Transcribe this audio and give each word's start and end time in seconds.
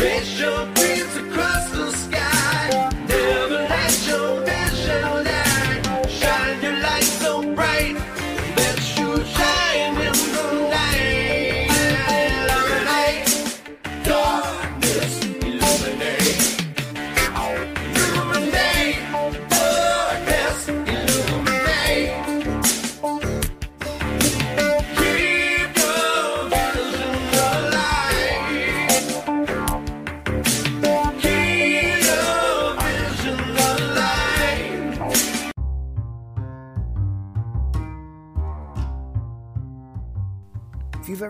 Reach 0.00 0.40
your 0.40 0.64
dreams 0.76 1.14
across 1.14 1.70
the 1.72 1.92
sky. 1.92 2.90
Never 3.06 3.60
let 3.68 4.06
your 4.08 4.19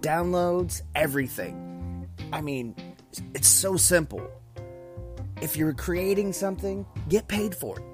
downloads, 0.00 0.82
everything. 0.94 2.08
I 2.32 2.40
mean, 2.40 2.74
it's 3.34 3.48
so 3.48 3.76
simple. 3.76 4.26
If 5.40 5.56
you're 5.56 5.74
creating 5.74 6.32
something, 6.32 6.86
get 7.08 7.28
paid 7.28 7.54
for 7.54 7.78
it. 7.78 7.84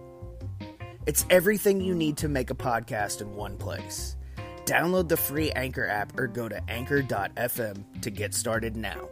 It's 1.06 1.26
everything 1.30 1.80
you 1.80 1.94
need 1.94 2.16
to 2.18 2.28
make 2.28 2.50
a 2.50 2.54
podcast 2.54 3.20
in 3.20 3.34
one 3.34 3.56
place. 3.56 4.16
Download 4.64 5.08
the 5.08 5.16
free 5.16 5.50
Anchor 5.52 5.86
app 5.86 6.16
or 6.18 6.28
go 6.28 6.48
to 6.48 6.62
anchor.fm 6.70 8.00
to 8.00 8.10
get 8.10 8.34
started 8.34 8.76
now. 8.76 9.08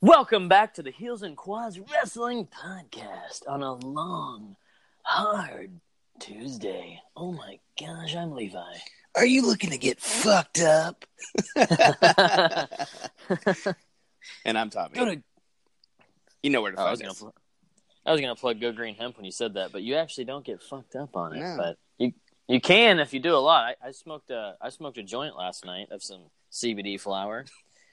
Welcome 0.00 0.48
back 0.48 0.72
to 0.74 0.82
the 0.82 0.92
Heels 0.92 1.22
and 1.22 1.36
Quads 1.36 1.78
Wrestling 1.78 2.46
Podcast 2.46 3.42
on 3.46 3.62
a 3.62 3.74
long, 3.74 4.56
hard 5.02 5.80
Tuesday. 6.20 7.00
Oh 7.16 7.32
my 7.32 7.58
gosh, 7.80 8.14
I'm 8.14 8.32
Levi. 8.32 8.58
Are 9.16 9.26
you 9.26 9.44
looking 9.44 9.70
to 9.70 9.78
get 9.78 10.00
fucked 10.00 10.60
up? 10.60 11.04
And 14.44 14.56
I'm 14.58 14.70
Tommy. 14.70 14.94
Go 14.94 15.04
to, 15.06 15.22
you 16.42 16.50
know 16.50 16.62
where 16.62 16.72
to 16.72 16.78
oh, 16.78 16.82
I 16.82 16.84
find 16.84 16.90
was 16.90 17.00
gonna, 17.00 17.14
pl- 17.14 17.34
I 18.06 18.12
was 18.12 18.20
gonna 18.20 18.36
plug 18.36 18.60
Go 18.60 18.72
Green 18.72 18.94
Hemp 18.94 19.16
when 19.16 19.24
you 19.24 19.32
said 19.32 19.54
that, 19.54 19.72
but 19.72 19.82
you 19.82 19.96
actually 19.96 20.24
don't 20.24 20.44
get 20.44 20.62
fucked 20.62 20.96
up 20.96 21.16
on 21.16 21.34
it. 21.34 21.40
No. 21.40 21.56
But 21.56 21.76
you 21.98 22.12
you 22.48 22.60
can 22.60 22.98
if 22.98 23.12
you 23.12 23.20
do 23.20 23.34
a 23.34 23.38
lot. 23.38 23.76
I, 23.82 23.88
I 23.88 23.90
smoked 23.92 24.30
a 24.30 24.56
I 24.60 24.70
smoked 24.70 24.98
a 24.98 25.02
joint 25.02 25.36
last 25.36 25.64
night 25.64 25.88
of 25.90 26.02
some 26.02 26.22
CBD 26.52 27.00
flower, 27.00 27.44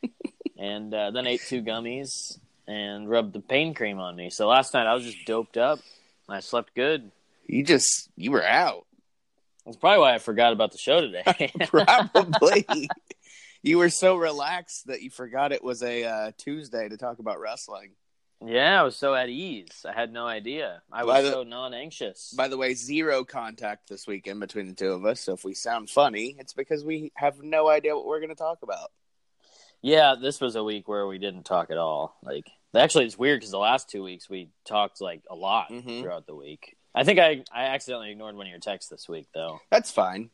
and 0.58 0.94
uh, 0.94 1.12
then 1.12 1.28
ate 1.28 1.42
two 1.48 1.62
gummies 1.62 2.40
and 2.68 3.10
rubbed 3.10 3.34
the 3.34 3.40
pain 3.40 3.74
cream 3.74 4.00
on 4.00 4.16
me. 4.16 4.30
So 4.30 4.48
last 4.48 4.74
night 4.74 4.88
I 4.88 4.94
was 4.94 5.06
just 5.06 5.26
doped 5.26 5.58
up. 5.58 5.80
I 6.30 6.42
slept 6.42 6.76
good. 6.76 7.12
You 7.48 7.64
just 7.64 8.10
you 8.16 8.32
were 8.32 8.44
out. 8.46 8.86
That's 9.66 9.78
probably 9.78 10.00
why 10.00 10.14
I 10.14 10.18
forgot 10.20 10.54
about 10.54 10.72
the 10.72 10.78
show 10.78 11.02
today. 11.02 11.52
Probably. 11.68 12.66
you 13.64 13.78
were 13.78 13.90
so 13.90 14.16
relaxed 14.16 14.88
that 14.88 15.02
you 15.02 15.10
forgot 15.10 15.52
it 15.52 15.64
was 15.64 15.84
a 15.84 16.04
uh, 16.06 16.32
Tuesday 16.38 16.88
to 16.88 16.96
talk 16.98 17.20
about 17.20 17.40
wrestling. 17.40 17.92
yeah, 18.46 18.80
I 18.80 18.84
was 18.84 18.96
so 18.96 19.14
at 19.14 19.28
ease. 19.30 19.86
I 19.86 19.92
had 19.92 20.14
no 20.14 20.26
idea. 20.26 20.82
I 20.92 21.04
was 21.04 21.24
the- 21.26 21.32
so 21.32 21.44
non-anxious. 21.44 22.34
By 22.38 22.48
the 22.48 22.56
way, 22.58 22.76
zero 22.76 23.26
contact 23.26 23.90
this 23.90 24.08
weekend 24.08 24.40
between 24.40 24.68
the 24.68 24.74
two 24.74 24.92
of 24.92 25.06
us. 25.06 25.20
So 25.22 25.34
if 25.34 25.44
we 25.44 25.54
sound 25.54 25.90
funny, 25.90 26.38
it's 26.40 26.54
because 26.54 26.86
we 26.86 27.12
have 27.16 27.42
no 27.44 27.68
idea 27.68 27.96
what 27.96 28.06
we're 28.06 28.20
going 28.20 28.30
to 28.30 28.36
talk 28.36 28.60
about. 28.64 28.92
Yeah, 29.82 30.16
this 30.20 30.40
was 30.40 30.56
a 30.56 30.64
week 30.64 30.88
where 30.88 31.08
we 31.08 31.18
didn't 31.18 31.44
talk 31.44 31.72
at 31.72 31.78
all. 31.78 32.16
Like, 32.24 32.50
actually, 32.76 33.06
it's 33.06 33.18
weird 33.18 33.40
because 33.42 33.52
the 33.52 33.58
last 33.60 33.90
two 33.90 34.02
weeks 34.04 34.30
we 34.30 34.50
talked 34.66 35.02
like 35.02 35.24
a 35.30 35.36
lot 35.36 35.70
Mhm. 35.72 36.02
throughout 36.02 36.26
the 36.26 36.36
week. 36.36 36.77
I 36.98 37.04
think 37.04 37.20
I 37.20 37.44
I 37.52 37.66
accidentally 37.66 38.12
ignored 38.12 38.36
one 38.36 38.48
of 38.48 38.50
your 38.50 38.60
texts 38.60 38.90
this 38.90 39.08
week, 39.08 39.28
though. 39.32 39.62
That's 39.70 39.92
fine. 39.92 40.32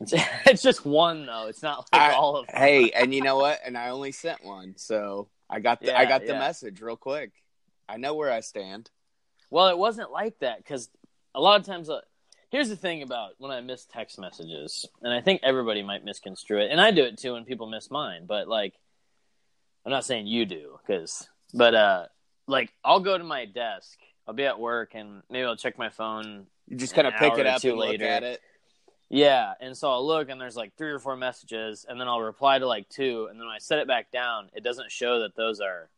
It's, 0.00 0.14
it's 0.46 0.62
just 0.62 0.86
one 0.86 1.26
though. 1.26 1.46
It's 1.48 1.62
not 1.62 1.86
like 1.92 2.00
I- 2.00 2.14
all 2.14 2.36
of 2.36 2.46
them. 2.46 2.56
Hey, 2.56 2.90
and 2.90 3.14
you 3.14 3.20
know 3.20 3.36
what? 3.36 3.60
And 3.64 3.76
I 3.76 3.90
only 3.90 4.10
sent 4.12 4.42
one, 4.42 4.74
so 4.76 5.28
I 5.50 5.60
got 5.60 5.80
the 5.80 5.96
I 5.96 6.06
got 6.06 6.22
the 6.22 6.32
yeah. 6.32 6.38
message 6.38 6.80
real 6.80 6.96
quick. 6.96 7.32
I 7.86 7.98
know 7.98 8.14
where 8.14 8.32
I 8.32 8.40
stand. 8.40 8.90
Well, 9.50 9.68
it 9.68 9.76
wasn't 9.76 10.10
like 10.10 10.38
that 10.38 10.58
because 10.58 10.88
a 11.34 11.40
lot 11.40 11.60
of 11.60 11.66
times. 11.66 11.90
Uh, 11.90 12.00
here's 12.48 12.70
the 12.70 12.76
thing 12.76 13.02
about 13.02 13.32
when 13.36 13.50
I 13.50 13.60
miss 13.60 13.84
text 13.84 14.18
messages, 14.18 14.86
and 15.02 15.12
I 15.12 15.20
think 15.20 15.42
everybody 15.42 15.82
might 15.82 16.02
misconstrue 16.02 16.60
it, 16.60 16.70
and 16.70 16.80
I 16.80 16.92
do 16.92 17.04
it 17.04 17.18
too 17.18 17.34
when 17.34 17.44
people 17.44 17.66
miss 17.66 17.90
mine. 17.90 18.24
But 18.26 18.48
like, 18.48 18.72
I'm 19.84 19.92
not 19.92 20.06
saying 20.06 20.28
you 20.28 20.46
do, 20.46 20.78
because 20.80 21.28
but 21.52 21.74
uh, 21.74 22.06
like 22.46 22.70
I'll 22.84 23.00
go 23.00 23.18
to 23.18 23.24
my 23.24 23.44
desk, 23.44 23.98
I'll 24.26 24.34
be 24.34 24.44
at 24.44 24.58
work, 24.58 24.94
and 24.94 25.22
maybe 25.30 25.44
I'll 25.44 25.56
check 25.56 25.78
my 25.78 25.90
phone. 25.90 26.46
You 26.68 26.76
just 26.76 26.94
kind 26.94 27.06
of 27.06 27.14
pick 27.14 27.36
it 27.38 27.46
up 27.46 27.62
and 27.62 27.76
later. 27.76 28.04
look 28.04 28.10
at 28.10 28.22
it. 28.22 28.40
Yeah, 29.10 29.52
and 29.60 29.76
so 29.76 29.90
I'll 29.90 30.06
look, 30.06 30.28
and 30.30 30.40
there's 30.40 30.56
like 30.56 30.76
three 30.76 30.90
or 30.90 30.98
four 30.98 31.16
messages, 31.16 31.84
and 31.88 32.00
then 32.00 32.08
I'll 32.08 32.20
reply 32.20 32.58
to 32.58 32.66
like 32.66 32.88
two, 32.88 33.28
and 33.30 33.38
then 33.38 33.46
when 33.46 33.54
I 33.54 33.58
set 33.58 33.78
it 33.78 33.86
back 33.86 34.10
down, 34.10 34.48
it 34.54 34.64
doesn't 34.64 34.90
show 34.90 35.20
that 35.20 35.36
those 35.36 35.60
are 35.60 35.88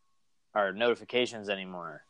are 0.53 0.73
notifications 0.73 1.49
anymore. 1.49 2.03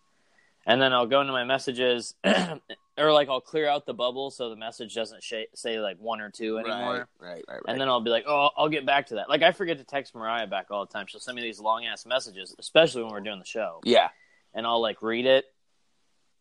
And 0.66 0.82
then 0.82 0.92
I'll 0.92 1.06
go 1.06 1.22
into 1.22 1.32
my 1.32 1.46
messages, 1.46 2.14
or 2.98 3.14
like 3.14 3.30
I'll 3.30 3.40
clear 3.40 3.70
out 3.70 3.86
the 3.86 3.94
bubble 3.94 4.32
so 4.32 4.50
the 4.50 4.58
message 4.58 4.96
doesn't 4.96 5.24
sh- 5.24 5.48
say 5.54 5.80
like 5.80 5.98
one 5.98 6.20
or 6.20 6.30
two 6.30 6.58
anymore. 6.58 7.08
Right, 7.20 7.30
right, 7.30 7.30
right, 7.30 7.44
right. 7.48 7.62
And 7.68 7.80
then 7.80 7.88
I'll 7.88 8.02
be 8.02 8.10
like, 8.10 8.26
oh, 8.28 8.50
I'll 8.58 8.68
get 8.68 8.86
back 8.86 9.08
to 9.08 9.16
that. 9.16 9.30
Like 9.30 9.44
I 9.44 9.52
forget 9.54 9.78
to 9.78 9.86
text 9.86 10.14
Mariah 10.14 10.48
back 10.48 10.68
all 10.72 10.86
the 10.86 10.92
time. 10.92 11.06
She'll 11.08 11.22
send 11.22 11.38
me 11.38 11.42
these 11.42 11.60
long 11.60 11.86
ass 11.86 12.06
messages, 12.06 12.54
especially 12.60 13.04
when 13.04 13.14
we're 13.14 13.22
doing 13.22 13.40
the 13.40 13.46
show, 13.46 13.80
yeah, 13.86 14.10
and 14.54 14.68
I'll 14.68 14.82
like 14.82 15.02
read 15.02 15.26
it, 15.26 15.46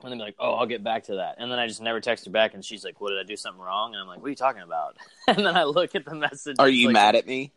and 0.03 0.11
then 0.11 0.19
be 0.19 0.25
like, 0.25 0.37
oh, 0.39 0.55
I'll 0.55 0.67
get 0.67 0.85
back 0.85 1.05
to 1.05 1.17
that. 1.17 1.37
And 1.39 1.51
then 1.51 1.59
I 1.59 1.67
just 1.67 1.81
never 1.81 2.01
text 2.01 2.27
her 2.27 2.31
back, 2.31 2.55
and 2.55 2.65
she's 2.65 2.85
like, 2.85 3.01
what 3.01 3.11
did 3.11 3.19
I 3.19 3.25
do 3.25 3.37
something 3.37 3.61
wrong? 3.61 3.95
And 3.95 4.03
I'm 4.03 4.07
like, 4.09 4.19
what 4.19 4.27
are 4.27 4.31
you 4.31 4.37
talking 4.37 4.63
about? 4.63 4.97
and 5.29 5.39
then 5.39 5.57
I 5.57 5.65
look 5.65 5.95
at 5.95 6.05
the 6.05 6.15
message. 6.15 6.57
are 6.59 6.69
you 6.69 6.89
like 6.89 6.95
mad 6.95 7.15
at 7.17 7.27
me? 7.27 7.53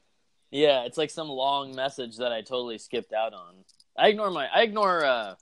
Yeah, 0.52 0.84
it's 0.86 0.98
like 0.98 1.10
some 1.12 1.28
long 1.28 1.76
message 1.76 2.18
that 2.18 2.32
I 2.32 2.42
totally 2.42 2.78
skipped 2.78 3.14
out 3.14 3.34
on. 3.34 3.54
I 3.98 4.08
ignore 4.08 4.32
my, 4.32 4.48
I 4.48 4.64
ignore. 4.64 5.04
uh 5.06 5.36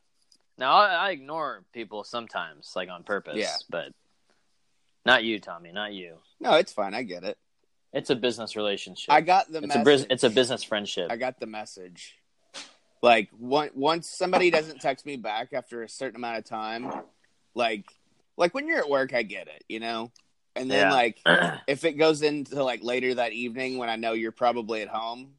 Now 0.58 0.74
I, 0.74 0.88
I 0.88 1.12
ignore 1.12 1.64
people 1.72 2.04
sometimes, 2.04 2.74
like 2.76 2.90
on 2.90 3.04
purpose. 3.04 3.38
Yeah. 3.38 3.56
but 3.70 3.94
not 5.06 5.24
you, 5.24 5.40
Tommy. 5.40 5.72
Not 5.72 5.94
you. 5.94 6.18
No, 6.40 6.56
it's 6.56 6.74
fine. 6.74 6.94
I 6.94 7.04
get 7.04 7.24
it. 7.24 7.38
It's 7.94 8.10
a 8.10 8.16
business 8.16 8.58
relationship. 8.58 9.14
I 9.14 9.22
got 9.22 9.50
the 9.50 9.60
it's 9.60 9.76
a 9.76 9.80
message. 9.80 9.86
bus- 9.86 10.08
it's 10.10 10.24
a 10.24 10.30
business 10.30 10.64
friendship. 10.64 11.10
I 11.10 11.16
got 11.16 11.40
the 11.40 11.46
message. 11.48 12.16
Like 13.02 13.30
one, 13.38 13.70
once 13.76 14.10
somebody 14.10 14.50
doesn't 14.50 14.82
text 14.82 15.06
me 15.06 15.18
back 15.18 15.54
after 15.54 15.84
a 15.84 15.90
certain 15.90 16.16
amount 16.16 16.38
of 16.40 16.46
time, 16.46 16.92
like 17.54 17.86
like 18.38 18.54
when 18.54 18.68
you're 18.68 18.80
at 18.80 18.90
work, 18.90 19.14
I 19.14 19.24
get 19.24 19.48
it, 19.48 19.64
you 19.68 19.80
know. 19.80 20.12
And 20.56 20.70
then 20.70 20.90
Yeah. 20.90 20.94
like 20.94 21.22
if 21.68 21.84
it 21.86 21.94
goes 21.94 22.22
into 22.22 22.64
like 22.64 22.84
later 22.84 23.16
that 23.16 23.34
evening 23.34 23.78
when 23.78 23.90
I 23.90 23.96
know 23.96 24.14
you're 24.14 24.32
probably 24.32 24.82
at 24.82 24.88
home, 24.88 25.34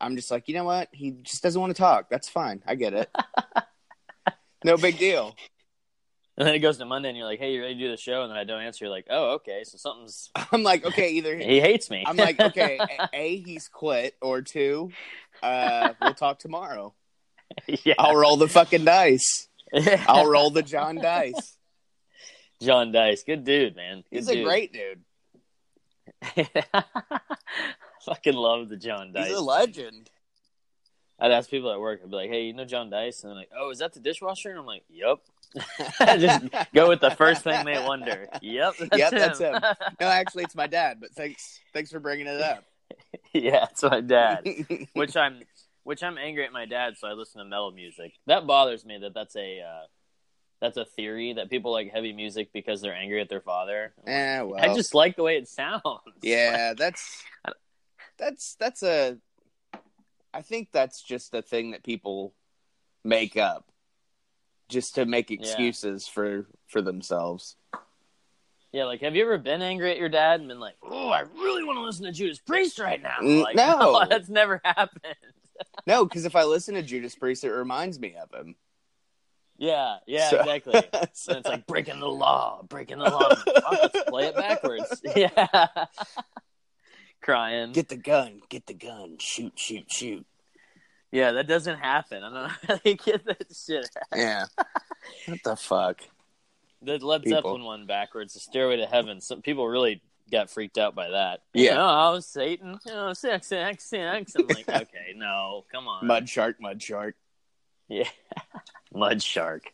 I'm 0.00 0.16
just 0.16 0.30
like, 0.30 0.48
you 0.48 0.54
know 0.54 0.64
what? 0.64 0.88
He 0.92 1.10
just 1.10 1.42
doesn't 1.42 1.60
want 1.60 1.74
to 1.74 1.80
talk. 1.80 2.08
That's 2.10 2.28
fine. 2.28 2.62
I 2.66 2.74
get 2.74 2.94
it. 2.94 3.10
no 4.64 4.76
big 4.76 4.98
deal. 4.98 5.34
And 6.36 6.46
then 6.46 6.54
it 6.54 6.58
goes 6.60 6.78
to 6.78 6.84
Monday, 6.84 7.08
and 7.08 7.16
you're 7.16 7.26
like, 7.26 7.38
"Hey, 7.38 7.52
you 7.54 7.62
ready 7.62 7.74
to 7.74 7.80
do 7.80 7.90
the 7.90 7.96
show?" 7.96 8.22
And 8.22 8.30
then 8.30 8.36
I 8.38 8.44
don't 8.44 8.60
answer. 8.62 8.84
You're 8.84 8.92
like, 8.92 9.06
"Oh, 9.10 9.34
okay." 9.34 9.62
So 9.64 9.78
something's 9.78 10.30
I'm 10.52 10.62
like, 10.62 10.84
okay, 10.84 11.10
either 11.12 11.36
he 11.38 11.60
hates 11.60 11.90
me. 11.90 12.04
I'm 12.06 12.16
like, 12.16 12.38
okay, 12.40 12.78
a, 13.00 13.08
a 13.12 13.36
he's 13.38 13.68
quit, 13.68 14.14
or 14.20 14.42
two, 14.42 14.90
uh, 15.42 15.94
we'll 16.00 16.14
talk 16.14 16.38
tomorrow. 16.38 16.94
yeah. 17.84 17.94
I'll 17.98 18.16
roll 18.16 18.36
the 18.36 18.48
fucking 18.48 18.84
dice. 18.84 19.48
I'll 20.06 20.26
roll 20.26 20.50
the 20.50 20.62
John 20.62 20.96
dice. 20.96 21.56
John 22.62 22.90
Dice, 22.90 23.22
good 23.22 23.44
dude, 23.44 23.76
man. 23.76 23.96
Good 24.10 24.16
He's 24.16 24.28
a 24.28 24.34
dude. 24.34 24.46
great 24.46 24.72
dude. 24.72 25.02
Fucking 28.04 28.34
love 28.34 28.68
the 28.68 28.76
John 28.76 29.12
Dice. 29.12 29.28
He's 29.28 29.36
a 29.36 29.40
legend. 29.42 30.10
I'd 31.18 31.32
ask 31.32 31.50
people 31.50 31.72
at 31.72 31.80
work. 31.80 32.00
I'd 32.02 32.10
be 32.10 32.16
like, 32.16 32.30
"Hey, 32.30 32.44
you 32.44 32.52
know 32.52 32.64
John 32.64 32.90
Dice?" 32.90 33.22
And 33.22 33.30
they're 33.30 33.36
like, 33.38 33.50
"Oh, 33.56 33.70
is 33.70 33.78
that 33.78 33.94
the 33.94 34.00
dishwasher?" 34.00 34.50
And 34.50 34.58
I'm 34.58 34.66
like, 34.66 34.84
"Yep." 34.88 35.18
Just 36.18 36.44
go 36.74 36.88
with 36.88 37.00
the 37.00 37.10
first 37.10 37.42
thing 37.42 37.64
they 37.64 37.78
wonder. 37.84 38.28
Yep, 38.42 38.74
that's 38.78 38.98
Yep, 38.98 39.12
him. 39.12 39.18
that's 39.18 39.38
him. 39.38 39.54
No, 40.00 40.06
actually, 40.08 40.44
it's 40.44 40.54
my 40.54 40.66
dad. 40.66 40.98
But 41.00 41.12
thanks, 41.12 41.60
thanks 41.72 41.90
for 41.90 42.00
bringing 42.00 42.26
it 42.26 42.40
up. 42.40 42.64
yeah, 43.32 43.66
it's 43.70 43.82
my 43.82 44.00
dad. 44.00 44.46
which 44.94 45.16
I'm, 45.16 45.40
which 45.84 46.02
I'm 46.02 46.18
angry 46.18 46.44
at 46.44 46.52
my 46.52 46.66
dad, 46.66 46.96
so 46.98 47.08
I 47.08 47.12
listen 47.12 47.38
to 47.40 47.44
metal 47.44 47.72
music. 47.72 48.12
That 48.26 48.46
bothers 48.46 48.84
me. 48.84 48.98
That 48.98 49.14
that's 49.14 49.36
a, 49.36 49.60
uh, 49.60 49.86
that's 50.60 50.76
a 50.76 50.84
theory 50.84 51.34
that 51.34 51.50
people 51.50 51.72
like 51.72 51.90
heavy 51.92 52.12
music 52.12 52.50
because 52.52 52.80
they're 52.80 52.94
angry 52.94 53.20
at 53.20 53.28
their 53.28 53.40
father. 53.40 53.92
Eh, 54.06 54.40
well, 54.40 54.60
I 54.60 54.74
just 54.74 54.94
like 54.94 55.16
the 55.16 55.22
way 55.22 55.36
it 55.36 55.48
sounds. 55.48 55.82
yeah, 56.22 56.74
that's 56.74 57.22
that's 58.18 58.56
that's 58.56 58.82
a. 58.82 59.18
I 60.34 60.42
think 60.42 60.68
that's 60.72 61.02
just 61.02 61.34
a 61.34 61.40
thing 61.42 61.70
that 61.70 61.82
people 61.82 62.34
make 63.04 63.36
up, 63.36 63.70
just 64.68 64.94
to 64.96 65.06
make 65.06 65.30
excuses 65.30 66.06
for 66.08 66.46
for 66.68 66.82
themselves. 66.82 67.56
Yeah, 68.72 68.84
like 68.84 69.00
have 69.00 69.14
you 69.16 69.22
ever 69.22 69.38
been 69.38 69.62
angry 69.62 69.90
at 69.90 69.98
your 69.98 70.08
dad 70.08 70.40
and 70.40 70.48
been 70.48 70.60
like, 70.60 70.76
"Oh, 70.82 71.08
I 71.08 71.20
really 71.20 71.64
want 71.64 71.78
to 71.78 71.82
listen 71.82 72.04
to 72.04 72.12
Judas 72.12 72.38
Priest 72.38 72.78
right 72.78 73.00
now"? 73.02 73.16
Like, 73.22 73.56
no. 73.56 74.04
that's 74.08 74.28
never 74.28 74.60
happened. 74.64 75.14
No, 75.86 76.04
because 76.04 76.26
if 76.26 76.36
I 76.36 76.44
listen 76.44 76.74
to 76.74 76.82
Judas 76.82 77.14
Priest, 77.14 77.42
it 77.42 77.50
reminds 77.50 77.98
me 77.98 78.14
of 78.20 78.30
him. 78.30 78.56
Yeah, 79.56 79.96
yeah, 80.06 80.28
So- 80.28 80.40
exactly. 80.40 80.82
so- 81.14 81.32
it's 81.38 81.48
like 81.48 81.66
breaking 81.66 81.98
the 81.98 82.08
law, 82.10 82.62
breaking 82.68 82.98
the 82.98 83.04
law. 83.04 83.34
Fuck, 83.34 83.64
let's 83.94 84.10
play 84.10 84.26
it 84.26 84.36
backwards. 84.36 85.00
Yeah, 85.16 85.86
crying. 87.22 87.72
get 87.72 87.88
the 87.88 87.96
gun, 87.96 88.42
get 88.50 88.66
the 88.66 88.74
gun, 88.74 89.16
shoot, 89.18 89.58
shoot, 89.58 89.90
shoot. 89.90 90.26
Yeah, 91.12 91.32
that 91.32 91.46
doesn't 91.46 91.78
happen. 91.78 92.22
I 92.22 92.30
don't 92.30 92.34
know 92.34 92.48
how 92.68 92.80
they 92.82 92.94
get 92.94 93.24
that 93.26 93.46
shit. 93.54 93.88
Yeah. 94.14 94.46
what 95.26 95.42
the 95.44 95.56
fuck? 95.56 96.00
The 96.82 96.98
Led 96.98 97.22
People. 97.22 97.38
Zeppelin 97.38 97.64
one 97.64 97.86
backwards, 97.86 98.34
the 98.34 98.40
Stairway 98.40 98.76
to 98.76 98.86
Heaven. 98.86 99.20
Some 99.20 99.42
people 99.42 99.66
really 99.66 100.02
got 100.30 100.50
freaked 100.50 100.78
out 100.78 100.94
by 100.94 101.10
that. 101.10 101.40
Yeah. 101.54 101.76
Oh, 101.78 102.20
Satan. 102.20 102.78
Oh, 102.90 103.12
sex, 103.12 103.46
sex, 103.48 103.84
sex. 103.84 104.32
I'm 104.36 104.46
like, 104.46 104.68
okay, 104.68 105.14
no, 105.16 105.64
come 105.72 105.88
on. 105.88 106.06
Mud 106.06 106.28
shark, 106.28 106.60
mud 106.60 106.82
shark. 106.82 107.16
Yeah. 107.88 108.08
Mud 108.92 109.22
shark. 109.22 109.64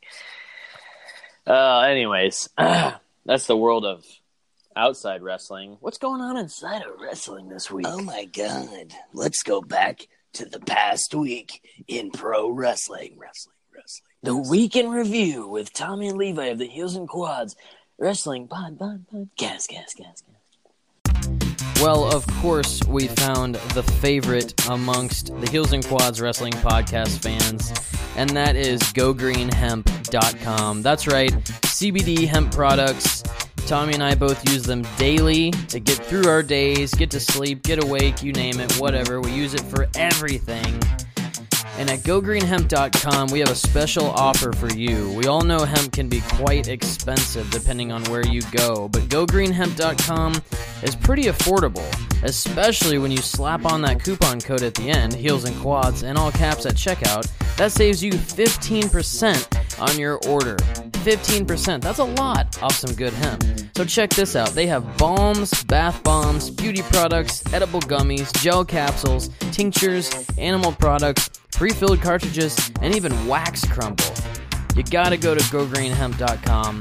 Uh, 1.47 1.81
anyways, 1.81 2.49
that's 2.59 3.47
the 3.47 3.57
world 3.57 3.85
of 3.85 4.05
outside 4.75 5.23
wrestling. 5.23 5.77
What's 5.81 5.99
going 5.99 6.21
on 6.21 6.37
inside 6.37 6.83
of 6.83 7.01
wrestling 7.01 7.49
this 7.49 7.71
week? 7.71 7.87
Oh 7.89 8.03
my 8.03 8.25
god. 8.25 8.95
Let's 9.13 9.43
go 9.43 9.61
back 9.61 10.09
to 10.35 10.45
the 10.47 10.61
past 10.61 11.15
week 11.15 11.63
in 11.89 12.11
pro 12.11 12.51
wrestling. 12.51 13.17
Wrestling, 13.19 13.57
wrestling. 13.75 14.09
The 14.23 14.37
Week 14.37 14.77
in 14.77 14.91
Review 14.91 15.49
with 15.49 15.73
Tommy 15.73 16.09
and 16.09 16.19
Levi 16.19 16.47
of 16.47 16.59
the 16.59 16.69
Heels 16.69 16.97
and 16.97 17.09
Quads 17.09 17.57
Wrestling 17.99 18.49
Pod, 18.49 18.79
Pod, 18.79 19.05
Pod, 19.11 19.29
Gas, 19.37 19.67
Gas, 19.67 19.95
Gas, 19.95 20.23
Gas. 20.23 21.81
Well, 21.81 22.05
of 22.05 22.25
course, 22.41 22.81
we 22.87 23.09
found 23.09 23.57
the 23.75 23.83
favorite 23.83 24.55
amongst 24.69 25.29
the 25.41 25.51
Heels 25.51 25.73
and 25.73 25.85
Quads 25.85 26.21
Wrestling 26.21 26.53
podcast 26.53 27.21
fans, 27.21 27.73
and 28.17 28.31
that 28.31 28.55
is 28.55 28.81
GoGreenHemp.com. 28.83 30.83
That's 30.83 31.09
right, 31.09 31.33
CBD 31.33 32.29
hemp 32.29 32.53
products. 32.53 33.25
Tommy 33.67 33.95
and 33.95 34.03
I 34.03 34.15
both 34.15 34.49
use 34.51 34.63
them 34.65 34.83
daily 34.97 35.51
to 35.69 35.81
get 35.81 35.99
through 35.99 36.29
our 36.29 36.43
days, 36.43 36.95
get 36.95 37.11
to 37.13 37.21
sleep, 37.21 37.63
get 37.63 37.83
awake, 37.83 38.23
you 38.23 38.33
name 38.33 38.61
it, 38.61 38.73
whatever. 38.79 39.21
We 39.21 39.33
use 39.33 39.55
it 39.55 39.63
for 39.63 39.89
everything. 39.97 40.81
And 41.79 41.89
at 41.91 42.01
gogreenhemp.com, 42.01 43.29
we 43.29 43.41
have 43.41 43.51
a 43.51 43.55
special 43.55 44.07
offer 44.11 44.53
for 44.53 44.71
you. 44.73 45.11
We 45.13 45.27
all 45.27 45.41
know 45.41 45.65
hemp 45.65 45.93
can 45.93 46.09
be 46.09 46.21
quite 46.33 46.69
expensive 46.69 47.51
depending 47.51 47.91
on 47.91 48.05
where 48.05 48.27
you 48.27 48.43
go, 48.53 48.89
but 48.89 49.03
gogreenhemp.com 49.03 50.43
is 50.83 50.95
pretty 50.95 51.25
affordable, 51.25 52.23
especially 52.25 52.99
when 52.99 53.11
you 53.11 53.19
slap 53.19 53.65
on 53.65 53.81
that 53.83 54.05
coupon 54.05 54.41
code 54.41 54.63
at 54.63 54.75
the 54.75 54.91
end, 54.91 55.15
heels 55.15 55.45
and 55.45 55.57
quads, 55.61 56.03
and 56.03 56.19
all 56.19 56.31
caps 56.31 56.67
at 56.67 56.75
checkout. 56.75 57.27
That 57.57 57.73
saves 57.73 58.03
you 58.03 58.13
15% 58.13 59.52
on 59.83 59.99
your 59.99 60.19
order. 60.29 60.57
15%. 61.05 61.81
That's 61.83 61.99
a 61.99 62.05
lot 62.05 62.63
off 62.63 62.75
some 62.75 62.95
good 62.95 63.13
hemp. 63.13 63.45
So 63.77 63.85
check 63.85 64.11
this 64.11 64.37
out. 64.37 64.51
They 64.51 64.67
have 64.67 64.97
balms, 64.97 65.65
bath 65.65 66.03
bombs, 66.05 66.51
beauty 66.51 66.83
products, 66.83 67.43
edible 67.53 67.81
gummies, 67.81 68.33
gel 68.41 68.65
capsules, 68.65 69.29
tinctures, 69.51 70.11
animal 70.39 70.73
products, 70.73 71.29
pre-filled 71.51 72.01
cartridges, 72.01 72.71
and 72.81 72.95
even 72.95 73.27
wax 73.27 73.65
crumble. 73.67 74.15
You 74.77 74.85
gotta 74.85 75.17
go 75.17 75.35
to 75.35 75.41
gogreenhemp.com 75.41 76.79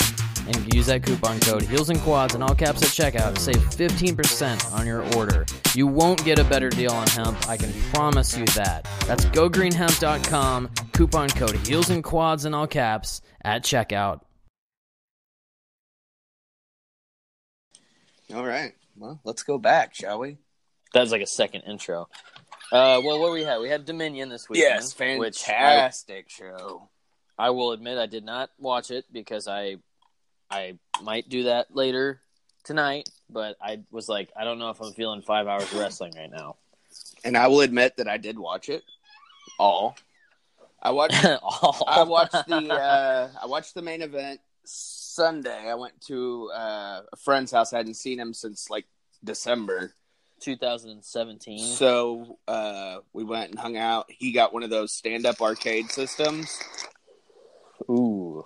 and 0.47 0.73
use 0.73 0.87
that 0.87 1.03
coupon 1.03 1.39
code 1.39 1.63
Heels 1.63 1.89
and 1.89 1.99
Quads 1.99 2.35
in 2.35 2.41
all 2.41 2.55
caps 2.55 2.81
at 2.81 2.89
checkout 2.89 3.35
to 3.35 3.41
save 3.41 3.57
15% 3.57 4.73
on 4.73 4.85
your 4.85 5.01
order. 5.15 5.45
You 5.75 5.87
won't 5.87 6.23
get 6.25 6.39
a 6.39 6.43
better 6.43 6.69
deal 6.69 6.91
on 6.91 7.07
hemp, 7.07 7.49
I 7.49 7.57
can 7.57 7.71
promise 7.93 8.37
you 8.37 8.45
that. 8.47 8.87
That's 9.05 9.25
gogreenhemp.com, 9.25 10.69
coupon 10.93 11.29
code 11.29 11.55
Heels 11.67 11.89
and 11.89 12.03
Quads 12.03 12.45
in 12.45 12.53
all 12.53 12.67
caps 12.67 13.21
at 13.43 13.63
checkout. 13.63 14.21
All 18.33 18.45
right. 18.45 18.73
Well, 18.97 19.19
let's 19.23 19.43
go 19.43 19.57
back, 19.57 19.93
shall 19.93 20.19
we? 20.19 20.37
That 20.93 21.01
was 21.01 21.11
like 21.11 21.21
a 21.21 21.27
second 21.27 21.61
intro. 21.61 22.07
Uh, 22.71 23.01
well, 23.03 23.19
what 23.19 23.33
we 23.33 23.43
had? 23.43 23.59
We 23.59 23.69
had 23.69 23.85
Dominion 23.85 24.29
this 24.29 24.47
week. 24.47 24.59
Yes, 24.61 24.97
Which 24.97 25.43
I, 25.43 25.51
fantastic 25.51 26.29
show. 26.29 26.89
I 27.37 27.49
will 27.49 27.71
admit 27.71 27.97
I 27.97 28.05
did 28.05 28.23
not 28.23 28.49
watch 28.59 28.91
it 28.91 29.05
because 29.11 29.47
I 29.47 29.77
I 30.51 30.77
might 31.01 31.29
do 31.29 31.43
that 31.43 31.73
later 31.75 32.21
tonight, 32.63 33.09
but 33.29 33.55
I 33.61 33.79
was 33.89 34.09
like, 34.09 34.29
I 34.35 34.43
don't 34.43 34.59
know 34.59 34.69
if 34.69 34.81
I'm 34.81 34.93
feeling 34.93 35.21
five 35.21 35.47
hours 35.47 35.63
of 35.63 35.79
wrestling 35.79 36.13
right 36.15 36.29
now. 36.29 36.57
And 37.23 37.37
I 37.37 37.47
will 37.47 37.61
admit 37.61 37.97
that 37.97 38.07
I 38.07 38.17
did 38.17 38.37
watch 38.37 38.67
it 38.69 38.83
all. 39.57 39.95
I 40.81 40.91
watched 40.91 41.23
All- 41.41 41.83
I 41.87 42.03
watched 42.03 42.47
the 42.47 42.73
uh, 42.73 43.29
I 43.41 43.45
watched 43.45 43.75
the 43.75 43.81
main 43.81 44.01
event 44.01 44.41
Sunday. 44.65 45.69
I 45.69 45.75
went 45.75 45.99
to 46.07 46.51
uh, 46.53 47.01
a 47.11 47.17
friend's 47.17 47.51
house. 47.51 47.71
I 47.71 47.77
hadn't 47.77 47.93
seen 47.95 48.19
him 48.19 48.33
since 48.33 48.69
like 48.69 48.85
December. 49.23 49.93
2017. 50.41 51.59
So 51.59 52.39
uh, 52.47 52.97
we 53.13 53.23
went 53.23 53.51
and 53.51 53.59
hung 53.59 53.77
out. 53.77 54.07
He 54.09 54.31
got 54.31 54.53
one 54.53 54.63
of 54.63 54.71
those 54.71 54.91
stand 54.91 55.27
up 55.27 55.39
arcade 55.39 55.91
systems, 55.91 56.59
Ooh, 57.87 58.43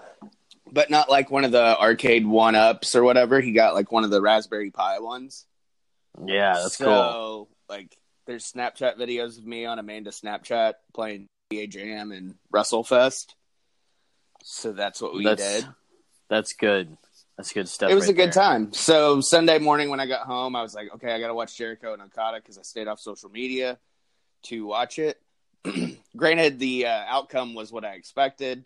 but 0.75 0.89
not 0.89 1.09
like 1.09 1.31
one 1.31 1.45
of 1.45 1.53
the 1.53 1.79
arcade 1.79 2.27
one 2.27 2.53
ups 2.53 2.95
or 2.95 3.03
whatever. 3.03 3.39
He 3.39 3.53
got 3.53 3.73
like 3.73 3.93
one 3.93 4.03
of 4.03 4.09
the 4.09 4.21
Raspberry 4.21 4.71
Pi 4.71 4.99
ones. 4.99 5.45
yeah, 6.25 6.53
that's 6.53 6.75
cool. 6.75 6.85
so, 6.85 7.11
cool. 7.13 7.49
like, 7.69 7.97
there's 8.27 8.51
Snapchat 8.51 8.97
videos 8.97 9.39
of 9.39 9.45
me 9.45 9.65
on 9.65 9.79
Amanda 9.79 10.11
Snapchat 10.11 10.73
playing 10.93 11.29
NBA 11.49 11.69
Jam 11.69 12.11
and 12.11 12.35
WrestleFest. 12.53 13.27
So 14.43 14.73
that's 14.73 15.01
what 15.01 15.15
we 15.15 15.23
That's 15.23 15.41
did. 15.41 15.67
that's 16.29 16.53
good. 16.53 16.97
That's 17.37 17.53
good 17.53 17.69
stuff. 17.69 17.89
It 17.89 17.95
was 17.95 18.03
right 18.03 18.11
a 18.11 18.13
good 18.13 18.33
there. 18.33 18.43
time. 18.43 18.73
So 18.73 19.21
Sunday 19.21 19.59
morning 19.59 19.89
when 19.89 19.99
I 19.99 20.07
got 20.07 20.27
home, 20.27 20.55
I 20.55 20.61
was 20.61 20.75
like, 20.75 20.93
okay, 20.95 21.13
I 21.13 21.19
got 21.19 21.27
to 21.27 21.33
watch 21.33 21.57
Jericho 21.57 21.93
and 21.93 22.01
Okada 22.01 22.37
because 22.37 22.57
I 22.57 22.61
stayed 22.63 22.87
off 22.87 22.99
social 22.99 23.29
media 23.29 23.79
to 24.43 24.65
watch 24.65 24.99
it. 24.99 25.19
Granted, 26.17 26.59
the 26.59 26.85
uh, 26.85 27.03
outcome 27.07 27.55
was 27.55 27.71
what 27.71 27.85
I 27.85 27.93
expected. 27.93 28.65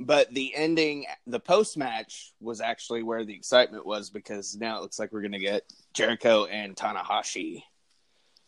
But 0.00 0.32
the 0.32 0.54
ending, 0.54 1.06
the 1.26 1.38
post 1.40 1.76
match 1.76 2.32
was 2.40 2.60
actually 2.60 3.02
where 3.02 3.24
the 3.24 3.34
excitement 3.34 3.84
was 3.86 4.10
because 4.10 4.56
now 4.56 4.78
it 4.78 4.82
looks 4.82 4.98
like 4.98 5.12
we're 5.12 5.22
gonna 5.22 5.38
get 5.38 5.62
Jericho 5.94 6.46
and 6.46 6.74
Tanahashi. 6.74 7.62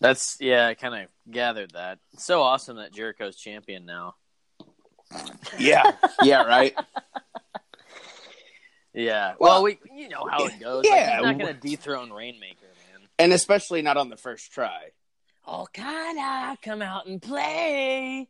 That's 0.01 0.37
yeah, 0.41 0.67
I 0.67 0.75
kind 0.75 0.95
of 1.05 1.09
gathered 1.31 1.73
that. 1.73 1.99
It's 2.15 2.25
so 2.25 2.43
awesome 2.43 2.77
that 2.79 2.93
Jericho's 2.93 3.37
champion 3.37 3.87
now. 3.87 4.15
Yeah, 5.59 5.93
yeah, 6.23 6.43
right. 6.45 6.75
Yeah. 8.95 9.35
Well- 9.39 9.63
Well, 9.63 9.63
we 9.63 9.79
you 9.95 10.09
know 10.09 10.27
how 10.29 10.45
it 10.47 10.59
goes. 10.61 10.85
Yeah. 10.87 11.21
Like, 11.21 11.37
he's 11.37 11.39
not 11.39 11.39
gonna 11.39 11.53
dethrone 11.61 12.11
Rainmaker, 12.13 12.67
man. 12.93 13.09
And 13.19 13.33
especially 13.33 13.83
not 13.83 13.97
on 13.97 14.09
the 14.09 14.17
first 14.17 14.53
try. 14.53 14.91
Oh, 15.47 15.63
Okada, 15.63 16.57
come 16.63 16.83
out 16.83 17.07
and 17.07 17.21
play. 17.21 18.29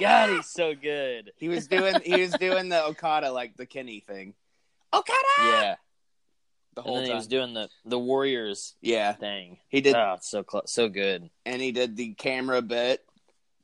God, 0.00 0.30
he's 0.30 0.48
so 0.48 0.74
good. 0.74 1.32
He 1.36 1.48
was 1.48 1.66
doing 1.66 1.94
he 2.04 2.20
was 2.20 2.32
doing 2.32 2.68
the 2.68 2.84
Okada 2.84 3.30
like 3.32 3.56
the 3.56 3.66
Kenny 3.66 4.00
thing. 4.00 4.34
Okada. 4.92 5.16
Yeah. 5.42 5.74
the 6.74 6.80
And 6.82 6.86
whole 6.86 6.96
then 6.96 7.06
he 7.06 7.14
was 7.14 7.26
doing 7.26 7.54
the 7.54 7.68
the 7.84 7.98
Warriors 7.98 8.74
yeah, 8.80 9.12
thing. 9.12 9.58
he 9.68 9.80
did, 9.80 9.94
Oh, 9.94 10.14
it's 10.16 10.28
so 10.30 10.44
cl- 10.48 10.66
so 10.66 10.88
good. 10.88 11.30
and 11.46 11.60
he 11.62 11.72
did 11.72 11.96
the 11.96 12.14
camera 12.14 12.62
bit. 12.62 13.04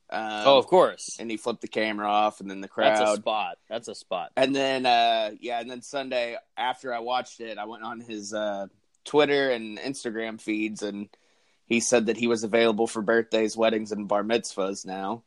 Um, 0.09 0.21
oh, 0.47 0.59
of 0.59 0.69
course. 0.69 1.17
and 1.19 1.29
he 1.29 1.37
flipped 1.37 1.63
the 1.63 1.67
camera 1.69 2.07
off, 2.07 2.41
and 2.41 2.49
then 2.49 2.61
the 2.61 2.69
crowd. 2.69 2.97
That's 2.97 3.11
a 3.11 3.17
spot. 3.17 3.59
That's 3.69 3.89
a 3.89 3.95
spot. 3.97 4.31
And 4.37 4.55
then, 4.55 4.87
uh, 4.87 5.33
yeah, 5.41 5.59
and 5.61 5.69
then 5.69 5.83
Sunday 5.83 6.37
after 6.57 6.95
I 6.95 7.01
watched 7.01 7.41
it, 7.41 7.59
I 7.59 7.65
went 7.65 7.83
on 7.83 7.99
his 7.99 8.33
uh, 8.33 8.69
Twitter 9.05 9.51
and 9.51 9.79
Instagram 9.79 10.41
feeds, 10.41 10.83
and 10.83 11.09
he 11.65 11.81
said 11.81 12.07
that 12.07 12.17
he 12.17 12.29
was 12.29 12.45
available 12.45 12.87
for 12.87 13.03
birthdays, 13.03 13.57
weddings, 13.57 13.91
and 13.91 14.07
bar 14.07 14.23
mitzvahs 14.23 14.87
now, 14.87 15.25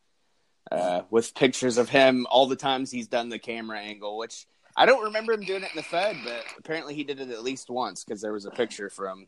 uh, 0.71 1.01
with 1.09 1.33
pictures 1.35 1.77
of 1.77 1.89
him 1.89 2.27
all 2.29 2.45
the 2.47 2.55
times 2.55 2.91
he's 2.91 3.07
done 3.07 3.29
the 3.29 3.39
camera 3.39 3.79
angle, 3.79 4.17
which 4.17 4.45
I 4.77 4.85
don't 4.85 5.03
remember 5.05 5.33
him 5.33 5.41
doing 5.41 5.63
it 5.63 5.71
in 5.71 5.75
the 5.75 5.83
Fed, 5.83 6.15
but 6.23 6.43
apparently 6.57 6.93
he 6.93 7.03
did 7.03 7.19
it 7.19 7.29
at 7.31 7.43
least 7.43 7.69
once 7.69 8.03
because 8.03 8.21
there 8.21 8.31
was 8.33 8.45
a 8.45 8.51
picture 8.51 8.89
from. 8.89 9.27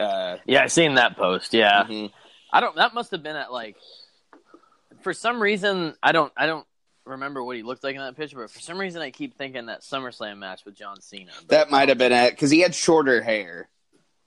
Uh, 0.00 0.36
Yeah, 0.46 0.62
I 0.62 0.66
seen 0.68 0.94
that 0.94 1.16
post. 1.16 1.52
Yeah. 1.52 1.84
mhm. 1.84 2.10
I 2.52 2.60
don't. 2.60 2.76
That 2.76 2.94
must 2.94 3.10
have 3.10 3.22
been 3.22 3.36
at 3.36 3.52
like. 3.52 3.76
For 5.02 5.12
some 5.12 5.42
reason, 5.42 5.94
I 6.02 6.12
don't. 6.12 6.32
I 6.36 6.46
don't 6.46 6.66
remember 7.04 7.42
what 7.42 7.56
he 7.56 7.62
looked 7.64 7.82
like 7.82 7.96
in 7.96 8.00
that 8.00 8.16
picture, 8.16 8.36
but 8.36 8.50
for 8.50 8.60
some 8.60 8.78
reason, 8.78 9.02
I 9.02 9.10
keep 9.10 9.36
thinking 9.36 9.66
that 9.66 9.80
SummerSlam 9.82 10.38
match 10.38 10.64
with 10.64 10.74
John 10.76 11.00
Cena. 11.00 11.32
But 11.40 11.48
That 11.48 11.70
might 11.70 11.88
have 11.88 11.98
been 11.98 12.12
it 12.12 12.30
because 12.30 12.50
he 12.50 12.60
had 12.60 12.74
shorter 12.74 13.20
hair. 13.20 13.68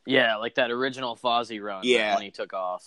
yeah, 0.05 0.35
like 0.37 0.55
that 0.55 0.71
original 0.71 1.15
Fozzy 1.15 1.61
run. 1.63 1.81
Yeah. 1.83 2.15
when 2.15 2.23
he 2.23 2.31
took 2.31 2.53
off. 2.53 2.83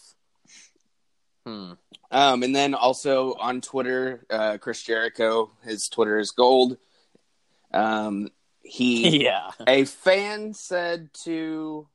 Hmm. 1.47 1.73
Um, 2.11 2.43
and 2.43 2.57
then 2.57 2.75
also 2.75 3.35
on 3.35 3.61
Twitter, 3.61 4.25
uh, 4.31 4.57
Chris 4.59 4.83
Jericho, 4.83 5.51
his 5.63 5.89
Twitter 5.89 6.19
is 6.19 6.31
gold. 6.31 6.79
Um, 7.73 8.31
he 8.63 9.19
Yeah. 9.25 9.51
a 9.67 9.85
fan 9.85 10.55
said 10.55 11.11
to 11.25 11.87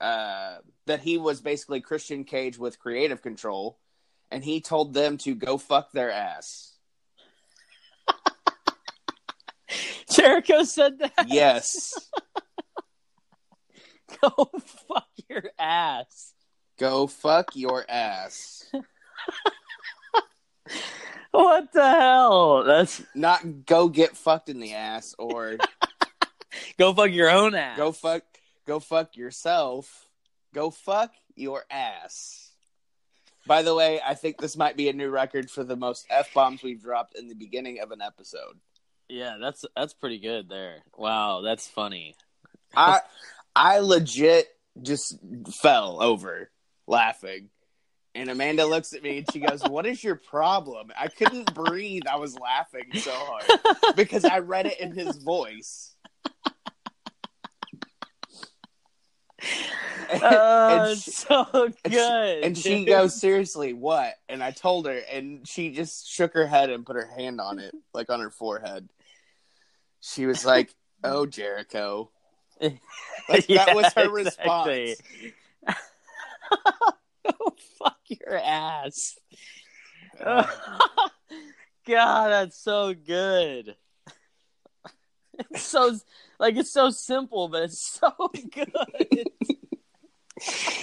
uh, 0.00 0.56
that 0.86 1.00
he 1.00 1.18
was 1.18 1.40
basically 1.40 1.80
Christian 1.80 2.24
Cage 2.24 2.58
with 2.58 2.80
creative 2.80 3.22
control, 3.22 3.78
and 4.30 4.42
he 4.44 4.60
told 4.60 4.92
them 4.92 5.18
to 5.18 5.34
go 5.36 5.56
fuck 5.56 5.92
their 5.92 6.10
ass. 6.10 6.72
Jericho 10.10 10.64
said 10.64 10.98
that. 10.98 11.26
Yes, 11.28 11.94
Go 14.20 14.50
fuck 14.88 15.08
your 15.28 15.44
ass. 15.58 16.32
go 16.78 17.06
fuck 17.06 17.54
your 17.56 17.84
ass. 17.88 18.70
What 21.36 21.70
the 21.72 21.90
hell? 21.90 22.64
That's 22.64 23.02
Not 23.14 23.66
go 23.66 23.88
get 23.88 24.16
fucked 24.16 24.48
in 24.48 24.58
the 24.58 24.72
ass 24.72 25.14
or 25.18 25.58
go 26.78 26.94
fuck 26.94 27.10
your 27.10 27.28
own 27.28 27.54
ass. 27.54 27.76
go 27.76 27.92
fuck 27.92 28.22
go 28.66 28.80
fuck 28.80 29.16
yourself. 29.16 30.08
Go 30.54 30.70
fuck 30.70 31.12
your 31.34 31.64
ass. 31.70 32.52
By 33.46 33.62
the 33.62 33.74
way, 33.74 34.00
I 34.04 34.14
think 34.14 34.38
this 34.38 34.56
might 34.56 34.78
be 34.78 34.88
a 34.88 34.94
new 34.94 35.10
record 35.10 35.50
for 35.50 35.62
the 35.62 35.76
most 35.76 36.06
f 36.08 36.32
bombs 36.32 36.62
we've 36.62 36.82
dropped 36.82 37.18
in 37.18 37.28
the 37.28 37.34
beginning 37.34 37.80
of 37.80 37.92
an 37.92 38.00
episode. 38.00 38.58
Yeah, 39.08 39.36
that's 39.40 39.64
that's 39.76 39.92
pretty 39.92 40.18
good 40.18 40.48
there. 40.48 40.78
Wow, 40.96 41.42
that's 41.42 41.68
funny. 41.68 42.16
I 42.74 43.00
I 43.54 43.80
legit 43.80 44.48
just 44.80 45.18
fell 45.60 46.02
over 46.02 46.50
laughing. 46.86 47.50
And 48.16 48.30
Amanda 48.30 48.64
looks 48.64 48.94
at 48.94 49.02
me 49.02 49.18
and 49.18 49.30
she 49.30 49.40
goes, 49.40 49.62
"What 49.68 49.84
is 49.84 50.02
your 50.02 50.16
problem?" 50.16 50.90
I 50.98 51.08
couldn't 51.08 51.54
breathe. 51.54 52.04
I 52.10 52.16
was 52.16 52.34
laughing 52.38 52.86
so 52.94 53.10
hard 53.12 53.44
because 53.94 54.24
I 54.24 54.38
read 54.38 54.64
it 54.66 54.80
in 54.80 54.92
his 54.92 55.18
voice. 55.18 55.92
Oh, 60.08 60.68
And 60.70 60.96
she- 60.98 61.10
so 61.10 61.44
good. 61.52 61.74
And 61.84 61.92
she, 61.92 62.00
and 62.42 62.58
she 62.58 62.84
goes, 62.84 63.20
"Seriously, 63.20 63.72
what?" 63.72 64.14
And 64.28 64.42
I 64.42 64.50
told 64.52 64.86
her, 64.86 64.98
and 65.12 65.46
she 65.46 65.70
just 65.72 66.08
shook 66.08 66.32
her 66.34 66.46
head 66.46 66.70
and 66.70 66.86
put 66.86 66.96
her 66.96 67.06
hand 67.16 67.40
on 67.40 67.58
it, 67.58 67.74
like 67.92 68.08
on 68.08 68.20
her 68.20 68.30
forehead. 68.30 68.88
She 70.00 70.26
was 70.26 70.44
like, 70.46 70.74
"Oh, 71.04 71.26
Jericho." 71.26 72.10
Like, 73.28 73.48
Yeah, 73.48 73.66
that 73.66 73.74
was 73.76 73.92
her 73.94 74.16
exactly. 74.18 74.94
response. 74.94 75.02
oh, 77.40 77.52
fuck 77.78 77.98
your 78.08 78.36
ass. 78.36 79.16
God, 81.86 82.28
that's 82.28 82.58
so 82.58 82.94
good. 82.94 83.76
It's 85.50 85.62
so 85.62 85.96
like 86.38 86.56
it's 86.56 86.72
so 86.72 86.90
simple, 86.90 87.48
but 87.48 87.64
it's 87.64 88.00
so 88.00 88.30
good. 88.50 89.28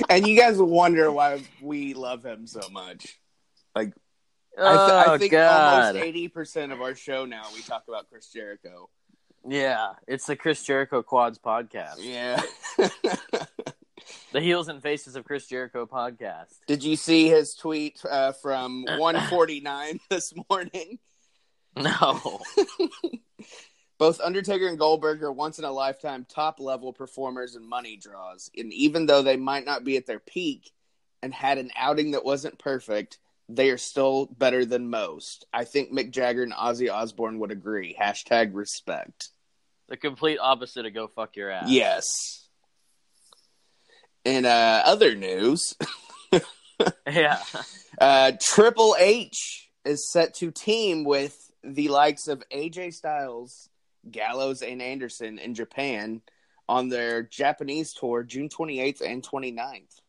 And 0.09 0.27
you 0.27 0.37
guys 0.37 0.57
wonder 0.57 1.11
why 1.11 1.43
we 1.61 1.93
love 1.93 2.23
him 2.23 2.47
so 2.47 2.61
much. 2.71 3.19
Like, 3.75 3.93
oh 4.57 4.65
I, 4.65 4.71
th- 4.71 5.07
I 5.07 5.13
oh, 5.13 5.17
think 5.17 5.31
God. 5.31 5.85
almost 5.87 6.05
eighty 6.05 6.27
percent 6.27 6.71
of 6.71 6.81
our 6.81 6.95
show 6.95 7.25
now 7.25 7.43
we 7.53 7.61
talk 7.61 7.83
about 7.87 8.09
Chris 8.09 8.27
Jericho. 8.31 8.89
Yeah, 9.47 9.93
it's 10.07 10.25
the 10.25 10.35
Chris 10.35 10.63
Jericho 10.63 11.01
Quads 11.03 11.39
podcast. 11.39 11.97
Yeah. 11.99 12.41
The 14.33 14.41
Heels 14.41 14.67
and 14.67 14.81
Faces 14.81 15.15
of 15.15 15.25
Chris 15.25 15.45
Jericho 15.45 15.85
podcast. 15.85 16.57
Did 16.65 16.83
you 16.83 16.95
see 16.95 17.29
his 17.29 17.53
tweet 17.53 18.01
uh, 18.03 18.31
from 18.31 18.83
one 18.97 19.19
forty 19.29 19.59
nine 19.59 19.99
this 20.09 20.33
morning? 20.49 20.97
No. 21.77 22.41
Both 23.99 24.19
Undertaker 24.19 24.67
and 24.67 24.79
Goldberg 24.79 25.21
are 25.21 25.31
once 25.31 25.59
in 25.59 25.65
a 25.65 25.71
lifetime 25.71 26.25
top 26.27 26.59
level 26.59 26.93
performers 26.93 27.55
and 27.55 27.67
money 27.69 27.95
draws. 27.95 28.49
And 28.57 28.73
even 28.73 29.05
though 29.05 29.21
they 29.21 29.37
might 29.37 29.65
not 29.65 29.83
be 29.83 29.97
at 29.97 30.07
their 30.07 30.19
peak 30.19 30.71
and 31.21 31.31
had 31.31 31.59
an 31.59 31.69
outing 31.77 32.11
that 32.11 32.25
wasn't 32.25 32.57
perfect, 32.57 33.19
they 33.49 33.69
are 33.69 33.77
still 33.77 34.25
better 34.25 34.65
than 34.65 34.89
most. 34.89 35.45
I 35.53 35.63
think 35.63 35.91
Mick 35.91 36.09
Jagger 36.09 36.41
and 36.41 36.53
Ozzy 36.53 36.91
Osbourne 36.91 37.37
would 37.37 37.51
agree. 37.51 37.95
Hashtag 37.99 38.49
respect. 38.53 39.29
the 39.89 39.95
complete 39.97 40.39
opposite 40.39 40.87
of 40.87 40.93
go 40.95 41.05
fuck 41.07 41.35
your 41.35 41.51
ass. 41.51 41.69
Yes. 41.69 42.42
In 44.25 44.45
uh, 44.45 44.81
other 44.85 45.15
news, 45.15 45.75
Yeah. 47.11 47.39
uh, 47.99 48.31
Triple 48.41 48.95
H 48.97 49.69
is 49.85 50.09
set 50.11 50.33
to 50.35 50.49
team 50.51 51.03
with 51.03 51.37
the 51.63 51.89
likes 51.89 52.27
of 52.27 52.43
AJ 52.49 52.93
Styles, 52.93 53.69
Gallows, 54.09 54.61
and 54.61 54.81
Anderson 54.81 55.39
in 55.39 55.53
Japan 55.55 56.21
on 56.69 56.89
their 56.89 57.21
Japanese 57.23 57.93
tour 57.93 58.23
June 58.23 58.49
28th 58.49 59.01
and 59.01 59.21
29th. 59.23 59.99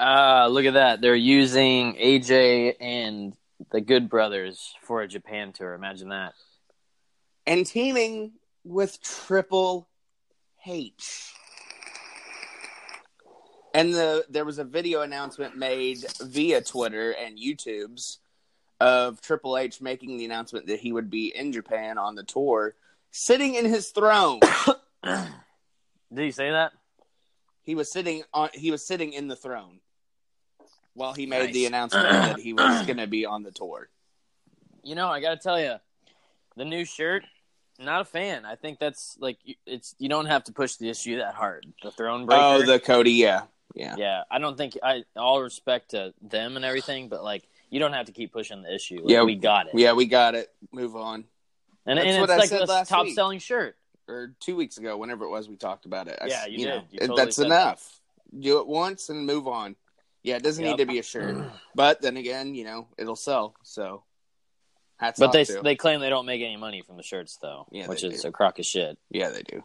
Uh, 0.00 0.48
look 0.50 0.64
at 0.64 0.74
that. 0.74 1.00
They're 1.00 1.14
using 1.14 1.94
AJ 1.94 2.76
and 2.80 3.34
the 3.70 3.80
Good 3.80 4.08
Brothers 4.08 4.74
for 4.82 5.02
a 5.02 5.08
Japan 5.08 5.52
tour. 5.52 5.74
Imagine 5.74 6.08
that. 6.08 6.32
And 7.46 7.64
teaming 7.66 8.32
with 8.64 9.00
Triple 9.02 9.88
H. 10.66 11.32
And 13.74 13.92
the 13.92 14.24
there 14.30 14.44
was 14.44 14.58
a 14.58 14.64
video 14.64 15.02
announcement 15.02 15.56
made 15.56 16.04
via 16.22 16.62
Twitter 16.62 17.10
and 17.10 17.36
YouTube's 17.36 18.18
of 18.80 19.20
Triple 19.20 19.58
H 19.58 19.80
making 19.80 20.16
the 20.16 20.24
announcement 20.24 20.66
that 20.68 20.80
he 20.80 20.92
would 20.92 21.10
be 21.10 21.34
in 21.34 21.52
Japan 21.52 21.98
on 21.98 22.14
the 22.14 22.22
tour, 22.22 22.74
sitting 23.10 23.56
in 23.56 23.64
his 23.64 23.90
throne. 23.90 24.40
Did 25.04 26.24
he 26.24 26.30
say 26.30 26.52
that? 26.52 26.72
he 27.64 27.74
was 27.74 27.90
sitting 27.90 28.22
on 28.32 28.50
he 28.52 28.70
was 28.70 28.86
sitting 28.86 29.12
in 29.12 29.26
the 29.26 29.36
throne 29.36 29.80
while 30.92 31.12
he 31.12 31.26
made 31.26 31.52
the 31.52 31.66
announcement 31.66 32.08
that 32.08 32.38
he 32.38 32.52
was 32.52 32.82
going 32.86 32.98
to 32.98 33.08
be 33.08 33.26
on 33.26 33.42
the 33.42 33.50
tour. 33.50 33.88
You 34.84 34.94
know, 34.94 35.08
I 35.08 35.20
got 35.20 35.30
to 35.30 35.36
tell 35.38 35.58
you, 35.58 35.76
the 36.56 36.64
new 36.64 36.84
shirt. 36.84 37.24
Not 37.80 38.02
a 38.02 38.04
fan. 38.04 38.44
I 38.44 38.54
think 38.54 38.78
that's 38.78 39.16
like 39.18 39.38
it's. 39.66 39.96
You 39.98 40.08
don't 40.08 40.26
have 40.26 40.44
to 40.44 40.52
push 40.52 40.76
the 40.76 40.88
issue 40.88 41.16
that 41.16 41.34
hard. 41.34 41.66
The 41.82 41.90
throne 41.90 42.24
breaker. 42.24 42.40
Oh, 42.40 42.62
the 42.62 42.78
Cody, 42.78 43.12
yeah, 43.12 43.42
yeah, 43.74 43.96
yeah. 43.98 44.22
I 44.30 44.38
don't 44.38 44.56
think 44.56 44.78
I. 44.82 45.04
All 45.16 45.42
respect 45.42 45.90
to 45.90 46.14
them 46.22 46.56
and 46.56 46.64
everything, 46.64 47.08
but 47.08 47.22
like 47.24 47.48
You 47.70 47.80
don't 47.80 47.92
have 47.92 48.06
to 48.06 48.12
keep 48.12 48.32
pushing 48.32 48.62
the 48.62 48.74
issue. 48.74 49.00
Like, 49.02 49.10
Yeah, 49.10 49.22
we 49.24 49.34
got 49.36 49.66
it. 49.66 49.72
Yeah, 49.74 49.92
we 49.94 50.06
got 50.06 50.34
it. 50.34 50.48
Move 50.72 50.94
on. 50.96 51.24
and, 51.86 51.98
That's 51.98 52.06
and 52.08 52.20
what 52.20 52.30
it's 52.30 52.32
I 52.32 52.36
like 52.36 52.48
said 52.48 52.68
the 52.68 52.84
top 52.88 53.04
week. 53.04 53.14
selling 53.14 53.38
shirt. 53.40 53.76
Or 54.06 54.34
two 54.38 54.54
weeks 54.54 54.76
ago, 54.78 54.96
whenever 54.98 55.24
it 55.24 55.30
was, 55.30 55.48
we 55.48 55.56
talked 55.56 55.86
about 55.86 56.08
it. 56.08 56.18
I 56.20 56.26
Yeah, 56.26 56.46
you 56.46 56.58
you 56.58 56.66
did. 56.66 56.74
know, 56.74 56.84
You 56.90 56.98
totally 57.00 57.24
that's 57.24 57.38
enough. 57.38 58.00
Do 58.38 58.58
it 58.60 58.66
once 58.66 59.08
and 59.08 59.26
move 59.26 59.48
on. 59.48 59.76
Yeah, 60.22 60.36
it 60.36 60.42
doesn't 60.42 60.62
Yep. 60.64 60.70
need 60.78 60.82
to 60.82 60.86
be 60.86 60.98
a 60.98 61.02
shirt, 61.02 61.36
but 61.74 62.00
then 62.02 62.16
again, 62.16 62.54
you 62.54 62.64
know, 62.64 62.88
it'll 62.98 63.16
sell. 63.16 63.54
So, 63.62 64.04
hats 64.96 65.18
But 65.18 65.32
they 65.32 65.44
they 65.44 65.74
claim 65.76 66.00
they 66.00 66.10
don't 66.10 66.26
make 66.26 66.42
any 66.42 66.56
money 66.56 66.82
from 66.82 66.96
the 66.96 67.02
shirts 67.02 67.36
though, 67.40 67.66
Yeah, 67.72 67.86
which 67.88 68.04
is 68.04 68.22
do. 68.22 68.28
a 68.28 68.32
crock 68.32 68.58
of 68.58 68.66
shit. 68.66 68.98
yeah, 69.10 69.30
they 69.30 69.42
do. 69.42 69.64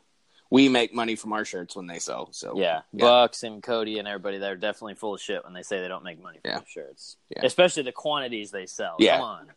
We 0.51 0.67
make 0.67 0.93
money 0.93 1.15
from 1.15 1.31
our 1.33 1.45
shirts 1.45 1.75
when 1.75 1.85
they 1.87 1.99
sell. 1.99 2.29
So 2.31 2.57
Yeah, 2.57 2.81
Yeah. 2.91 3.05
Bucks 3.05 3.43
and 3.43 3.61
Cody 3.61 3.99
and 3.99 4.07
everybody 4.07 4.39
they're 4.39 4.55
definitely 4.55 4.95
full 4.95 5.13
of 5.13 5.21
shit 5.21 5.43
when 5.43 5.53
they 5.53 5.61
say 5.63 5.79
they 5.81 5.87
don't 5.87 6.03
make 6.03 6.21
money 6.21 6.39
from 6.41 6.51
Yeah. 6.51 6.61
shirts, 6.67 7.17
Yeah. 7.29 7.45
especially 7.45 7.83
the 7.83 7.91
quantities 7.91 8.49
they 8.51 8.65
sell. 8.65 8.95
Yeah. 8.99 9.17
Come 9.17 9.25
on. 9.25 9.51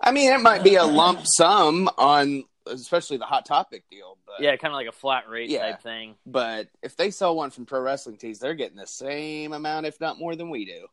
I 0.00 0.12
mean, 0.12 0.32
it 0.32 0.40
might 0.40 0.62
be 0.62 0.76
a 0.76 0.84
lump 0.84 1.20
sum 1.24 1.88
on, 1.98 2.44
especially 2.66 3.16
the 3.16 3.24
hot 3.24 3.44
topic 3.46 3.88
deal. 3.90 4.18
But 4.26 4.40
Yeah, 4.40 4.54
kind 4.56 4.72
of 4.72 4.76
like 4.76 4.88
a 4.88 4.92
flat 4.92 5.28
rate 5.28 5.50
Yeah. 5.50 5.70
type 5.72 5.82
thing. 5.82 6.16
but 6.26 6.68
if 6.82 6.96
they 6.96 7.10
sell 7.10 7.34
one 7.34 7.50
from 7.50 7.66
Pro 7.66 7.80
Wrestling 7.80 8.16
Tees, 8.16 8.38
they're 8.38 8.54
getting 8.54 8.76
the 8.76 8.86
same 8.86 9.52
amount, 9.52 9.86
if 9.86 10.00
not 10.00 10.18
more, 10.18 10.36
than 10.36 10.50
we 10.50 10.64
do. 10.64 10.86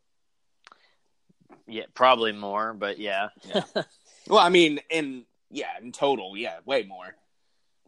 Yeah, 1.67 1.85
probably 1.93 2.31
more, 2.31 2.73
but 2.73 2.97
yeah. 2.99 3.29
Well, 4.27 4.39
I 4.39 4.47
mean, 4.49 4.79
in 4.89 5.25
yeah, 5.51 5.77
in 5.81 5.91
total, 5.91 6.37
yeah, 6.37 6.59
way 6.65 6.83
more. 6.83 7.13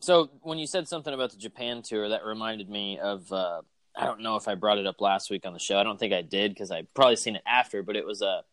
So 0.05 0.29
when 0.43 0.59
you 0.59 0.67
said 0.67 0.87
something 0.87 1.13
about 1.13 1.31
the 1.31 1.37
Japan 1.37 1.81
tour, 1.81 2.09
that 2.09 2.23
reminded 2.23 2.69
me 2.69 2.99
of. 2.99 3.31
Uh, 3.31 3.61
I 3.97 4.05
don't 4.05 4.19
know 4.21 4.35
if 4.35 4.47
I 4.47 4.53
brought 4.53 4.77
it 4.77 4.85
up 4.85 5.01
last 5.01 5.31
week 5.31 5.47
on 5.47 5.53
the 5.53 5.59
show. 5.59 5.79
I 5.79 5.83
don't 5.83 5.97
think 5.97 6.13
I 6.13 6.21
did 6.21 6.51
because 6.51 6.69
I 6.69 6.83
probably 6.93 7.15
seen 7.15 7.37
it 7.37 7.41
after. 7.47 7.81
But 7.81 7.95
it 7.95 8.05
was 8.05 8.21
a 8.21 8.43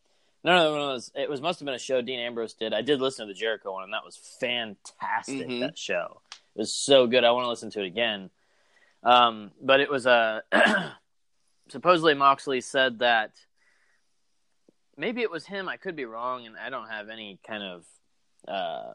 no, 0.45 0.57
no, 0.57 0.75
no, 0.75 0.91
it 0.91 0.93
was 0.95 1.13
it 1.15 1.29
was 1.29 1.43
must 1.43 1.61
have 1.61 1.67
been 1.67 1.75
a 1.75 1.79
show 1.79 2.01
Dean 2.01 2.21
Ambrose 2.21 2.55
did. 2.55 2.73
I 2.73 2.81
did 2.81 3.01
listen 3.01 3.27
to 3.27 3.35
the 3.35 3.39
Jericho 3.39 3.73
one, 3.73 3.85
and 3.85 3.93
that 3.93 4.05
was 4.05 4.17
fantastic. 4.41 5.47
Mhm. 5.49 5.61
That 5.61 5.77
show 5.77 6.23
it 6.55 6.59
was 6.59 6.73
so 6.73 7.07
good. 7.07 7.23
I 7.23 7.33
want 7.33 7.45
to 7.45 7.51
listen 7.51 7.71
to 7.73 7.83
it 7.83 7.87
again. 7.87 8.31
Um, 9.03 9.51
but 9.61 9.81
it 9.81 9.91
was 9.91 10.07
a 10.07 10.43
supposedly 11.69 12.15
Moxley 12.15 12.63
said 12.63 13.01
that 13.01 13.33
maybe 14.97 15.21
it 15.21 15.31
was 15.31 15.45
him. 15.45 15.69
I 15.69 15.77
could 15.77 15.97
be 15.97 16.07
wrong, 16.07 16.47
and 16.47 16.57
I 16.57 16.71
don't 16.71 16.89
have 16.89 17.11
any 17.11 17.39
kind 17.47 17.63
of 17.63 17.85
uh, 18.49 18.93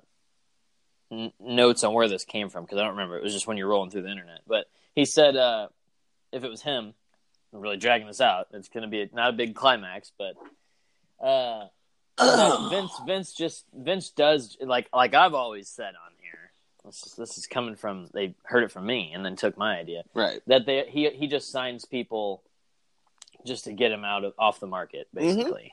n- 1.11 1.31
notes 1.39 1.83
on 1.83 1.93
where 1.93 2.07
this 2.07 2.25
came 2.25 2.49
from 2.49 2.63
because 2.63 2.77
I 2.77 2.81
don't 2.81 2.91
remember. 2.91 3.17
It 3.17 3.23
was 3.23 3.33
just 3.33 3.47
when 3.47 3.57
you're 3.57 3.67
rolling 3.67 3.89
through 3.89 4.03
the 4.03 4.11
internet. 4.11 4.41
But 4.47 4.65
he 4.95 5.05
said 5.05 5.35
uh, 5.35 5.67
if 6.31 6.43
it 6.43 6.49
was 6.49 6.61
him, 6.61 6.93
I'm 7.53 7.59
really 7.61 7.77
dragging 7.77 8.07
this 8.07 8.21
out. 8.21 8.47
It's 8.53 8.69
going 8.69 8.83
to 8.83 8.89
be 8.89 9.01
a, 9.01 9.09
not 9.13 9.29
a 9.29 9.33
big 9.33 9.55
climax, 9.55 10.11
but 10.17 10.35
uh, 11.25 11.67
Vince 12.69 12.91
Vince 13.05 13.33
just 13.33 13.65
Vince 13.73 14.09
does 14.09 14.57
like 14.61 14.87
like 14.93 15.13
I've 15.13 15.33
always 15.33 15.67
said 15.67 15.93
on 15.95 16.11
here. 16.21 16.51
This 16.85 17.03
is, 17.05 17.13
this 17.15 17.37
is 17.37 17.47
coming 17.47 17.75
from 17.75 18.07
they 18.13 18.35
heard 18.43 18.63
it 18.63 18.71
from 18.71 18.85
me 18.85 19.11
and 19.13 19.25
then 19.25 19.35
took 19.35 19.57
my 19.57 19.77
idea 19.77 20.03
Right. 20.13 20.41
that 20.47 20.65
they 20.65 20.85
he 20.89 21.09
he 21.09 21.27
just 21.27 21.51
signs 21.51 21.85
people 21.85 22.43
just 23.45 23.65
to 23.65 23.73
get 23.73 23.91
him 23.91 24.03
out 24.05 24.23
of 24.23 24.33
off 24.39 24.59
the 24.59 24.67
market 24.67 25.07
basically. 25.13 25.71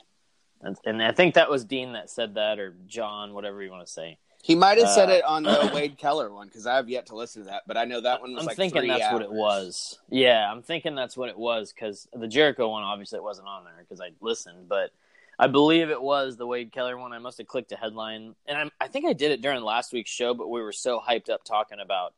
And, 0.60 0.76
and 0.86 1.02
I 1.02 1.12
think 1.12 1.34
that 1.34 1.50
was 1.50 1.64
Dean 1.64 1.92
that 1.92 2.08
said 2.08 2.34
that, 2.36 2.58
or 2.58 2.74
John, 2.86 3.34
whatever 3.34 3.62
you 3.62 3.70
want 3.70 3.84
to 3.86 3.92
say. 3.92 4.16
He 4.44 4.54
might 4.54 4.76
have 4.76 4.90
said 4.90 5.08
Uh, 5.08 5.12
it 5.14 5.24
on 5.24 5.42
the 5.44 5.70
Wade 5.74 5.96
Keller 5.96 6.30
one 6.30 6.48
because 6.48 6.66
I 6.66 6.76
have 6.76 6.86
yet 6.90 7.06
to 7.06 7.16
listen 7.16 7.44
to 7.44 7.48
that, 7.48 7.62
but 7.66 7.78
I 7.78 7.86
know 7.86 8.02
that 8.02 8.20
one 8.20 8.34
was 8.34 8.42
I'm 8.42 8.46
like 8.46 8.58
thinking 8.58 8.86
that's 8.86 9.10
what 9.10 9.22
it 9.22 9.32
was. 9.32 9.98
Yeah, 10.10 10.50
I'm 10.52 10.60
thinking 10.60 10.94
that's 10.94 11.16
what 11.16 11.30
it 11.30 11.38
was 11.38 11.72
because 11.72 12.06
the 12.12 12.28
Jericho 12.28 12.68
one 12.68 12.82
obviously 12.82 13.16
it 13.16 13.22
wasn't 13.22 13.48
on 13.48 13.64
there 13.64 13.72
because 13.78 14.02
I 14.02 14.10
listened, 14.20 14.68
but 14.68 14.90
I 15.38 15.46
believe 15.46 15.88
it 15.88 16.02
was 16.02 16.36
the 16.36 16.46
Wade 16.46 16.72
Keller 16.72 16.98
one. 16.98 17.14
I 17.14 17.18
must 17.20 17.38
have 17.38 17.46
clicked 17.46 17.72
a 17.72 17.76
headline, 17.76 18.34
and 18.46 18.58
I'm, 18.58 18.70
I 18.78 18.86
think 18.88 19.06
I 19.06 19.14
did 19.14 19.30
it 19.30 19.40
during 19.40 19.62
last 19.62 19.94
week's 19.94 20.10
show, 20.10 20.34
but 20.34 20.50
we 20.50 20.60
were 20.60 20.72
so 20.72 21.00
hyped 21.00 21.30
up 21.30 21.42
talking 21.42 21.80
about 21.80 22.12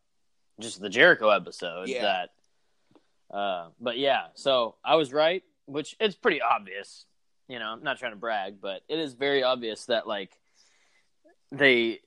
just 0.59 0.81
the 0.81 0.89
Jericho 0.89 1.29
episode 1.31 1.87
Yeah. 1.89 2.03
that. 3.31 3.37
Uh, 3.37 3.69
but 3.81 3.99
yeah, 3.99 4.27
so 4.35 4.75
I 4.85 4.97
was 4.97 5.13
right, 5.13 5.45
which 5.67 5.95
it's 6.01 6.17
pretty 6.17 6.43
obvious. 6.43 7.07
You 7.47 7.61
know, 7.61 7.67
I'm 7.67 7.85
not 7.85 7.99
trying 8.01 8.13
to 8.13 8.19
brag, 8.19 8.61
but 8.61 8.83
it 8.89 8.99
is 8.99 9.13
very 9.15 9.45
obvious 9.45 9.85
that 9.87 10.09
like 10.09 10.33
they 11.53 12.01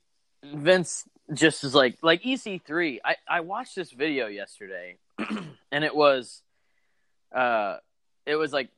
Vince 0.44 1.06
just 1.34 1.64
is 1.64 1.76
like 1.76 1.98
like 2.02 2.24
EC3. 2.24 3.00
I 3.04 3.16
I 3.28 3.42
watched 3.42 3.76
this 3.76 3.92
video 3.92 4.28
yesterday, 4.28 4.98
and 5.72 5.84
it 5.84 5.96
was, 5.96 6.42
uh, 7.36 7.78
it 8.26 8.36
was 8.36 8.54
like 8.54 8.70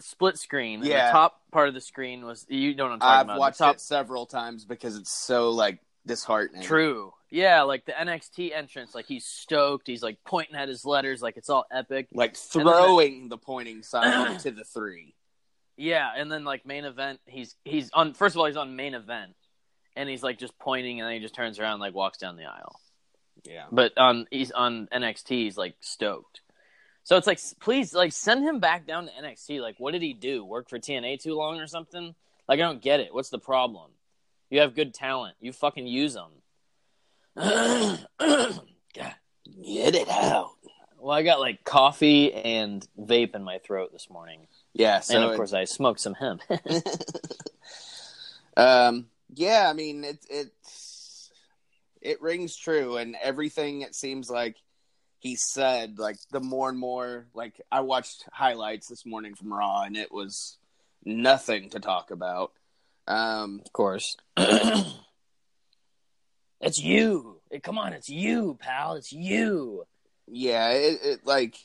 split 0.00 0.38
screen. 0.38 0.82
Yeah. 0.82 1.06
the 1.06 1.12
top 1.12 1.40
part 1.52 1.68
of 1.68 1.74
the 1.74 1.80
screen 1.80 2.24
was 2.24 2.46
you 2.48 2.74
know 2.74 2.88
what 2.88 3.02
I've 3.02 3.26
about. 3.26 3.38
watched 3.38 3.58
top, 3.58 3.76
it 3.76 3.80
several 3.80 4.26
times 4.26 4.64
because 4.64 4.96
it's 4.96 5.10
so 5.12 5.50
like 5.50 5.78
disheartening. 6.06 6.62
True. 6.62 7.12
Yeah, 7.32 7.62
like 7.62 7.84
the 7.84 7.92
NXT 7.92 8.52
entrance, 8.52 8.94
like 8.94 9.06
he's 9.06 9.24
stoked. 9.24 9.86
He's 9.86 10.02
like 10.02 10.18
pointing 10.24 10.56
at 10.56 10.68
his 10.68 10.84
letters, 10.84 11.22
like 11.22 11.36
it's 11.36 11.48
all 11.48 11.64
epic. 11.70 12.08
Like 12.12 12.36
And 12.54 12.66
then 12.66 12.74
throwing 12.74 13.28
the 13.28 13.38
pointing 13.38 13.82
sign 13.84 14.38
to 14.38 14.50
the 14.50 14.64
three. 14.64 15.14
Yeah, 15.76 16.10
and 16.16 16.30
then 16.30 16.44
like 16.44 16.66
main 16.66 16.84
event, 16.84 17.20
he's 17.26 17.54
he's 17.64 17.90
on. 17.92 18.14
First 18.14 18.34
of 18.34 18.40
all, 18.40 18.46
he's 18.46 18.56
on 18.56 18.74
main 18.76 18.94
event, 18.94 19.34
and 20.00 20.08
he's 20.08 20.22
like 20.22 20.38
just 20.38 20.58
pointing, 20.58 21.00
and 21.00 21.06
then 21.06 21.14
he 21.14 21.20
just 21.20 21.34
turns 21.34 21.58
around, 21.58 21.74
and, 21.74 21.80
like 21.80 21.94
walks 21.94 22.18
down 22.18 22.36
the 22.36 22.44
aisle. 22.44 22.80
Yeah. 23.44 23.64
But 23.70 23.96
on 23.96 24.26
he's 24.30 24.50
on 24.50 24.88
NXT, 24.92 25.28
he's 25.28 25.56
like 25.56 25.76
stoked. 25.80 26.40
So 27.04 27.16
it's 27.16 27.26
like, 27.26 27.40
please, 27.60 27.94
like 27.94 28.12
send 28.12 28.44
him 28.44 28.60
back 28.60 28.86
down 28.86 29.06
to 29.06 29.12
NXT. 29.12 29.60
Like, 29.60 29.76
what 29.78 29.92
did 29.92 30.02
he 30.02 30.12
do? 30.12 30.44
Work 30.44 30.68
for 30.68 30.78
TNA 30.78 31.22
too 31.22 31.34
long 31.34 31.58
or 31.58 31.66
something? 31.66 32.14
Like, 32.48 32.58
I 32.60 32.62
don't 32.62 32.82
get 32.82 33.00
it. 33.00 33.14
What's 33.14 33.30
the 33.30 33.38
problem? 33.38 33.90
You 34.50 34.60
have 34.60 34.74
good 34.74 34.92
talent. 34.92 35.36
You 35.40 35.52
fucking 35.52 35.86
use 35.86 36.14
them. 36.14 36.30
Get 38.96 39.94
it 39.94 40.08
out. 40.08 40.50
Well, 40.98 41.16
I 41.16 41.22
got 41.22 41.40
like 41.40 41.64
coffee 41.64 42.32
and 42.32 42.86
vape 42.98 43.34
in 43.34 43.42
my 43.42 43.58
throat 43.58 43.90
this 43.92 44.10
morning, 44.10 44.46
Yeah. 44.74 45.00
So 45.00 45.16
and 45.16 45.24
of 45.24 45.32
it- 45.32 45.36
course 45.36 45.52
I 45.52 45.64
smoked 45.64 46.00
some 46.00 46.14
hemp. 46.14 46.42
um. 48.56 49.06
Yeah. 49.34 49.68
I 49.68 49.72
mean, 49.72 50.04
it 50.04 50.18
it 50.28 50.52
it 52.00 52.22
rings 52.22 52.56
true, 52.56 52.96
and 52.96 53.16
everything 53.22 53.82
it 53.82 53.94
seems 53.94 54.30
like 54.30 54.56
he 55.18 55.36
said. 55.36 55.98
Like 55.98 56.16
the 56.30 56.40
more 56.40 56.68
and 56.68 56.78
more, 56.78 57.26
like 57.34 57.60
I 57.70 57.80
watched 57.80 58.24
highlights 58.32 58.88
this 58.88 59.06
morning 59.06 59.34
from 59.34 59.52
Raw, 59.52 59.82
and 59.82 59.96
it 59.96 60.12
was 60.12 60.58
nothing 61.04 61.70
to 61.70 61.80
talk 61.80 62.10
about. 62.10 62.52
Um. 63.06 63.60
of 63.64 63.72
course. 63.72 64.16
it's 64.36 64.94
you. 66.78 67.40
Hey, 67.50 67.60
Come 67.60 67.78
on, 67.78 67.92
it's 67.92 68.08
you, 68.08 68.56
pal. 68.60 68.94
It's 68.94 69.12
you. 69.12 69.84
Yeah, 70.26 70.70
it, 70.70 71.00
it 71.02 71.26
like 71.26 71.56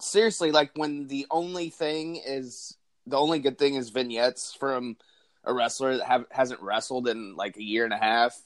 seriously, 0.00 0.52
like 0.52 0.70
when 0.74 1.06
the 1.06 1.26
only 1.30 1.70
thing 1.70 2.16
is 2.16 2.76
the 3.06 3.18
only 3.18 3.38
good 3.38 3.58
thing 3.58 3.74
is 3.74 3.90
vignettes 3.90 4.56
from 4.58 4.96
a 5.44 5.52
wrestler 5.52 5.98
that 5.98 6.06
have, 6.06 6.26
hasn't 6.30 6.60
wrestled 6.60 7.08
in 7.08 7.36
like 7.36 7.56
a 7.56 7.62
year 7.62 7.84
and 7.84 7.92
a 7.92 7.98
half, 7.98 8.40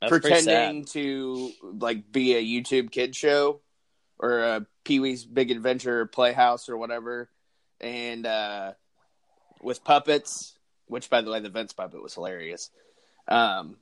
That's 0.00 0.10
pretending 0.10 0.84
to 0.86 1.52
like 1.62 2.10
be 2.10 2.34
a 2.34 2.42
YouTube 2.42 2.90
kid 2.90 3.14
show 3.16 3.60
or 4.18 4.40
a 4.40 4.66
Pee 4.84 5.00
Wee's 5.00 5.24
Big 5.24 5.50
Adventure 5.50 6.06
Playhouse 6.06 6.68
or 6.68 6.76
whatever, 6.76 7.28
and 7.80 8.26
uh, 8.26 8.72
with 9.62 9.84
puppets. 9.84 10.52
Which, 10.86 11.08
by 11.08 11.22
the 11.22 11.30
way, 11.30 11.40
the 11.40 11.48
Vince 11.48 11.72
puppet 11.72 12.02
was 12.02 12.12
hilarious. 12.12 12.70
Um, 13.26 13.76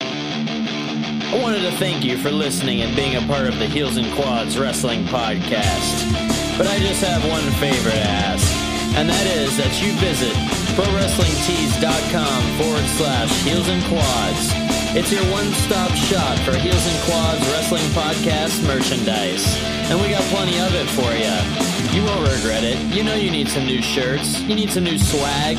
I 0.00 1.40
wanted 1.40 1.62
to 1.62 1.70
thank 1.72 2.04
you 2.04 2.18
for 2.18 2.30
listening 2.30 2.82
and 2.82 2.94
being 2.94 3.16
a 3.16 3.26
part 3.26 3.46
of 3.46 3.58
the 3.58 3.66
Heels 3.66 3.96
and 3.96 4.12
Quads 4.14 4.58
Wrestling 4.58 5.04
Podcast. 5.04 6.58
But 6.58 6.66
I 6.66 6.78
just 6.78 7.02
have 7.02 7.26
one 7.30 7.42
favor 7.52 7.88
to 7.88 7.96
ask, 7.96 8.52
and 8.98 9.08
that 9.08 9.26
is 9.28 9.56
that 9.56 9.80
you 9.80 9.92
visit 9.94 10.59
ProWrestlingTees.com 10.80 12.56
forward 12.56 12.84
slash 12.96 13.42
Heels 13.42 13.68
and 13.68 13.84
Quads. 13.84 14.48
It's 14.96 15.12
your 15.12 15.22
one 15.30 15.44
stop 15.52 15.90
shop 15.90 16.38
for 16.38 16.56
Heels 16.56 16.86
and 16.86 17.04
Quads 17.04 17.46
Wrestling 17.48 17.84
Podcast 17.92 18.66
merchandise. 18.66 19.44
And 19.90 20.00
we 20.00 20.08
got 20.08 20.22
plenty 20.32 20.58
of 20.58 20.74
it 20.74 20.88
for 20.88 21.12
you. 21.12 21.36
You 21.94 22.06
won't 22.06 22.32
regret 22.32 22.64
it. 22.64 22.78
You 22.96 23.04
know 23.04 23.14
you 23.14 23.30
need 23.30 23.48
some 23.48 23.66
new 23.66 23.82
shirts. 23.82 24.40
You 24.40 24.54
need 24.54 24.70
some 24.70 24.84
new 24.84 24.96
swag. 24.96 25.58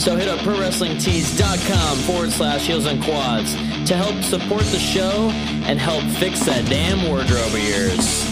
So 0.00 0.16
hit 0.16 0.28
up 0.28 0.38
ProWrestlingTees.com 0.38 1.98
forward 1.98 2.32
slash 2.32 2.66
Heels 2.66 2.86
and 2.86 3.04
Quads 3.04 3.54
to 3.88 3.94
help 3.94 4.22
support 4.22 4.62
the 4.62 4.78
show 4.78 5.28
and 5.66 5.78
help 5.78 6.02
fix 6.16 6.46
that 6.46 6.64
damn 6.70 7.06
wardrobe 7.10 7.52
of 7.52 7.58
yours. 7.58 8.31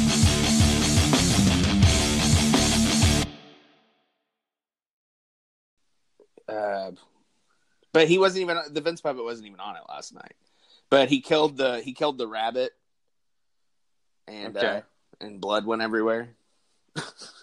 But 7.93 8.09
he 8.09 8.19
wasn't 8.19 8.43
even 8.43 8.59
the 8.73 8.81
Vince 8.81 9.01
puppet 9.01 9.25
wasn't 9.25 9.47
even 9.47 9.61
on 9.61 9.77
it 9.77 9.83
last 9.89 10.15
night. 10.15 10.35
But 10.91 11.09
he 11.09 11.21
killed 11.21 11.57
the 11.57 11.81
he 11.81 11.93
killed 11.93 12.19
the 12.19 12.27
rabbit, 12.27 12.73
and 14.27 14.57
uh, 14.57 14.83
and 15.21 15.41
blood 15.41 15.67
went 15.67 15.83
everywhere. 15.83 16.31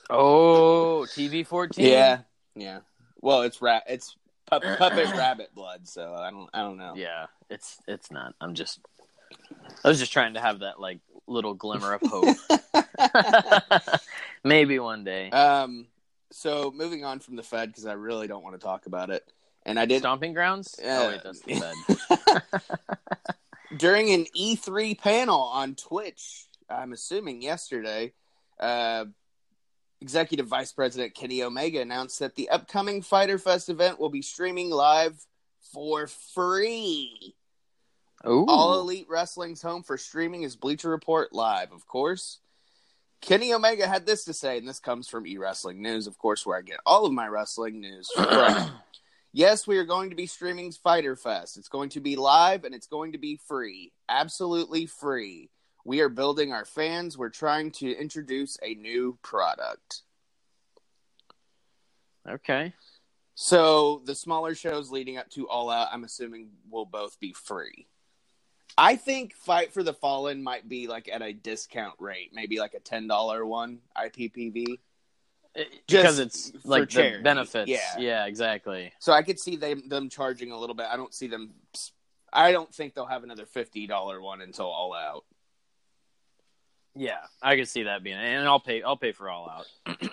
Oh, 0.09 1.05
TV 1.09 1.45
14? 1.45 1.85
Yeah, 1.85 2.19
yeah. 2.55 2.79
Well, 3.21 3.41
it's 3.41 3.61
rat. 3.61 3.83
It's 3.87 4.15
pu- 4.45 4.59
puppet 4.77 5.13
rabbit 5.15 5.53
blood. 5.53 5.87
So 5.87 6.13
I 6.13 6.31
don't. 6.31 6.49
I 6.53 6.59
don't 6.59 6.77
know. 6.77 6.93
Yeah, 6.95 7.27
it's 7.49 7.79
it's 7.87 8.11
not. 8.11 8.35
I'm 8.39 8.53
just. 8.53 8.79
I 9.83 9.89
was 9.89 9.99
just 9.99 10.13
trying 10.13 10.33
to 10.35 10.41
have 10.41 10.59
that 10.59 10.79
like 10.79 10.99
little 11.27 11.53
glimmer 11.53 11.93
of 11.93 12.01
hope. 12.03 12.37
Maybe 14.43 14.79
one 14.79 15.03
day. 15.03 15.29
Um. 15.31 15.87
So 16.31 16.71
moving 16.75 17.05
on 17.05 17.19
from 17.19 17.35
the 17.35 17.43
Fed 17.43 17.69
because 17.69 17.85
I 17.85 17.93
really 17.93 18.27
don't 18.27 18.43
want 18.43 18.59
to 18.59 18.65
talk 18.65 18.85
about 18.85 19.09
it, 19.09 19.29
and 19.67 19.77
I 19.77 19.85
did 19.85 19.99
Stomping 19.99 20.33
grounds? 20.33 20.75
Yeah. 20.81 20.99
Oh 21.01 21.07
wait, 21.09 21.21
that's 21.23 21.41
the 21.41 21.59
bed. 21.59 22.43
during 23.77 24.11
an 24.11 24.25
E3 24.35 24.97
panel 24.97 25.41
on 25.41 25.75
Twitch. 25.75 26.45
I'm 26.69 26.93
assuming 26.93 27.41
yesterday. 27.41 28.13
Uh, 28.59 29.05
Executive 29.99 30.47
Vice 30.47 30.71
President 30.71 31.15
Kenny 31.15 31.43
Omega 31.43 31.81
announced 31.81 32.19
that 32.19 32.35
the 32.35 32.49
upcoming 32.49 33.01
Fyter 33.01 33.37
Fest 33.37 33.69
event 33.69 33.99
will 33.99 34.09
be 34.09 34.21
streaming 34.21 34.69
live 34.69 35.19
for 35.73 36.07
free. 36.07 37.35
Ooh. 38.27 38.45
All 38.47 38.79
Elite 38.79 39.07
Wrestling's 39.09 39.61
home 39.61 39.83
for 39.83 39.97
streaming 39.97 40.43
is 40.43 40.55
Bleacher 40.55 40.89
Report 40.89 41.33
Live, 41.33 41.71
of 41.71 41.87
course. 41.87 42.39
Kenny 43.21 43.53
Omega 43.53 43.87
had 43.87 44.05
this 44.05 44.25
to 44.25 44.33
say, 44.33 44.57
and 44.57 44.67
this 44.67 44.79
comes 44.79 45.07
from 45.07 45.25
E 45.25 45.37
Wrestling 45.37 45.81
News, 45.81 46.07
of 46.07 46.17
course, 46.17 46.45
where 46.45 46.57
I 46.57 46.61
get 46.61 46.79
all 46.85 47.05
of 47.05 47.13
my 47.13 47.27
wrestling 47.27 47.81
news 47.81 48.09
from. 48.15 48.71
yes, 49.37 49.67
we 49.67 49.77
are 49.77 49.85
going 49.85 50.09
to 50.09 50.15
be 50.15 50.25
streaming 50.25 50.71
Fyter 50.71 51.15
Fest. 51.15 51.57
It's 51.57 51.69
going 51.69 51.89
to 51.89 51.99
be 51.99 52.15
live 52.15 52.63
and 52.63 52.73
it's 52.73 52.87
going 52.87 53.11
to 53.11 53.19
be 53.19 53.39
free. 53.47 53.93
Absolutely 54.09 54.87
free. 54.87 55.51
We 55.85 56.01
are 56.01 56.09
building 56.09 56.51
our 56.51 56.65
fans. 56.65 57.17
We're 57.17 57.29
trying 57.29 57.71
to 57.73 57.91
introduce 57.95 58.57
a 58.63 58.73
new 58.73 59.17
product. 59.21 60.01
okay. 62.27 62.73
So 63.35 64.01
the 64.05 64.15
smaller 64.15 64.55
shows 64.55 64.89
leading 64.89 65.17
up 65.17 65.29
to 65.31 65.47
All 65.47 65.69
Out, 65.69 65.89
I'm 65.91 66.03
assuming, 66.03 66.49
will 66.71 66.85
both 66.85 67.19
be 67.19 67.33
free. 67.33 67.85
I 68.75 68.95
think 68.95 69.35
Fight 69.35 69.71
for 69.71 69.83
the 69.83 69.93
Fallen 69.93 70.41
might 70.41 70.67
be 70.67 70.87
like 70.87 71.07
at 71.07 71.21
a 71.21 71.33
discount 71.33 71.93
rate, 71.99 72.31
maybe 72.33 72.57
like 72.57 72.73
a 72.73 72.79
ten 72.79 73.07
dollar 73.07 73.45
one 73.45 73.79
IPPV. 73.95 74.79
Because 75.87 76.19
it's 76.19 76.51
like 76.63 76.89
the 76.89 77.19
benefits. 77.23 77.69
Yeah. 77.69 77.97
yeah, 77.97 78.25
exactly. 78.25 78.91
So 78.99 79.11
I 79.13 79.21
could 79.23 79.39
see 79.39 79.55
them 79.55 79.87
them 79.89 80.09
charging 80.09 80.51
a 80.51 80.57
little 80.57 80.75
bit. 80.75 80.87
I 80.91 80.97
don't 80.97 81.13
see 81.13 81.27
them. 81.27 81.53
I 82.31 82.51
don't 82.51 82.73
think 82.73 82.93
they'll 82.93 83.05
have 83.05 83.23
another 83.23 83.45
fifty 83.45 83.87
dollar 83.87 84.21
one 84.21 84.41
until 84.41 84.67
All 84.67 84.93
Out. 84.93 85.23
Yeah, 86.95 87.17
I 87.41 87.55
could 87.55 87.67
see 87.67 87.83
that 87.83 88.03
being, 88.03 88.17
and 88.17 88.47
I'll 88.47 88.59
pay. 88.59 88.81
I'll 88.81 88.97
pay 88.97 89.11
for 89.11 89.29
all 89.29 89.49
out. 89.49 89.97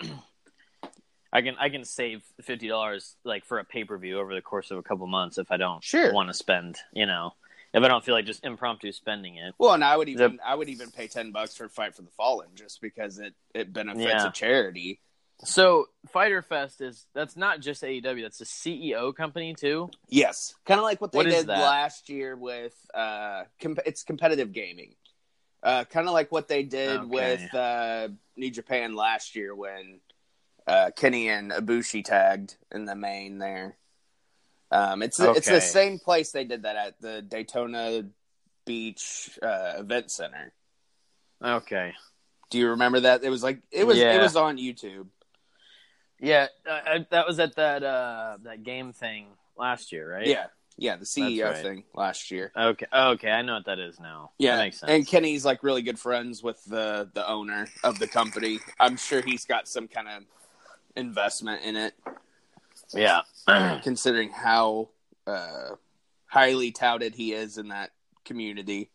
I 1.33 1.41
can 1.41 1.55
I 1.59 1.69
can 1.69 1.83
save 1.83 2.21
fifty 2.41 2.67
dollars 2.67 3.15
like 3.25 3.43
for 3.45 3.59
a 3.59 3.65
pay 3.65 3.83
per 3.83 3.97
view 3.97 4.19
over 4.19 4.33
the 4.35 4.41
course 4.41 4.71
of 4.71 4.77
a 4.77 4.83
couple 4.83 5.05
months 5.07 5.37
if 5.37 5.51
I 5.51 5.57
don't 5.57 5.83
Sure. 5.83 6.13
want 6.13 6.29
to 6.29 6.33
spend. 6.33 6.77
You 6.93 7.07
know, 7.07 7.33
if 7.73 7.83
I 7.83 7.87
don't 7.87 8.05
feel 8.05 8.13
like 8.15 8.25
just 8.25 8.45
impromptu 8.45 8.91
spending 8.91 9.35
it. 9.37 9.53
Well, 9.57 9.73
and 9.73 9.83
I 9.83 9.97
would 9.97 10.07
even 10.09 10.39
I 10.45 10.55
would 10.55 10.69
even 10.69 10.91
pay 10.91 11.07
ten 11.07 11.31
bucks 11.31 11.55
for 11.55 11.67
Fight 11.67 11.95
for 11.95 12.03
the 12.03 12.11
Fallen 12.11 12.49
just 12.55 12.81
because 12.81 13.17
it 13.19 13.33
it 13.53 13.73
benefits 13.73 14.05
Yeah. 14.05 14.27
a 14.27 14.31
charity. 14.31 15.01
So 15.43 15.87
Fyter 16.11 16.41
Fest 16.41 16.81
is 16.81 17.05
that's 17.13 17.35
not 17.35 17.59
just 17.59 17.83
AEW. 17.83 18.21
That's 18.21 18.41
a 18.41 18.45
CEO 18.45 19.13
company 19.15 19.53
too. 19.53 19.89
Yes, 20.07 20.55
kind 20.65 20.79
of 20.79 20.83
like 20.85 21.01
what 21.01 21.11
they 21.11 21.19
What 21.19 21.27
did 21.27 21.47
last 21.47 22.09
year 22.09 22.35
with 22.35 22.73
uh, 22.93 23.43
com- 23.61 23.77
it's 23.85 24.03
competitive 24.03 24.53
gaming. 24.53 24.95
Uh, 25.61 25.83
kind 25.83 26.07
of 26.07 26.13
like 26.13 26.31
what 26.31 26.47
they 26.47 26.63
did 26.63 26.99
Okay. 27.01 27.07
with 27.07 27.53
uh, 27.55 28.07
New 28.37 28.51
Japan 28.51 28.95
last 28.95 29.35
year 29.35 29.53
when 29.53 29.99
uh, 30.67 30.91
Kenny 30.95 31.27
and 31.27 31.51
Ibushi 31.51 32.03
tagged 32.03 32.55
in 32.71 32.85
the 32.85 32.95
main 32.95 33.39
there. 33.39 33.75
Um, 34.71 35.01
it's 35.03 35.19
it's 35.19 35.47
the 35.49 35.61
same 35.61 35.99
place 35.99 36.31
they 36.31 36.43
did 36.43 36.63
that 36.63 36.75
at 36.75 37.01
the 37.01 37.21
Daytona 37.21 38.03
Beach 38.65 39.37
uh, 39.43 39.73
Event 39.77 40.11
Center. 40.11 40.53
Okay. 41.43 41.93
Do 42.49 42.57
you 42.57 42.69
remember 42.69 43.01
that? 43.01 43.23
It 43.23 43.29
was 43.29 43.43
like 43.43 43.59
it 43.71 43.85
was 43.85 43.97
it 43.97 44.21
was 44.21 44.35
on 44.35 44.57
YouTube. 44.57 45.07
Yeah, 46.19 46.47
uh, 46.69 46.79
I, 46.85 47.05
that 47.09 47.27
was 47.27 47.39
at 47.39 47.55
that 47.55 47.83
uh 47.83 48.37
that 48.43 48.63
game 48.63 48.93
thing 48.93 49.27
last 49.57 49.91
year, 49.91 50.11
right? 50.11 50.27
Yeah, 50.27 50.47
yeah, 50.77 50.95
the 50.95 51.05
CEO 51.05 51.51
right. 51.51 51.57
thing 51.57 51.83
last 51.93 52.31
year. 52.31 52.51
Okay. 52.55 52.85
Okay, 52.93 53.31
I 53.31 53.41
know 53.41 53.55
what 53.55 53.65
that 53.65 53.79
is 53.79 53.99
now. 53.99 54.31
Yeah, 54.37 54.57
that 54.57 54.63
makes 54.63 54.79
sense. 54.79 54.91
and 54.91 55.07
Kenny's 55.07 55.45
like 55.45 55.63
really 55.63 55.81
good 55.81 55.99
friends 55.99 56.43
with 56.43 56.63
the 56.65 57.09
the 57.13 57.27
owner 57.27 57.67
of 57.83 57.99
the 57.99 58.07
company. 58.07 58.59
I'm 58.79 58.97
sure 58.97 59.21
he's 59.21 59.45
got 59.45 59.67
some 59.67 59.87
kind 59.87 60.07
of 60.07 60.23
investment 60.95 61.63
in 61.63 61.75
it, 61.75 61.93
yeah. 62.93 63.21
considering 63.83 64.29
how 64.29 64.89
uh, 65.27 65.71
highly 66.27 66.71
touted 66.71 67.15
he 67.15 67.33
is 67.33 67.57
in 67.57 67.69
that 67.69 67.91
community. 68.23 68.89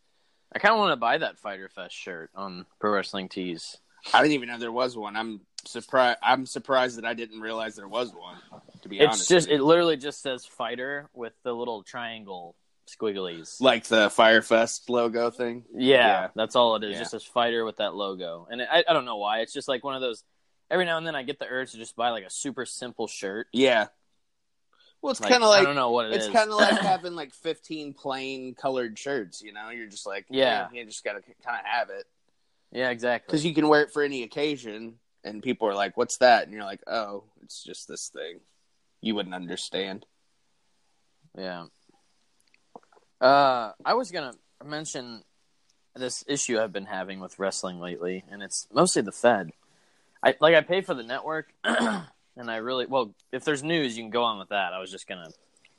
I 0.52 0.58
kind 0.58 0.72
of 0.72 0.78
want 0.78 0.92
to 0.92 0.96
buy 0.96 1.18
that 1.18 1.38
Fyter 1.38 1.68
Fest 1.68 1.94
shirt 1.94 2.30
on 2.34 2.66
Pro 2.78 2.92
Wrestling 2.92 3.28
Tees. 3.28 3.78
I 4.12 4.22
didn't 4.22 4.34
even 4.34 4.48
know 4.48 4.58
there 4.58 4.72
was 4.72 4.96
one. 4.96 5.16
I'm 5.16 5.40
surprised. 5.68 6.18
I'm 6.22 6.46
surprised 6.46 6.96
that 6.98 7.04
I 7.04 7.14
didn't 7.14 7.40
realize 7.40 7.76
there 7.76 7.88
was 7.88 8.12
one. 8.12 8.36
To 8.82 8.88
be 8.88 8.98
It's 8.98 9.06
honest, 9.08 9.28
just 9.28 9.48
it 9.48 9.60
literally 9.62 9.96
just 9.96 10.22
says 10.22 10.44
fighter 10.46 11.08
with 11.14 11.32
the 11.42 11.52
little 11.52 11.82
triangle 11.82 12.56
squigglies. 12.88 13.60
like 13.60 13.84
the 13.84 14.08
Firefest 14.08 14.88
logo 14.88 15.30
thing. 15.30 15.64
yeah, 15.74 15.96
yeah. 15.96 16.28
that's 16.34 16.56
all 16.56 16.76
it 16.76 16.84
is. 16.84 16.92
Yeah. 16.94 16.98
Just 17.00 17.10
says 17.12 17.24
fighter 17.24 17.64
with 17.64 17.76
that 17.76 17.94
logo, 17.94 18.46
and 18.50 18.62
I, 18.62 18.84
I 18.88 18.92
don't 18.92 19.04
know 19.04 19.16
why. 19.18 19.40
It's 19.40 19.52
just 19.52 19.68
like 19.68 19.84
one 19.84 19.94
of 19.94 20.00
those. 20.00 20.24
Every 20.70 20.84
now 20.84 20.98
and 20.98 21.06
then, 21.06 21.16
I 21.16 21.24
get 21.24 21.38
the 21.40 21.46
urge 21.48 21.72
to 21.72 21.78
just 21.78 21.96
buy 21.96 22.10
like 22.10 22.24
a 22.24 22.30
super 22.30 22.64
simple 22.64 23.06
shirt. 23.08 23.48
Yeah. 23.52 23.88
Well, 25.02 25.10
it's 25.12 25.20
Like, 25.20 25.30
kind 25.30 25.42
of 25.42 25.48
like 25.48 25.62
I 25.62 25.64
don't 25.64 25.74
know 25.76 25.90
what 25.92 26.06
it 26.06 26.12
it's 26.12 26.26
is. 26.26 26.32
kind 26.32 26.50
of 26.50 26.56
like 26.56 26.78
having 26.80 27.14
like 27.14 27.32
15 27.34 27.94
plain 27.94 28.54
colored 28.54 28.98
shirts. 28.98 29.40
You 29.42 29.52
know, 29.52 29.70
you're 29.70 29.88
just 29.88 30.06
like, 30.06 30.26
Yeah. 30.30 30.68
you 30.72 30.84
just 30.84 31.02
gotta 31.02 31.22
kind 31.44 31.58
of 31.58 31.64
have 31.66 31.90
it. 31.90 32.04
yeah, 32.70 32.90
exactly. 32.90 33.26
because 33.26 33.44
you 33.44 33.54
can 33.54 33.66
wear 33.66 33.82
it 33.82 33.92
for 33.92 34.02
any 34.02 34.22
occasion 34.22 34.94
and 35.24 35.42
people 35.42 35.68
are 35.68 35.74
like 35.74 35.96
what's 35.96 36.18
that 36.18 36.44
and 36.44 36.52
you're 36.52 36.64
like 36.64 36.82
oh 36.86 37.24
it's 37.42 37.62
just 37.62 37.86
this 37.88 38.08
thing 38.08 38.40
you 39.00 39.14
wouldn't 39.14 39.34
understand 39.34 40.04
Yeah. 41.36 41.66
Uh, 43.20 43.72
I 43.84 43.94
was 43.94 44.10
gonna 44.10 44.32
mention 44.64 45.22
this 45.94 46.24
issue 46.26 46.58
I've 46.58 46.72
been 46.72 46.86
having 46.86 47.20
with 47.20 47.38
wrestling 47.38 47.78
lately, 47.80 48.24
and 48.30 48.42
it's 48.42 48.66
mostly 48.72 49.02
the 49.02 49.12
Fed. 49.12 49.50
I 50.22 50.34
like 50.40 50.54
I 50.54 50.62
pay 50.62 50.80
for 50.80 50.94
the 50.94 51.02
network, 51.02 51.52
and 51.64 52.06
I 52.50 52.56
really 52.56 52.86
well. 52.86 53.14
If 53.30 53.44
there's 53.44 53.62
news, 53.62 53.96
you 53.96 54.04
can 54.04 54.10
go 54.10 54.24
on 54.24 54.38
with 54.38 54.48
that. 54.48 54.72
I 54.72 54.78
was 54.80 54.90
just 54.90 55.06
gonna. 55.06 55.28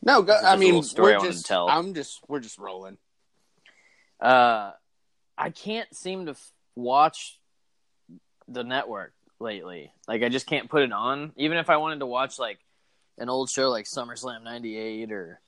no 0.03 0.21
go, 0.21 0.35
i 0.43 0.55
mean 0.55 0.83
story 0.83 1.13
I 1.13 1.17
we're 1.17 1.19
wanted 1.19 1.31
just 1.33 1.45
to 1.45 1.47
tell. 1.47 1.67
i'm 1.69 1.93
just 1.95 2.21
we're 2.27 2.39
just 2.39 2.57
rolling 2.59 2.97
Uh, 4.19 4.71
I 5.37 5.49
can't 5.49 5.91
seem 5.95 6.25
to 6.25 6.31
f- 6.31 6.51
watch 6.75 7.39
the 8.47 8.63
network 8.63 9.13
lately. 9.41 9.91
Like 10.07 10.23
I 10.23 10.29
just 10.29 10.47
can't 10.47 10.69
put 10.69 10.83
it 10.83 10.91
on, 10.93 11.33
even 11.35 11.57
if 11.57 11.69
I 11.69 11.77
wanted 11.77 11.99
to 11.99 12.05
watch 12.05 12.39
like 12.39 12.59
an 13.17 13.27
old 13.29 13.49
show 13.49 13.69
like 13.69 13.85
SummerSlam 13.85 14.43
'98 14.43 15.11
or 15.11 15.39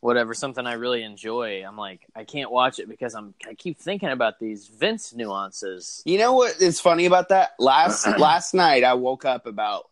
whatever, 0.00 0.34
something 0.34 0.66
I 0.66 0.74
really 0.74 1.02
enjoy. 1.02 1.64
I'm 1.66 1.76
like, 1.76 2.00
I 2.14 2.24
can't 2.24 2.50
watch 2.50 2.78
it 2.78 2.88
because 2.88 3.14
I'm 3.14 3.34
I 3.48 3.54
keep 3.54 3.78
thinking 3.78 4.10
about 4.10 4.38
these 4.38 4.66
Vince 4.66 5.14
nuances. 5.14 6.02
you 6.04 6.18
know 6.18 6.32
what 6.32 6.60
is 6.60 6.80
funny 6.80 7.06
about 7.06 7.28
that 7.30 7.52
last 7.58 8.06
last 8.18 8.54
night 8.54 8.84
i 8.84 8.94
woke 8.94 9.24
up 9.24 9.46
about 9.46 9.84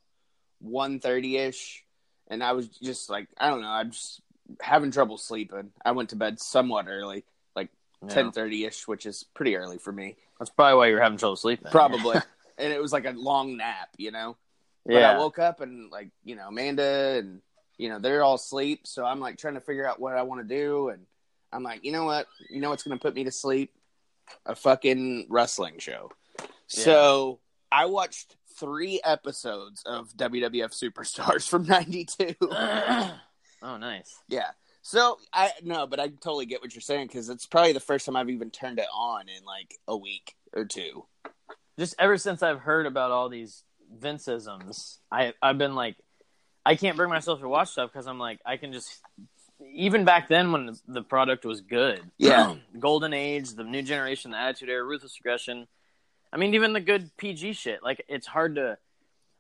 1.30ish 0.65 1.81
and 2.29 2.43
i 2.43 2.53
was 2.53 2.69
just 2.69 3.11
like 3.11 3.29
i 3.39 3.49
don't 3.51 3.61
know 3.63 3.69
i'm 3.69 3.91
just 3.91 4.21
having 4.61 4.91
trouble 4.91 5.19
sleeping 5.19 5.71
i 5.85 5.93
went 5.93 6.11
to 6.11 6.17
bed 6.17 6.39
somewhat 6.41 6.87
early 6.89 7.25
like 7.57 7.69
Yeah. 8.03 8.15
10.30ish 8.15 8.87
which 8.89 9.07
is 9.07 9.25
pretty 9.35 9.57
early 9.57 9.79
for 9.79 9.93
me 9.93 10.17
That's 10.39 10.51
probably 10.51 10.77
why 10.79 10.87
you're 10.89 11.03
having 11.03 11.19
trouble 11.19 11.37
sleeping. 11.37 11.71
probably 11.71 12.19
and 12.59 12.73
it 12.73 12.81
was 12.81 12.93
like 12.93 13.07
a 13.07 13.13
long 13.13 13.57
nap 13.57 13.89
you 13.99 14.11
know 14.11 14.37
But 14.87 15.03
I 15.03 15.19
woke 15.19 15.39
up 15.39 15.61
and 15.61 15.91
like, 15.91 16.11
you 16.25 16.37
know, 16.37 16.49
Amanda 16.49 17.17
and 17.19 17.41
you 17.79 17.89
know, 17.89 17.99
they're 17.99 18.23
all 18.23 18.35
asleep, 18.35 18.87
so 18.87 19.05
I'm 19.05 19.19
like 19.19 19.39
trying 19.39 19.55
to 19.55 19.61
figure 19.61 19.87
out 19.87 19.99
what 19.99 20.17
I 20.17 20.23
want 20.23 20.47
to 20.47 20.55
do 20.57 20.91
and 20.91 21.07
I'm 21.53 21.63
like, 21.63 21.85
you 21.85 21.93
know 21.93 22.05
what? 22.05 22.27
You 22.51 22.61
know 22.61 22.71
what's 22.71 22.83
going 22.83 22.97
to 22.97 23.03
put 23.03 23.15
me 23.15 23.25
to 23.25 23.31
sleep? 23.31 23.73
A 24.47 24.55
fucking 24.55 25.27
wrestling 25.31 25.79
show. 25.79 26.11
So, 26.67 27.41
I 27.71 27.87
watched 27.87 28.37
3 28.59 29.01
episodes 29.05 29.83
of 29.87 30.13
WWF 30.17 30.73
Superstars 30.73 31.49
from 31.49 31.67
92. 31.67 32.35
oh, 32.43 33.19
nice. 33.63 34.15
yeah. 34.29 34.51
So, 34.83 35.19
I 35.33 35.51
no, 35.63 35.87
but 35.87 35.99
I 35.99 36.09
totally 36.09 36.47
get 36.47 36.61
what 36.61 36.75
you're 36.75 36.83
saying 36.83 37.09
cuz 37.09 37.29
it's 37.31 37.47
probably 37.47 37.73
the 37.73 37.81
first 37.81 38.05
time 38.05 38.17
I've 38.17 38.31
even 38.31 38.51
turned 38.51 38.79
it 38.79 38.89
on 38.93 39.29
in 39.29 39.45
like 39.45 39.79
a 39.89 39.97
week 39.97 40.35
or 40.53 40.67
two. 40.67 41.07
Just 41.79 41.95
ever 41.99 42.17
since 42.19 42.43
I've 42.43 42.61
heard 42.61 42.87
about 42.87 43.11
all 43.11 43.29
these 43.29 43.63
Vinceisms, 43.99 44.99
I 45.11 45.33
I've 45.43 45.59
been 45.59 45.75
like, 45.75 45.97
I 46.65 46.77
can't 46.77 46.97
bring 46.97 47.11
myself 47.11 47.41
to 47.41 47.49
watch 47.49 47.71
stuff 47.71 47.91
because 47.93 48.07
I'm 48.07 48.19
like, 48.19 48.41
I 48.47 48.57
can 48.57 48.73
just. 48.73 49.01
Even 49.73 50.05
back 50.05 50.29
then, 50.29 50.51
when 50.53 50.67
the- 50.67 50.81
the 50.89 51.03
product 51.03 51.45
was 51.45 51.61
good, 51.61 52.01
Yeah. 52.19 52.57
Golden 52.79 53.13
Age, 53.15 53.51
the 53.51 53.65
New 53.65 53.83
Generation, 53.83 54.33
the 54.33 54.37
Attitude 54.39 54.69
Era, 54.69 54.85
Ruthless 54.85 55.17
Aggression. 55.19 55.69
I 56.33 56.37
mean, 56.37 56.55
even 56.55 56.73
the 56.73 56.81
good 56.81 57.11
PG 57.17 57.53
shit. 57.55 57.83
Like, 57.83 58.05
it's 58.09 58.27
hard 58.27 58.57
to 58.57 58.79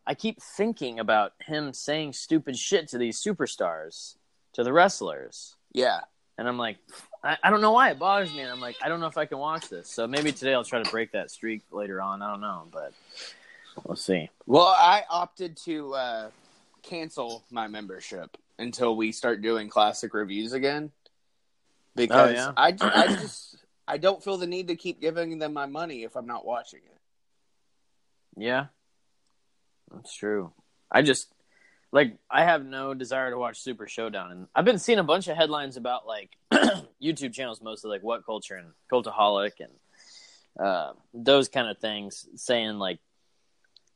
I 0.06 0.14
keep 0.14 0.40
thinking 0.40 1.00
about 1.00 1.32
him 1.40 1.72
saying 1.72 2.12
stupid 2.12 2.56
shit 2.56 2.88
to 2.88 2.98
these 2.98 3.20
superstars, 3.22 4.16
to 4.52 4.62
the 4.62 4.72
wrestlers, 4.72 5.56
Yeah. 5.72 6.00
and 6.38 6.46
I'm 6.46 6.58
like, 6.58 6.76
I, 7.24 7.38
I 7.42 7.50
don't 7.50 7.62
know 7.62 7.72
why 7.72 7.90
it 7.90 7.98
bothers 7.98 8.32
me, 8.32 8.40
and 8.40 8.50
I'm 8.52 8.60
like, 8.60 8.76
I 8.82 8.88
don't 8.88 9.00
know 9.00 9.06
if 9.06 9.16
I 9.16 9.24
can 9.24 9.38
watch 9.38 9.68
this. 9.70 9.88
So 9.88 10.06
maybe 10.06 10.30
today 10.30 10.52
I'll 10.52 10.64
try 10.64 10.82
to 10.82 10.90
break 10.90 11.12
that 11.12 11.30
streak 11.30 11.62
later 11.72 12.00
on. 12.02 12.20
I 12.20 12.30
don't 12.30 12.42
know, 12.42 12.68
but 12.70 12.92
we'll 13.84 13.96
see. 13.96 14.28
Well, 14.46 14.74
I 14.76 15.04
opted 15.08 15.56
to 15.64 15.94
uh, 15.94 16.30
cancel 16.82 17.42
my 17.50 17.66
membership 17.66 18.36
until 18.58 18.94
we 18.94 19.10
start 19.10 19.40
doing 19.40 19.68
classic 19.68 20.12
reviews 20.12 20.52
again 20.52 20.92
because 21.96 22.30
Oh, 22.30 22.32
yeah? 22.32 22.52
I, 22.56 22.76
I 22.82 23.06
just 23.20 23.56
I 23.88 23.98
don't 23.98 24.22
feel 24.22 24.36
the 24.36 24.46
need 24.46 24.68
to 24.68 24.76
keep 24.76 25.00
giving 25.00 25.38
them 25.38 25.52
my 25.54 25.66
money 25.66 26.04
if 26.04 26.16
I'm 26.16 26.26
not 26.26 26.44
watching 26.44 26.80
it. 26.84 28.40
Yeah, 28.40 28.66
that's 29.92 30.14
true. 30.14 30.52
I 30.90 31.02
just 31.02 31.33
like 31.94 32.16
I 32.28 32.42
have 32.42 32.66
no 32.66 32.92
desire 32.92 33.30
to 33.30 33.38
watch 33.38 33.60
Super 33.60 33.86
Showdown, 33.86 34.32
and 34.32 34.46
I've 34.54 34.64
been 34.64 34.80
seeing 34.80 34.98
a 34.98 35.04
bunch 35.04 35.28
of 35.28 35.36
headlines 35.36 35.76
about 35.76 36.06
like 36.08 36.30
YouTube 37.00 37.32
channels, 37.32 37.62
mostly 37.62 37.88
like 37.88 38.02
WhatCulture 38.02 38.58
and 38.58 38.72
Cultaholic, 38.92 39.52
and 39.60 40.66
uh, 40.66 40.92
those 41.14 41.48
kind 41.48 41.68
of 41.68 41.78
things, 41.78 42.26
saying 42.34 42.78
like 42.80 42.98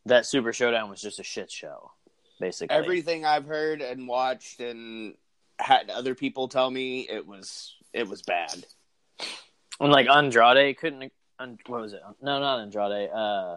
that 0.07 0.27
Super 0.27 0.53
Showdown 0.53 0.89
was 0.89 1.03
just 1.03 1.19
a 1.19 1.25
shit 1.25 1.51
show, 1.51 1.91
basically. 2.39 2.77
Everything 2.77 3.25
I've 3.27 3.47
heard 3.47 3.83
and 3.83 4.07
watched 4.07 4.61
and 4.61 5.15
had 5.59 5.91
other 5.91 6.15
people 6.15 6.47
tell 6.47 6.71
me 6.71 7.01
it 7.01 7.27
was 7.27 7.75
it 7.93 8.09
was 8.09 8.23
bad. 8.23 8.65
and 9.81 9.91
like 9.91 10.09
Andrade 10.09 10.79
couldn't. 10.79 11.13
What 11.67 11.81
was 11.83 11.95
it? 11.95 12.03
No, 12.23 12.39
not 12.39 12.61
Andrade. 12.61 13.11
Uh, 13.11 13.57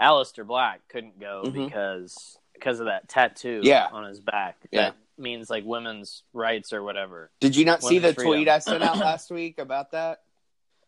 Aleister 0.00 0.44
Black 0.44 0.80
couldn't 0.88 1.20
go 1.20 1.44
Mhm. 1.46 1.52
because 1.68 2.36
because 2.62 2.78
of 2.80 2.86
that 2.86 3.08
tattoo 3.08 3.60
Yeah. 3.64 3.88
on 3.92 4.04
his 4.04 4.20
back. 4.20 4.56
Yeah. 4.70 4.90
That 4.90 4.96
means 5.18 5.50
like 5.50 5.64
women's 5.64 6.22
rights 6.32 6.72
or 6.72 6.82
whatever. 6.82 7.30
Did 7.40 7.56
you 7.56 7.64
not 7.64 7.82
see 7.82 7.98
the 7.98 8.14
freedom. 8.14 8.32
tweet 8.34 8.48
I 8.48 8.60
sent 8.60 8.82
out 8.82 8.98
last 9.10 9.30
week 9.30 9.58
about 9.58 9.90
that? 9.92 10.20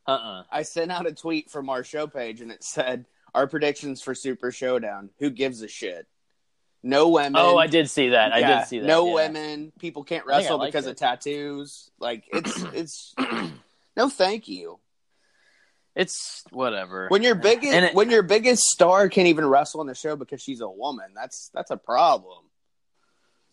Uh 0.07 0.11
uh 0.13 0.43
I 0.53 0.63
sent 0.63 0.93
out 0.93 1.07
a 1.07 1.13
tweet 1.13 1.51
from 1.51 1.69
our 1.71 1.83
show 1.83 2.07
page 2.07 2.41
and 2.41 2.53
it 2.53 2.63
said 2.63 3.07
our 3.35 3.47
predictions 3.49 4.01
for 4.03 4.15
Super 4.15 4.53
Showdown. 4.53 5.11
Who 5.19 5.31
gives 5.31 5.63
a 5.63 5.69
shit? 5.69 6.07
No 6.83 7.09
women. 7.09 7.35
Oh, 7.37 7.57
I 7.57 7.67
did 7.67 7.89
see 7.91 8.11
that. 8.11 8.33
I 8.33 8.39
Yeah, 8.39 8.59
did 8.61 8.69
see 8.69 8.79
that. 8.81 8.87
No 8.87 9.07
yeah. 9.09 9.15
women. 9.15 9.73
People 9.81 10.05
can't 10.05 10.25
I 10.29 10.35
I 10.35 10.37
wrestle 10.39 10.59
because 10.59 10.87
it. 10.87 10.91
of 10.91 10.97
tattoos. 10.97 11.91
Like 11.99 12.25
it's 12.33 12.63
it's 12.73 13.15
no 13.97 14.09
thank 14.09 14.47
you. 14.49 14.79
It's 15.95 16.43
whatever. 16.51 17.07
When 17.09 17.23
your 17.23 17.35
biggest 17.37 17.73
it- 17.73 17.95
when 17.95 18.11
your 18.11 18.23
biggest 18.23 18.63
star 18.65 19.09
can't 19.09 19.29
even 19.29 19.47
wrestle 19.47 19.81
on 19.81 19.87
the 19.87 19.95
show 19.95 20.17
because 20.17 20.43
she's 20.43 20.61
a 20.61 20.69
woman, 20.69 21.07
that's 21.15 21.51
that's 21.55 21.71
a 21.71 21.77
problem. 21.77 22.45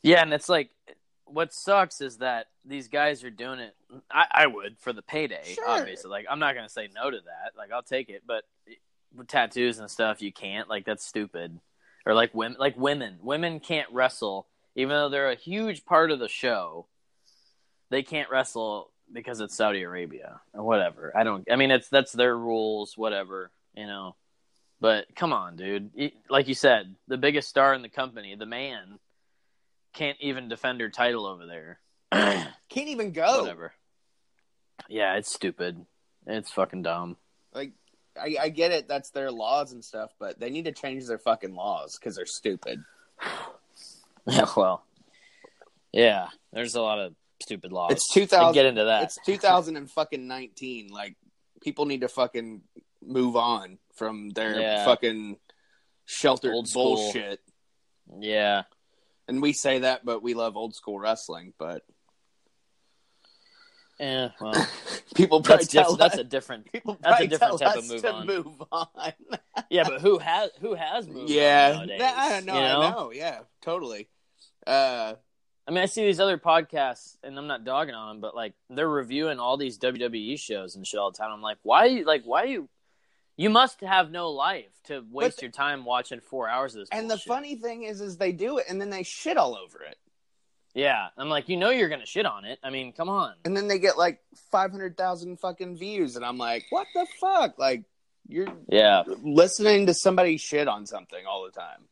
Yeah, 0.01 0.21
and 0.21 0.33
it's 0.33 0.49
like 0.49 0.69
what 1.25 1.53
sucks 1.53 2.01
is 2.01 2.17
that 2.17 2.47
these 2.65 2.87
guys 2.89 3.23
are 3.23 3.29
doing 3.29 3.59
it. 3.59 3.75
I, 4.11 4.25
I 4.31 4.47
would 4.47 4.77
for 4.79 4.91
the 4.91 5.01
payday, 5.01 5.53
Sure. 5.53 5.69
obviously. 5.69 6.09
Like 6.09 6.25
I'm 6.29 6.39
not 6.39 6.55
gonna 6.55 6.69
say 6.69 6.89
no 6.93 7.09
to 7.09 7.17
that. 7.17 7.51
Like 7.57 7.71
I'll 7.71 7.83
take 7.83 8.09
it, 8.09 8.23
but 8.25 8.43
with 9.15 9.27
tattoos 9.27 9.79
and 9.79 9.89
stuff, 9.89 10.21
you 10.21 10.31
can't. 10.33 10.67
Like 10.69 10.85
that's 10.85 11.05
stupid. 11.05 11.59
Or 12.05 12.15
like 12.15 12.33
women, 12.33 12.57
like 12.59 12.75
women, 12.77 13.19
women 13.21 13.59
can't 13.59 13.87
wrestle, 13.91 14.47
even 14.75 14.89
though 14.89 15.09
they're 15.09 15.29
a 15.29 15.35
huge 15.35 15.85
part 15.85 16.09
of 16.09 16.17
the 16.19 16.27
show. 16.27 16.87
They 17.91 18.01
can't 18.03 18.29
wrestle 18.31 18.90
because 19.13 19.41
it's 19.41 19.55
Saudi 19.55 19.83
Arabia 19.83 20.41
or 20.53 20.63
whatever. 20.63 21.11
I 21.15 21.23
don't. 21.23 21.47
I 21.51 21.55
mean, 21.55 21.71
it's 21.71 21.89
that's 21.89 22.11
their 22.11 22.37
rules, 22.37 22.97
whatever. 22.97 23.51
You 23.75 23.87
know. 23.87 24.15
But 24.79 25.15
come 25.15 25.31
on, 25.31 25.57
dude. 25.57 25.91
Like 26.29 26.47
you 26.47 26.55
said, 26.55 26.95
the 27.07 27.17
biggest 27.17 27.47
star 27.47 27.73
in 27.75 27.83
the 27.83 27.89
company, 27.89 28.35
the 28.35 28.47
man, 28.47 28.97
can't 29.93 30.17
even 30.21 30.49
defend 30.49 30.81
her 30.81 30.89
title 30.89 31.27
over 31.27 31.45
there. 31.45 31.79
Can't 32.11 32.87
even 32.87 33.11
go. 33.11 33.41
Whatever. 33.41 33.73
Yeah, 34.89 35.15
it's 35.15 35.31
stupid. 35.31 35.85
It's 36.25 36.51
fucking 36.51 36.81
dumb. 36.81 37.17
Like 37.53 37.71
I, 38.19 38.35
I 38.41 38.49
get 38.49 38.71
it, 38.71 38.87
that's 38.87 39.09
their 39.11 39.31
laws 39.31 39.71
and 39.71 39.83
stuff, 39.83 40.11
but 40.19 40.39
they 40.39 40.49
need 40.49 40.65
to 40.65 40.71
change 40.71 41.05
their 41.07 41.17
fucking 41.17 41.55
laws 41.55 41.97
because 41.97 42.15
they're 42.15 42.25
stupid. 42.25 42.83
Yeah, 44.27 44.45
well, 44.57 44.83
yeah. 45.91 46.27
There's 46.51 46.75
a 46.75 46.81
lot 46.81 46.99
of 46.99 47.13
stupid 47.41 47.71
laws. 47.71 47.91
It's 47.91 48.15
We 48.15 48.21
can 48.21 48.29
2000 48.29 48.53
Get 48.53 48.65
into 48.65 48.83
that. 48.85 49.03
It's 49.03 49.17
2000 49.25 49.75
and 49.77 49.89
fucking 49.89 50.27
19. 50.27 50.89
Like 50.89 51.15
people 51.61 51.85
need 51.85 52.01
to 52.01 52.07
fucking 52.07 52.61
move 53.03 53.35
on 53.35 53.77
from 53.95 54.29
their 54.29 54.59
Yeah. 54.59 54.85
fucking 54.85 55.37
sheltered 56.05 56.53
Old 56.53 56.67
school. 56.67 56.95
bullshit. 56.95 57.39
Yeah. 58.19 58.63
And 59.27 59.41
we 59.41 59.53
say 59.53 59.79
that, 59.79 60.03
but 60.03 60.21
we 60.21 60.33
love 60.33 60.57
old 60.57 60.75
school 60.75 60.99
wrestling. 60.99 61.53
But 61.57 61.83
Yeah. 63.99 64.29
Well, 64.39 64.53
people 65.15 65.41
probably 65.41 65.65
that's 65.65 65.89
diff- 65.89 65.97
that's 65.97 66.17
a 66.17 66.23
different. 66.23 66.71
people 66.71 66.97
that's 67.01 67.21
a 67.21 67.27
different 67.27 67.59
tell 67.59 67.73
type 67.73 67.77
of 67.77 67.87
move 67.87 68.01
to 68.01 68.11
on. 68.13 68.27
move 68.27 68.63
on. 68.71 68.87
Yeah, 69.69 69.83
but 69.87 70.01
who 70.01 70.17
has 70.17 70.49
who 70.59 70.73
has 70.73 71.07
moved? 71.07 71.19
on 71.19 71.27
yeah, 71.27 71.71
nowadays, 71.73 72.01
I 72.03 72.29
don't 72.29 72.45
know, 72.45 72.53
I 72.53 72.89
know. 72.91 73.11
Yeah, 73.13 73.39
totally. 73.61 74.09
Uh, 74.67 75.13
I 75.71 75.73
mean, 75.73 75.83
I 75.83 75.85
see 75.85 76.03
these 76.03 76.19
other 76.19 76.37
podcasts, 76.37 77.15
and 77.23 77.37
I'm 77.37 77.47
not 77.47 77.63
dogging 77.63 77.95
on 77.95 78.09
them, 78.09 78.19
but 78.21 78.35
like 78.35 78.53
they're 78.69 78.89
reviewing 78.89 79.39
all 79.39 79.55
these 79.55 79.77
WWE 79.79 80.37
shows 80.37 80.75
and 80.75 80.85
shit 80.85 80.99
all 80.99 81.11
the 81.11 81.17
time. 81.17 81.31
I'm 81.31 81.41
like, 81.41 81.59
why? 81.63 82.03
Like, 82.05 82.23
why 82.25 82.43
you? 82.43 82.67
You 83.37 83.49
must 83.49 83.79
have 83.79 84.11
no 84.11 84.31
life 84.31 84.67
to 84.87 85.01
waste 85.09 85.37
But- 85.37 85.41
your 85.43 85.51
time 85.51 85.85
watching 85.85 86.19
four 86.19 86.49
hours 86.49 86.75
of 86.75 86.81
this. 86.81 86.89
and 86.91 87.09
the 87.09 87.17
funny 87.17 87.55
thing 87.55 87.83
is, 87.83 88.01
is 88.01 88.17
they 88.17 88.33
do 88.33 88.57
it 88.57 88.65
and 88.69 88.81
then 88.81 88.89
they 88.89 89.03
shit 89.03 89.37
all 89.37 89.55
over 89.55 89.81
it, 89.81 89.97
yeah, 90.73 91.07
I'm 91.17 91.29
like, 91.29 91.47
you 91.47 91.55
know, 91.55 91.69
you're 91.69 91.87
gonna 91.89 92.05
shit 92.05 92.25
on 92.25 92.43
it. 92.43 92.59
I 92.61 92.69
mean, 92.69 92.91
come 92.91 93.07
on. 93.07 93.35
and 93.45 93.55
then 93.55 93.69
they 93.69 93.79
get 93.79 93.97
like 93.97 94.19
five 94.51 94.71
hundred 94.71 94.97
thousand 94.97 95.39
fucking 95.39 95.77
views, 95.77 96.17
and 96.17 96.25
I'm 96.25 96.37
like, 96.37 96.65
what 96.69 96.87
the 96.93 97.07
fuck? 97.21 97.57
Like 97.57 97.85
you're 98.27 98.47
Yeah, 98.67 99.03
listening 99.23 99.85
to 99.87 99.93
somebody 99.93 100.35
shit 100.37 100.67
on 100.67 100.85
something 100.85 101.25
all 101.25 101.45
the 101.45 101.51
time. 101.57 101.87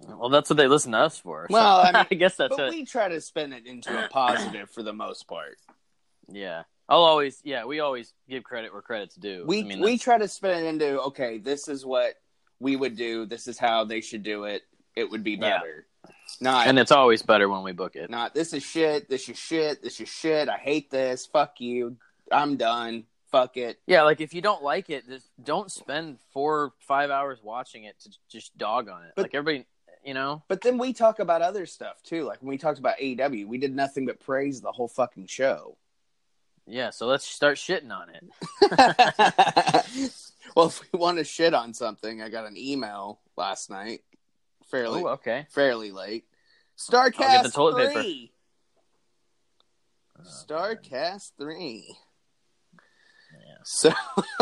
Well, 0.00 0.28
that's 0.28 0.50
what 0.50 0.56
they 0.56 0.68
listen 0.68 0.92
to 0.92 0.98
us 0.98 1.18
for. 1.18 1.46
so 1.48 1.54
Well, 1.54 1.80
I 1.80 1.86
mean, 1.92 2.06
I 2.10 2.14
guess 2.14 2.36
that's 2.36 2.56
but 2.56 2.66
it. 2.68 2.70
we 2.70 2.84
try 2.84 3.08
to 3.08 3.20
spin 3.20 3.52
it 3.52 3.66
into 3.66 3.90
a 4.04 4.08
positive 4.08 4.70
for 4.70 4.82
the 4.82 4.92
most 4.92 5.26
part. 5.26 5.56
Yeah, 6.28 6.64
I'll 6.88 7.02
always, 7.04 7.40
yeah, 7.44 7.64
we 7.64 7.80
always 7.80 8.12
give 8.28 8.42
credit 8.44 8.72
where 8.72 8.82
credit's 8.82 9.14
due. 9.14 9.44
We 9.46 9.60
I 9.60 9.64
mean, 9.64 9.80
we 9.80 9.96
try 9.98 10.18
to 10.18 10.28
spin 10.28 10.64
it 10.64 10.68
into 10.68 11.00
okay, 11.02 11.38
this 11.38 11.68
is 11.68 11.84
what 11.86 12.14
we 12.60 12.76
would 12.76 12.96
do. 12.96 13.26
This 13.26 13.46
is 13.48 13.58
how 13.58 13.84
they 13.84 14.00
should 14.00 14.22
do 14.22 14.44
it. 14.44 14.62
It 14.94 15.10
would 15.10 15.22
be 15.24 15.32
Yeah. 15.32 15.58
better. 15.58 15.86
Not 16.40 16.66
and 16.66 16.78
it's 16.78 16.92
always 16.92 17.22
better 17.22 17.48
when 17.48 17.62
we 17.62 17.72
book 17.72 17.94
it. 17.96 18.10
not 18.10 18.34
this 18.34 18.52
is 18.52 18.62
shit. 18.64 19.08
This 19.08 19.28
is 19.28 19.38
shit. 19.38 19.82
This 19.82 20.00
is 20.00 20.08
shit. 20.08 20.48
I 20.48 20.56
hate 20.56 20.90
this. 20.90 21.26
Fuck 21.26 21.60
you. 21.60 21.96
I'm 22.32 22.56
done. 22.56 23.04
Fuck 23.30 23.56
it. 23.56 23.78
Yeah, 23.86 24.02
like 24.02 24.20
if 24.20 24.32
you 24.34 24.40
don't 24.40 24.62
like 24.62 24.88
it, 24.90 25.06
just 25.08 25.28
don't 25.42 25.70
spend 25.70 26.18
four, 26.32 26.72
five 26.80 27.10
hours 27.10 27.38
watching 27.42 27.84
it 27.84 27.98
to 28.00 28.10
just 28.30 28.56
dog 28.56 28.88
on 28.88 29.02
it. 29.04 29.12
But- 29.16 29.22
like 29.26 29.34
everybody, 29.34 29.66
you 30.06 30.14
know. 30.14 30.42
But 30.48 30.62
then 30.62 30.78
we 30.78 30.92
talk 30.94 31.18
about 31.18 31.42
other 31.42 31.66
stuff 31.66 32.02
too. 32.02 32.24
Like 32.24 32.40
when 32.40 32.48
we 32.48 32.56
talked 32.56 32.78
about 32.78 32.96
AEW, 32.98 33.46
we 33.46 33.58
did 33.58 33.74
nothing 33.74 34.06
but 34.06 34.20
praise 34.20 34.60
the 34.62 34.72
whole 34.72 34.88
fucking 34.88 35.26
show. 35.26 35.76
Yeah, 36.68 36.90
so 36.90 37.06
let's 37.06 37.26
start 37.26 37.58
shitting 37.58 37.90
on 37.92 38.08
it. 38.10 38.24
well, 40.56 40.66
if 40.66 40.80
we 40.92 40.98
want 40.98 41.18
to 41.18 41.24
shit 41.24 41.54
on 41.54 41.74
something, 41.74 42.22
I 42.22 42.28
got 42.28 42.46
an 42.46 42.56
email 42.56 43.20
last 43.36 43.68
night, 43.70 44.00
fairly 44.70 45.02
Oh, 45.02 45.08
okay. 45.08 45.46
fairly 45.50 45.92
late. 45.92 46.24
Starrcast 46.78 47.20
I'll 47.20 47.42
get 47.42 47.44
the 47.44 47.50
toilet 47.50 47.88
paper. 47.88 48.00
three. 48.02 48.32
Starrcast 50.24 51.32
three. 51.38 51.96
Yeah. 53.32 53.56
So, 53.64 53.92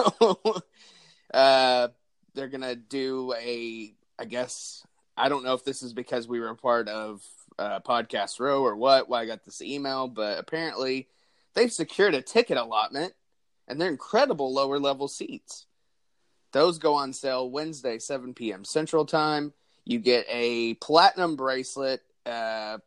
uh, 1.34 1.88
they're 2.34 2.48
gonna 2.48 2.76
do 2.76 3.34
a. 3.34 3.94
I 4.18 4.24
guess 4.24 4.84
I 5.16 5.28
don't 5.28 5.44
know 5.44 5.54
if 5.54 5.64
this 5.64 5.82
is 5.82 5.92
because 5.92 6.26
we 6.26 6.40
were 6.40 6.48
a 6.48 6.56
part 6.56 6.88
of 6.88 7.22
uh, 7.58 7.80
Podcast 7.80 8.40
Row 8.40 8.62
or 8.62 8.76
what. 8.76 9.08
Why 9.08 9.22
I 9.22 9.26
got 9.26 9.44
this 9.44 9.62
email, 9.62 10.08
but 10.08 10.38
apparently 10.38 11.08
they've 11.54 11.72
secured 11.72 12.14
a 12.14 12.22
ticket 12.22 12.56
allotment, 12.56 13.14
and 13.68 13.80
they're 13.80 13.88
incredible 13.88 14.52
lower 14.52 14.78
level 14.78 15.08
seats. 15.08 15.66
Those 16.52 16.78
go 16.78 16.94
on 16.94 17.12
sale 17.12 17.50
Wednesday, 17.50 17.98
7 17.98 18.34
p.m. 18.34 18.64
Central 18.64 19.06
Time. 19.06 19.52
You 19.84 19.98
get 19.98 20.26
a 20.28 20.74
platinum 20.74 21.36
bracelet. 21.36 22.00
Uh, 22.24 22.78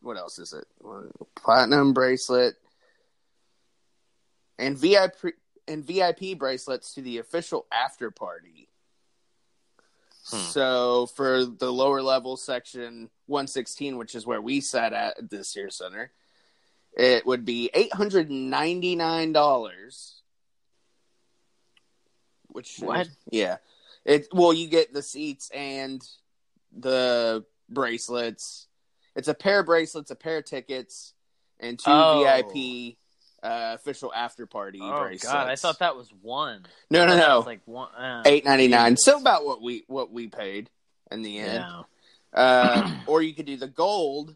what 0.00 0.16
else 0.16 0.38
is 0.38 0.52
it? 0.52 0.66
Platinum 1.34 1.92
bracelet 1.92 2.56
and 4.58 4.76
VIP 4.76 5.34
and 5.66 5.84
VIP 5.84 6.38
bracelets 6.38 6.94
to 6.94 7.02
the 7.02 7.18
official 7.18 7.66
after 7.72 8.10
party. 8.10 8.68
Hmm. 10.26 10.36
So 10.38 11.06
for 11.06 11.44
the 11.44 11.72
lower 11.72 12.00
level 12.02 12.36
section 12.36 13.10
116, 13.26 13.96
which 13.98 14.14
is 14.14 14.26
where 14.26 14.40
we 14.40 14.60
sat 14.60 14.92
at 14.92 15.30
this 15.30 15.52
here 15.52 15.70
center, 15.70 16.10
it 16.96 17.26
would 17.26 17.44
be 17.44 17.70
eight 17.74 17.92
hundred 17.92 18.30
ninety 18.30 18.94
nine 18.96 19.32
dollars. 19.32 20.22
Which 22.48 22.78
What? 22.78 23.08
Yeah, 23.30 23.56
it 24.04 24.28
well 24.32 24.52
you 24.52 24.68
get 24.68 24.94
the 24.94 25.02
seats 25.02 25.50
and 25.52 26.00
the 26.72 27.44
bracelets. 27.68 28.68
It's 29.16 29.28
a 29.28 29.34
pair 29.34 29.60
of 29.60 29.66
bracelets, 29.66 30.10
a 30.10 30.16
pair 30.16 30.38
of 30.38 30.44
tickets, 30.44 31.14
and 31.60 31.78
two 31.78 31.90
Oh. 31.90 32.22
VIP 32.22 32.96
uh, 33.44 33.72
official 33.74 34.12
after 34.14 34.46
party 34.46 34.80
Oh 34.82 35.10
god, 35.22 35.48
I 35.48 35.56
thought 35.56 35.78
that 35.80 35.96
was 35.96 36.10
one. 36.22 36.64
no, 36.90 37.04
no, 37.06 37.12
I 37.12 37.16
thought 37.16 37.16
that 37.16 37.28
no, 37.28 37.40
like 37.40 37.60
one. 37.66 37.94
Uh, 37.94 38.22
eight 38.24 38.44
ninety 38.44 38.68
nine. 38.68 38.96
So 38.96 39.20
about 39.20 39.44
what 39.44 39.60
we 39.62 39.84
what 39.86 40.10
we 40.10 40.28
paid 40.28 40.70
in 41.10 41.22
the 41.22 41.38
end. 41.38 41.64
Yeah. 41.64 41.82
Uh, 42.32 42.90
or 43.06 43.22
you 43.22 43.34
could 43.34 43.46
do 43.46 43.56
the 43.56 43.68
gold, 43.68 44.34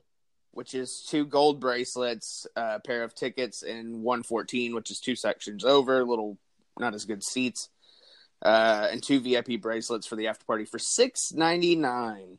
which 0.53 0.75
is 0.75 1.07
two 1.09 1.25
gold 1.25 1.59
bracelets, 1.59 2.47
a 2.55 2.81
pair 2.81 3.03
of 3.03 3.15
tickets, 3.15 3.63
and 3.63 4.03
one 4.03 4.23
fourteen, 4.23 4.75
which 4.75 4.91
is 4.91 5.01
two 5.01 5.17
sections 5.17 5.65
over, 5.65 6.05
little 6.05 6.39
not 6.79 6.95
as 6.95 7.07
good 7.07 7.25
seats, 7.25 7.71
uh, 8.43 8.89
and 8.91 9.03
two 9.03 9.21
VIP 9.21 9.61
bracelets 9.61 10.07
for 10.07 10.17
the 10.17 10.29
after 10.29 10.45
party 10.45 10.67
for 10.67 10.79
six 10.79 11.33
ninety 11.33 11.77
nine. 11.77 12.39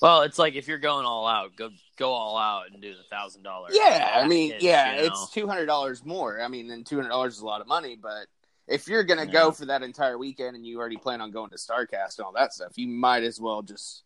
Well, 0.00 0.22
it's 0.22 0.38
like 0.38 0.54
if 0.54 0.68
you're 0.68 0.78
going 0.78 1.04
all 1.06 1.26
out, 1.26 1.56
go 1.56 1.70
go 1.96 2.10
all 2.10 2.36
out 2.36 2.70
and 2.72 2.80
do 2.80 2.94
the 2.94 3.02
thousand 3.10 3.42
dollars. 3.42 3.72
Yeah, 3.74 4.12
I 4.14 4.26
mean, 4.28 4.54
yeah, 4.60 4.92
you 4.92 5.00
know? 5.02 5.06
it's 5.06 5.30
two 5.30 5.46
hundred 5.46 5.66
dollars 5.66 6.04
more. 6.04 6.40
I 6.40 6.48
mean, 6.48 6.68
then 6.68 6.84
two 6.84 6.96
hundred 6.96 7.08
dollars 7.10 7.34
is 7.34 7.40
a 7.40 7.46
lot 7.46 7.60
of 7.60 7.66
money, 7.66 7.96
but 8.00 8.26
if 8.66 8.86
you're 8.86 9.02
gonna 9.02 9.24
Yeah. 9.24 9.32
go 9.32 9.50
for 9.50 9.66
that 9.66 9.82
entire 9.82 10.16
weekend 10.18 10.54
and 10.54 10.64
you 10.64 10.78
already 10.78 10.98
plan 10.98 11.20
on 11.20 11.30
going 11.30 11.50
to 11.50 11.56
Starrcast 11.56 12.18
and 12.18 12.26
all 12.26 12.32
that 12.32 12.52
stuff, 12.52 12.72
you 12.76 12.86
might 12.86 13.22
as 13.24 13.40
well 13.40 13.62
just 13.62 14.04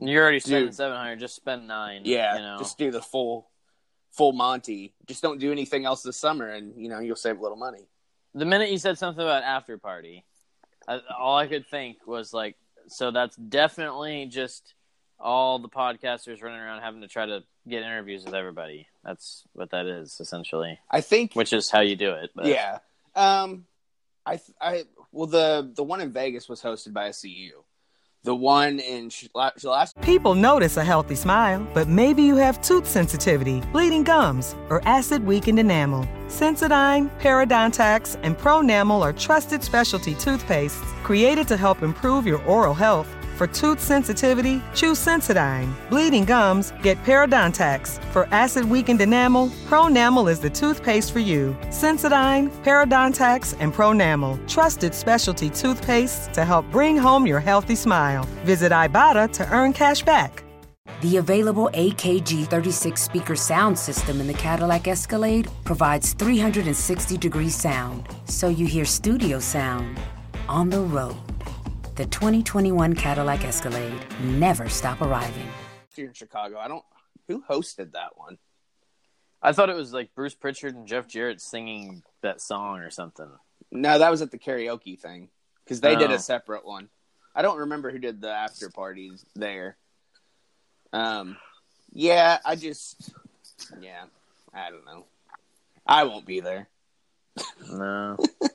You're 0.00 0.22
already 0.22 0.40
spending 0.40 0.72
seven 0.72 0.96
hundred. 0.96 1.18
Just 1.20 1.36
spend 1.36 1.68
nine. 1.68 2.02
yeah, 2.04 2.36
you 2.36 2.42
know. 2.42 2.56
just 2.58 2.78
do 2.78 2.90
the 2.90 3.02
full 3.02 3.50
full 4.12 4.32
Monty. 4.32 4.94
Just 5.06 5.22
don't 5.22 5.38
do 5.38 5.52
anything 5.52 5.84
else 5.84 6.02
this 6.02 6.16
summer, 6.16 6.48
and 6.48 6.80
you 6.80 6.88
know 6.88 7.00
you'll 7.00 7.16
save 7.16 7.38
a 7.38 7.42
little 7.42 7.58
money. 7.58 7.88
the 8.34 8.44
minute 8.46 8.70
you 8.70 8.78
said 8.78 8.96
something 8.96 9.22
about 9.22 9.42
after 9.42 9.76
party, 9.76 10.24
I, 10.86 11.00
all 11.18 11.36
I 11.36 11.46
could 11.46 11.66
think 11.68 12.06
was 12.06 12.32
like, 12.32 12.56
so 12.86 13.10
that's 13.10 13.36
definitely 13.36 14.26
just 14.26 14.74
all 15.20 15.58
the 15.58 15.68
podcasters 15.68 16.42
running 16.42 16.60
around 16.60 16.82
having 16.82 17.00
to 17.00 17.08
try 17.08 17.26
to 17.26 17.42
get 17.68 17.82
interviews 17.82 18.24
with 18.24 18.34
everybody. 18.34 18.86
That's 19.04 19.44
what 19.52 19.70
that 19.70 19.86
is 19.86 20.18
essentially, 20.20 20.78
I 20.90 21.00
think, 21.00 21.34
which 21.34 21.52
is 21.52 21.70
how 21.70 21.80
you 21.80 21.96
do 21.96 22.12
it. 22.12 22.30
But 22.34 22.46
yeah. 22.46 22.78
Um, 23.14 23.66
I 24.24 24.40
I 24.60 24.84
well 25.12 25.26
the 25.26 25.70
the 25.74 25.82
one 25.82 26.00
in 26.00 26.12
Vegas 26.12 26.48
was 26.48 26.62
hosted 26.62 26.92
by 26.92 27.06
a 27.06 27.12
CU. 27.12 27.62
The 28.24 28.34
one 28.34 28.80
in 28.80 29.10
Sh- 29.10 29.28
last 29.34 30.00
People 30.02 30.34
notice 30.34 30.76
a 30.76 30.84
healthy 30.84 31.14
smile, 31.14 31.66
but 31.72 31.86
maybe 31.86 32.22
you 32.22 32.34
have 32.34 32.60
tooth 32.60 32.86
sensitivity, 32.86 33.60
bleeding 33.72 34.02
gums, 34.02 34.56
or 34.70 34.82
acid 34.86 35.24
weakened 35.24 35.60
enamel. 35.60 36.04
Sensodyne, 36.26 37.08
Parodontax, 37.20 38.18
and 38.24 38.36
Pronamel 38.36 39.02
are 39.02 39.12
trusted 39.12 39.62
specialty 39.62 40.14
toothpastes 40.14 40.84
created 41.04 41.46
to 41.48 41.56
help 41.56 41.82
improve 41.82 42.26
your 42.26 42.42
oral 42.44 42.74
health. 42.74 43.08
For 43.38 43.46
tooth 43.46 43.78
sensitivity, 43.78 44.60
choose 44.74 44.98
Sensodyne. 44.98 45.72
Bleeding 45.90 46.24
gums, 46.24 46.72
get 46.82 47.00
Parodontax. 47.04 48.02
For 48.06 48.26
acid 48.32 48.64
weakened 48.68 49.00
enamel, 49.00 49.50
Pronamel 49.68 50.28
is 50.28 50.40
the 50.40 50.50
toothpaste 50.50 51.12
for 51.12 51.20
you. 51.20 51.56
Sensodyne, 51.68 52.50
Parodontax, 52.64 53.54
and 53.60 53.72
Pronamel, 53.72 54.44
trusted 54.48 54.92
specialty 54.92 55.50
toothpastes 55.50 56.32
to 56.32 56.44
help 56.44 56.68
bring 56.72 56.96
home 56.96 57.28
your 57.28 57.38
healthy 57.38 57.76
smile. 57.76 58.24
Visit 58.44 58.72
Ibotta 58.72 59.30
to 59.34 59.48
earn 59.52 59.72
cash 59.72 60.02
back. 60.02 60.42
The 61.00 61.18
available 61.18 61.70
AKG 61.74 62.48
36 62.48 63.00
speaker 63.00 63.36
sound 63.36 63.78
system 63.78 64.20
in 64.20 64.26
the 64.26 64.34
Cadillac 64.34 64.88
Escalade 64.88 65.48
provides 65.62 66.12
360 66.14 67.16
degree 67.16 67.50
sound, 67.50 68.04
so 68.24 68.48
you 68.48 68.66
hear 68.66 68.84
studio 68.84 69.38
sound 69.38 69.96
on 70.48 70.70
the 70.70 70.80
road. 70.80 71.27
The 71.98 72.06
2021 72.06 72.94
Cadillac 72.94 73.44
Escalade 73.44 73.92
never 74.20 74.68
stop 74.68 75.02
arriving. 75.02 75.48
year 75.96 76.06
in 76.06 76.12
Chicago, 76.12 76.56
I 76.56 76.68
don't 76.68 76.84
who 77.26 77.42
hosted 77.42 77.90
that 77.94 78.16
one. 78.16 78.38
I 79.42 79.50
thought 79.50 79.68
it 79.68 79.74
was 79.74 79.92
like 79.92 80.14
Bruce 80.14 80.36
Pritchard 80.36 80.76
and 80.76 80.86
Jeff 80.86 81.08
Jarrett 81.08 81.40
singing 81.40 82.04
that 82.22 82.40
song 82.40 82.78
or 82.78 82.90
something. 82.90 83.28
No, 83.72 83.98
that 83.98 84.12
was 84.12 84.22
at 84.22 84.30
the 84.30 84.38
karaoke 84.38 84.96
thing 84.96 85.28
because 85.64 85.80
they 85.80 85.96
did 85.96 86.12
Oh. 86.12 86.14
a 86.14 86.18
separate 86.20 86.64
one. 86.64 86.88
I 87.34 87.42
don't 87.42 87.58
remember 87.58 87.90
who 87.90 87.98
did 87.98 88.20
the 88.20 88.30
after 88.30 88.70
parties 88.70 89.26
there. 89.34 89.76
Um, 90.92 91.36
yeah, 91.92 92.38
I 92.44 92.54
just, 92.54 93.12
yeah, 93.80 94.04
I 94.54 94.70
don't 94.70 94.86
know. 94.86 95.06
I 95.84 96.04
won't 96.04 96.26
be 96.26 96.38
there. 96.38 96.68
No, 97.68 98.16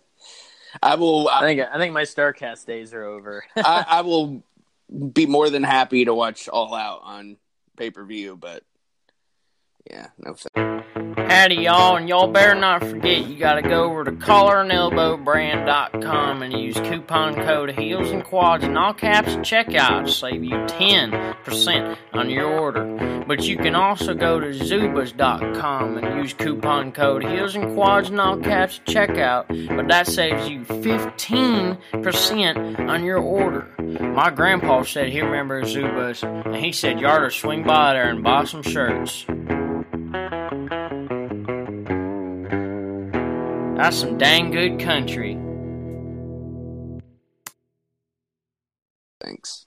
I 0.82 0.96
will. 0.96 1.28
I 1.28 1.40
I, 1.40 1.42
think 1.42 1.62
I 1.62 1.78
think 1.78 1.94
my 1.94 2.04
Starrcast 2.04 2.66
days 2.66 2.94
are 2.94 3.04
over. 3.04 3.44
I, 3.56 3.86
I 3.88 4.02
will 4.02 4.44
be 5.14 5.26
more 5.26 5.50
than 5.50 5.64
happy 5.64 6.06
to 6.06 6.14
watch 6.14 6.48
All 6.48 6.74
Out 6.74 7.02
on 7.04 7.38
pay 7.78 7.92
per 7.92 8.04
view, 8.04 8.38
but 8.38 8.64
yeah, 9.90 10.08
no. 10.18 10.34
thanks. 10.34 10.84
Howdy, 11.34 11.56
y'all, 11.56 11.98
and 11.98 12.08
y'all 12.08 12.28
better 12.28 12.56
not 12.56 12.82
forget 12.84 13.26
you 13.26 13.38
gotta 13.38 13.62
go 13.62 13.84
over 13.86 14.04
to 14.04 14.12
collarandelbowbrand.com 14.12 16.44
and 16.44 16.54
use 16.54 16.76
coupon 16.76 17.36
code 17.36 17.72
Heels 17.72 18.12
and 18.12 18.24
Quads 18.24 18.64
in 18.64 18.78
all 18.78 18.94
caps 18.94 19.34
checkout 19.38 20.06
to 20.06 20.12
save 20.12 20.44
you 20.44 20.52
10% 20.52 21.98
on 22.14 22.30
your 22.30 22.46
order. 22.46 23.24
But 23.28 23.44
you 23.44 23.58
can 23.58 23.74
also 23.76 24.14
go 24.14 24.40
to 24.40 24.48
zubas.com 24.48 25.98
and 25.98 26.22
use 26.22 26.34
coupon 26.34 26.92
code 26.92 27.26
Heels 27.26 27.56
and 27.56 27.74
Quads 27.74 28.10
in 28.10 28.20
all 28.20 28.38
caps 28.38 28.80
checkout, 28.86 29.48
but 29.76 29.88
that 29.88 30.06
saves 30.08 30.48
you 30.48 30.66
15% 30.66 32.88
on 32.88 33.04
your 33.04 33.20
order. 33.20 33.68
My 33.80 34.30
grandpa 34.30 34.84
said 34.84 35.10
he 35.10 35.22
remembers 35.22 35.76
Zubas, 35.76 36.22
and 36.24 36.56
he 36.56 36.72
said 36.72 37.00
to 37.00 37.32
swing 37.32 37.64
by 37.64 37.94
there 37.94 38.10
and 38.10 38.24
buy 38.24 38.46
some 38.46 38.62
shirts. 38.62 39.26
That's 43.84 43.98
some 43.98 44.18
dang 44.18 44.50
good 44.52 44.80
country. 44.80 45.38
Thanks. 49.20 49.66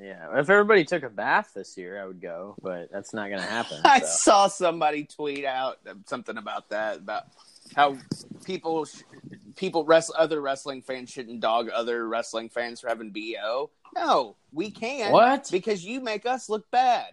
yeah, 0.00 0.38
if 0.38 0.48
everybody 0.48 0.86
took 0.86 1.02
a 1.02 1.10
bath 1.10 1.50
this 1.54 1.76
year, 1.76 2.00
I 2.00 2.06
would 2.06 2.22
go, 2.22 2.54
but 2.62 2.90
that's 2.90 3.12
not 3.12 3.28
going 3.28 3.42
to 3.42 3.46
happen. 3.46 3.80
I 3.84 4.00
saw 4.00 4.46
somebody 4.46 5.04
tweet 5.04 5.44
out 5.44 5.76
something 6.06 6.38
about 6.38 6.70
that 6.70 6.96
about 6.96 7.24
how 7.76 7.98
people 8.46 8.86
sh- 8.86 9.02
people 9.56 9.84
rest 9.84 10.10
other 10.16 10.40
wrestling 10.40 10.80
fans 10.80 11.10
shouldn't 11.10 11.40
dog 11.40 11.68
other 11.68 12.08
wrestling 12.08 12.48
fans 12.48 12.80
for 12.80 12.88
having 12.88 13.10
bo. 13.10 13.68
No, 13.94 14.36
we 14.54 14.70
can't. 14.70 15.12
What? 15.12 15.50
Because 15.52 15.84
you 15.84 16.00
make 16.00 16.24
us 16.24 16.48
look 16.48 16.70
bad, 16.70 17.08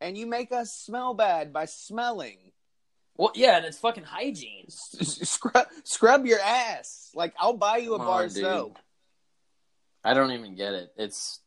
and 0.00 0.18
you 0.18 0.26
make 0.26 0.50
us 0.50 0.74
smell 0.74 1.14
bad 1.14 1.52
by 1.52 1.66
smelling. 1.66 2.51
Well, 3.16 3.32
yeah, 3.34 3.58
and 3.58 3.66
it's 3.66 3.78
fucking 3.78 4.04
hygiene. 4.04 4.66
Scrub, 4.68 5.66
scrub 5.84 6.26
your 6.26 6.40
ass. 6.40 7.10
Like 7.14 7.34
I'll 7.38 7.56
buy 7.56 7.78
you 7.78 7.94
a 7.94 7.98
Come 7.98 8.06
bar 8.06 8.18
on, 8.20 8.24
of 8.26 8.32
soap. 8.32 8.78
I 10.04 10.14
don't 10.14 10.32
even 10.32 10.54
get 10.56 10.72
it. 10.74 10.92
It's 10.96 11.40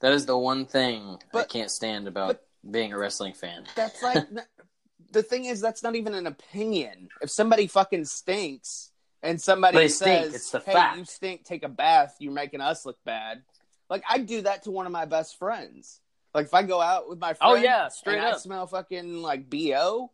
that 0.00 0.12
is 0.12 0.26
the 0.26 0.36
one 0.36 0.66
thing 0.66 1.18
I 1.34 1.44
can't 1.44 1.70
stand 1.70 2.06
about 2.06 2.40
being 2.68 2.92
a 2.92 2.98
wrestling 2.98 3.32
fan. 3.32 3.64
That's 3.74 4.02
like 4.02 4.24
the 5.12 5.22
thing 5.22 5.46
is 5.46 5.60
that's 5.60 5.82
not 5.82 5.96
even 5.96 6.14
an 6.14 6.26
opinion. 6.26 7.08
If 7.22 7.30
somebody 7.30 7.66
fucking 7.66 8.04
stinks 8.04 8.90
and 9.22 9.40
somebody 9.40 9.78
They 9.78 9.88
says, 9.88 10.18
stink, 10.20 10.34
it's 10.34 10.50
the 10.50 10.60
"Hey, 10.60 10.72
fact." 10.72 10.98
you 10.98 11.04
stink, 11.04 11.44
take 11.44 11.64
a 11.64 11.68
bath. 11.68 12.16
You're 12.20 12.32
making 12.32 12.60
us 12.60 12.86
look 12.86 12.98
bad." 13.04 13.42
Like 13.90 14.04
I 14.08 14.18
do 14.18 14.42
that 14.42 14.64
to 14.64 14.70
one 14.70 14.86
of 14.86 14.92
my 14.92 15.06
best 15.06 15.38
friends. 15.38 16.00
Like 16.34 16.46
if 16.46 16.54
I 16.54 16.62
go 16.62 16.80
out 16.80 17.08
with 17.08 17.18
my 17.18 17.30
oh, 17.30 17.34
friend, 17.34 17.52
Oh, 17.52 17.54
yeah, 17.54 17.88
straight 17.88 18.18
and 18.18 18.26
I 18.26 18.30
up. 18.32 18.40
smell 18.40 18.66
fucking 18.66 19.22
like 19.22 19.48
bo. 19.48 20.12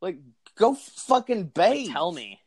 Like 0.00 0.18
go 0.56 0.74
fucking 0.74 1.44
bathe. 1.54 1.86
Like, 1.86 1.92
tell 1.92 2.12
me. 2.12 2.40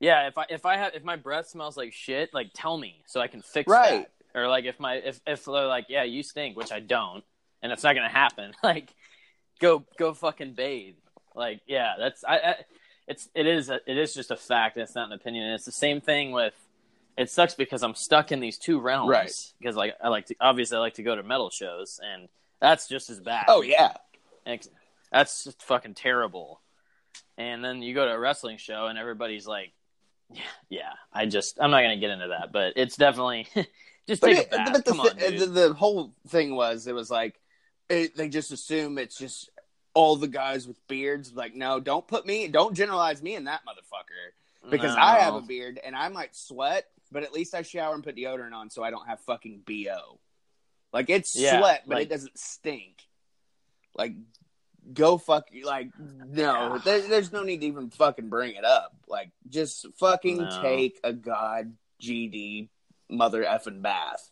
Yeah, 0.00 0.28
if 0.28 0.38
I 0.38 0.46
if 0.48 0.64
I 0.64 0.76
have 0.76 0.94
if 0.94 1.02
my 1.04 1.16
breath 1.16 1.48
smells 1.48 1.76
like 1.76 1.92
shit, 1.92 2.32
like 2.32 2.50
tell 2.54 2.78
me 2.78 3.02
so 3.06 3.20
I 3.20 3.26
can 3.26 3.42
fix 3.42 3.68
Right. 3.68 4.06
that. 4.34 4.40
Or 4.40 4.48
like 4.48 4.64
if 4.64 4.78
my 4.78 4.94
if 4.94 5.20
if 5.26 5.44
they're 5.44 5.66
like, 5.66 5.86
yeah, 5.88 6.04
you 6.04 6.22
stink, 6.22 6.56
which 6.56 6.70
I 6.70 6.80
don't, 6.80 7.24
and 7.62 7.72
it's 7.72 7.82
not 7.82 7.94
gonna 7.94 8.08
happen. 8.08 8.52
Like, 8.62 8.94
go 9.58 9.84
go 9.98 10.14
fucking 10.14 10.52
bathe. 10.52 10.94
Like, 11.34 11.60
yeah, 11.66 11.94
that's 11.98 12.24
I. 12.24 12.36
I 12.38 12.54
it's 13.08 13.28
it 13.34 13.46
is 13.46 13.70
a, 13.70 13.80
it 13.86 13.96
is 13.96 14.12
just 14.14 14.30
a 14.30 14.36
fact. 14.36 14.76
It's 14.76 14.94
not 14.94 15.06
an 15.06 15.14
opinion. 15.14 15.44
And 15.46 15.54
it's 15.54 15.64
the 15.64 15.72
same 15.72 16.00
thing 16.00 16.30
with. 16.30 16.52
It 17.16 17.30
sucks 17.30 17.54
because 17.54 17.82
I'm 17.82 17.94
stuck 17.96 18.30
in 18.30 18.38
these 18.38 18.58
two 18.58 18.78
realms. 18.78 19.08
Right. 19.10 19.32
Because 19.58 19.74
like 19.74 19.94
I 20.00 20.08
like 20.08 20.26
to 20.26 20.36
obviously 20.40 20.76
I 20.76 20.80
like 20.80 20.94
to 20.94 21.02
go 21.02 21.16
to 21.16 21.22
metal 21.24 21.50
shows 21.50 21.98
and 22.04 22.28
that's 22.60 22.86
just 22.86 23.08
as 23.10 23.18
bad. 23.18 23.46
Oh 23.48 23.62
yeah, 23.62 23.94
Ex- 24.46 24.68
That's 25.12 25.44
just 25.44 25.62
fucking 25.62 25.94
terrible. 25.94 26.60
And 27.36 27.64
then 27.64 27.82
you 27.82 27.94
go 27.94 28.04
to 28.04 28.12
a 28.12 28.18
wrestling 28.18 28.58
show 28.58 28.86
and 28.86 28.98
everybody's 28.98 29.46
like, 29.46 29.72
yeah, 30.32 30.42
yeah. 30.68 30.92
I 31.12 31.26
just 31.26 31.58
I'm 31.60 31.70
not 31.70 31.82
gonna 31.82 31.96
get 31.96 32.10
into 32.10 32.28
that, 32.28 32.52
but 32.52 32.74
it's 32.76 32.96
definitely 32.96 33.46
just 34.08 34.22
take 34.22 34.38
it, 34.38 34.48
but 34.50 34.84
the, 34.84 34.92
on, 34.92 35.16
the 35.16 35.46
the 35.46 35.74
whole 35.74 36.12
thing 36.28 36.54
was 36.54 36.86
it 36.86 36.94
was 36.94 37.10
like 37.10 37.40
it, 37.88 38.16
they 38.16 38.28
just 38.28 38.52
assume 38.52 38.98
it's 38.98 39.16
just 39.16 39.50
all 39.94 40.16
the 40.16 40.28
guys 40.28 40.68
with 40.68 40.86
beards. 40.88 41.32
Like 41.34 41.54
no, 41.54 41.80
don't 41.80 42.06
put 42.06 42.26
me, 42.26 42.48
don't 42.48 42.74
generalize 42.74 43.22
me 43.22 43.34
in 43.36 43.44
that 43.44 43.60
motherfucker 43.66 44.70
because 44.70 44.94
I 44.94 45.20
have 45.20 45.34
a 45.34 45.40
beard 45.40 45.80
and 45.82 45.96
I 45.96 46.08
might 46.08 46.36
sweat 46.36 46.84
but 47.10 47.22
at 47.22 47.32
least 47.32 47.54
I 47.54 47.62
shower 47.62 47.94
and 47.94 48.04
put 48.04 48.16
deodorant 48.16 48.52
on 48.52 48.70
so 48.70 48.82
I 48.82 48.90
don't 48.90 49.06
have 49.06 49.20
fucking 49.20 49.62
bo. 49.66 50.18
Like 50.92 51.10
it's 51.10 51.36
Yeah, 51.36 51.58
sweat, 51.58 51.84
but 51.86 51.96
like- 51.96 52.06
it 52.06 52.10
doesn't 52.10 52.38
stink. 52.38 53.02
Like 53.94 54.14
go 54.92 55.18
fuck 55.18 55.48
like 55.64 55.90
no, 55.98 56.78
there, 56.78 57.00
there's 57.00 57.32
no 57.32 57.42
need 57.42 57.60
to 57.60 57.66
even 57.66 57.90
fucking 57.90 58.28
bring 58.28 58.54
it 58.54 58.64
up. 58.64 58.94
Like 59.06 59.30
just 59.48 59.86
fucking 59.98 60.38
No. 60.38 60.62
take 60.62 60.98
a 61.04 61.12
god 61.12 61.74
GD 62.02 62.68
mother 63.10 63.42
effing 63.44 63.82
bath. 63.82 64.30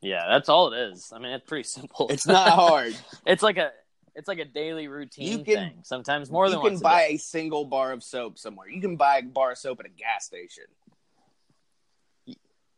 Yeah, 0.00 0.26
that's 0.28 0.48
all 0.48 0.72
it 0.72 0.78
is. 0.92 1.12
I 1.14 1.18
mean, 1.18 1.32
it's 1.32 1.46
pretty 1.46 1.62
simple. 1.68 2.08
It's 2.10 2.26
not 2.26 2.48
hard. 2.52 2.94
it's 3.24 3.42
like 3.42 3.56
a 3.58 3.70
it's 4.14 4.28
like 4.28 4.38
a 4.40 4.44
daily 4.44 4.88
routine 4.88 5.26
You 5.38 5.44
can- 5.44 5.44
thing. 5.70 5.78
Sometimes 5.84 6.30
more 6.30 6.50
than 6.50 6.60
you 6.60 6.68
can 6.70 6.78
buy 6.80 7.02
a 7.02 7.14
a 7.14 7.16
single 7.18 7.64
bar 7.64 7.92
of 7.92 8.02
soap 8.02 8.38
somewhere. 8.38 8.68
You 8.68 8.80
can 8.80 8.96
buy 8.96 9.18
a 9.18 9.22
bar 9.22 9.52
of 9.52 9.58
soap 9.58 9.80
at 9.80 9.86
a 9.86 9.90
gas 9.90 10.26
station. 10.26 10.64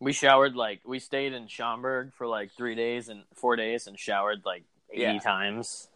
We 0.00 0.12
showered 0.12 0.54
like 0.54 0.80
we 0.84 0.98
stayed 0.98 1.32
in 1.32 1.46
Schaumburg 1.48 2.12
for 2.14 2.26
like 2.26 2.50
three 2.52 2.74
days 2.74 3.08
and 3.08 3.22
four 3.34 3.56
days 3.56 3.86
and 3.86 3.98
showered 3.98 4.42
like 4.44 4.64
eighty 4.92 5.02
Yeah. 5.02 5.18
times. 5.18 5.88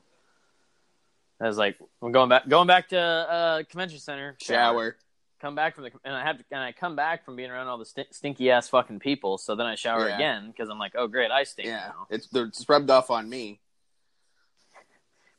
I 1.41 1.47
was 1.47 1.57
like, 1.57 1.79
I'm 2.03 2.11
going 2.13 2.29
back, 2.29 2.49
going 2.49 2.67
back 2.67 2.89
to 2.89 2.99
uh, 2.99 3.63
convention 3.71 3.99
center. 4.01 4.37
Shower. 4.41 4.97
Come 5.41 5.55
back 5.55 5.77
from 5.77 5.85
the 5.85 5.91
and 6.05 6.17
I 6.17 6.25
have 6.25 6.39
to, 6.39 6.45
and 6.51 6.61
I 6.61 6.73
come 6.73 6.97
back 6.97 7.25
from 7.25 7.37
being 7.37 7.49
around 7.51 7.69
all 7.69 7.79
the 7.79 7.85
st- 7.87 8.13
stinky 8.13 8.51
ass 8.51 8.69
fucking 8.69 8.99
people. 8.99 9.39
So 9.39 9.55
then 9.55 9.67
I 9.67 9.77
shower 9.77 10.09
Yeah. 10.09 10.17
again 10.17 10.49
because 10.49 10.69
I'm 10.69 10.81
like, 10.81 10.95
oh 10.97 11.07
great, 11.07 11.31
I 11.31 11.45
stink 11.45 11.69
Yeah, 11.69 11.77
now. 11.97 12.07
it's 12.11 12.29
it's 12.35 12.69
rubbed 12.69 12.91
off 12.91 13.09
on 13.11 13.29
me. 13.31 13.61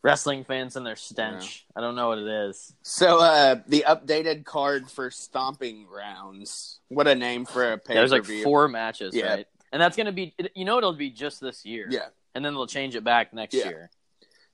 Wrestling 0.02 0.46
fans 0.46 0.78
and 0.78 0.86
their 0.86 0.96
stench. 0.96 1.66
I 1.76 1.82
don't 1.82 1.96
know 1.98 2.08
what 2.08 2.20
it 2.20 2.28
is. 2.50 2.74
So 2.84 3.20
uh 3.20 3.56
the 3.68 3.84
updated 3.86 4.46
card 4.46 4.90
for 4.90 5.12
Stomping 5.12 5.84
Grounds. 5.84 6.80
What 6.88 7.10
a 7.10 7.16
name 7.16 7.44
for 7.44 7.74
a 7.74 7.78
pay 7.78 7.96
there's 7.96 8.12
like 8.12 8.24
four 8.24 8.70
matches, 8.70 9.14
Yeah. 9.14 9.34
right? 9.34 9.48
And 9.74 9.82
that's 9.82 9.98
gonna 9.98 10.14
be, 10.14 10.34
you 10.56 10.64
know, 10.64 10.78
it'll 10.78 10.94
be 10.94 11.10
just 11.10 11.42
this 11.42 11.66
year. 11.66 11.88
Yeah. 11.90 12.08
and 12.36 12.46
then 12.46 12.54
they'll 12.54 12.68
change 12.68 12.96
it 12.96 13.04
back 13.04 13.34
next 13.34 13.56
Yeah. 13.56 13.66
year. 13.68 13.90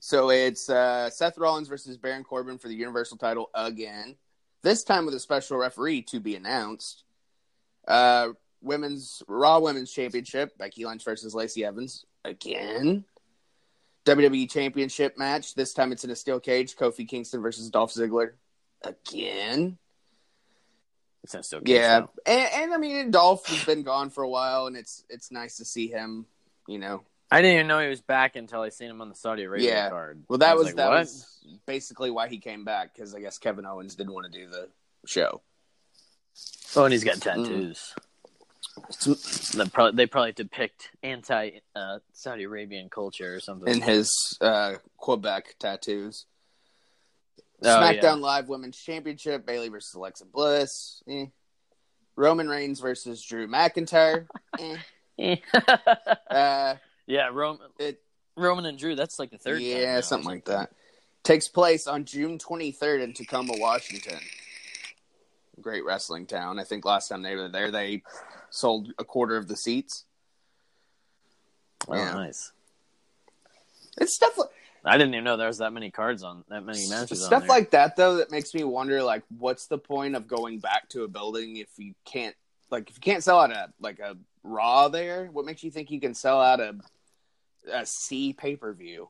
So 0.05 0.29
it's 0.29 0.69
uh 0.69 1.09
Seth 1.09 1.35
Rollins 1.35 1.67
versus 1.67 1.97
Baron 1.97 2.23
Corbin 2.23 2.59
for 2.59 2.67
the 2.67 2.75
Universal 2.75 3.17
title 3.17 3.49
again. 3.55 4.17
This 4.61 4.83
time 4.83 5.07
with 5.07 5.15
a 5.15 5.19
special 5.19 5.57
referee 5.57 6.03
to 6.03 6.19
be 6.19 6.35
announced. 6.35 7.03
Uh 7.87 8.33
women's 8.61 9.23
Raw 9.27 9.57
Women's 9.57 9.91
Championship, 9.91 10.59
Becky 10.59 10.85
Lynch 10.85 11.03
versus 11.03 11.33
Lacey 11.33 11.65
Evans 11.65 12.05
again. 12.23 13.03
WWE 14.05 14.47
Championship 14.47 15.17
match. 15.17 15.55
This 15.55 15.73
time 15.73 15.91
it's 15.91 16.03
in 16.03 16.11
a 16.11 16.15
steel 16.15 16.39
cage. 16.39 16.75
Kofi 16.75 17.07
Kingston 17.07 17.41
versus 17.41 17.71
Dolph 17.71 17.91
Ziggler 17.91 18.33
again. 18.83 19.79
It's 21.23 21.33
not 21.33 21.45
still 21.45 21.61
Yeah, 21.65 22.01
so. 22.01 22.11
and, 22.27 22.49
and 22.53 22.73
I 22.75 22.77
mean, 22.77 23.09
Dolph 23.09 23.47
has 23.47 23.65
been 23.65 23.81
gone 23.81 24.11
for 24.11 24.23
a 24.23 24.29
while, 24.29 24.67
and 24.67 24.77
it's 24.77 25.03
it's 25.09 25.31
nice 25.31 25.57
to 25.57 25.65
see 25.65 25.87
him. 25.87 26.27
You 26.67 26.77
know, 26.77 27.03
I 27.31 27.41
didn't 27.41 27.55
even 27.55 27.67
know 27.67 27.79
he 27.79 27.89
was 27.89 28.01
back 28.01 28.35
until 28.35 28.61
I 28.61 28.69
seen 28.69 28.89
him 28.89 29.01
on 29.01 29.09
the 29.09 29.15
Saudi 29.15 29.43
Arabia 29.43 29.69
Yeah. 29.69 29.89
card. 29.89 30.23
well, 30.27 30.39
that 30.39 30.51
I 30.51 30.55
was, 30.55 30.67
like, 30.67 30.75
that 30.75 30.89
what? 30.89 30.99
was 30.99 31.25
basically 31.65 32.11
why 32.11 32.27
he 32.27 32.37
came 32.37 32.63
back 32.63 32.93
because 32.93 33.15
I 33.15 33.19
guess 33.19 33.37
Kevin 33.37 33.65
Owens 33.65 33.95
didn't 33.95 34.13
want 34.13 34.31
to 34.31 34.39
do 34.39 34.47
the 34.47 34.69
show. 35.05 35.41
Oh, 36.75 36.83
and 36.83 36.91
he's 36.93 37.03
got 37.03 37.15
tattoos. 37.21 37.93
They 39.55 39.65
probably, 39.69 39.95
they 39.95 40.05
probably 40.05 40.33
depict 40.33 40.89
anti 41.01 41.61
uh, 41.75 41.99
Saudi 42.13 42.43
Arabian 42.43 42.89
culture 42.89 43.35
or 43.35 43.39
something. 43.39 43.73
in 43.73 43.81
his 43.81 44.37
uh, 44.41 44.75
Quebec 44.97 45.55
tattoos. 45.59 46.25
Oh, 47.63 47.67
SmackDown 47.67 48.01
yeah. 48.01 48.13
Live 48.15 48.49
Women's 48.49 48.77
Championship: 48.77 49.45
Bayley 49.45 49.69
versus 49.69 49.93
Alexa 49.95 50.25
Bliss. 50.25 51.01
Eh. 51.07 51.27
Roman 52.17 52.49
Reigns 52.49 52.81
versus 52.81 53.23
Drew 53.23 53.47
McIntyre. 53.47 54.27
Eh. 55.17 55.37
Uh, 56.29 56.75
yeah, 57.07 57.29
Roman, 57.31 57.67
it 57.79 58.01
Roman 58.35 58.65
and 58.65 58.77
Drew. 58.77 58.95
That's 58.95 59.19
like 59.19 59.31
the 59.31 59.37
third. 59.37 59.61
yeah, 59.61 60.01
something 60.01 60.29
like 60.29 60.45
that. 60.45 60.71
Takes 61.23 61.47
place 61.47 61.87
on 61.87 62.05
June 62.05 62.37
23rd 62.37 63.01
in 63.03 63.13
Tacoma, 63.13 63.53
Washington. 63.57 64.19
Great 65.61 65.83
wrestling 65.85 66.25
town. 66.27 66.59
I 66.59 66.63
think 66.63 66.85
last 66.85 67.07
time 67.07 67.23
they 67.23 67.35
were 67.35 67.49
there, 67.49 67.71
they 67.71 68.03
sold 68.51 68.91
a 68.99 69.03
quarter 69.03 69.37
of 69.37 69.47
the 69.47 69.55
seats. 69.55 70.05
Oh, 71.87 71.95
Yeah. 71.95 72.13
nice. 72.13 72.51
It's 73.97 74.13
stuff 74.13 74.37
like 74.37 74.49
I 74.83 74.97
didn't 74.97 75.13
even 75.15 75.23
know 75.23 75.37
there 75.37 75.47
was 75.47 75.59
that 75.59 75.71
many 75.73 75.89
cards 75.89 76.21
on 76.21 76.43
that 76.49 76.63
many 76.63 76.87
matches. 76.89 77.21
on 77.23 77.27
stuff 77.27 77.47
like 77.47 77.71
that 77.71 77.95
though 77.95 78.17
that 78.17 78.29
makes 78.29 78.53
me 78.53 78.63
wonder 78.63 79.01
like 79.01 79.23
what's 79.39 79.65
the 79.67 79.77
point 79.79 80.15
of 80.15 80.27
going 80.27 80.59
back 80.59 80.89
to 80.89 81.03
a 81.03 81.07
building 81.07 81.57
if 81.57 81.69
you 81.77 81.95
can't 82.03 82.35
like 82.69 82.89
if 82.89 82.97
you 82.97 83.01
can't 83.01 83.23
sell 83.23 83.39
out 83.39 83.51
a 83.51 83.69
like 83.79 83.97
a 83.99 84.15
raw 84.43 84.87
there 84.89 85.25
what 85.31 85.45
makes 85.45 85.63
you 85.63 85.71
think 85.71 85.89
you 85.89 85.99
can 85.99 86.13
sell 86.13 86.39
out 86.39 86.59
a 86.59 86.75
a 87.71 87.85
c 87.85 88.33
pay-per-view 88.33 89.09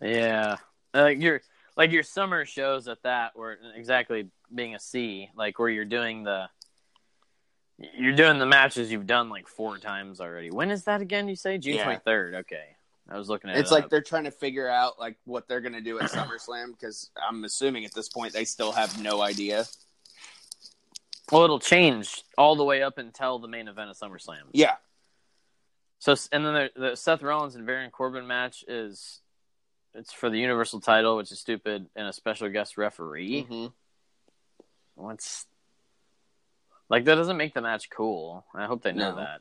Yeah, 0.00 0.56
like 0.94 1.20
your 1.20 1.40
like 1.76 1.92
your 1.92 2.02
summer 2.02 2.44
shows 2.46 2.88
at 2.88 3.02
that 3.02 3.36
were 3.36 3.58
exactly 3.74 4.28
being 4.54 4.74
a 4.74 4.78
C, 4.80 5.28
like 5.36 5.58
where 5.58 5.68
you're 5.68 5.84
doing 5.84 6.22
the 6.24 6.48
you're 7.78 8.16
doing 8.16 8.38
the 8.38 8.46
matches 8.46 8.90
you've 8.90 9.06
done 9.06 9.28
like 9.28 9.46
four 9.46 9.76
times 9.78 10.20
already. 10.20 10.50
When 10.50 10.70
is 10.70 10.84
that 10.84 11.00
again? 11.02 11.28
You 11.28 11.36
say 11.36 11.58
June 11.58 11.74
Yeah. 11.74 11.84
twenty 11.84 12.00
third? 12.04 12.34
Okay, 12.34 12.76
I 13.10 13.18
was 13.18 13.28
looking 13.28 13.50
at 13.50 13.58
it's 13.58 13.70
it 13.70 13.74
like 13.74 13.84
up. 13.84 13.90
they're 13.90 14.00
trying 14.02 14.24
to 14.24 14.30
figure 14.30 14.68
out 14.68 14.98
like 14.98 15.16
what 15.24 15.46
they're 15.48 15.60
gonna 15.60 15.82
do 15.82 15.98
at 16.00 16.10
SummerSlam 16.10 16.68
because 16.72 17.10
I'm 17.28 17.44
assuming 17.44 17.84
at 17.84 17.92
this 17.94 18.08
point 18.08 18.32
they 18.32 18.44
still 18.44 18.72
have 18.72 19.00
no 19.02 19.20
idea. 19.20 19.66
well, 21.30 21.42
it'll 21.42 21.58
change 21.60 22.22
all 22.38 22.56
the 22.56 22.64
way 22.64 22.82
up 22.82 22.96
until 22.98 23.38
the 23.38 23.48
main 23.48 23.68
event 23.68 23.90
of 23.90 23.98
SummerSlam. 23.98 24.44
Yeah, 24.52 24.76
So 26.06 26.14
and 26.30 26.46
then 26.46 26.54
the, 26.54 26.70
the 26.90 26.96
Seth 26.96 27.20
Rollins 27.20 27.56
and 27.56 27.66
Baron 27.66 27.90
Corbin 27.90 28.28
match 28.28 28.64
is 28.68 29.20
it's 29.92 30.12
for 30.12 30.30
the 30.30 30.38
Universal 30.38 30.80
title, 30.82 31.16
which 31.16 31.32
is 31.32 31.40
stupid, 31.40 31.86
and 31.96 32.06
a 32.06 32.12
special 32.12 32.48
guest 32.48 32.78
referee. 32.78 33.44
Mhm. 33.50 33.72
What's 34.94 35.46
like 36.88 37.06
that 37.06 37.16
doesn't 37.16 37.36
make 37.36 37.54
the 37.54 37.60
match 37.60 37.90
cool. 37.90 38.46
I 38.54 38.66
hope 38.66 38.82
they 38.82 38.92
know 38.92 39.10
No. 39.10 39.16
that. 39.16 39.40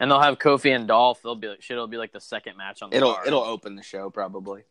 And 0.00 0.10
they'll 0.10 0.20
have 0.20 0.40
Kofi 0.40 0.74
and 0.74 0.88
Dolph. 0.88 1.22
They'll 1.22 1.36
be 1.36 1.46
like 1.46 1.62
shit. 1.62 1.76
It'll 1.76 1.86
be 1.86 1.96
like 1.96 2.10
the 2.10 2.20
second 2.20 2.56
match 2.56 2.82
on 2.82 2.90
the 2.90 2.96
it'll 2.96 3.14
card. 3.14 3.28
it'll 3.28 3.44
open 3.44 3.76
the 3.76 3.82
show 3.84 4.10
probably. 4.10 4.64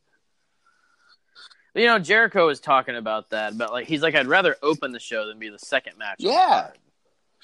You 1.74 1.86
know, 1.86 1.99
Jericho 1.99 2.47
was 2.47 2.59
talking 2.59 2.97
about 2.97 3.30
that, 3.30 3.57
but 3.57 3.71
like 3.71 3.88
he's 3.88 4.01
like, 4.01 4.13
I'd 4.13 4.28
rather 4.28 4.57
open 4.61 4.91
the 4.91 4.99
show 4.99 5.26
than 5.26 5.39
be 5.39 5.47
the 5.47 5.57
second 5.57 5.97
match. 5.97 6.17
on 6.19 6.26
the 6.26 6.32
Yeah. 6.34 6.47
card. 6.63 6.80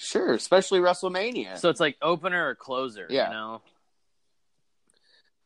Sure, 0.02 0.34
especially 0.34 0.80
WrestleMania. 0.80 1.58
So 1.58 1.68
it's 1.70 1.82
like 1.82 1.98
opener 2.02 2.48
or 2.50 2.56
closer. 2.56 3.06
Yeah. 3.10 3.28
You 3.28 3.34
know. 3.34 3.62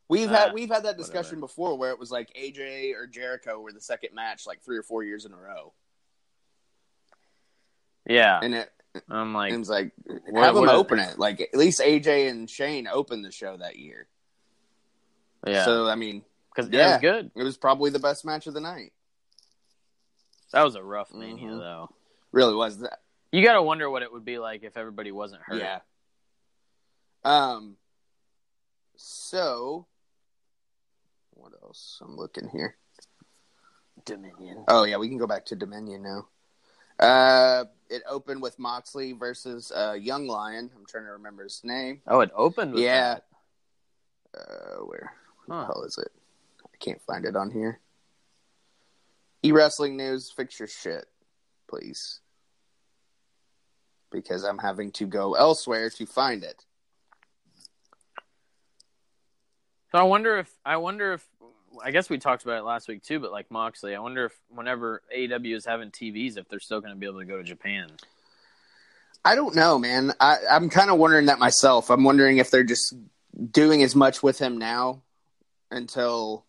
We've 0.08 0.30
Ah, 0.30 0.36
had 0.36 0.54
we've 0.54 0.70
had 0.70 0.84
that 0.84 0.95
discussion 0.95 1.39
before 1.39 1.76
where 1.76 1.89
it 1.89 1.97
was 1.97 2.12
like 2.12 2.32
AJ 2.36 2.93
or 2.93 3.08
Jericho 3.08 3.60
were 3.60 3.72
the 3.72 3.82
second 3.82 4.14
match 4.14 4.45
like 4.45 4.62
three 4.62 4.78
or 4.78 4.84
four 4.84 5.01
years 5.04 5.26
in 5.26 5.34
a 5.34 5.38
row, 5.38 5.74
Yeah. 8.08 8.39
and 8.43 8.54
it, 8.54 8.72
I'm 9.10 9.34
like, 9.34 9.54
it 9.54 9.58
was 9.58 9.70
like 9.70 9.91
what- 10.06 10.43
have 10.43 10.54
them 10.54 10.70
open 10.70 10.99
it. 10.99 11.18
Like 11.18 11.41
at 11.41 11.56
least 11.56 11.80
AJ 11.82 12.30
and 12.30 12.47
Shane 12.47 12.88
opened 12.88 13.26
the 13.26 13.32
show 13.32 13.58
that 13.58 13.78
year. 13.78 14.08
yeah, 15.47 15.66
So 15.66 15.88
I 15.88 15.95
mean, 15.95 16.24
because 16.54 16.70
yeah, 16.70 16.89
it 16.89 16.91
was 16.91 17.01
good. 17.01 17.32
It 17.36 17.43
was 17.43 17.58
probably 17.58 17.89
the 17.89 17.97
best 17.99 18.24
match 18.24 18.45
of 18.45 18.54
the 18.54 18.62
night. 18.62 18.93
That 20.51 20.62
was 20.64 20.76
a 20.76 20.84
rough 20.84 21.12
mania 21.12 21.47
Mhm. 21.49 21.60
though. 21.60 21.89
Really 22.32 22.54
was 22.54 22.78
that. 22.80 22.99
You 23.34 23.43
got 23.43 23.53
to 23.53 23.63
wonder 23.63 23.89
what 23.89 24.03
it 24.03 24.13
would 24.13 24.23
be 24.23 24.38
like 24.38 24.61
if 24.63 24.77
everybody 24.77 25.11
wasn't 25.11 25.41
hurt. 25.41 25.59
Yeah. 25.59 25.79
Um. 27.25 27.77
So, 28.95 29.88
what 31.31 31.51
else? 31.63 31.99
I'm 32.03 32.15
looking 32.15 32.47
here. 32.47 32.75
Dominion. 34.05 34.63
Oh 34.67 34.84
yeah, 34.84 34.97
we 34.97 35.09
can 35.09 35.17
go 35.17 35.25
back 35.25 35.45
to 35.47 35.55
Dominion 35.55 36.03
now. 36.03 36.27
Uh, 36.99 37.65
it 37.89 38.03
opened 38.07 38.39
with 38.43 38.59
Moxley 38.59 39.13
versus 39.13 39.71
uh, 39.75 39.93
Young 39.93 40.27
Lion. 40.27 40.69
I'm 40.75 40.86
trying 40.86 41.05
to 41.05 41.13
remember 41.13 41.41
his 41.41 41.59
name. 41.63 42.01
Oh, 42.05 42.19
it 42.19 42.29
opened. 42.36 42.73
With 42.75 42.84
Yeah. 42.84 43.15
that. 43.15 43.25
Uh, 44.39 44.86
where 44.86 45.11
Huh. 45.49 45.61
the 45.61 45.65
hell 45.65 45.84
is 45.86 45.97
it? 45.97 46.11
I 46.63 46.77
can't 46.79 47.01
find 47.01 47.25
it 47.25 47.36
on 47.36 47.49
here. 47.49 47.79
E 49.43 49.51
wrestling 49.51 49.97
news, 49.97 50.31
fix 50.36 50.59
your 50.59 50.67
shit, 50.67 51.05
please, 51.67 52.19
because 54.14 54.43
I'm 54.45 54.59
having 54.59 54.91
to 54.93 55.05
go 55.05 55.34
elsewhere 55.34 55.89
to 55.89 56.05
find 56.05 56.43
it. 56.43 56.64
So 59.91 59.97
I 59.99 60.03
wonder 60.03 60.38
if 60.38 60.49
I 60.66 60.78
wonder 60.78 61.14
if 61.14 61.28
I 61.84 61.91
guess 61.91 62.09
we 62.09 62.18
talked 62.18 62.43
about 62.43 62.59
it 62.59 62.64
last 62.64 62.88
week 62.88 63.03
too, 63.03 63.20
but 63.20 63.32
like 63.32 63.49
Moxley, 63.51 63.95
I 63.95 63.99
wonder 63.99 64.26
if 64.26 64.34
whenever 64.49 65.01
AEW 65.16 65.55
is 65.55 65.66
having 65.66 65.91
TVs, 65.91 66.38
if 66.38 66.47
they're 66.47 66.59
still 66.59 66.80
going 66.82 66.93
to 66.93 66.99
be 66.99 67.05
able 67.07 67.20
to 67.20 67.26
go 67.26 67.38
to 67.38 67.43
Japan. 67.43 67.89
I 69.26 69.36
don't 69.36 69.55
know, 69.55 69.80
man. 69.80 70.11
I, 70.20 70.38
I'm 70.51 70.70
kind 70.70 70.89
of 70.89 70.97
wondering 70.97 71.28
that 71.28 71.39
myself. 71.39 71.89
I'm 71.89 72.03
wondering 72.03 72.38
if 72.38 72.51
they're 72.51 72.64
just 72.64 72.93
doing 73.51 73.82
as 73.82 73.95
much 73.95 74.22
with 74.22 74.38
him 74.39 74.57
now 74.57 75.01
until 75.72 76.45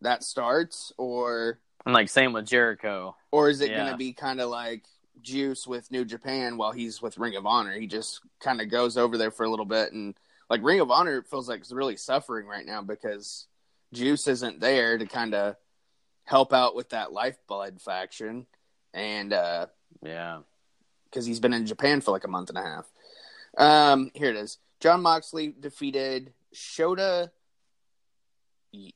that 0.00 0.22
starts, 0.22 0.92
or 0.98 1.58
And 1.86 1.94
like 1.94 2.08
same 2.08 2.32
with 2.32 2.46
Jericho. 2.46 3.16
or 3.30 3.48
is 3.48 3.60
it 3.60 3.70
Yeah. 3.70 3.78
going 3.78 3.92
to 3.92 3.96
be 3.96 4.12
kind 4.12 4.40
of 4.40 4.48
like 4.50 4.84
juice 5.22 5.66
with 5.66 5.90
New 5.90 6.04
Japan 6.04 6.56
while 6.56 6.72
he's 6.72 7.00
with 7.02 7.18
Ring 7.18 7.36
of 7.36 7.46
Honor. 7.46 7.72
He 7.78 7.86
just 7.86 8.20
kind 8.40 8.60
of 8.60 8.70
goes 8.70 8.96
over 8.96 9.16
there 9.18 9.30
for 9.30 9.44
a 9.44 9.50
little 9.50 9.64
bit, 9.66 9.92
and 9.92 10.14
like 10.50 10.62
Ring 10.64 10.80
of 10.80 10.90
Honor 10.90 11.22
feels 11.22 11.48
like 11.48 11.60
it's 11.60 11.72
really 11.72 11.96
suffering 11.96 12.46
right 12.46 12.64
now 12.66 12.82
because 12.82 13.46
Juice 13.92 14.26
isn't 14.28 14.60
there 14.60 14.98
to 14.98 15.06
kind 15.06 15.34
of 15.34 15.56
help 16.24 16.52
out 16.52 16.74
with 16.74 16.90
that 16.90 17.12
Lifeblood 17.12 17.80
faction, 17.80 18.46
and 18.94 19.32
uh, 19.32 19.66
Yeah. 20.02 20.40
because 21.10 21.24
he's 21.26 21.40
been 21.40 21.54
in 21.54 21.66
Japan 21.66 22.00
for 22.00 22.10
like 22.10 22.24
a 22.24 22.28
month 22.28 22.48
and 22.50 22.58
a 22.58 22.62
half. 22.62 22.86
Um, 23.56 24.10
here 24.14 24.30
it 24.30 24.36
is. 24.36 24.58
Jon 24.80 25.02
Moxley 25.02 25.54
defeated 25.58 26.32
Shota 26.54 27.30
Umino. 28.74 28.92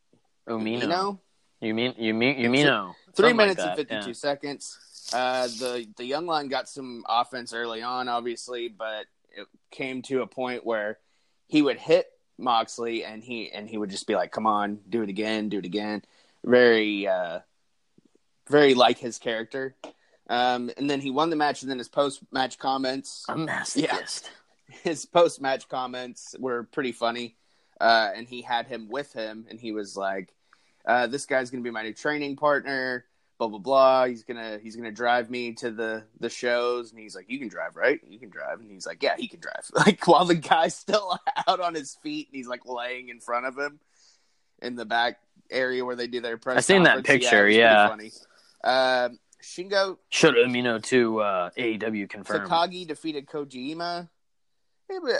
Umino. 0.48 1.18
You 1.60 1.74
mean 1.74 1.94
you 1.96 2.12
mean 2.14 2.38
you 2.38 2.50
mean 2.50 2.66
no? 2.66 2.94
Three 3.14 3.28
Something 3.30 3.36
like 3.36 3.46
minutes 3.46 3.62
and 3.62 3.76
fifty 3.76 4.00
two 4.00 4.06
yeah. 4.08 4.12
seconds. 4.14 4.78
Uh, 5.12 5.46
the 5.46 5.86
the 5.96 6.04
young 6.04 6.26
line 6.26 6.48
got 6.48 6.68
some 6.68 7.04
offense 7.08 7.52
early 7.52 7.82
on, 7.82 8.08
obviously, 8.08 8.68
but 8.68 9.06
it 9.30 9.46
came 9.70 10.02
to 10.02 10.22
a 10.22 10.26
point 10.26 10.64
where 10.64 10.98
he 11.46 11.62
would 11.62 11.78
hit 11.78 12.06
Moxley 12.38 13.04
and 13.04 13.22
he 13.22 13.50
and 13.50 13.68
he 13.68 13.78
would 13.78 13.90
just 13.90 14.06
be 14.06 14.14
like, 14.14 14.32
"Come 14.32 14.46
on, 14.46 14.80
do 14.88 15.02
it 15.02 15.08
again, 15.08 15.48
do 15.48 15.58
it 15.58 15.64
again." 15.64 16.02
Very, 16.44 17.06
uh, 17.06 17.40
very 18.48 18.74
like 18.74 18.98
his 18.98 19.18
character. 19.18 19.74
Um, 20.28 20.70
and 20.76 20.88
then 20.88 21.00
he 21.00 21.10
won 21.10 21.30
the 21.30 21.36
match, 21.36 21.62
and 21.62 21.70
then 21.70 21.78
his 21.78 21.88
post 21.88 22.20
match 22.32 22.58
comments. 22.58 23.24
A 23.28 23.34
masochist. 23.34 24.30
his 24.82 25.04
post 25.04 25.40
match 25.40 25.68
comments 25.68 26.34
were 26.38 26.64
pretty 26.64 26.92
funny. 26.92 27.36
Uh, 27.80 28.10
and 28.14 28.28
he 28.28 28.42
had 28.42 28.66
him 28.66 28.88
with 28.88 29.12
him, 29.12 29.46
and 29.50 29.60
he 29.60 29.72
was 29.72 29.96
like, 29.96 30.32
uh, 30.86 31.06
"This 31.06 31.26
guy's 31.26 31.50
gonna 31.50 31.62
be 31.62 31.70
my 31.70 31.82
new 31.82 31.92
training 31.92 32.36
partner." 32.36 33.04
Blah 33.42 33.48
blah 33.48 33.58
blah. 33.58 34.04
He's 34.04 34.22
gonna 34.22 34.60
he's 34.62 34.76
gonna 34.76 34.92
drive 34.92 35.28
me 35.28 35.54
to 35.54 35.72
the 35.72 36.04
the 36.20 36.30
shows, 36.30 36.92
and 36.92 37.00
he's 37.00 37.16
like, 37.16 37.28
"You 37.28 37.40
can 37.40 37.48
drive, 37.48 37.74
right? 37.74 37.98
You 38.08 38.20
can 38.20 38.30
drive." 38.30 38.60
And 38.60 38.70
he's 38.70 38.86
like, 38.86 39.02
"Yeah, 39.02 39.16
he 39.18 39.26
can 39.26 39.40
drive." 39.40 39.68
Like 39.74 40.06
while 40.06 40.26
the 40.26 40.36
guy's 40.36 40.76
still 40.76 41.18
out 41.48 41.58
on 41.58 41.74
his 41.74 41.96
feet, 42.04 42.28
and 42.28 42.36
he's 42.36 42.46
like 42.46 42.64
laying 42.64 43.08
in 43.08 43.18
front 43.18 43.46
of 43.46 43.58
him 43.58 43.80
in 44.60 44.76
the 44.76 44.84
back 44.84 45.18
area 45.50 45.84
where 45.84 45.96
they 45.96 46.06
do 46.06 46.20
their 46.20 46.38
press. 46.38 46.56
I 46.58 46.60
seen 46.60 46.84
that 46.84 47.02
picture, 47.02 47.46
was 47.46 47.56
yeah. 47.56 47.88
funny. 47.88 48.12
Um, 48.62 49.18
Shingo 49.42 49.98
Shota 50.12 50.46
Umino 50.46 50.80
to 50.84 51.20
uh, 51.20 51.50
AEW 51.58 52.08
confirmed. 52.08 52.48
Takagi 52.48 52.86
defeated 52.86 53.26
Kojima. 53.26 54.08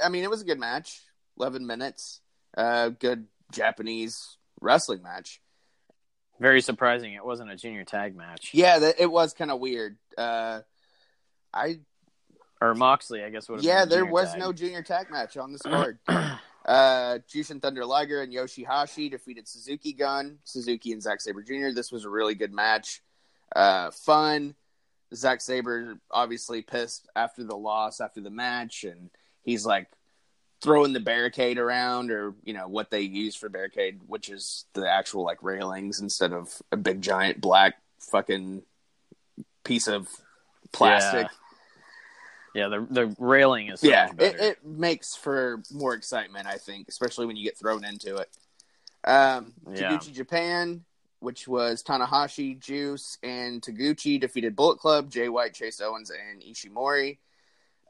I 0.01 0.09
mean, 0.11 0.23
it 0.23 0.31
was 0.31 0.43
a 0.43 0.45
good 0.45 0.61
match. 0.61 1.01
Eleven 1.37 1.67
minutes. 1.67 2.21
Uh, 2.57 2.91
good 2.91 3.27
Japanese 3.51 4.37
wrestling 4.61 5.03
match. 5.03 5.42
Very 6.43 6.61
surprising. 6.61 7.13
It 7.15 7.25
wasn't 7.25 7.53
a 7.53 7.57
junior 7.57 7.85
tag 7.85 8.17
match. 8.17 8.51
Yeah, 8.53 8.81
that, 8.81 8.97
it 8.99 9.11
was 9.11 9.33
kind 9.33 9.53
of 9.53 9.61
weird. 9.61 9.97
Uh, 10.19 10.63
I 11.55 11.79
Or 12.61 12.75
Moxley, 12.75 13.23
I 13.23 13.31
guess 13.31 13.49
would 13.49 13.63
yeah, 13.63 13.83
been 13.85 13.91
there 13.91 14.05
was 14.05 14.33
tag. 14.33 14.41
no 14.41 14.53
junior 14.53 14.83
tag 14.83 15.09
match 15.09 15.37
on 15.37 15.53
this 15.53 15.63
card. 15.63 16.01
uh, 16.09 17.19
Jushin 17.33 17.63
Thunder 17.63 17.85
Liger 17.87 18.23
and 18.23 18.33
Yoshihashi 18.33 19.09
defeated 19.09 19.47
Suzuki 19.47 19.93
Gun, 19.93 20.39
Suzuki 20.43 20.91
and 20.91 21.01
Zack 21.01 21.21
Sabre 21.21 21.43
Jr. 21.43 21.71
This 21.73 21.93
was 21.93 22.05
a 22.05 22.11
really 22.11 22.35
good 22.35 22.53
match. 22.53 23.03
Uh, 23.55 23.93
fun. 23.93 24.57
Zack 25.15 25.41
Sabre 25.43 25.99
obviously 26.11 26.61
pissed 26.63 27.07
after 27.15 27.45
the 27.45 27.57
loss 27.57 28.01
after 28.01 28.21
the 28.21 28.31
match, 28.31 28.83
and 28.83 29.11
he's 29.43 29.65
like 29.65 29.87
throwing 30.63 30.93
the 30.93 31.01
barricade 31.01 31.59
around, 31.59 32.11
or 32.11 32.35
you 32.45 32.55
know 32.55 32.69
what 32.69 32.91
they 32.91 33.01
use 33.03 33.35
for 33.35 33.49
barricade, 33.49 34.01
which 34.07 34.29
is 34.29 34.65
the 34.75 34.89
actual 34.89 35.25
like 35.25 35.43
railings 35.43 36.01
instead 36.01 36.33
of 36.33 36.63
a 36.71 36.77
big 36.77 37.03
giant 37.03 37.41
black 37.41 37.75
fucking 37.99 38.63
piece 39.65 39.89
of 39.89 40.09
plastic. 40.73 41.27
Yeah, 42.55 42.69
the 42.69 42.87
the 42.89 43.17
railing 43.19 43.69
is 43.69 43.83
yeah, 43.83 44.11
it, 44.19 44.37
it 44.41 44.65
makes 44.65 45.17
for 45.17 45.63
more 45.73 45.95
excitement, 45.95 46.47
I 46.47 46.59
think, 46.59 46.89
especially 46.89 47.27
when 47.27 47.37
you 47.37 47.45
get 47.45 47.59
thrown 47.59 47.85
into 47.85 48.17
it. 48.17 48.29
Um, 49.05 49.55
Yeah. 49.73 49.91
Taguchi 49.91 50.13
Japan, 50.13 50.85
which 51.21 51.49
was 51.49 51.83
Tanahashi, 51.83 52.61
Juice, 52.61 53.19
and 53.23 53.61
Taguchi 53.63 54.21
defeated 54.21 54.55
Bullet 54.55 54.79
Club, 54.79 55.11
Jay 55.11 55.29
White, 55.29 55.55
Chase 55.55 55.81
Owens, 55.81 56.11
and 56.11 56.43
Ishimori. 56.43 57.19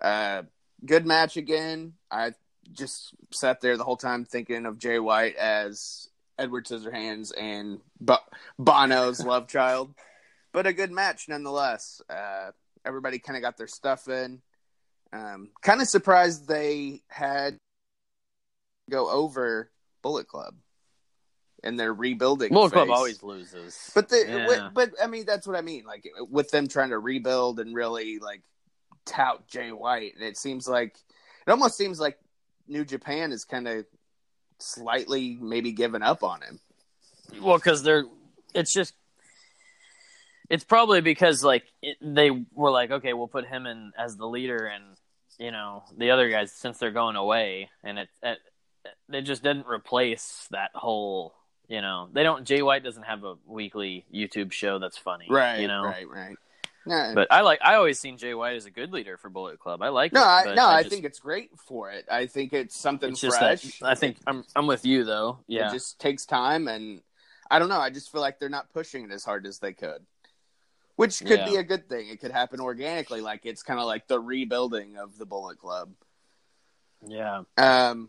Uh, 0.01 0.43
good 0.87 1.07
match 1.07 1.37
again. 1.37 1.95
I 2.11 2.33
just 2.73 3.15
sat 3.31 3.61
there 3.61 3.77
the 3.77 3.85
whole 3.85 3.97
time 3.97 4.25
thinking 4.25 4.67
of 4.67 4.79
Jay 4.79 4.99
White 4.99 5.37
as 5.37 6.09
Edward 6.39 6.67
Scissorhands 6.67 7.33
and 7.37 7.81
Bo- 8.01 8.19
Bono's 8.59 9.21
love 9.25 9.49
child, 9.49 9.95
but 10.53 10.67
a 10.67 10.73
good 10.73 10.93
match 10.93 11.29
nonetheless. 11.29 12.01
Uh, 12.09 12.51
everybody 12.85 13.19
kind 13.19 13.37
of 13.37 13.43
got 13.43 13.57
their 13.57 13.67
stuff 13.67 14.09
in. 14.09 14.41
Um, 15.13 15.51
kind 15.61 15.83
of 15.83 15.89
surprised 15.89 16.49
they 16.49 17.03
had 17.09 17.59
go 18.91 19.11
over 19.11 19.71
Bullet 20.03 20.27
Club 20.27 20.55
and 21.63 21.79
they're 21.79 21.95
rebuilding. 21.95 22.53
Bullet 22.53 22.73
Club 22.73 22.91
always 22.91 23.23
loses. 23.23 23.91
But 23.95 24.09
the 24.09 24.25
Yeah. 24.27 24.71
but 24.73 24.93
I 25.03 25.07
mean 25.07 25.25
that's 25.27 25.47
what 25.47 25.57
I 25.57 25.61
mean. 25.61 25.85
Like 25.85 26.09
with 26.31 26.51
them 26.51 26.67
trying 26.67 26.91
to 26.91 26.99
rebuild 26.99 27.61
and 27.61 27.75
really 27.75 28.19
like 28.19 28.43
tout 29.05 29.47
Jay 29.49 29.71
White, 29.71 30.15
and 30.15 30.25
it 30.25 30.37
seems 30.37 30.69
like 30.69 30.97
it 31.47 31.51
almost 31.51 31.77
seems 31.77 32.01
like 32.01 32.19
New 32.69 32.85
Japan 32.85 33.33
is 33.33 33.45
kind 33.45 33.69
of 33.69 33.85
slightly 34.59 35.39
maybe 35.41 35.73
giving 35.73 36.03
up 36.03 36.23
on 36.23 36.43
him. 36.43 36.61
Well, 37.41 37.57
because 37.57 37.83
they're, 37.83 38.05
it's 38.55 38.73
just, 38.73 38.95
it's 40.51 40.65
probably 40.65 41.01
because 41.01 41.43
like 41.43 41.65
it, 41.81 41.97
they 42.03 42.31
were 42.53 42.71
like, 42.71 42.91
okay, 42.91 43.15
we'll 43.15 43.29
put 43.29 43.47
him 43.47 43.67
in 43.67 43.93
as 43.99 44.17
the 44.17 44.27
leader, 44.27 44.67
and 44.67 44.85
you 45.39 45.51
know 45.51 45.83
the 45.97 46.11
other 46.11 46.29
guys 46.29 46.53
since 46.53 46.77
they're 46.77 46.91
going 46.91 47.17
away, 47.17 47.71
and 47.83 47.99
it, 47.99 48.09
it 48.23 48.39
they 49.09 49.23
just 49.23 49.43
didn't 49.43 49.67
replace 49.67 50.47
that 50.51 50.71
whole, 50.75 51.35
you 51.69 51.81
know, 51.81 52.09
they 52.13 52.23
don't. 52.23 52.45
Jay 52.45 52.61
White 52.61 52.85
doesn't 52.85 53.05
have 53.05 53.25
a 53.25 53.37
weekly 53.47 54.05
YouTube 54.13 54.53
show 54.53 54.79
that's 54.79 54.99
funny, 54.99 55.27
Right, 55.31 55.61
You 55.61 55.69
know, 55.69 55.85
right, 55.85 56.09
right. 56.09 56.37
No, 56.85 57.12
But 57.14 57.28
I 57.30 57.43
like, 57.43 57.61
I 57.62 57.74
always 57.76 57.99
seen 58.01 58.18
Jay 58.18 58.35
White 58.35 58.57
as 58.57 58.66
a 58.66 58.70
good 58.70 58.93
leader 58.93 59.16
for 59.16 59.28
Bullet 59.30 59.59
Club. 59.61 59.83
I 59.83 59.89
like 59.91 60.12
no, 60.12 60.20
it, 60.20 60.24
I, 60.24 60.55
no. 60.55 60.66
I, 60.66 60.83
just- 60.83 60.93
think 60.93 61.05
it's 61.05 61.20
great 61.20 61.51
for 61.59 61.91
it. 61.91 62.07
I 62.11 62.26
think 62.26 62.53
it's 62.53 62.76
something 62.76 63.11
it's 63.11 63.20
just 63.20 63.39
that 63.39 63.61
fresh. 63.61 63.83
I 63.83 63.95
think 63.95 64.16
I'm, 64.26 64.45
I'm 64.57 64.66
with 64.66 64.85
you 64.85 65.05
though. 65.05 65.39
Yeah, 65.47 65.68
It 65.68 65.72
just 65.72 66.01
takes 66.01 66.26
time, 66.26 66.66
and 66.66 67.01
I 67.51 67.59
don't 67.61 67.68
know. 67.68 67.78
I 67.78 67.91
just 67.91 68.11
feel 68.11 68.20
like 68.20 68.39
they're 68.41 68.49
not 68.49 68.72
pushing 68.72 69.05
it 69.05 69.12
as 69.12 69.24
hard 69.24 69.47
as 69.47 69.61
they 69.61 69.72
could, 69.72 70.05
which 70.97 71.20
could 71.20 71.39
Yeah. 71.41 71.49
be 71.49 71.57
a 71.57 71.62
good 71.62 71.89
thing. 71.89 72.09
It 72.09 72.20
could 72.20 72.33
happen 72.33 72.59
organically, 72.61 73.20
like 73.20 73.47
it's 73.47 73.62
kind 73.62 73.78
of 73.78 73.87
like 73.87 74.09
the 74.09 74.18
rebuilding 74.18 74.97
of 74.97 75.18
the 75.18 75.26
Bullet 75.26 75.59
Club. 75.59 75.93
yeah. 77.07 77.43
Um, 77.57 78.09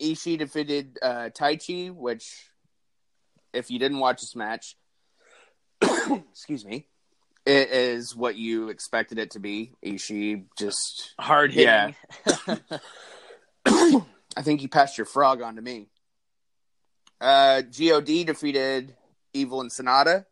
Ishii 0.00 0.38
defeated 0.38 0.98
uh, 1.02 1.30
Taichi, 1.32 1.90
which, 1.92 2.50
if 3.54 3.70
you 3.70 3.78
didn't 3.78 3.98
watch 3.98 4.20
this 4.20 4.36
match, 4.36 4.76
excuse 6.30 6.64
me, 6.64 6.86
it 7.46 7.70
is 7.70 8.14
what 8.14 8.36
you 8.36 8.68
expected 8.68 9.18
it 9.18 9.30
to 9.32 9.38
be. 9.40 9.72
Ishii 9.84 10.44
just 10.58 11.14
Hard 11.18 11.52
hitting. 11.52 11.94
Yeah. 12.46 12.56
I 14.36 14.42
think 14.42 14.62
you 14.62 14.68
passed 14.68 14.98
your 14.98 15.06
frog 15.06 15.40
on 15.40 15.56
to 15.56 15.62
me. 15.62 15.88
Uh, 17.20 17.62
God 17.62 18.04
defeated 18.04 18.94
Evil 19.32 19.60
and 19.62 19.70
Sanada, 19.70 20.26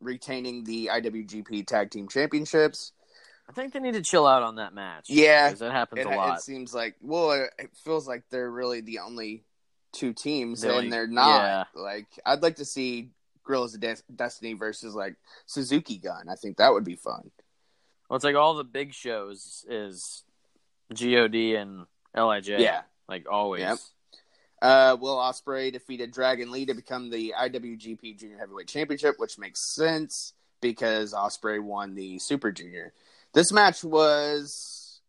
retaining 0.00 0.64
the 0.64 0.90
IWGP 0.92 1.66
Tag 1.66 1.90
Team 1.90 2.08
Championships. 2.08 2.92
I 3.48 3.52
think 3.52 3.72
they 3.72 3.80
need 3.80 3.94
to 3.94 4.02
chill 4.02 4.26
out 4.26 4.42
on 4.42 4.56
that 4.56 4.74
match. 4.74 5.06
Yeah, 5.08 5.48
because 5.48 5.60
that 5.60 5.72
happens 5.72 6.02
It, 6.02 6.06
a 6.06 6.10
lot. 6.16 6.38
it 6.38 6.42
seems 6.42 6.74
like 6.74 6.94
well, 7.00 7.32
it, 7.32 7.50
it 7.58 7.70
feels 7.84 8.06
like 8.06 8.24
they're 8.30 8.50
really 8.50 8.80
the 8.80 9.00
only 9.00 9.44
two 9.92 10.12
teams, 10.12 10.60
They're 10.60 10.70
and 10.72 10.80
like- 10.82 10.90
they're 10.90 11.06
not. 11.08 11.40
yeah. 11.42 11.64
Like 11.74 12.06
I'd 12.24 12.42
like 12.42 12.56
to 12.56 12.64
see 12.64 13.10
Guerrillas 13.50 13.74
of 13.74 13.80
Des- 13.80 14.02
Destiny 14.14 14.54
versus 14.54 14.94
like 14.94 15.16
Suzuki 15.46 15.98
Gun. 15.98 16.28
I 16.28 16.36
think 16.36 16.56
that 16.58 16.72
would 16.72 16.84
be 16.84 16.96
fun. 16.96 17.30
Well, 18.08 18.16
it's 18.16 18.24
like 18.24 18.36
all 18.36 18.54
the 18.54 18.64
big 18.64 18.94
shows 18.94 19.64
is 19.68 20.24
God 20.88 21.34
and 21.34 21.86
Lij. 22.14 22.48
Yeah. 22.48 22.82
like 23.08 23.26
always. 23.30 23.62
Yep. 23.62 23.78
Uh, 24.62 24.96
Will 25.00 25.16
Ospreay 25.16 25.72
defeated 25.72 26.12
Dragon 26.12 26.50
Lee 26.50 26.66
to 26.66 26.74
become 26.74 27.10
the 27.10 27.34
IWGP 27.38 28.18
Junior 28.18 28.38
Heavyweight 28.38 28.68
Championship, 28.68 29.14
which 29.18 29.38
makes 29.38 29.60
sense 29.60 30.34
because 30.60 31.14
Ospreay 31.14 31.60
won 31.62 31.94
the 31.94 32.18
Super 32.18 32.52
Junior. 32.52 32.92
This 33.32 33.52
match 33.52 33.82
was 33.82 35.00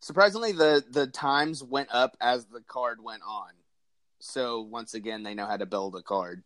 surprisingly 0.00 0.52
the 0.52 0.84
the 0.90 1.06
times 1.06 1.62
went 1.62 1.88
up 1.90 2.16
as 2.20 2.44
the 2.46 2.60
card 2.60 3.02
went 3.02 3.22
on. 3.26 3.50
So 4.20 4.60
once 4.60 4.94
again, 4.94 5.22
they 5.22 5.34
know 5.34 5.46
how 5.46 5.56
to 5.56 5.66
build 5.66 5.96
a 5.96 6.02
card. 6.02 6.42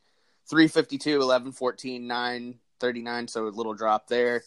352, 0.49 1.21
11 1.21 1.53
14, 1.53 2.07
9 2.07 2.55
39, 2.79 3.29
so 3.29 3.47
a 3.47 3.49
little 3.49 3.75
drop 3.75 4.09
there. 4.09 4.43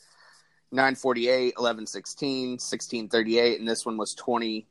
948, 0.72 1.56
11 1.58 1.88
16, 1.88 2.60
16 2.60 3.10
38, 3.10 3.60
and 3.60 3.68
this 3.68 3.86
one 3.86 3.98
was 3.98 4.14
20 4.14 4.68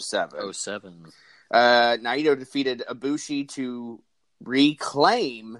07. 0.00 0.52
07. 0.52 1.06
Uh, 1.50 1.96
Naito 2.00 2.38
defeated 2.38 2.82
Ibushi 2.88 3.48
to 3.50 4.02
reclaim 4.42 5.58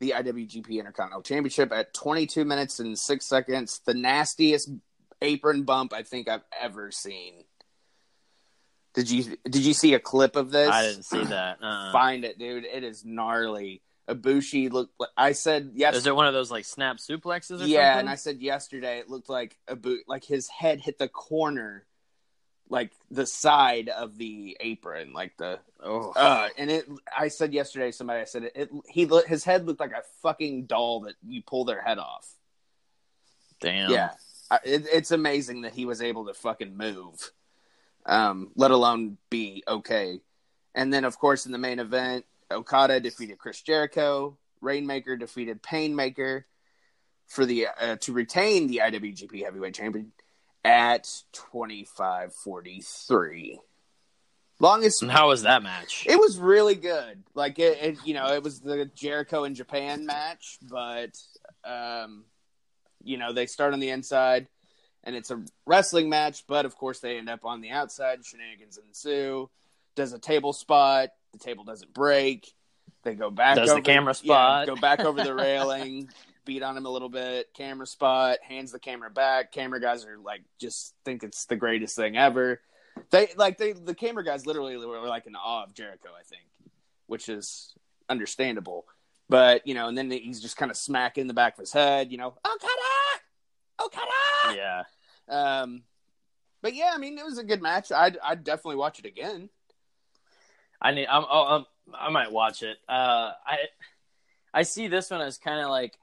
the 0.00 0.10
IWGP 0.10 0.70
Intercontinental 0.78 1.22
Championship 1.22 1.72
at 1.72 1.94
22 1.94 2.44
minutes 2.44 2.80
and 2.80 2.98
six 2.98 3.24
seconds. 3.24 3.80
The 3.86 3.94
nastiest 3.94 4.70
apron 5.22 5.62
bump 5.62 5.92
I 5.92 6.02
think 6.02 6.28
I've 6.28 6.44
ever 6.60 6.90
seen. 6.90 7.44
Did 8.94 9.10
you 9.10 9.36
did 9.44 9.62
you 9.62 9.74
see 9.74 9.94
a 9.94 10.00
clip 10.00 10.36
of 10.36 10.50
this? 10.50 10.70
I 10.70 10.82
didn't 10.82 11.04
see 11.04 11.24
that. 11.24 11.58
Uh-uh. 11.62 11.92
Find 11.92 12.24
it, 12.24 12.38
dude. 12.38 12.64
It 12.64 12.82
is 12.82 13.04
gnarly. 13.04 13.82
Ibushi 14.08 14.70
looked. 14.70 14.94
I 15.16 15.32
said 15.32 15.72
yes. 15.74 15.96
Is 15.96 16.06
it 16.06 16.14
one 16.14 16.26
of 16.26 16.34
those 16.34 16.50
like 16.50 16.64
snap 16.64 16.98
suplexes? 16.98 17.60
Or 17.60 17.66
yeah, 17.66 17.94
something? 17.94 18.00
and 18.00 18.10
I 18.10 18.14
said 18.14 18.40
yesterday 18.40 18.98
it 19.00 19.10
looked 19.10 19.28
like 19.28 19.56
a 19.66 19.74
boot, 19.74 20.02
like 20.06 20.24
his 20.24 20.48
head 20.48 20.80
hit 20.80 20.98
the 20.98 21.08
corner, 21.08 21.84
like 22.68 22.92
the 23.10 23.26
side 23.26 23.88
of 23.88 24.16
the 24.16 24.56
apron, 24.60 25.12
like 25.12 25.36
the. 25.36 25.58
Oh. 25.82 26.12
Uh, 26.12 26.48
and 26.56 26.70
it. 26.70 26.88
I 27.16 27.28
said 27.28 27.52
yesterday, 27.52 27.90
somebody 27.90 28.20
I 28.20 28.24
said 28.24 28.44
it. 28.44 28.52
it 28.54 28.70
he 28.88 29.10
his 29.26 29.42
head 29.42 29.66
looked 29.66 29.80
like 29.80 29.92
a 29.92 30.02
fucking 30.22 30.66
doll 30.66 31.00
that 31.00 31.14
you 31.26 31.42
pull 31.42 31.64
their 31.64 31.82
head 31.82 31.98
off. 31.98 32.28
Damn. 33.60 33.90
Yeah, 33.90 34.10
I- 34.50 34.60
it, 34.64 34.86
it's 34.92 35.10
amazing 35.10 35.62
that 35.62 35.74
he 35.74 35.84
was 35.84 36.00
able 36.00 36.26
to 36.26 36.34
fucking 36.34 36.76
move, 36.76 37.32
um, 38.04 38.52
let 38.54 38.70
alone 38.70 39.18
be 39.30 39.64
okay. 39.66 40.20
And 40.76 40.92
then, 40.92 41.04
of 41.04 41.18
course, 41.18 41.46
in 41.46 41.52
the 41.52 41.58
main 41.58 41.78
event, 41.78 42.26
Okada 42.50 43.00
defeated 43.00 43.38
Chris 43.38 43.60
Jericho. 43.60 44.36
Rainmaker 44.60 45.16
defeated 45.16 45.62
Painmaker 45.62 46.44
for 47.26 47.44
the 47.44 47.68
uh, 47.80 47.96
to 47.96 48.12
retain 48.12 48.68
the 48.68 48.80
IWGP 48.84 49.44
Heavyweight 49.44 49.74
Champion 49.74 50.12
at 50.64 51.08
twenty 51.32 51.84
five 51.84 52.34
forty 52.34 52.80
three. 52.82 53.60
Longest 54.58 55.02
And 55.02 55.10
how 55.10 55.28
was 55.28 55.42
that 55.42 55.62
match? 55.62 56.06
it 56.08 56.18
was 56.18 56.38
really 56.38 56.76
good. 56.76 57.22
Like 57.34 57.58
it, 57.58 57.78
it, 57.82 57.98
you 58.06 58.14
know, 58.14 58.28
it 58.28 58.42
was 58.42 58.60
the 58.60 58.86
Jericho 58.94 59.44
in 59.44 59.54
Japan 59.54 60.06
match, 60.06 60.58
but 60.62 61.10
um, 61.64 62.24
you 63.04 63.18
know, 63.18 63.32
they 63.34 63.46
start 63.46 63.74
on 63.74 63.80
the 63.80 63.90
inside, 63.90 64.48
and 65.04 65.14
it's 65.14 65.30
a 65.30 65.42
wrestling 65.66 66.08
match. 66.08 66.44
But 66.46 66.64
of 66.64 66.76
course, 66.76 67.00
they 67.00 67.18
end 67.18 67.28
up 67.28 67.44
on 67.44 67.60
the 67.60 67.70
outside. 67.70 68.24
Shenanigans 68.24 68.78
ensue. 68.78 69.50
Does 69.94 70.12
a 70.12 70.18
table 70.18 70.52
spot. 70.52 71.10
The 71.38 71.44
table 71.44 71.64
doesn't 71.64 71.92
break. 71.92 72.52
They 73.02 73.14
go 73.14 73.30
back. 73.30 73.56
Does 73.56 73.68
the 73.68 73.74
over, 73.74 73.82
camera 73.82 74.14
yeah, 74.22 74.34
spot. 74.34 74.66
go 74.66 74.76
back 74.76 75.00
over 75.00 75.22
the 75.22 75.34
railing. 75.34 76.08
Beat 76.44 76.62
on 76.62 76.76
him 76.76 76.86
a 76.86 76.90
little 76.90 77.08
bit. 77.08 77.52
Camera 77.54 77.86
spot. 77.86 78.38
Hands 78.42 78.70
the 78.70 78.78
camera 78.78 79.10
back. 79.10 79.52
Camera 79.52 79.80
guys 79.80 80.04
are 80.04 80.18
like 80.18 80.42
just 80.58 80.94
think 81.04 81.22
it's 81.22 81.46
the 81.46 81.56
greatest 81.56 81.96
thing 81.96 82.16
ever. 82.16 82.60
They 83.10 83.28
like 83.36 83.58
they 83.58 83.72
the 83.72 83.94
camera 83.94 84.24
guys 84.24 84.46
literally 84.46 84.76
were 84.76 85.00
like 85.00 85.26
in 85.26 85.36
awe 85.36 85.64
of 85.64 85.74
Jericho, 85.74 86.08
I 86.18 86.22
think, 86.22 86.42
which 87.06 87.28
is 87.28 87.74
understandable. 88.08 88.86
But 89.28 89.66
you 89.66 89.74
know, 89.74 89.88
and 89.88 89.98
then 89.98 90.10
he's 90.10 90.40
just 90.40 90.56
kind 90.56 90.70
of 90.70 90.76
smacking 90.76 91.26
the 91.26 91.34
back 91.34 91.54
of 91.54 91.60
his 91.60 91.72
head, 91.72 92.10
you 92.10 92.18
know, 92.18 92.34
Okada, 92.44 93.82
Okada. 93.84 94.56
Yeah. 94.56 94.82
Um, 95.28 95.82
but 96.62 96.74
yeah, 96.74 96.92
I 96.94 96.98
mean, 96.98 97.18
it 97.18 97.24
was 97.24 97.38
a 97.38 97.44
good 97.44 97.60
match. 97.60 97.92
I'd 97.92 98.18
I'd 98.22 98.44
definitely 98.44 98.76
watch 98.76 98.98
it 98.98 99.06
again. 99.06 99.50
I 100.80 100.92
need. 100.92 101.06
I'm, 101.06 101.24
oh, 101.28 101.44
I'm, 101.44 101.66
I 101.94 102.10
might 102.10 102.32
watch 102.32 102.62
it. 102.62 102.76
Uh, 102.88 103.32
I 103.46 103.58
I 104.52 104.62
see 104.62 104.88
this 104.88 105.10
one 105.10 105.20
as 105.20 105.38
kind 105.38 105.60
of 105.60 105.70
like 105.70 105.98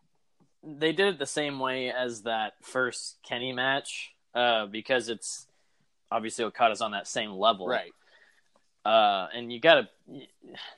they 0.63 0.93
did 0.93 1.07
it 1.07 1.19
the 1.19 1.25
same 1.25 1.59
way 1.59 1.91
as 1.91 2.23
that 2.23 2.53
first 2.61 3.17
Kenny 3.23 3.51
match, 3.51 4.13
uh, 4.33 4.65
because 4.67 5.09
it's 5.09 5.47
obviously 6.11 6.45
Okada's 6.45 6.81
on 6.81 6.91
that 6.91 7.07
same 7.07 7.31
level, 7.31 7.67
Right. 7.67 7.91
Uh, 8.85 9.29
and 9.33 9.51
you 9.51 9.61
gotta, 9.61 9.87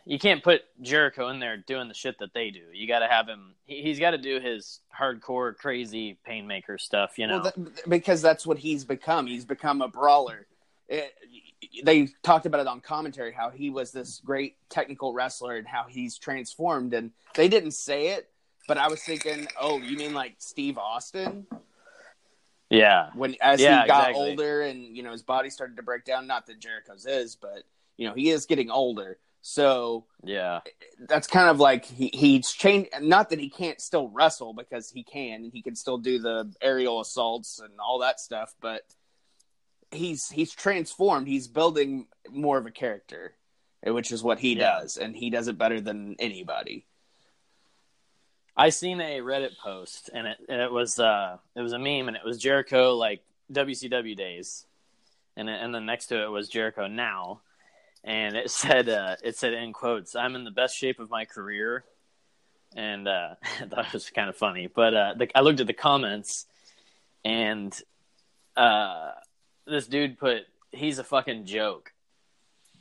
you 0.06 0.20
can't 0.20 0.43
put 0.43 0.62
Jericho 0.80 1.30
in 1.30 1.39
there 1.39 1.58
doing 1.58 1.88
the 1.88 1.96
shit 1.96 2.20
that 2.20 2.36
they 2.36 2.52
do. 2.52 2.62
You 2.72 2.88
gotta 2.88 3.08
have 3.08 3.28
him. 3.28 3.56
He, 3.66 3.82
he's 3.82 4.00
got 4.00 4.12
to 4.12 4.20
do 4.20 4.39
his 4.39 4.80
hardcore, 4.96 5.56
crazy 5.56 6.20
painmaker 6.28 6.80
stuff. 6.80 7.18
You 7.18 7.26
know. 7.26 7.41
Well, 7.41 7.52
th- 7.52 7.80
because 7.88 8.22
that's 8.22 8.46
what 8.46 8.60
he's 8.60 8.84
become. 8.84 9.26
He's 9.26 9.43
become 9.43 9.82
a 9.82 9.88
brawler. 9.88 10.46
It, 10.88 11.14
they 11.84 12.08
talked 12.24 12.46
about 12.46 12.62
it 12.62 12.68
on 12.68 12.80
commentary 12.82 13.32
how 13.34 13.50
he 13.50 13.70
was 13.70 13.92
this 13.92 14.22
great 14.24 14.56
technical 14.70 15.14
wrestler 15.14 15.56
and 15.58 15.68
how 15.68 15.86
he's 15.90 16.18
transformed. 16.18 16.94
And 16.94 17.12
they 17.34 17.48
didn't 17.48 17.72
say 17.72 18.10
it, 18.10 18.30
but 18.68 18.78
I 18.78 18.88
was 18.88 19.02
thinking, 19.02 19.48
oh, 19.60 19.80
you 19.80 19.98
mean 19.98 20.14
like 20.14 20.36
Steve 20.38 20.78
Austin? 20.78 21.48
yeah. 22.70 23.10
when 23.14 23.36
as 23.42 23.62
Yeah, 23.62 23.82
he 23.84 23.88
got 23.88 24.10
exactly. 24.10 24.30
older 24.32 24.62
and 24.62 24.96
you 24.98 25.04
know 25.04 25.12
his 25.12 25.22
body 25.24 25.50
started 25.50 25.78
to 25.78 25.84
break 25.84 26.04
down 26.04 26.26
not 26.28 26.48
that 26.48 26.60
jericho's 26.60 27.06
is 27.06 27.36
but 27.36 27.64
you 27.98 28.08
know 28.08 28.14
he 28.16 28.32
is 28.32 28.46
getting 28.48 28.72
older 28.72 29.18
so 29.42 30.06
Yeah. 30.24 30.62
that's 31.08 31.28
kind 31.28 31.48
of 31.50 31.60
like 31.60 31.86
he, 31.86 32.10
he's 32.12 32.52
changed 32.52 32.90
not 33.02 33.30
that 33.30 33.40
he 33.40 33.50
can't 33.50 33.80
still 33.80 34.10
wrestle 34.10 34.54
because 34.54 34.90
he 34.90 35.04
can 35.04 35.44
and 35.44 35.54
he 35.54 35.62
can 35.62 35.76
still 35.76 36.00
do 36.00 36.18
the 36.18 36.52
aerial 36.60 37.02
assaults 37.02 37.60
and 37.60 37.72
all 37.80 38.00
that 38.00 38.20
stuff 38.20 38.56
but 38.62 38.82
he's 39.96 40.30
he's 40.30 40.52
transformed. 40.54 41.28
He's 41.28 41.48
building 41.48 42.08
more 42.30 42.58
of 42.58 42.66
a 42.66 42.72
character 42.72 43.36
which 43.84 44.12
is 44.12 44.24
what 44.24 44.39
he 44.39 44.54
Yeah. 44.56 44.80
does 44.80 44.98
and 44.98 45.16
he 45.16 45.30
does 45.30 45.48
it 45.48 45.58
better 45.60 45.80
than 45.80 46.16
anybody. 46.18 46.86
I 48.58 48.70
seen 48.70 49.00
a 49.02 49.20
Reddit 49.20 49.58
post 49.58 50.10
and 50.14 50.26
it 50.28 50.38
and 50.50 50.62
it 50.62 50.72
was 50.72 51.00
uh 51.00 51.38
it 51.56 51.62
was 51.62 51.74
a 51.74 51.80
meme 51.80 52.08
and 52.08 52.18
it 52.18 52.24
was 52.26 52.38
Jericho 52.38 52.96
like 52.96 53.22
WCW 53.52 54.16
days, 54.16 54.66
and 55.36 55.50
and 55.50 55.74
then 55.76 55.86
next 55.86 56.08
to 56.08 56.24
it 56.24 56.30
was 56.32 56.50
Jericho 56.50 56.88
now, 56.88 57.41
and 58.04 58.36
it 58.36 58.50
said 58.62 58.89
uh, 58.89 59.18
it 59.24 59.38
said 59.38 59.54
in 59.54 59.72
quotes 59.74 60.16
I'm 60.16 60.36
in 60.36 60.46
the 60.46 60.52
best 60.52 60.76
shape 60.76 61.00
of 61.00 61.10
my 61.12 61.26
career, 61.26 61.84
and 62.76 63.08
uh, 63.08 63.36
I 63.62 63.66
thought 63.66 63.86
it 63.88 63.93
was 63.93 64.10
kind 64.10 64.30
of 64.30 64.36
funny. 64.38 64.68
But 64.68 64.93
uh, 64.96 65.14
the, 65.16 65.38
I 65.38 65.41
looked 65.41 65.60
at 65.60 65.68
the 65.68 65.74
comments, 65.74 66.48
and 67.24 67.78
uh, 68.56 69.12
this 69.68 69.88
dude 69.88 70.18
put 70.18 70.43
he's 70.72 70.99
a 70.99 71.03
fucking 71.03 71.45
joke, 71.45 71.91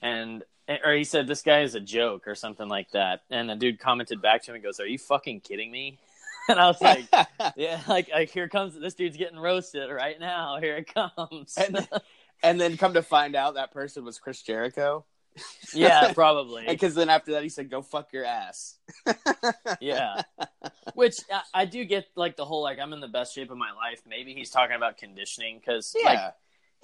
and 0.03 0.43
or 0.85 0.93
he 0.93 1.05
said 1.05 1.26
this 1.26 1.43
guy 1.43 1.61
is 1.62 1.74
a 1.74 1.80
joke 1.80 2.26
or 2.26 2.35
something 2.35 2.68
like 2.68 2.91
that, 2.93 3.22
and 3.30 3.49
the 3.49 3.55
dude 3.57 3.78
commented 3.78 4.20
back 4.22 4.43
to 4.45 4.51
him 4.51 4.57
and 4.57 4.64
goes, 4.64 4.80
"Are 4.80 4.87
you 4.87 4.99
fucking 4.99 5.41
kidding 5.41 5.70
me?" 5.70 5.99
And 6.47 6.59
I 6.61 6.66
was 6.66 6.78
like, 6.82 7.07
"Yeah, 7.57 7.80
like 7.89 8.11
like 8.12 8.28
here 8.30 8.49
comes 8.51 8.78
this 8.78 8.93
dude's 8.95 9.16
getting 9.16 9.39
roasted 9.39 9.91
right 9.91 10.20
now. 10.20 10.59
Here 10.61 10.76
it 10.76 10.93
comes." 10.93 11.57
and, 11.57 11.89
and 12.43 12.61
then 12.61 12.76
come 12.76 12.93
to 12.95 13.03
find 13.03 13.35
out 13.35 13.55
that 13.55 13.70
person 13.72 14.05
was 14.05 14.18
chris 14.18 14.43
jericho 14.43 15.05
yeah, 15.72 16.12
probably. 16.12 16.64
because 16.68 16.95
then 16.95 17.09
after 17.09 17.32
that 17.32 17.43
he 17.43 17.49
said 17.49 17.70
go 17.70 17.80
fuck 17.82 18.12
your 18.12 18.24
ass 18.24 18.76
yeah 19.80 20.22
which 20.95 21.16
I, 21.32 21.62
I 21.62 21.64
do 21.64 21.85
get 21.85 22.07
like 22.14 22.37
the 22.37 22.45
whole 22.45 22.62
like 22.62 22.78
i'm 22.78 22.93
in 22.93 23.01
the 23.01 23.09
best 23.09 23.35
shape 23.35 23.51
of 23.51 23.57
my 23.57 23.72
life 23.72 24.03
maybe 24.07 24.35
he's 24.35 24.51
talking 24.51 24.76
about 24.76 24.97
conditioning 24.99 25.59
because 25.59 25.95
Yeah. 25.99 26.09
like 26.09 26.35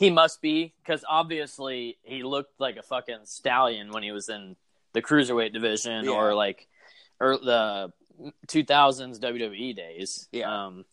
he 0.01 0.09
must 0.11 0.41
be 0.41 0.73
because 0.83 1.05
obviously 1.07 1.99
he 2.03 2.23
looked 2.23 2.59
like 2.59 2.77
a 2.79 2.83
fucking 2.83 3.19
stallion 3.25 3.91
when 3.93 4.03
he 4.03 4.11
was 4.13 4.31
in 4.31 4.57
the 4.95 5.03
cruiserweight 5.03 5.53
division 5.53 6.07
Yeah. 6.07 6.13
or 6.13 6.35
like 6.35 6.67
or 7.21 7.37
the 7.37 7.93
2000s 8.49 9.21
wwe 9.21 9.77
days 9.77 10.27
Yeah. 10.33 10.67
um 10.67 10.85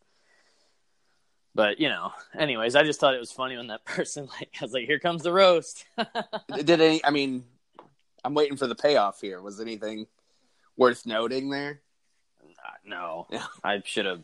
but 1.55 1.79
you 1.79 1.87
know 1.89 2.11
anyways 2.37 2.75
i 2.75 2.83
just 2.83 2.99
thought 2.99 3.15
it 3.15 3.19
was 3.19 3.31
funny 3.31 3.55
when 3.57 3.67
that 3.67 3.85
person 3.95 4.27
like 4.27 4.49
i 4.59 4.63
was 4.65 4.73
like 4.73 4.85
here 4.85 4.99
comes 4.99 5.23
the 5.23 5.31
roast 5.31 5.85
did 6.55 6.69
any 6.81 7.03
i 7.05 7.09
mean 7.09 7.43
i'm 8.25 8.33
waiting 8.33 8.57
for 8.57 8.67
the 8.67 8.75
payoff 8.75 9.21
here 9.21 9.41
was 9.41 9.59
anything 9.61 10.05
worth 10.75 11.05
noting 11.05 11.49
there 11.49 11.79
no 12.85 13.25
Yeah. 13.29 13.45
i 13.63 13.81
should 13.85 14.05
have 14.05 14.23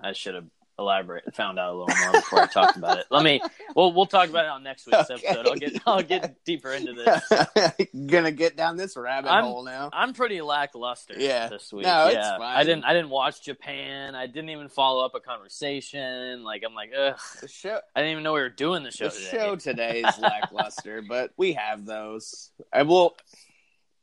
i 0.00 0.12
should 0.12 0.34
have 0.36 0.46
elaborated 0.78 1.34
found 1.34 1.58
out 1.58 1.74
a 1.74 1.78
little 1.78 1.96
more 2.02 2.12
before 2.12 2.40
i 2.42 2.46
talked 2.46 2.76
about 2.76 2.98
it. 2.98 3.06
Let 3.10 3.24
me 3.24 3.40
well 3.74 3.92
we'll 3.92 4.04
talk 4.06 4.28
about 4.28 4.44
it 4.44 4.50
on 4.50 4.62
next 4.62 4.86
week's 4.86 5.10
Okay. 5.10 5.26
episode. 5.26 5.46
I'll 5.48 5.54
get 5.56 5.82
i'll 5.86 6.02
get 6.02 6.44
deeper 6.44 6.70
into 6.72 6.92
this. 6.92 7.86
Gonna 8.06 8.30
get 8.30 8.56
down 8.56 8.76
this 8.76 8.94
rabbit 8.96 9.30
I'm- 9.30 9.44
hole 9.44 9.64
now. 9.64 9.88
I'm 9.92 10.12
pretty 10.12 10.40
lackluster 10.42 11.14
Yeah. 11.16 11.48
this 11.48 11.72
week. 11.72 11.84
No, 11.86 12.06
it's 12.08 12.14
yeah. 12.16 12.36
Fine. 12.36 12.56
i 12.58 12.64
didn't 12.64 12.84
i 12.84 12.92
didn't 12.92 13.08
watch 13.10 13.42
japan. 13.42 14.14
I 14.14 14.26
didn't 14.26 14.50
even 14.50 14.68
follow 14.68 15.04
up 15.04 15.14
a 15.14 15.20
conversation. 15.20 16.44
Like 16.44 16.62
i'm 16.66 16.74
like 16.74 16.90
ugh. 16.98 17.18
The 17.40 17.48
show 17.48 17.80
i 17.94 18.00
didn't 18.00 18.12
even 18.12 18.22
know 18.24 18.34
we 18.34 18.40
were 18.40 18.48
doing 18.50 18.82
the 18.82 18.90
show 18.90 19.08
the 19.08 19.12
today. 19.18 19.30
show 19.30 19.56
today 19.56 20.00
is 20.02 20.18
lackluster 20.20 21.02
but 21.08 21.32
we 21.38 21.54
have 21.54 21.86
those. 21.86 22.50
I 22.72 22.82
will 22.82 23.16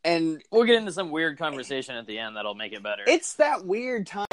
and 0.03 0.41
we'll 0.51 0.65
get 0.65 0.75
into 0.75 0.91
some 0.91 1.11
weird 1.11 1.37
conversation 1.37 1.95
at 1.95 2.07
the 2.07 2.17
end 2.19 2.35
that'll 2.35 2.55
make 2.55 2.73
it 2.73 2.81
better. 2.83 3.03
It's 3.07 3.35
that 3.35 3.63
weird 3.65 4.07
time 4.07 4.25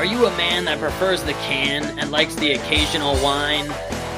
Are 0.00 0.06
you 0.06 0.24
a 0.24 0.34
man 0.38 0.64
that 0.64 0.78
prefers 0.78 1.22
the 1.22 1.34
can 1.34 1.98
and 1.98 2.10
likes 2.10 2.34
the 2.34 2.52
occasional 2.52 3.22
wine? 3.22 3.68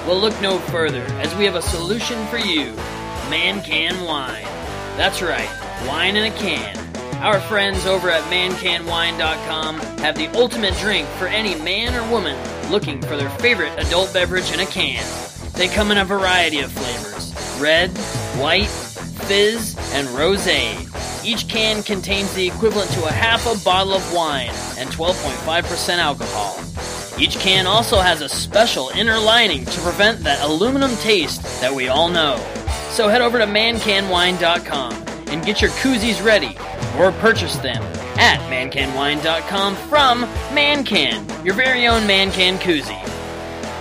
Well, 0.06 0.16
look 0.16 0.40
no 0.40 0.60
further, 0.60 1.02
as 1.18 1.34
we 1.34 1.44
have 1.44 1.56
a 1.56 1.60
solution 1.60 2.24
for 2.28 2.38
you 2.38 2.66
Man 3.28 3.60
Can 3.64 4.04
Wine. 4.04 4.44
That's 4.96 5.20
right, 5.20 5.48
wine 5.88 6.14
in 6.14 6.32
a 6.32 6.36
can. 6.36 6.78
Our 7.16 7.40
friends 7.40 7.84
over 7.84 8.10
at 8.10 8.22
mancanwine.com 8.30 9.80
have 9.98 10.16
the 10.16 10.28
ultimate 10.38 10.76
drink 10.76 11.08
for 11.18 11.26
any 11.26 11.56
man 11.56 11.96
or 11.96 12.08
woman 12.12 12.38
looking 12.70 13.02
for 13.02 13.16
their 13.16 13.30
favorite 13.40 13.76
adult 13.76 14.14
beverage 14.14 14.52
in 14.52 14.60
a 14.60 14.66
can. 14.66 15.04
They 15.54 15.66
come 15.66 15.90
in 15.90 15.98
a 15.98 16.04
variety 16.04 16.60
of 16.60 16.70
flavors 16.70 17.34
red, 17.60 17.90
white, 18.38 18.91
fizz, 19.26 19.76
and 19.92 20.08
rosé. 20.08 20.88
Each 21.24 21.46
can 21.48 21.82
contains 21.82 22.32
the 22.34 22.46
equivalent 22.46 22.90
to 22.92 23.04
a 23.04 23.12
half 23.12 23.46
a 23.46 23.62
bottle 23.64 23.94
of 23.94 24.12
wine 24.12 24.50
and 24.78 24.90
12.5% 24.90 25.98
alcohol. 25.98 26.58
Each 27.18 27.38
can 27.38 27.66
also 27.66 27.98
has 27.98 28.20
a 28.20 28.28
special 28.28 28.88
inner 28.90 29.18
lining 29.18 29.64
to 29.66 29.80
prevent 29.80 30.20
that 30.20 30.42
aluminum 30.42 30.96
taste 30.96 31.42
that 31.60 31.72
we 31.72 31.88
all 31.88 32.08
know. 32.08 32.36
So 32.90 33.08
head 33.08 33.20
over 33.20 33.38
to 33.38 33.46
mancanwine.com 33.46 34.92
and 35.28 35.44
get 35.44 35.60
your 35.62 35.70
koozies 35.72 36.24
ready 36.24 36.56
or 36.98 37.12
purchase 37.12 37.56
them 37.56 37.82
at 38.18 38.38
mancanwine.com 38.50 39.76
from 39.76 40.24
Mancan, 40.54 41.44
your 41.44 41.54
very 41.54 41.86
own 41.86 42.02
Mancan 42.02 42.58
koozie. 42.58 43.11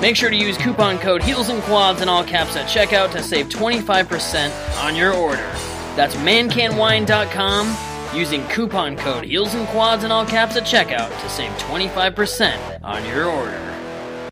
Make 0.02 0.16
sure 0.16 0.32
to 0.32 0.36
use 0.36 0.58
coupon 0.58 0.98
code 0.98 1.22
Heels 1.22 1.50
and 1.50 1.62
Quads 1.62 2.02
in 2.02 2.10
all 2.10 2.24
caps 2.24 2.56
at 2.56 2.68
checkout 2.68 3.12
to 3.12 3.22
save 3.22 3.50
25% 3.50 4.84
on 4.84 4.96
your 4.96 5.14
order. 5.14 5.48
That's 5.96 6.16
mancanwine.com 6.16 7.78
using 8.18 8.44
coupon 8.48 8.98
code 8.98 9.24
Heels 9.26 9.54
and 9.54 9.68
Quads 9.68 10.04
in 10.04 10.12
all 10.12 10.26
caps 10.26 10.56
at 10.58 10.64
checkout 10.64 11.10
to 11.22 11.30
save 11.30 11.52
25% 11.60 12.84
on 12.84 13.06
your 13.06 13.26
order. 13.26 14.30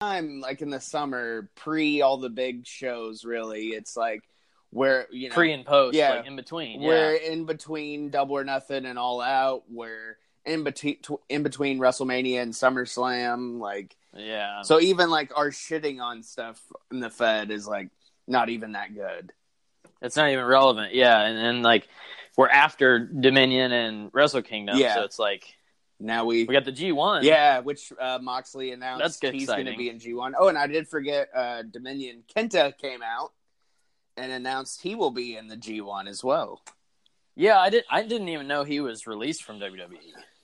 Time 0.00 0.40
like 0.40 0.60
in 0.62 0.70
the 0.70 0.80
summer, 0.80 1.48
pre 1.54 2.02
all 2.02 2.16
the 2.16 2.28
big 2.28 2.66
shows. 2.66 3.24
Really, 3.24 3.68
it's 3.68 3.96
like 3.96 4.22
where 4.70 5.06
you 5.12 5.28
know 5.28 5.34
Pre 5.36 5.52
and 5.52 5.64
post, 5.64 5.94
Yeah. 5.96 6.16
like 6.16 6.26
in 6.26 6.34
between. 6.34 6.82
we're 6.82 7.14
in 7.14 7.44
between 7.44 8.10
Double 8.10 8.36
or 8.36 8.42
Nothing 8.42 8.84
and 8.84 8.98
All 8.98 9.20
Out. 9.20 9.62
We're 9.70 10.18
in 10.44 10.64
between 10.64 10.98
in 11.28 11.44
between 11.44 11.78
WrestleMania 11.78 12.42
and 12.42 12.52
SummerSlam. 12.52 13.60
Like 13.60 13.96
Yeah. 14.16 14.62
so, 14.62 14.80
even 14.80 15.10
like 15.10 15.32
our 15.36 15.50
shitting 15.50 16.00
on 16.00 16.22
stuff 16.22 16.60
in 16.92 17.00
the 17.00 17.10
Fed 17.10 17.50
is 17.50 17.66
like 17.66 17.88
not 18.26 18.48
even 18.48 18.72
that 18.72 18.94
good. 18.94 19.32
It's 20.02 20.16
not 20.16 20.30
even 20.30 20.44
relevant. 20.44 20.94
Yeah, 20.94 21.20
and, 21.20 21.38
and 21.38 21.62
like 21.62 21.88
we're 22.36 22.48
after 22.48 22.98
Dominion 22.98 23.72
and 23.72 24.10
Wrestle 24.12 24.42
Kingdom, 24.42 24.76
Yeah. 24.78 24.94
so 24.96 25.02
it's 25.04 25.18
like 25.18 25.44
Now 26.00 26.24
we 26.26 26.44
we 26.44 26.52
got 26.52 26.64
the 26.64 26.72
G 26.72 26.92
one. 26.92 27.24
Yeah, 27.24 27.60
which 27.60 27.92
uh, 28.00 28.18
Moxley 28.20 28.72
announced 28.72 29.20
That's 29.22 29.34
he's 29.34 29.46
going 29.46 29.66
to 29.66 29.76
be 29.76 29.88
in 29.88 29.98
G1. 29.98 30.32
Oh, 30.38 30.48
and 30.48 30.58
I 30.58 30.66
did 30.66 30.88
forget 30.88 31.28
uh, 31.34 31.62
Dominion 31.62 32.22
Kenta 32.34 32.76
came 32.76 33.00
out 33.02 33.32
and 34.16 34.30
announced 34.30 34.82
he 34.82 34.94
will 34.94 35.10
be 35.10 35.36
in 35.36 35.48
the 35.48 35.56
G1 35.56 36.06
as 36.08 36.22
well. 36.22 36.60
yeah. 37.34 37.58
I 37.58 37.70
did. 37.70 37.84
I 37.90 38.02
didn't 38.02 38.28
even 38.28 38.46
know 38.46 38.62
he 38.64 38.80
was 38.80 39.06
released 39.06 39.42
from 39.44 39.58
WWE. 39.60 39.98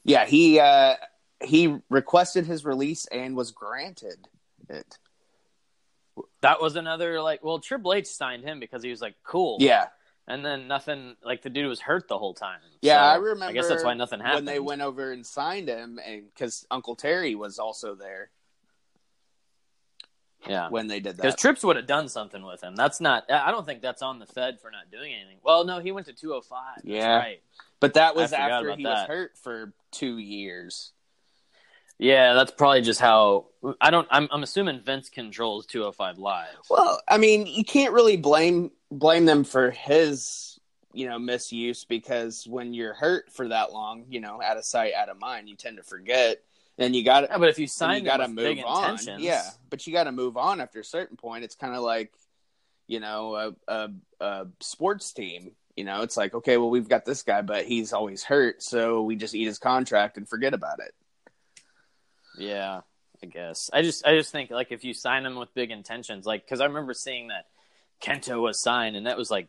Yeah, 0.04 0.24
he 0.26 0.58
uh, 0.58 0.94
he 1.42 1.76
requested 1.88 2.46
his 2.46 2.64
release 2.64 3.06
and 3.06 3.36
was 3.36 3.50
granted 3.50 4.28
it. 4.68 4.98
That 6.42 6.60
was 6.60 6.76
another 6.76 7.20
like. 7.22 7.42
Well, 7.44 7.58
Triple 7.60 7.94
H 7.94 8.06
signed 8.06 8.44
him 8.44 8.60
because 8.60 8.82
he 8.82 8.90
was 8.90 9.00
like 9.00 9.14
cool. 9.22 9.56
Yeah, 9.60 9.86
and 10.28 10.44
then 10.44 10.68
nothing. 10.68 11.16
Like 11.24 11.40
the 11.42 11.50
dude 11.50 11.66
was 11.68 11.80
hurt 11.80 12.08
the 12.08 12.18
whole 12.18 12.34
time. 12.34 12.60
yeah, 12.82 12.98
So, 12.98 13.04
I 13.04 13.14
remember. 13.16 13.44
I 13.46 13.52
guess 13.52 13.68
that's 13.68 13.84
why 13.84 13.94
nothing 13.94 14.20
happened. 14.20 14.46
when 14.46 14.54
they 14.54 14.60
went 14.60 14.82
over 14.82 15.12
and 15.12 15.24
signed 15.24 15.68
him, 15.68 15.98
and 16.04 16.24
because 16.34 16.66
Uncle 16.70 16.94
Terry 16.94 17.34
was 17.34 17.58
also 17.58 17.94
there 17.94 18.30
Yeah. 20.46 20.68
when 20.68 20.86
they 20.88 21.00
did 21.00 21.16
that. 21.16 21.22
Because 21.22 21.34
that. 21.34 21.40
Trips 21.40 21.62
would 21.64 21.76
have 21.76 21.86
done 21.86 22.08
something 22.08 22.42
with 22.44 22.62
him. 22.62 22.74
That's 22.76 23.00
not. 23.00 23.30
I 23.30 23.50
don't 23.50 23.64
think 23.66 23.80
that's 23.82 24.02
on 24.02 24.18
the 24.18 24.26
Fed 24.26 24.60
for 24.60 24.70
not 24.70 24.90
doing 24.90 25.12
anything. 25.14 25.38
Well, 25.42 25.64
no, 25.64 25.78
he 25.78 25.92
went 25.92 26.06
to 26.06 26.12
205. 26.12 26.76
That's 26.76 26.86
Yeah. 26.86 27.16
right. 27.16 27.42
but 27.78 27.94
that 27.94 28.14
was 28.14 28.32
after 28.32 28.74
he 28.76 28.84
was 28.84 29.06
hurt 29.06 29.38
for 29.38 29.72
two 29.90 30.18
years. 30.18 30.92
Yeah, 32.00 32.32
that's 32.32 32.50
probably 32.50 32.80
just 32.80 32.98
how. 32.98 33.46
I 33.78 33.90
don't. 33.90 34.08
I'm. 34.10 34.26
I'm 34.30 34.42
assuming 34.42 34.80
Vince 34.80 35.10
controls 35.10 35.66
205 35.66 36.18
live. 36.18 36.48
Well, 36.70 37.00
I 37.06 37.18
mean, 37.18 37.46
you 37.46 37.62
can't 37.62 37.92
really 37.92 38.16
blame 38.16 38.70
blame 38.90 39.26
them 39.26 39.44
for 39.44 39.70
his, 39.70 40.58
you 40.94 41.06
know, 41.06 41.18
misuse 41.18 41.84
because 41.84 42.46
when 42.46 42.72
you're 42.72 42.94
hurt 42.94 43.30
for 43.30 43.48
that 43.48 43.72
long, 43.72 44.06
you 44.08 44.20
know, 44.20 44.40
out 44.42 44.56
of 44.56 44.64
sight, 44.64 44.94
out 44.94 45.10
of 45.10 45.18
mind, 45.18 45.50
you 45.50 45.56
tend 45.56 45.76
to 45.76 45.82
forget. 45.82 46.38
And 46.78 46.96
you 46.96 47.04
got 47.04 47.24
Yeah, 47.28 47.36
but 47.36 47.50
if 47.50 47.58
you 47.58 47.66
sign 47.66 47.98
you 47.98 48.04
got 48.06 48.16
to 48.16 48.28
move 48.28 48.58
on. 48.64 48.92
intentions, 48.92 49.22
Yeah, 49.22 49.44
but 49.68 49.86
you 49.86 49.92
got 49.92 50.04
to 50.04 50.12
move 50.12 50.38
on 50.38 50.62
after 50.62 50.80
a 50.80 50.84
certain 50.84 51.18
point. 51.18 51.44
It's 51.44 51.54
kind 51.54 51.74
of 51.76 51.82
like, 51.82 52.14
you 52.86 53.00
know, 53.00 53.34
a, 53.36 53.54
a 53.68 53.90
a 54.20 54.46
sports 54.60 55.12
team. 55.12 55.52
You 55.76 55.84
know, 55.84 56.00
it's 56.00 56.16
like, 56.16 56.34
okay, 56.34 56.56
well, 56.56 56.70
we've 56.70 56.88
got 56.88 57.04
this 57.04 57.22
guy, 57.22 57.42
but 57.42 57.66
he's 57.66 57.92
always 57.92 58.24
hurt, 58.24 58.62
so 58.62 59.02
we 59.02 59.16
just 59.16 59.34
eat 59.34 59.44
his 59.44 59.58
contract 59.58 60.16
and 60.16 60.26
forget 60.26 60.54
about 60.54 60.78
it. 60.80 60.94
Yeah, 62.40 62.80
I 63.22 63.26
guess. 63.26 63.70
I 63.72 63.82
just 63.82 64.06
I 64.06 64.16
just 64.16 64.32
think 64.32 64.50
like 64.50 64.72
if 64.72 64.84
you 64.84 64.94
sign 64.94 65.26
him 65.26 65.36
with 65.36 65.54
big 65.54 65.70
intentions, 65.70 66.26
like 66.26 66.44
because 66.44 66.60
I 66.60 66.66
remember 66.66 66.94
seeing 66.94 67.28
that 67.28 67.46
Kenta 68.02 68.40
was 68.40 68.60
signed, 68.60 68.96
and 68.96 69.06
that 69.06 69.18
was 69.18 69.30
like 69.30 69.48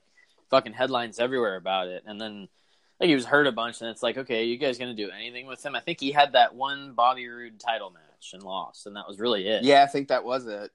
fucking 0.50 0.74
headlines 0.74 1.20
everywhere 1.20 1.56
about 1.56 1.88
it, 1.88 2.04
and 2.06 2.20
then 2.20 2.48
like 3.00 3.08
he 3.08 3.16
was 3.16 3.26
hurt 3.26 3.48
a 3.48 3.52
bunch, 3.52 3.82
and 3.82 3.90
it's 3.90 4.04
like 4.04 4.18
okay, 4.18 4.46
you 4.46 4.58
guys 4.58 4.78
gonna 4.78 4.94
do 4.94 5.10
anything 5.10 5.48
with 5.48 5.66
him? 5.66 5.76
I 5.76 5.80
think 5.80 6.00
he 6.00 6.12
had 6.12 6.34
that 6.34 6.54
one 6.56 6.94
Bobby 6.94 7.28
Roode 7.28 7.60
title 7.60 7.90
match 7.90 8.34
and 8.34 8.44
lost, 8.44 8.86
and 8.86 8.96
that 8.96 9.08
was 9.08 9.20
really 9.20 9.48
it. 9.48 9.64
Yeah, 9.64 9.84
I 9.84 9.88
think 9.88 10.10
that 10.10 10.24
was 10.24 10.46
it. 10.46 10.72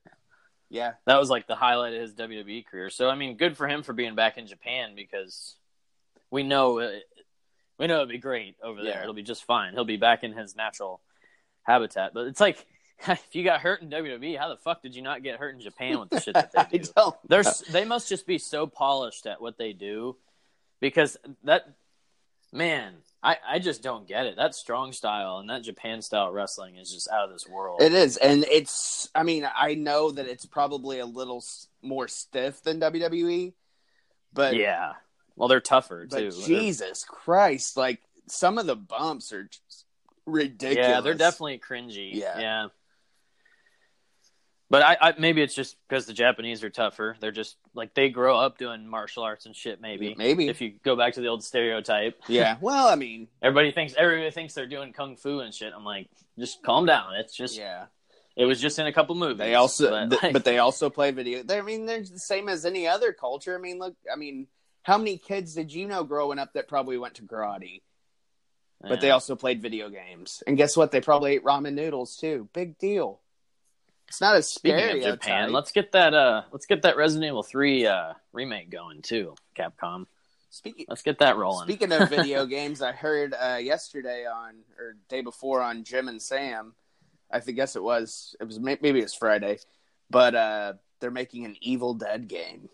Yeah, 0.68 0.94
that 1.06 1.20
was 1.20 1.30
like 1.30 1.46
the 1.46 1.54
highlight 1.54 1.94
of 1.94 2.00
his 2.00 2.14
WWE 2.14 2.66
career. 2.66 2.90
So 2.90 3.08
I 3.08 3.14
mean, 3.14 3.36
good 3.36 3.56
for 3.56 3.68
him 3.68 3.82
for 3.82 3.92
being 3.92 4.14
back 4.14 4.38
in 4.38 4.46
Japan 4.46 4.94
because 4.96 5.54
we 6.30 6.42
know 6.42 6.78
it, 6.78 7.04
we 7.78 7.86
know 7.86 7.94
it'll 7.94 8.06
be 8.06 8.18
great 8.18 8.56
over 8.62 8.82
there. 8.82 8.94
Yeah. 8.94 9.02
It'll 9.02 9.14
be 9.14 9.22
just 9.22 9.44
fine. 9.44 9.74
He'll 9.74 9.84
be 9.84 9.96
back 9.96 10.24
in 10.24 10.32
his 10.32 10.56
natural 10.56 11.00
habitat. 11.66 12.12
But 12.14 12.26
it's 12.28 12.40
like 12.40 12.64
if 13.08 13.28
you 13.32 13.44
got 13.44 13.60
hurt 13.60 13.82
in 13.82 13.90
WWE, 13.90 14.38
how 14.38 14.48
the 14.48 14.56
fuck 14.56 14.82
did 14.82 14.94
you 14.94 15.02
not 15.02 15.22
get 15.22 15.38
hurt 15.38 15.54
in 15.54 15.60
Japan 15.60 16.00
with 16.00 16.10
the 16.10 16.20
shit 16.20 16.34
that 16.34 16.70
they 16.70 16.78
do? 16.78 17.12
They're 17.28 17.44
they 17.70 17.84
must 17.84 18.08
just 18.08 18.26
be 18.26 18.38
so 18.38 18.66
polished 18.66 19.26
at 19.26 19.40
what 19.40 19.58
they 19.58 19.72
do 19.72 20.16
because 20.80 21.16
that 21.44 21.68
man, 22.52 22.94
I 23.22 23.36
I 23.46 23.58
just 23.58 23.82
don't 23.82 24.06
get 24.08 24.26
it. 24.26 24.36
That 24.36 24.54
strong 24.54 24.92
style 24.92 25.38
and 25.38 25.50
that 25.50 25.62
Japan 25.62 26.02
style 26.02 26.30
wrestling 26.30 26.76
is 26.76 26.92
just 26.92 27.10
out 27.10 27.24
of 27.24 27.32
this 27.32 27.46
world. 27.48 27.82
It 27.82 27.92
is, 27.92 28.16
and 28.16 28.44
it's. 28.44 29.08
I 29.14 29.22
mean, 29.22 29.48
I 29.56 29.74
know 29.74 30.10
that 30.10 30.26
it's 30.26 30.46
probably 30.46 30.98
a 30.98 31.06
little 31.06 31.44
more 31.82 32.08
stiff 32.08 32.62
than 32.62 32.80
WWE, 32.80 33.52
but 34.32 34.56
yeah. 34.56 34.94
Well, 35.34 35.48
they're 35.48 35.60
tougher 35.60 36.06
but 36.08 36.18
too. 36.18 36.30
They're- 36.30 36.46
Jesus 36.46 37.04
Christ, 37.04 37.76
like 37.76 38.00
some 38.28 38.58
of 38.58 38.66
the 38.66 38.76
bumps 38.76 39.32
are 39.32 39.44
just 39.44 39.85
ridiculous. 40.26 40.88
Yeah, 40.88 41.00
they're 41.00 41.14
definitely 41.14 41.58
cringy. 41.58 42.10
Yeah. 42.12 42.38
Yeah. 42.38 42.68
But 44.68 44.82
I, 44.82 44.96
I 45.00 45.14
maybe 45.16 45.42
it's 45.42 45.54
just 45.54 45.76
because 45.88 46.06
the 46.06 46.12
Japanese 46.12 46.64
are 46.64 46.70
tougher. 46.70 47.16
They're 47.20 47.30
just 47.30 47.56
like 47.74 47.94
they 47.94 48.08
grow 48.08 48.36
up 48.36 48.58
doing 48.58 48.88
martial 48.88 49.22
arts 49.22 49.46
and 49.46 49.54
shit. 49.54 49.80
Maybe, 49.80 50.16
Maybe. 50.18 50.48
if 50.48 50.60
you 50.60 50.72
go 50.82 50.96
back 50.96 51.14
to 51.14 51.20
the 51.20 51.28
old 51.28 51.44
stereotype, 51.44 52.20
Yeah, 52.26 52.56
well, 52.60 52.88
I 52.88 52.96
mean, 52.96 53.28
everybody 53.40 53.70
thinks 53.70 53.94
everybody 53.96 54.30
thinks 54.32 54.54
they're 54.54 54.66
doing 54.66 54.92
kung 54.92 55.16
fu 55.16 55.38
and 55.38 55.54
shit. 55.54 55.72
I'm 55.74 55.84
like, 55.84 56.08
just 56.36 56.64
calm 56.64 56.84
down. 56.84 57.14
It's 57.14 57.36
just 57.36 57.56
yeah. 57.56 57.86
it 58.34 58.44
was 58.44 58.60
just 58.60 58.80
in 58.80 58.88
a 58.88 58.92
couple 58.92 59.14
movies. 59.14 59.38
They 59.38 59.54
also, 59.54 59.90
but, 59.90 60.10
th- 60.10 60.22
like, 60.24 60.32
but 60.32 60.44
they 60.44 60.58
also 60.58 60.90
play 60.90 61.12
video. 61.12 61.44
They, 61.44 61.58
I 61.58 61.62
mean, 61.62 61.86
they're 61.86 62.00
the 62.00 62.18
same 62.18 62.48
as 62.48 62.64
any 62.64 62.88
other 62.88 63.12
culture. 63.12 63.56
I 63.56 63.60
mean, 63.60 63.78
look, 63.78 63.94
I 64.12 64.16
mean, 64.16 64.48
how 64.82 64.98
many 64.98 65.16
kids 65.16 65.54
did 65.54 65.72
you 65.72 65.86
know 65.86 66.02
growing 66.02 66.40
up 66.40 66.54
that 66.54 66.66
probably 66.66 66.98
went 66.98 67.14
to 67.14 67.22
karate? 67.22 67.82
But 68.80 69.00
they 69.00 69.10
also 69.10 69.34
played 69.34 69.60
video 69.60 69.88
games, 69.88 70.42
and 70.46 70.56
guess 70.56 70.76
what? 70.76 70.92
They 70.92 71.00
probably 71.00 71.32
ate 71.32 71.44
ramen 71.44 71.74
noodles 71.74 72.16
too. 72.16 72.48
Big 72.52 72.78
deal. 72.78 73.20
It's 74.08 74.20
not 74.20 74.36
as 74.36 74.48
Speaking 74.48 74.78
stereotype. 74.78 75.14
of 75.14 75.20
Japan, 75.20 75.52
let's 75.52 75.72
get 75.72 75.92
that 75.92 76.14
uh 76.14 76.42
let's 76.52 76.66
get 76.66 76.82
that 76.82 76.96
Resident 76.96 77.26
Evil 77.28 77.42
three 77.42 77.86
uh 77.86 78.12
remake 78.32 78.70
going 78.70 79.02
too. 79.02 79.34
Capcom, 79.56 80.06
Speaking 80.50 80.86
let's 80.88 81.02
get 81.02 81.18
that 81.18 81.36
rolling. 81.36 81.66
speaking 81.66 81.90
of 81.90 82.08
video 82.08 82.46
games, 82.46 82.82
I 82.82 82.92
heard 82.92 83.34
uh, 83.34 83.56
yesterday 83.56 84.26
on 84.26 84.54
or 84.78 84.96
day 85.08 85.22
before 85.22 85.60
on 85.60 85.82
Jim 85.82 86.06
and 86.08 86.22
Sam. 86.22 86.74
I 87.30 87.40
think 87.40 87.56
guess 87.56 87.74
it 87.74 87.82
was 87.82 88.36
it 88.40 88.44
was 88.44 88.60
maybe 88.60 89.00
it 89.00 89.02
was 89.02 89.14
Friday, 89.14 89.58
but 90.08 90.34
uh, 90.36 90.72
they're 91.00 91.10
making 91.10 91.44
an 91.44 91.56
Evil 91.60 91.94
Dead 91.94 92.28
game. 92.28 92.68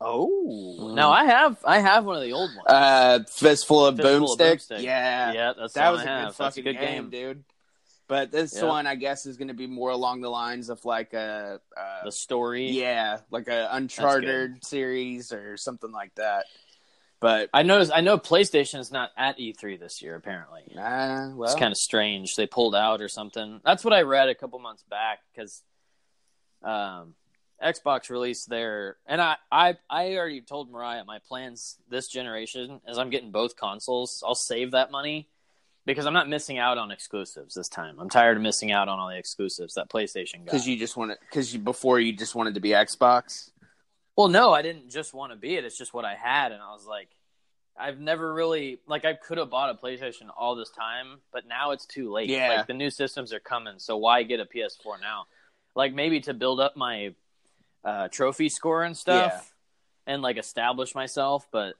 Oh, 0.00 0.92
no, 0.94 1.10
I 1.10 1.24
have 1.24 1.58
I 1.64 1.78
have 1.80 2.04
one 2.04 2.16
of 2.16 2.22
the 2.22 2.32
old 2.32 2.50
ones. 2.54 2.66
Uh, 2.66 3.20
fistful 3.28 3.86
of 3.86 3.96
Fistful 3.96 4.32
of 4.34 4.38
boomstick. 4.38 4.82
Yeah, 4.82 5.32
yeah, 5.32 5.52
that's 5.58 5.74
that 5.74 5.90
was 5.92 6.02
a 6.02 6.04
good 6.04 6.34
fucking 6.34 6.66
a 6.68 6.72
good 6.72 6.78
game, 6.80 7.10
game. 7.10 7.10
dude. 7.10 7.44
But 8.08 8.30
this 8.30 8.54
Yeah. 8.54 8.66
one, 8.66 8.86
I 8.86 8.94
guess, 8.94 9.26
is 9.26 9.36
going 9.36 9.48
to 9.48 9.54
be 9.54 9.66
more 9.66 9.90
along 9.90 10.20
the 10.20 10.28
lines 10.28 10.68
of 10.70 10.84
like 10.84 11.12
a, 11.12 11.60
uh, 11.76 12.04
The 12.04 12.12
story. 12.12 12.70
yeah, 12.70 13.18
like 13.30 13.48
a 13.48 13.68
Uncharted 13.72 14.64
series 14.64 15.32
or 15.32 15.56
something 15.56 15.90
like 15.90 16.14
that. 16.14 16.44
But 17.18 17.48
I 17.52 17.62
noticed. 17.62 17.90
I 17.92 18.02
know 18.02 18.18
PlayStation 18.18 18.78
is 18.78 18.92
not 18.92 19.10
at 19.16 19.38
E3 19.38 19.80
this 19.80 20.02
year. 20.02 20.14
Apparently, 20.14 20.62
uh, 20.78 21.30
well, 21.34 21.44
it's 21.44 21.58
kind 21.58 21.72
of 21.72 21.78
strange. 21.78 22.36
They 22.36 22.46
pulled 22.46 22.74
out 22.76 23.00
or 23.00 23.08
something. 23.08 23.60
That's 23.64 23.84
what 23.84 23.94
I 23.94 24.02
read 24.02 24.28
a 24.28 24.34
couple 24.34 24.58
months 24.60 24.84
back 24.88 25.20
because 25.32 25.62
um, 26.62 27.14
Xbox 27.62 28.10
released 28.10 28.48
their 28.48 28.96
and 29.06 29.20
I, 29.20 29.36
I 29.50 29.76
I 29.88 30.14
already 30.16 30.42
told 30.42 30.70
Mariah 30.70 31.04
my 31.04 31.20
plans 31.26 31.76
this 31.88 32.08
generation 32.08 32.80
is 32.86 32.98
I'm 32.98 33.10
getting 33.10 33.30
both 33.30 33.56
consoles. 33.56 34.22
I'll 34.26 34.34
save 34.34 34.72
that 34.72 34.90
money 34.90 35.28
because 35.86 36.04
I'm 36.04 36.12
not 36.12 36.28
missing 36.28 36.58
out 36.58 36.76
on 36.76 36.90
exclusives 36.90 37.54
this 37.54 37.68
time. 37.68 37.98
I'm 37.98 38.10
tired 38.10 38.36
of 38.36 38.42
missing 38.42 38.72
out 38.72 38.88
on 38.88 38.98
all 38.98 39.08
the 39.08 39.16
exclusives 39.16 39.74
that 39.74 39.88
PlayStation 39.88 40.38
got. 40.38 40.46
Because 40.46 40.68
you 40.68 40.76
just 40.76 40.96
wanted, 40.96 41.18
because 41.20 41.54
you 41.54 41.60
before 41.60 41.98
you 41.98 42.12
just 42.12 42.34
wanted 42.34 42.54
to 42.54 42.60
be 42.60 42.70
Xbox. 42.70 43.50
Well, 44.16 44.28
no, 44.28 44.52
I 44.52 44.62
didn't 44.62 44.90
just 44.90 45.14
want 45.14 45.32
to 45.32 45.36
be 45.36 45.56
it. 45.56 45.64
It's 45.64 45.78
just 45.78 45.94
what 45.94 46.04
I 46.04 46.14
had, 46.14 46.52
and 46.52 46.62
I 46.62 46.72
was 46.72 46.86
like, 46.86 47.08
I've 47.78 48.00
never 48.00 48.32
really 48.34 48.80
like 48.86 49.04
I 49.04 49.14
could 49.14 49.38
have 49.38 49.50
bought 49.50 49.70
a 49.70 49.74
PlayStation 49.74 50.28
all 50.36 50.56
this 50.56 50.70
time, 50.70 51.20
but 51.32 51.46
now 51.46 51.70
it's 51.70 51.86
too 51.86 52.12
late. 52.12 52.28
Yeah. 52.28 52.56
Like 52.56 52.66
the 52.66 52.74
new 52.74 52.90
systems 52.90 53.32
are 53.32 53.40
coming, 53.40 53.78
so 53.78 53.96
why 53.96 54.22
get 54.24 54.40
a 54.40 54.46
PS4 54.46 55.00
now? 55.00 55.26
Like 55.74 55.94
maybe 55.94 56.20
to 56.20 56.34
build 56.34 56.58
up 56.60 56.76
my 56.76 57.14
uh, 57.86 58.08
trophy 58.08 58.48
score 58.48 58.82
and 58.82 58.96
stuff, 58.96 59.54
and 60.06 60.20
like 60.20 60.36
establish 60.38 60.94
myself, 60.94 61.46
but 61.52 61.74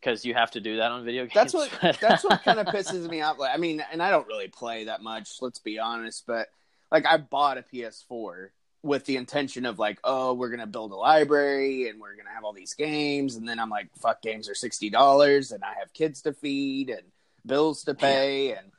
because 0.00 0.24
you 0.24 0.34
have 0.34 0.50
to 0.52 0.60
do 0.60 0.76
that 0.76 0.92
on 0.92 1.04
video 1.04 1.22
games. 1.22 1.32
That's 1.34 1.54
what 1.54 1.70
that's 2.00 2.22
what 2.22 2.42
kind 2.44 2.60
of 2.60 2.66
pisses 2.66 3.08
me 3.08 3.22
off. 3.22 3.38
Like, 3.38 3.54
I 3.54 3.56
mean, 3.56 3.82
and 3.90 4.02
I 4.02 4.10
don't 4.10 4.26
really 4.28 4.48
play 4.48 4.84
that 4.84 5.02
much. 5.02 5.40
Let's 5.40 5.58
be 5.58 5.78
honest, 5.78 6.24
but 6.26 6.48
like 6.90 7.06
I 7.06 7.16
bought 7.16 7.58
a 7.58 7.62
PS4 7.62 8.48
with 8.82 9.06
the 9.06 9.16
intention 9.16 9.64
of 9.64 9.78
like, 9.78 9.98
oh, 10.04 10.34
we're 10.34 10.50
gonna 10.50 10.66
build 10.66 10.92
a 10.92 10.96
library 10.96 11.88
and 11.88 11.98
we're 11.98 12.14
gonna 12.14 12.34
have 12.34 12.44
all 12.44 12.52
these 12.52 12.74
games, 12.74 13.36
and 13.36 13.48
then 13.48 13.58
I'm 13.58 13.70
like, 13.70 13.88
fuck, 13.96 14.20
games 14.20 14.50
are 14.50 14.54
sixty 14.54 14.90
dollars, 14.90 15.50
and 15.50 15.64
I 15.64 15.78
have 15.78 15.94
kids 15.94 16.20
to 16.22 16.34
feed 16.34 16.90
and 16.90 17.02
bills 17.46 17.84
to 17.84 17.94
pay, 17.94 18.52
and 18.52 18.70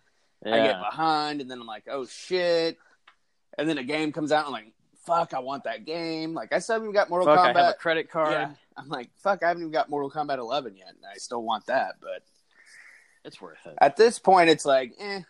I 0.45 0.57
get 0.67 0.79
behind, 0.79 1.41
and 1.41 1.49
then 1.49 1.59
I'm 1.59 1.67
like, 1.67 1.85
oh 1.89 2.05
shit, 2.05 2.77
and 3.57 3.67
then 3.67 3.79
a 3.79 3.83
game 3.83 4.11
comes 4.11 4.31
out, 4.31 4.45
and 4.45 4.55
I'm 4.55 4.63
like, 4.63 4.73
fuck, 5.05 5.33
I 5.33 5.39
want 5.39 5.63
that 5.65 5.85
game. 5.85 6.33
Like 6.33 6.53
I 6.53 6.59
still 6.59 6.75
haven't 6.75 6.91
got 6.93 7.09
Mortal 7.09 7.27
Fuck, 7.27 7.39
I 7.39 7.53
Kombat. 7.53 7.55
have 7.57 7.73
a 7.73 7.77
credit 7.77 8.09
card. 8.09 8.31
yeah, 8.31 8.51
I'm 8.77 8.87
like, 8.89 9.09
fuck, 9.17 9.43
I 9.43 9.47
haven't 9.49 9.63
even 9.63 9.71
got 9.71 9.89
Mortal 9.89 10.09
Kombat 10.09 10.37
11 10.37 10.75
yet, 10.77 10.89
and 10.89 10.99
I 11.11 11.17
still 11.17 11.43
want 11.43 11.65
that, 11.67 11.95
but 12.01 12.23
It's 13.25 13.39
worth 13.41 13.65
it. 13.65 13.75
at 13.81 13.95
this 13.97 14.19
point, 14.19 14.49
it's 14.49 14.65
like, 14.65 14.93
eh, 14.99 15.21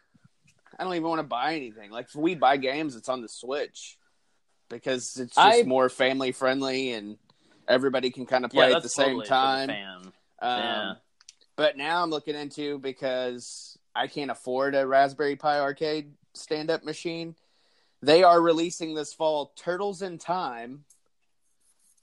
I 0.79 0.83
don't 0.83 0.93
even 0.95 1.07
want 1.07 1.19
to 1.19 1.23
buy 1.27 1.55
anything. 1.55 1.91
Like, 1.91 2.05
if 2.07 2.15
we 2.15 2.35
buy 2.35 2.57
games, 2.57 2.95
it's 2.95 3.09
on 3.09 3.21
the 3.21 3.27
Switch 3.29 3.97
because 4.69 5.17
it's 5.19 5.35
just 5.35 5.37
I- 5.37 5.63
more 5.63 5.89
family 5.89 6.31
friendly 6.31 6.93
and 6.93 7.17
everybody 7.67 8.09
can 8.09 8.25
kind 8.25 8.43
of 8.45 8.51
play 8.51 8.65
that's 8.67 8.77
at 8.77 8.83
the 8.83 8.89
same 8.89 9.05
totally 9.05 9.23
the 9.25 9.29
time. 9.29 9.67
fan. 9.69 10.01
Um, 10.05 10.11
Yeah. 10.59 10.93
But 11.55 11.77
now 11.77 12.01
I'm 12.01 12.09
looking 12.09 12.33
into 12.35 12.79
because 12.79 13.77
I 13.95 14.07
can't 14.07 14.31
afford 14.31 14.73
a 14.73 14.87
Raspberry 14.87 15.35
Pi 15.35 15.59
arcade 15.59 16.11
stand 16.33 16.71
up 16.71 16.83
machine. 16.83 17.35
They 18.03 18.23
are 18.23 18.41
releasing 18.41 18.95
this 18.95 19.13
fall 19.13 19.53
Turtles 19.55 20.01
in 20.01 20.17
Time 20.17 20.83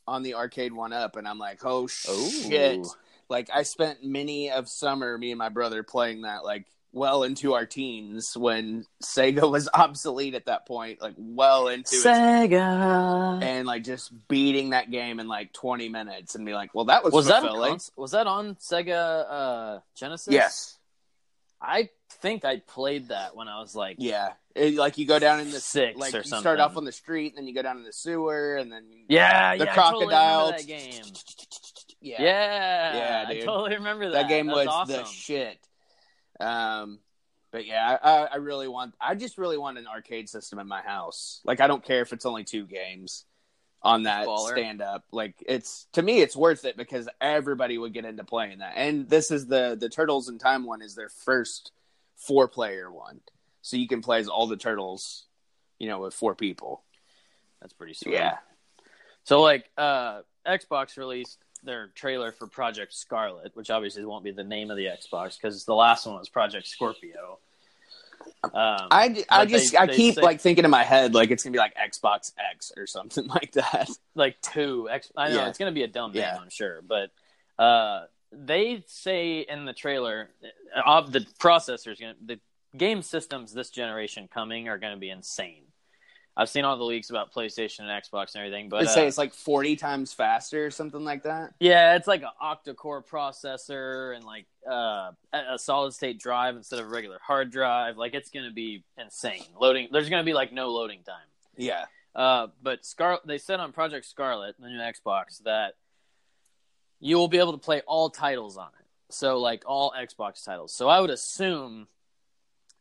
on 0.06 0.22
the 0.22 0.34
arcade 0.34 0.72
one 0.72 0.92
up, 0.92 1.16
and 1.16 1.28
I'm 1.28 1.38
like, 1.38 1.60
oh 1.64 1.86
shit! 1.86 2.78
Ooh. 2.78 2.90
Like 3.28 3.48
I 3.54 3.62
spent 3.62 4.04
many 4.04 4.50
of 4.50 4.68
summer, 4.68 5.16
me 5.16 5.30
and 5.30 5.38
my 5.38 5.50
brother 5.50 5.82
playing 5.82 6.22
that 6.22 6.44
like 6.44 6.66
well 6.92 7.22
into 7.22 7.54
our 7.54 7.66
teens 7.66 8.36
when 8.36 8.84
Sega 9.02 9.48
was 9.48 9.68
obsolete 9.74 10.34
at 10.34 10.46
that 10.46 10.66
point, 10.66 11.00
like 11.00 11.14
well 11.16 11.68
into 11.68 11.94
its 11.94 12.04
Sega. 12.04 13.42
and 13.42 13.66
like 13.66 13.84
just 13.84 14.12
beating 14.28 14.70
that 14.70 14.90
game 14.90 15.20
in 15.20 15.28
like 15.28 15.52
20 15.52 15.88
minutes 15.88 16.34
and 16.34 16.44
be 16.44 16.52
like, 16.52 16.74
well, 16.74 16.86
that 16.86 17.04
was, 17.04 17.12
Was 17.12 17.26
that 17.26 17.42
fulfilling. 17.42 17.74
on, 17.74 17.78
was 17.96 18.10
that 18.12 18.26
on 18.26 18.56
Sega 18.56 19.26
uh, 19.30 19.80
Genesis? 19.94 20.32
yes. 20.32 20.76
I 21.62 21.90
think 22.08 22.44
I 22.44 22.60
played 22.60 23.08
that 23.08 23.36
when 23.36 23.46
I 23.46 23.60
was 23.60 23.74
like 23.74 23.96
Yeah. 23.98 24.32
It- 24.54 24.74
like 24.74 24.98
you 24.98 25.06
go 25.06 25.18
down 25.18 25.40
in 25.40 25.50
the 25.50 25.60
Six 25.60 25.98
like 25.98 26.12
or 26.14 26.18
you 26.18 26.22
something. 26.24 26.40
start 26.42 26.60
off 26.60 26.76
on 26.76 26.84
the 26.84 26.92
street, 26.92 27.28
and 27.32 27.38
then 27.38 27.46
you 27.46 27.54
go 27.54 27.62
down 27.62 27.78
in 27.78 27.84
the 27.84 27.92
sewer, 27.92 28.56
and 28.56 28.70
then 28.72 28.84
Yeah, 29.08 29.56
the 29.56 29.64
yeah, 29.64 29.72
I 29.72 29.74
totally 29.74 30.06
remember 30.06 30.10
crocodile. 30.10 30.50
that 30.52 30.66
game. 30.66 31.04
Yeah, 32.00 32.22
Yeah, 32.22 32.96
Yeah, 32.96 33.24
I 33.28 33.40
totally 33.40 33.74
remember 33.76 34.06
that. 34.10 34.22
that 34.22 34.28
game 34.28 34.46
That 34.46 34.56
was, 34.56 34.66
awesome. 34.66 34.96
the 34.96 35.04
shit. 35.04 35.58
Um, 36.40 36.98
but 37.52 37.66
yeah, 37.66 37.98
I, 38.02 38.10
I 38.32 38.36
really 38.36 38.68
want. 38.68 38.94
I 39.00 39.14
just 39.14 39.36
really 39.38 39.58
want 39.58 39.76
an 39.78 39.86
arcade 39.86 40.28
system 40.28 40.58
in 40.58 40.68
my 40.68 40.80
house. 40.82 41.40
Like 41.44 41.60
I 41.60 41.66
don't 41.66 41.84
care 41.84 42.00
if 42.02 42.12
it's 42.12 42.24
only 42.26 42.44
two 42.44 42.64
games 42.66 43.24
on 43.82 44.04
that 44.04 44.26
Baller. 44.26 44.50
stand 44.50 44.80
up. 44.82 45.04
Like 45.10 45.34
it's 45.46 45.86
to 45.94 46.02
me, 46.02 46.20
it's 46.20 46.36
worth 46.36 46.64
it 46.64 46.76
because 46.76 47.08
everybody 47.20 47.76
would 47.76 47.92
get 47.92 48.04
into 48.04 48.24
playing 48.24 48.58
that. 48.58 48.74
And 48.76 49.08
this 49.08 49.30
is 49.30 49.46
the 49.46 49.76
the 49.78 49.88
Turtles 49.88 50.28
in 50.28 50.38
Time 50.38 50.64
one 50.64 50.80
is 50.80 50.94
their 50.94 51.08
first 51.08 51.72
four 52.16 52.46
player 52.48 52.90
one, 52.90 53.20
so 53.62 53.76
you 53.76 53.88
can 53.88 54.00
play 54.02 54.18
as 54.20 54.28
all 54.28 54.46
the 54.46 54.56
turtles, 54.56 55.24
you 55.78 55.88
know, 55.88 56.00
with 56.00 56.14
four 56.14 56.34
people. 56.34 56.82
That's 57.60 57.72
pretty 57.74 57.94
sweet. 57.94 58.14
Yeah, 58.14 58.38
So 59.24 59.40
like 59.42 59.70
uh 59.76 60.22
Xbox 60.46 60.96
released 60.96 61.38
their 61.62 61.88
trailer 61.94 62.32
for 62.32 62.46
Project 62.46 62.94
Scarlett, 62.94 63.54
which 63.54 63.68
obviously 63.70 64.04
won't 64.04 64.24
be 64.24 64.30
the 64.30 64.44
name 64.44 64.70
of 64.70 64.76
the 64.78 64.86
Xbox 64.86 65.36
because 65.40 65.64
the 65.66 65.74
last 65.74 66.06
one 66.06 66.16
was 66.18 66.28
Project 66.30 66.66
Scorpio. 66.66 67.38
Um, 68.44 68.52
I, 68.54 69.24
I 69.30 69.44
just 69.46 69.72
they- 69.72 69.78
I 69.78 69.86
they 69.86 69.96
keep 69.96 70.14
say- 70.16 70.20
like 70.22 70.40
thinking 70.40 70.64
in 70.64 70.70
my 70.70 70.84
head 70.84 71.14
like 71.14 71.30
it's 71.30 71.42
gonna 71.42 71.52
be 71.52 71.58
like 71.58 71.74
Xbox 71.76 72.32
X 72.52 72.72
or 72.76 72.86
something 72.86 73.26
like 73.28 73.52
that. 73.52 73.88
like 74.14 74.40
two. 74.40 74.88
X- 74.90 75.12
I 75.16 75.28
know 75.28 75.36
Yeah. 75.36 75.48
it's 75.48 75.58
going 75.58 75.70
to 75.70 75.74
be 75.74 75.82
a 75.82 75.88
dumb 75.88 76.12
name, 76.12 76.22
Yeah. 76.22 76.38
I'm 76.40 76.50
sure, 76.50 76.80
but 76.82 77.10
uh, 77.62 78.04
they 78.32 78.82
say 78.86 79.40
in 79.40 79.64
the 79.66 79.72
trailer, 79.72 80.30
uh, 80.74 80.80
of 80.86 81.12
the 81.12 81.20
processors, 81.38 82.00
gonna, 82.00 82.14
the 82.24 82.38
game 82.76 83.02
systems 83.02 83.52
this 83.52 83.70
generation 83.70 84.28
coming 84.32 84.68
are 84.68 84.78
going 84.78 84.92
to 84.94 84.98
be 84.98 85.10
insane. 85.10 85.64
I've 86.36 86.48
seen 86.48 86.64
all 86.64 86.76
the 86.78 86.84
leaks 86.84 87.10
about 87.10 87.32
PlayStation 87.34 87.80
and 87.80 87.88
Xbox 87.90 88.34
and 88.34 88.44
everything, 88.44 88.68
but 88.68 88.80
They 88.80 88.86
say 88.86 89.04
uh, 89.04 89.08
it's 89.08 89.18
like 89.18 89.34
forty 89.34 89.76
times 89.76 90.12
faster 90.12 90.64
or 90.64 90.70
something 90.70 91.04
like 91.04 91.24
that. 91.24 91.54
yeah, 91.58 91.96
it's 91.96 92.06
like 92.06 92.22
an 92.22 92.28
octa-core 92.42 93.02
processor 93.02 94.14
and 94.14 94.24
like 94.24 94.46
uh, 94.66 95.10
a 95.32 95.54
a 95.54 95.58
solid 95.58 95.92
state 95.92 96.18
drive 96.20 96.56
instead 96.56 96.78
of 96.78 96.86
a 96.86 96.88
regular 96.88 97.18
hard 97.20 97.50
drive. 97.50 97.96
Like 97.98 98.14
it's 98.14 98.30
going 98.30 98.46
to 98.46 98.52
be 98.54 98.84
insane. 98.96 99.42
Loading, 99.60 99.88
there's 99.92 100.08
going 100.08 100.22
to 100.22 100.24
be 100.24 100.32
like 100.32 100.52
no 100.52 100.70
loading 100.70 101.02
time. 101.02 101.16
Yeah. 101.56 101.84
Uh, 102.14 102.46
but 102.62 102.86
Scar, 102.86 103.20
they 103.26 103.38
said 103.38 103.60
on 103.60 103.72
Project 103.72 104.06
Scarlett, 104.06 104.54
the 104.58 104.68
new 104.68 104.78
Xbox, 104.78 105.42
that 105.44 105.74
you 107.00 107.16
will 107.16 107.28
be 107.28 107.38
able 107.38 107.52
to 107.52 107.58
play 107.58 107.82
all 107.86 108.08
titles 108.08 108.56
on 108.56 108.68
it. 108.78 108.86
So 109.12 109.38
like 109.40 109.64
all 109.66 109.92
Xbox 109.98 110.44
titles. 110.44 110.72
So 110.72 110.88
I 110.88 111.00
would 111.00 111.10
assume 111.10 111.88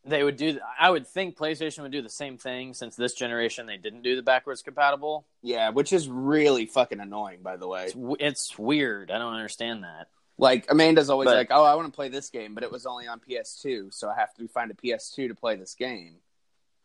they 0.05 0.23
would 0.23 0.37
do. 0.37 0.59
I 0.79 0.89
would 0.89 1.05
think 1.07 1.37
PlayStation 1.37 1.83
would 1.83 1.91
do 1.91 2.01
the 2.01 2.09
same 2.09 2.37
thing 2.37 2.73
since 2.73 2.95
this 2.95 3.13
generation 3.13 3.65
they 3.65 3.77
didn't 3.77 4.01
do 4.01 4.15
the 4.15 4.21
backwards 4.23 4.61
compatible. 4.61 5.25
Yeah, 5.41 5.69
which 5.69 5.91
is 5.93 6.07
really 6.07 6.65
fucking 6.65 6.99
annoying, 6.99 7.39
by 7.41 7.57
the 7.57 7.67
way. 7.67 7.85
It's, 7.85 7.95
it's 8.19 8.57
weird. 8.59 9.11
I 9.11 9.17
don't 9.19 9.33
understand 9.33 9.83
that. 9.83 10.07
Like 10.37 10.67
Amanda's 10.71 11.09
always 11.09 11.25
But- 11.27 11.35
like, 11.35 11.47
"Oh, 11.51 11.63
I 11.65 11.75
want 11.75 11.87
to 11.91 11.95
play 11.95 12.07
this 12.09 12.29
game, 12.29 12.55
but 12.55 12.63
it 12.63 12.71
was 12.71 12.85
only 12.85 13.07
on 13.07 13.19
PS2, 13.19 13.93
so 13.93 14.09
I 14.09 14.15
have 14.15 14.33
to 14.35 14.47
find 14.47 14.71
a 14.71 14.73
PS2 14.73 15.27
to 15.27 15.35
play 15.35 15.55
this 15.57 15.75
game." 15.75 16.15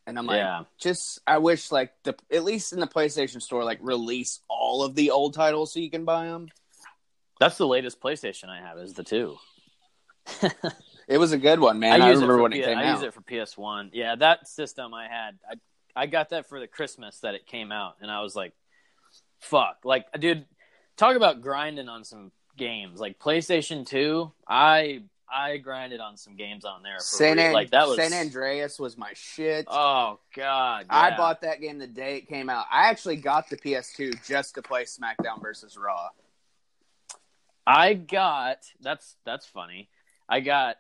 And 0.06 0.18
I'm 0.18 0.26
like, 0.26 0.36
Yeah. 0.38 0.64
just 0.78 1.20
I 1.26 1.38
wish 1.38 1.70
like 1.72 1.92
the 2.02 2.14
at 2.32 2.44
least 2.44 2.72
in 2.72 2.80
the 2.80 2.86
PlayStation 2.86 3.40
Store, 3.40 3.64
like 3.64 3.78
release 3.80 4.40
all 4.48 4.82
of 4.82 4.94
the 4.96 5.12
old 5.12 5.34
titles 5.34 5.72
so 5.72 5.78
you 5.80 5.88
can 5.90 6.04
buy 6.04 6.26
them. 6.26 6.48
That's 7.40 7.56
the 7.58 7.66
latest 7.66 8.00
PlayStation 8.00 8.48
I 8.48 8.60
have 8.60 8.76
is 8.78 8.92
the 8.94 9.04
two. 9.04 9.36
It 11.07 11.18
was 11.18 11.32
a 11.32 11.38
good 11.38 11.61
one, 11.61 11.78
man. 11.78 12.00
I, 12.00 12.11
use 12.11 12.20
remember 12.20 12.42
when 12.42 12.52
P- 12.52 12.61
it 12.61 12.64
came 12.64 12.78
I 12.78 12.84
out. 12.84 12.88
I 12.88 12.92
use 12.92 13.02
it 13.02 13.14
for 13.14 13.20
PS 13.20 13.57
One. 13.59 13.90
Yeah, 13.92 14.16
that 14.16 14.48
system 14.48 14.94
I 14.94 15.09
had, 15.09 15.38
I 15.48 15.55
I 15.96 16.07
got 16.07 16.30
that 16.30 16.48
for 16.48 16.59
the 16.59 16.66
Christmas 16.66 17.20
that 17.20 17.34
it 17.34 17.46
came 17.46 17.70
out, 17.70 17.96
and 18.00 18.11
I 18.11 18.22
was 18.22 18.34
like, 18.34 18.52
"Fuck!" 19.40 19.78
Like, 19.84 20.07
dude, 20.18 20.46
talk 20.96 21.16
about 21.16 21.40
grinding 21.40 21.88
on 21.88 22.05
some 22.05 22.32
games. 22.57 23.00
Like 23.00 23.18
PlayStation 23.18 23.86
Two, 23.86 24.32
I 24.48 25.02
I 25.32 25.59
grinded 25.59 26.00
on 26.00 26.16
some 26.16 26.36
games 26.36 26.64
on 26.64 26.82
there. 26.82 26.98
For 26.98 27.02
San. 27.02 27.38
An- 27.38 27.52
like 27.52 27.70
that 27.70 27.86
was 27.86 27.96
San 27.96 28.12
Andreas 28.12 28.78
was 28.78 28.96
my 28.96 29.12
shit. 29.14 29.66
Oh 29.68 30.18
god, 30.34 30.86
I 30.90 31.16
bought 31.16 31.42
that 31.42 31.61
game 31.61 31.78
the 31.78 31.86
day 31.86 32.16
it 32.16 32.28
came 32.28 32.48
out. 32.48 32.66
I 32.70 32.88
actually 32.88 33.16
got 33.16 33.48
the 33.48 33.57
PS2 33.57 34.26
just 34.26 34.55
to 34.55 34.62
play 34.62 34.84
SmackDown 34.84 35.40
versus 35.40 35.76
Raw. 35.76 36.09
I 37.66 37.94
got 37.94 38.59
that's 38.80 39.16
that's 39.24 39.46
funny. 39.46 39.88
I 40.28 40.40
got 40.40 40.76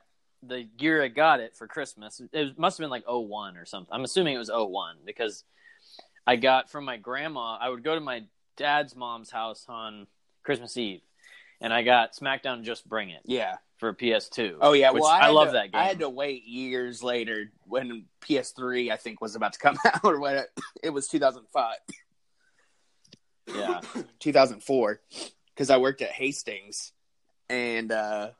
the 0.46 0.66
year 0.78 1.02
I 1.02 1.08
got 1.08 1.40
it 1.40 1.56
for 1.56 1.66
Christmas. 1.66 2.20
It 2.32 2.58
must 2.58 2.78
have 2.78 2.84
been 2.84 2.90
like 2.90 3.04
01 3.06 3.56
or 3.56 3.64
something. 3.66 3.92
I'm 3.94 4.04
assuming 4.04 4.34
it 4.34 4.38
was 4.38 4.50
01 4.52 4.96
because 5.04 5.44
I 6.26 6.36
got 6.36 6.70
from 6.70 6.84
my 6.84 6.96
grandma. 6.96 7.56
I 7.60 7.68
would 7.68 7.82
go 7.84 7.94
to 7.94 8.00
my 8.00 8.24
dad's 8.56 8.94
mom's 8.96 9.30
house 9.30 9.66
on 9.68 10.06
Christmas 10.42 10.76
Eve, 10.76 11.00
and 11.60 11.72
I 11.72 11.82
got 11.82 12.14
SmackDown 12.14 12.62
Just 12.62 12.88
Bring 12.88 13.10
It 13.10 13.22
Yeah. 13.24 13.56
for 13.78 13.92
PS2. 13.92 14.58
Oh 14.60 14.72
yeah. 14.72 14.90
which 14.90 15.00
Well, 15.02 15.10
I, 15.10 15.20
I, 15.20 15.28
love 15.30 15.48
to- 15.48 15.52
that 15.54 15.72
game. 15.72 15.80
I 15.80 15.84
had 15.84 15.98
to 16.00 16.08
wait 16.08 16.44
years 16.44 17.02
later 17.02 17.50
when 17.66 18.04
PS3 18.22 18.90
I 18.92 18.96
think 18.96 19.20
was 19.20 19.34
about 19.34 19.52
to 19.54 19.58
come 19.58 19.76
out, 19.84 20.00
or 20.04 20.20
when 20.20 20.36
it, 20.36 20.46
it 20.82 20.90
was 20.90 21.08
2005, 21.08 21.76
yeah, 23.54 23.80
2004, 24.20 25.00
because 25.54 25.70
I 25.70 25.76
worked 25.76 26.02
at 26.02 26.10
Hastings, 26.10 26.92
and 27.48 27.92
uh, 27.92 28.30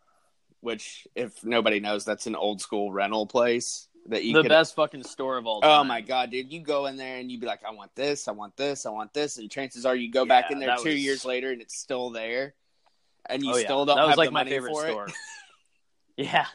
which 0.64 1.06
if 1.14 1.44
nobody 1.44 1.78
knows, 1.78 2.04
that's 2.04 2.26
an 2.26 2.34
old 2.34 2.60
school 2.60 2.90
rental 2.90 3.26
place 3.26 3.88
that 4.06 4.24
you 4.24 4.34
the 4.34 4.42
could. 4.42 4.48
best 4.48 4.74
fucking 4.74 5.02
store 5.02 5.36
of 5.36 5.46
all 5.46 5.58
oh 5.58 5.60
time. 5.60 5.80
Oh 5.80 5.84
my 5.84 6.00
god, 6.00 6.30
dude! 6.30 6.50
You 6.50 6.60
go 6.60 6.86
in 6.86 6.96
there 6.96 7.18
and 7.18 7.30
you'd 7.30 7.40
be 7.40 7.46
like, 7.46 7.60
"I 7.64 7.70
want 7.70 7.94
this, 7.94 8.28
I 8.28 8.32
want 8.32 8.56
this, 8.56 8.86
I 8.86 8.90
want 8.90 9.12
this," 9.12 9.36
and 9.38 9.50
chances 9.50 9.84
are 9.84 9.94
you 9.94 10.10
go 10.10 10.24
back 10.24 10.50
in 10.50 10.58
there 10.58 10.74
two 10.76 10.90
was- 10.90 11.04
years 11.04 11.24
later 11.24 11.52
and 11.52 11.60
it's 11.60 11.76
still 11.76 12.10
there, 12.10 12.54
and 13.26 13.42
you 13.44 13.52
Oh, 13.52 13.56
yeah. 13.56 13.64
still 13.64 13.84
don't 13.84 13.96
that 13.96 14.02
was 14.04 14.10
have 14.12 14.18
like 14.18 14.28
the 14.30 14.32
my 14.32 14.44
favorite 14.44 14.74
store. 14.74 15.08
yeah, 16.16 16.46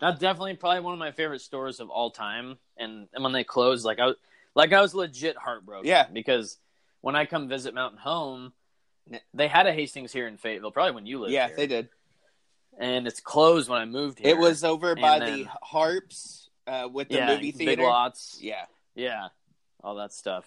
That's 0.00 0.18
definitely 0.18 0.54
probably 0.54 0.80
one 0.80 0.92
of 0.92 0.98
my 0.98 1.12
favorite 1.12 1.40
stores 1.40 1.80
of 1.80 1.88
all 1.88 2.10
time. 2.10 2.58
And, 2.76 3.08
and 3.14 3.22
when 3.22 3.32
they 3.32 3.44
closed, 3.44 3.84
like 3.84 3.98
I 3.98 4.06
was 4.06 4.16
like 4.54 4.72
I 4.72 4.80
was 4.80 4.94
legit 4.94 5.36
heartbroken. 5.36 5.86
Yeah. 5.88 6.06
because 6.12 6.58
when 7.00 7.16
I 7.16 7.24
come 7.24 7.48
visit 7.48 7.74
Mountain 7.74 8.00
Home, 8.00 8.52
they 9.32 9.48
had 9.48 9.66
a 9.66 9.72
Hastings 9.72 10.12
here 10.12 10.26
in 10.26 10.36
Fayetteville, 10.36 10.72
probably 10.72 10.92
when 10.92 11.06
you 11.06 11.20
lived 11.20 11.32
yeah, 11.32 11.46
here. 11.48 11.56
they 11.56 11.66
did. 11.66 11.88
And 12.78 13.06
it's 13.06 13.20
closed 13.20 13.68
when 13.68 13.80
I 13.80 13.84
moved 13.84 14.18
here. 14.18 14.30
It 14.30 14.38
was 14.38 14.64
over 14.64 14.92
And 14.92 15.00
by 15.00 15.18
then- 15.18 15.38
the 15.44 15.48
Harps 15.62 16.48
uh, 16.66 16.88
with 16.92 17.08
the 17.08 17.16
yeah, 17.16 17.34
movie 17.34 17.52
Big. 17.52 17.78
Lots. 17.78 18.38
Yeah, 18.40 18.64
Yeah, 18.94 19.28
all 19.82 19.96
that 19.96 20.12
stuff. 20.12 20.44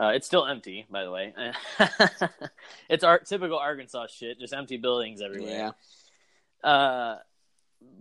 Uh, 0.00 0.08
it's 0.08 0.26
still 0.26 0.44
empty, 0.44 0.86
by 0.90 1.04
the 1.04 1.10
way. 1.10 1.32
it's 2.88 3.04
our 3.04 3.18
typical 3.20 3.58
Arkansas 3.58 4.08
shit, 4.08 4.40
just 4.40 4.52
empty 4.52 4.76
buildings 4.76 5.20
everywhere. 5.22 5.72
yeah. 6.64 6.68
Uh, 6.68 7.18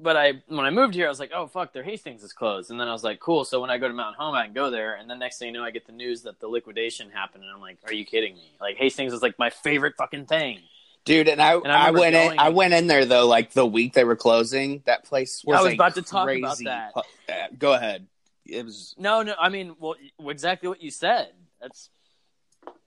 but 0.02 0.16
I 0.16 0.42
when 0.48 0.66
I 0.66 0.70
moved 0.70 0.96
here, 0.96 1.06
I 1.06 1.10
was 1.10 1.20
like, 1.20 1.32
oh 1.36 1.46
fuck, 1.46 1.74
their 1.74 1.84
Hastings 1.84 2.24
is 2.24 2.32
closed, 2.34 2.72
and 2.72 2.80
then 2.80 2.88
I 2.88 2.94
was 2.94 3.04
like, 3.04 3.20
cool. 3.20 3.44
So 3.46 3.60
when 3.60 3.70
I 3.70 3.78
go 3.78 3.88
to 3.88 3.94
Mountain 3.94 4.16
Home, 4.18 4.34
I 4.34 4.46
can 4.46 4.54
go 4.54 4.70
there, 4.72 4.96
and 4.96 5.10
then 5.10 5.20
next 5.20 5.38
thing 5.38 5.50
you 5.50 5.54
know, 5.54 5.64
I 5.64 5.72
get 5.72 5.86
the 5.86 5.92
news 5.92 6.24
that 6.24 6.40
the 6.40 6.48
liquidation 6.48 7.10
happened, 7.12 7.44
and 7.44 7.52
I'm 7.54 7.60
like, 7.62 7.78
are 7.86 7.94
you 7.94 8.06
kidding 8.06 8.34
me? 8.36 8.56
Like 8.62 8.78
Hastings 8.78 9.14
is 9.14 9.22
like 9.22 9.38
my 9.38 9.50
favorite 9.50 9.96
fucking 9.98 10.26
thing. 10.28 10.60
Dude, 11.06 11.28
and 11.28 11.42
I, 11.42 11.56
And 11.56 11.72
I 11.72 11.88
I, 11.88 11.92
went 11.92 12.16
in. 12.16 12.40
I 12.40 12.50
went 12.50 12.74
in 12.74 12.88
there 12.88 13.06
though, 13.06 13.28
like 13.28 13.52
the 13.52 13.66
week 13.66 13.94
they 13.94 14.06
were 14.06 14.16
closing. 14.16 14.84
That 14.86 15.04
place 15.04 15.44
was. 15.46 15.60
I 15.60 15.62
was 15.62 15.74
about 15.74 15.96
to 15.96 16.02
talk 16.02 16.30
about 16.30 16.58
that. 16.64 16.94
pu- 16.94 17.02
uh, 17.30 17.48
go 17.58 17.74
ahead. 17.74 18.08
It 18.46 18.64
was. 18.64 18.96
No, 18.98 19.22
no, 19.22 19.36
I 19.40 19.50
mean, 19.50 19.76
well, 19.80 19.96
exactly 20.26 20.70
what 20.70 20.82
you 20.82 20.92
said. 20.92 21.32
That's 21.62 21.90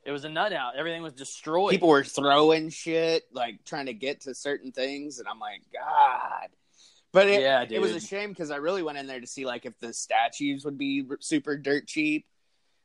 it 0.06 0.12
was 0.12 0.24
a 0.24 0.28
nut 0.28 0.52
out. 0.52 0.76
Everything 0.76 1.02
was 1.02 1.12
destroyed. 1.12 1.72
People 1.72 1.88
were 1.88 2.04
throwing 2.04 2.70
shit, 2.70 3.24
like 3.32 3.64
trying 3.64 3.86
to 3.86 3.92
get 3.92 4.22
to 4.22 4.34
certain 4.34 4.70
things, 4.70 5.18
and 5.18 5.26
I'm 5.28 5.40
like, 5.40 5.62
God. 5.72 6.48
But 7.12 7.28
it, 7.28 7.42
Yeah, 7.42 7.64
it 7.68 7.80
was 7.80 7.92
a 7.92 8.00
shame 8.00 8.30
because 8.30 8.50
I 8.50 8.56
really 8.56 8.82
went 8.82 8.98
in 8.98 9.06
there 9.06 9.20
to 9.20 9.26
see 9.26 9.44
like 9.44 9.66
if 9.66 9.78
the 9.80 9.92
statues 9.92 10.64
would 10.64 10.78
be 10.78 11.04
super 11.20 11.56
dirt 11.56 11.86
cheap, 11.86 12.24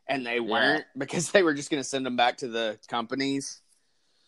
and 0.08 0.26
they 0.26 0.40
weren't 0.40 0.86
because 0.98 1.32
they 1.32 1.44
were 1.44 1.54
just 1.54 1.70
going 1.70 1.82
to 1.82 1.88
send 1.88 2.06
them 2.06 2.16
back 2.16 2.38
to 2.38 2.48
the 2.48 2.80
companies. 2.88 3.61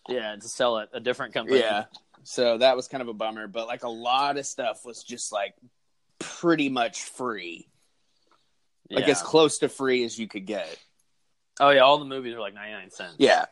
Yeah 0.07 0.35
to 0.35 0.47
sell 0.47 0.77
it 0.77 0.89
a 0.93 0.99
different 0.99 1.33
company. 1.33 1.59
Yeah. 1.59 1.85
So 2.23 2.57
that 2.57 2.75
was 2.75 2.87
kind 2.87 3.01
of 3.01 3.09
a 3.09 3.13
bummer, 3.13 3.47
but 3.47 3.67
like 3.67 3.83
a 3.83 3.89
lot 3.89 4.37
of 4.37 4.45
stuff 4.45 4.85
was 4.85 5.03
just 5.03 5.31
like 5.31 5.55
pretty 6.19 6.69
much 6.69 7.01
free. 7.03 7.67
Like 8.89 9.07
as 9.07 9.21
close 9.21 9.59
to 9.59 9.69
free 9.69 10.03
as 10.03 10.17
you 10.19 10.27
could 10.27 10.45
get. 10.45 10.77
Oh 11.59 11.69
yeah, 11.69 11.81
all 11.81 11.97
the 11.97 12.05
movies 12.05 12.33
were 12.33 12.41
like 12.41 12.53
ninety 12.53 12.73
nine 12.73 12.91
cents. 12.91 13.15
Yeah. 13.17 13.45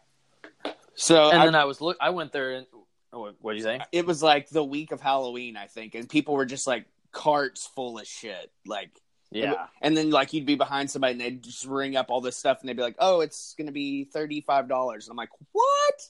So 0.96 1.30
and 1.30 1.42
I- 1.42 1.46
then 1.46 1.56
I 1.56 1.66
was 1.66 1.82
look. 1.82 1.98
I 2.00 2.12
went 2.12 2.32
there 2.32 2.52
and 2.52 2.68
oh, 3.14 3.20
what 3.20 3.36
what 3.40 3.54
did 3.54 3.60
you 3.60 3.64
say? 3.64 3.80
it 3.92 4.06
was 4.06 4.22
like 4.22 4.50
the 4.50 4.64
week 4.64 4.92
of 4.92 5.02
Halloween, 5.02 5.58
I 5.58 5.68
think, 5.68 5.96
and 5.96 6.08
people 6.08 6.36
were 6.36 6.46
just 6.46 6.68
like 6.68 6.86
carts 7.12 7.66
full 7.76 7.98
of 8.00 8.08
shit. 8.08 8.52
Like 8.66 8.92
Yeah, 9.32 9.68
and 9.82 9.96
then 9.98 10.12
like 10.12 10.34
you'd 10.34 10.46
be 10.46 10.56
behind 10.56 10.92
somebody 10.92 11.14
and 11.14 11.22
they'd 11.22 11.44
just 11.44 11.66
ring 11.66 11.96
up 11.96 12.08
all 12.10 12.22
this 12.22 12.38
stuff 12.38 12.60
and 12.62 12.70
they'd 12.70 12.78
be 12.78 12.84
like, 12.84 12.98
Oh, 13.00 13.22
it's 13.22 13.56
gonna 13.58 13.72
be 13.72 14.06
thirty 14.06 14.42
five 14.42 14.68
dollars. 14.68 15.08
And 15.08 15.12
I'm 15.12 15.18
like, 15.18 15.32
What? 15.52 16.02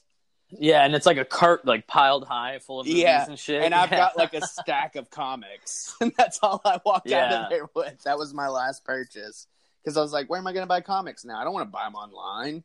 Yeah, 0.58 0.84
and 0.84 0.94
it's 0.94 1.06
like 1.06 1.16
a 1.18 1.24
cart 1.24 1.64
like 1.66 1.86
piled 1.86 2.26
high 2.26 2.58
full 2.58 2.80
of 2.80 2.86
movies 2.86 3.02
Yeah. 3.02 3.26
and 3.26 3.38
shit. 3.38 3.62
And 3.62 3.74
I've 3.74 3.90
Yeah. 3.90 3.98
got 3.98 4.16
like 4.16 4.34
a 4.34 4.46
stack 4.46 4.96
of 4.96 5.10
comics. 5.10 5.94
And 6.00 6.12
that's 6.16 6.38
all 6.42 6.60
I 6.64 6.80
walked 6.84 7.10
out 7.12 7.32
of 7.32 7.50
there 7.50 7.68
with. 7.74 8.02
That 8.04 8.18
was 8.18 8.32
my 8.34 8.48
last 8.48 8.84
purchase. 8.84 9.46
Because 9.82 9.96
I 9.96 10.00
was 10.00 10.12
like, 10.12 10.30
where 10.30 10.38
am 10.38 10.46
I 10.46 10.52
going 10.52 10.62
to 10.62 10.68
buy 10.68 10.80
comics 10.80 11.24
now? 11.24 11.40
I 11.40 11.44
don't 11.44 11.52
want 11.54 11.66
to 11.66 11.72
buy 11.72 11.84
them 11.84 11.94
online. 11.96 12.62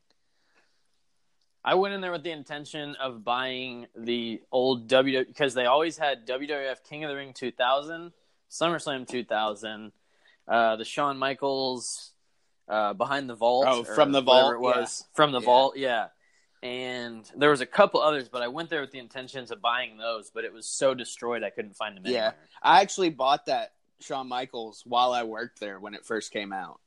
I 1.66 1.74
went 1.76 1.94
in 1.94 2.02
there 2.02 2.12
with 2.12 2.24
the 2.24 2.32
intention 2.32 2.96
of 2.96 3.24
buying 3.24 3.88
the 3.96 4.42
old 4.52 4.88
W 4.88 5.26
because 5.26 5.54
they 5.54 5.66
always 5.66 5.98
had 5.98 6.26
WWF 6.28 6.84
King 6.88 7.04
of 7.04 7.10
the 7.10 7.16
Ring 7.16 7.34
2000, 7.34 8.14
SummerSlam 8.50 9.08
2000, 9.08 9.92
uh, 10.48 10.76
the 10.78 10.86
Shawn 10.86 11.18
Michaels 11.18 12.12
uh, 12.70 12.94
behind 12.94 13.30
the 13.30 13.36
vault. 13.36 13.66
Oh, 13.68 13.84
From 13.84 14.12
the 14.12 14.22
Vault, 14.22 14.54
it 14.54 14.60
was 14.62 15.04
yeah. 15.06 15.16
from 15.16 15.32
the 15.32 15.40
Yeah. 15.40 15.46
vault, 15.46 15.78
yeah. 15.78 16.08
And 16.64 17.30
there 17.36 17.52
was 17.52 17.62
a 17.62 17.66
couple 17.66 18.02
others, 18.02 18.30
but 18.30 18.42
I 18.42 18.48
went 18.48 18.70
there 18.70 18.82
with 18.82 18.92
the 18.92 19.00
intentions 19.00 19.52
of 19.52 19.62
buying 19.62 19.98
those, 19.98 20.32
but 20.32 20.44
it 20.44 20.52
was 20.52 20.66
so 20.66 20.94
destroyed 20.94 21.44
I 21.44 21.50
couldn't 21.52 21.76
find 21.76 21.96
them 21.96 22.04
Yeah. 22.06 22.12
anywhere. 22.12 22.36
I 22.64 22.82
actually 22.82 23.10
bought 23.10 23.46
that 23.46 23.74
Shawn 24.00 24.28
Michaels 24.28 24.84
while 24.86 25.14
I 25.14 25.24
worked 25.24 25.60
there 25.60 25.80
when 25.80 25.94
it 25.94 26.06
first 26.06 26.32
came 26.32 26.52
out. 26.52 26.80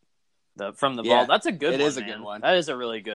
The 0.57 0.73
from 0.73 0.97
the 0.97 1.05
Yeah, 1.05 1.19
vault, 1.19 1.29
that's 1.29 1.47
a 1.47 1.53
good. 1.53 1.75
it 1.75 1.81
one, 1.81 1.89
is 1.89 1.97
a 1.97 2.01
man. 2.01 2.09
good 2.11 2.21
one. 2.21 2.41
That 2.41 2.57
is 2.57 2.69
a 2.69 2.77
really 2.77 3.01
good. 3.01 3.15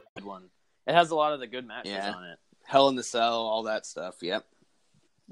Good 0.15 0.25
one. 0.25 0.43
It 0.87 0.93
has 0.93 1.11
a 1.11 1.15
lot 1.15 1.33
of 1.33 1.39
the 1.39 1.47
good 1.47 1.65
matches 1.67 1.91
Yeah. 1.93 2.11
on 2.13 2.25
it. 2.25 2.39
Hell 2.65 2.89
in 2.89 2.95
the 2.95 3.03
Cell, 3.03 3.33
all 3.41 3.63
that 3.63 3.85
stuff. 3.85 4.15
Yep. 4.21 4.45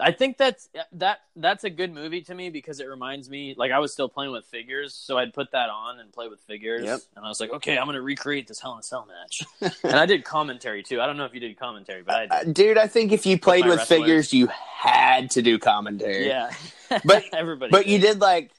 I 0.01 0.13
think 0.13 0.37
that's 0.37 0.69
that 0.93 1.19
that's 1.35 1.65
a 1.65 1.69
good 1.69 1.93
movie 1.93 2.21
to 2.21 2.33
me 2.33 2.49
because 2.49 2.79
it 2.79 2.85
reminds 2.87 3.29
me 3.29 3.53
like 3.57 3.71
I 3.73 3.79
was 3.79 3.91
still 3.91 4.07
playing 4.07 4.31
with 4.31 4.45
figures, 4.45 4.93
so 4.93 5.17
I'd 5.17 5.33
put 5.33 5.51
that 5.51 5.69
on 5.69 5.99
and 5.99 6.09
play 6.13 6.29
with 6.29 6.39
figures, 6.41 6.85
Yep. 6.85 6.99
and 7.17 7.25
I 7.25 7.27
was 7.27 7.41
like, 7.41 7.51
okay, 7.51 7.77
I'm 7.77 7.85
gonna 7.85 8.01
recreate 8.01 8.47
this 8.47 8.61
Hell 8.61 8.73
in 8.73 8.79
a 8.79 8.83
Cell 8.83 9.05
match, 9.07 9.43
and 9.83 9.95
I 9.95 10.05
did 10.05 10.23
commentary 10.23 10.83
too. 10.83 11.01
I 11.01 11.05
don't 11.05 11.17
know 11.17 11.25
if 11.25 11.33
you 11.33 11.41
did 11.41 11.59
commentary, 11.59 12.01
but 12.03 12.31
I 12.31 12.39
Uh, 12.39 12.43
dude, 12.45 12.77
I 12.77 12.87
think 12.87 13.11
if 13.11 13.25
you 13.25 13.37
played 13.37 13.65
my 13.65 13.71
with 13.71 13.81
figures, 13.81 14.31
you 14.33 14.47
had 14.47 15.31
to 15.31 15.41
do 15.41 15.59
commentary. 15.59 16.27
yeah, 16.27 16.51
But- 17.03 17.25
everybody. 17.33 17.71
But 17.71 17.85
you 17.87 17.99
did 17.99 18.21
like 18.21 18.51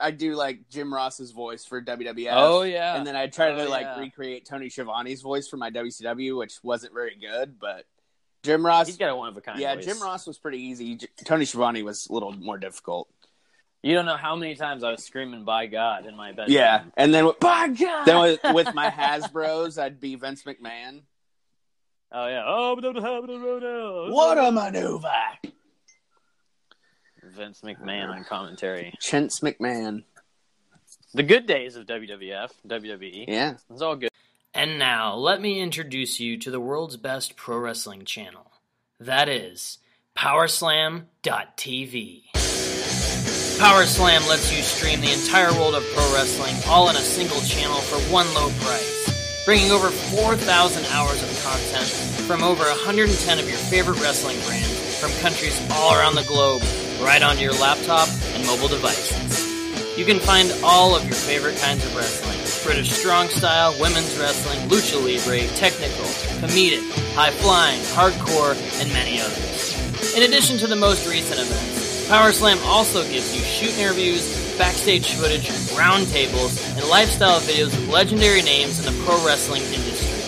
I 0.00 0.10
do 0.12 0.34
like 0.34 0.68
Jim 0.70 0.92
Ross's 0.94 1.32
voice 1.32 1.64
for 1.64 1.82
WWF. 1.82 2.28
Oh 2.32 2.62
yeah, 2.62 2.96
And 2.96 3.06
then 3.06 3.16
I 3.16 3.24
Oh, 3.24 3.28
to 3.28 3.68
like 3.68 3.82
yeah. 3.82 3.98
recreate 3.98 4.46
Tony 4.46 4.68
Schiavone's 4.68 5.22
voice 5.22 5.48
for 5.48 5.56
my 5.56 5.70
WCW, 5.70 6.38
which 6.38 6.54
wasn't 6.62 6.94
very 6.94 7.16
good, 7.20 7.58
but 7.58 7.84
Jim 8.44 8.64
Ross 8.64 8.86
he's 8.86 8.96
got 8.96 9.10
a 9.10 9.16
one 9.16 9.28
of 9.28 9.36
a 9.36 9.40
kind. 9.40 9.58
Yeah, 9.58 9.74
voice. 9.74 9.84
Jim 9.84 10.00
Ross 10.00 10.26
was 10.26 10.38
pretty 10.38 10.58
easy. 10.58 10.94
J- 10.96 11.08
Tony 11.24 11.44
Schiavone 11.44 11.82
was 11.82 12.06
a 12.08 12.12
little 12.12 12.32
more 12.32 12.58
difficult. 12.58 13.08
You 13.82 13.94
don't 13.94 14.06
know 14.06 14.16
how 14.16 14.34
many 14.36 14.54
times 14.54 14.82
I 14.84 14.90
was 14.92 15.04
screaming 15.04 15.44
"By 15.44 15.66
God" 15.66 16.06
in 16.06 16.16
my 16.16 16.30
bedroom. 16.30 16.50
Yeah, 16.56 16.84
and 16.96 17.12
then 17.12 17.26
with, 17.26 17.40
by 17.40 17.68
God. 17.68 18.04
then 18.04 18.20
with, 18.20 18.40
with 18.54 18.74
my 18.74 18.90
Hasbro's, 18.90 19.78
I'd 19.78 20.00
be 20.00 20.14
Vince 20.14 20.44
McMahon. 20.44 21.02
oh 22.12 22.26
yeah. 22.28 22.42
Oh, 22.46 22.74
but 22.76 22.82
don't 22.82 22.96
have 22.96 23.24
it. 23.24 24.12
What 24.12 24.38
a 24.38 24.50
maneuver! 24.52 25.08
Vince 27.32 27.60
McMahon 27.62 28.10
on 28.10 28.24
commentary. 28.24 28.94
Chintz 29.00 29.40
McMahon. 29.40 30.04
The 31.14 31.22
good 31.22 31.46
days 31.46 31.76
of 31.76 31.86
WWF, 31.86 32.50
WWE. 32.66 33.24
Yeah, 33.28 33.54
It's 33.70 33.80
all 33.82 33.96
good. 33.96 34.10
And 34.54 34.78
now, 34.78 35.14
let 35.14 35.40
me 35.40 35.60
introduce 35.60 36.20
you 36.20 36.36
to 36.38 36.50
the 36.50 36.60
world's 36.60 36.96
best 36.96 37.36
pro 37.36 37.58
wrestling 37.58 38.04
channel. 38.04 38.50
That 39.00 39.28
is 39.28 39.78
Powerslam.tv. 40.16 41.04
Powerslam 43.58 44.28
lets 44.28 44.56
you 44.56 44.62
stream 44.62 45.00
the 45.00 45.12
entire 45.12 45.52
world 45.54 45.74
of 45.74 45.84
pro 45.94 46.12
wrestling 46.14 46.54
all 46.68 46.88
in 46.90 46.96
a 46.96 47.00
single 47.00 47.40
channel 47.40 47.78
for 47.78 47.98
one 48.12 48.26
low 48.34 48.50
price, 48.60 49.44
bringing 49.44 49.70
over 49.70 49.90
4,000 49.90 50.84
hours 50.92 51.22
of 51.22 51.28
content 51.44 51.88
from 52.26 52.42
over 52.42 52.62
110 52.64 53.38
of 53.38 53.48
your 53.48 53.58
favorite 53.58 54.00
wrestling 54.00 54.38
brands 54.46 55.00
from 55.00 55.10
countries 55.22 55.60
all 55.72 55.94
around 55.94 56.14
the 56.14 56.24
globe 56.24 56.62
right 57.00 57.22
onto 57.22 57.42
your 57.42 57.54
laptop 57.54 58.08
and 58.34 58.46
mobile 58.46 58.68
devices. 58.68 59.46
You 59.98 60.04
can 60.04 60.18
find 60.18 60.52
all 60.62 60.94
of 60.94 61.04
your 61.04 61.14
favorite 61.14 61.56
kinds 61.58 61.84
of 61.84 61.96
wrestling 61.96 62.38
British 62.64 62.90
strong 62.90 63.28
style, 63.28 63.74
women's 63.80 64.18
wrestling, 64.18 64.58
lucha 64.68 64.96
libre, 65.02 65.46
technical, 65.56 66.04
comedic, 66.40 66.82
high 67.14 67.30
flying, 67.30 67.80
hardcore, 67.96 68.54
and 68.80 68.92
many 68.92 69.20
others. 69.20 70.14
In 70.16 70.22
addition 70.22 70.58
to 70.58 70.66
the 70.66 70.76
most 70.76 71.08
recent 71.08 71.40
events, 71.40 72.08
PowerSlam 72.08 72.64
also 72.66 73.02
gives 73.04 73.34
you 73.34 73.42
shoot 73.42 73.76
interviews, 73.78 74.56
backstage 74.58 75.12
footage, 75.12 75.48
roundtables, 75.76 76.76
and 76.76 76.88
lifestyle 76.88 77.40
videos 77.40 77.66
with 77.66 77.88
legendary 77.88 78.42
names 78.42 78.78
in 78.78 78.84
the 78.92 79.04
pro 79.04 79.16
wrestling 79.24 79.62
industry. 79.62 80.18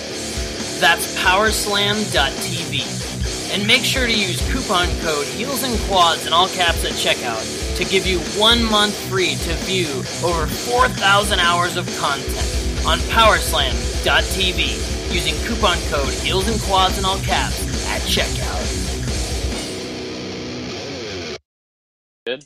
That's 0.81 1.15
powerslam.tv. 1.23 3.10
And 3.53 3.67
make 3.67 3.83
sure 3.85 4.07
to 4.07 4.13
use 4.13 4.41
coupon 4.53 4.87
code 5.01 5.27
Heels 5.27 5.65
and 5.65 5.77
Quads 5.81 6.27
in 6.27 6.33
all 6.33 6.49
caps 6.49 6.85
at 6.85 6.93
checkout 6.93 7.77
to 7.77 7.85
give 7.85 8.07
you 8.07 8.19
one 8.41 8.63
month 8.71 8.95
free 9.09 9.35
to 9.35 9.55
view 9.67 9.89
over 10.25 10.47
4,000 10.47 11.41
hours 11.41 11.77
of 11.77 11.85
content 11.99 12.87
on 12.87 12.99
powerslam.tv 13.11 15.13
using 15.13 15.35
coupon 15.47 15.77
code 15.91 16.13
Heels 16.23 16.49
and 16.49 16.61
Quads 16.63 16.99
in 16.99 17.05
all 17.05 17.19
caps 17.19 17.61
at 17.89 18.01
checkout. 18.03 18.87
Good. 22.27 22.45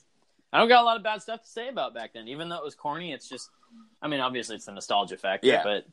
I 0.52 0.58
don't 0.58 0.68
got 0.68 0.82
a 0.82 0.86
lot 0.86 0.96
of 0.96 1.02
bad 1.02 1.20
stuff 1.20 1.42
to 1.42 1.48
say 1.48 1.68
about 1.68 1.94
back 1.94 2.12
then, 2.14 2.28
even 2.28 2.48
though 2.48 2.56
it 2.56 2.64
was 2.64 2.74
corny. 2.74 3.12
It's 3.12 3.28
just, 3.28 3.50
I 4.00 4.08
mean, 4.08 4.20
obviously 4.20 4.56
it's 4.56 4.66
the 4.66 4.72
nostalgia 4.72 5.16
factor, 5.16 5.48
Yeah. 5.48 5.62
but 5.64 5.84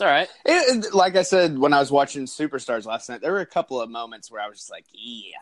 it's 0.00 0.06
all 0.06 0.08
right. 0.08 0.28
It, 0.46 0.94
like 0.94 1.16
I 1.16 1.22
said 1.22 1.58
when 1.58 1.74
I 1.74 1.78
was 1.78 1.90
watching 1.90 2.24
Superstars 2.24 2.86
last 2.86 3.10
night, 3.10 3.20
there 3.20 3.32
were 3.32 3.40
a 3.40 3.46
couple 3.46 3.80
of 3.82 3.90
moments 3.90 4.30
where 4.30 4.40
I 4.40 4.48
was 4.48 4.58
just 4.58 4.70
like, 4.70 4.86
"Yeah." 4.94 5.36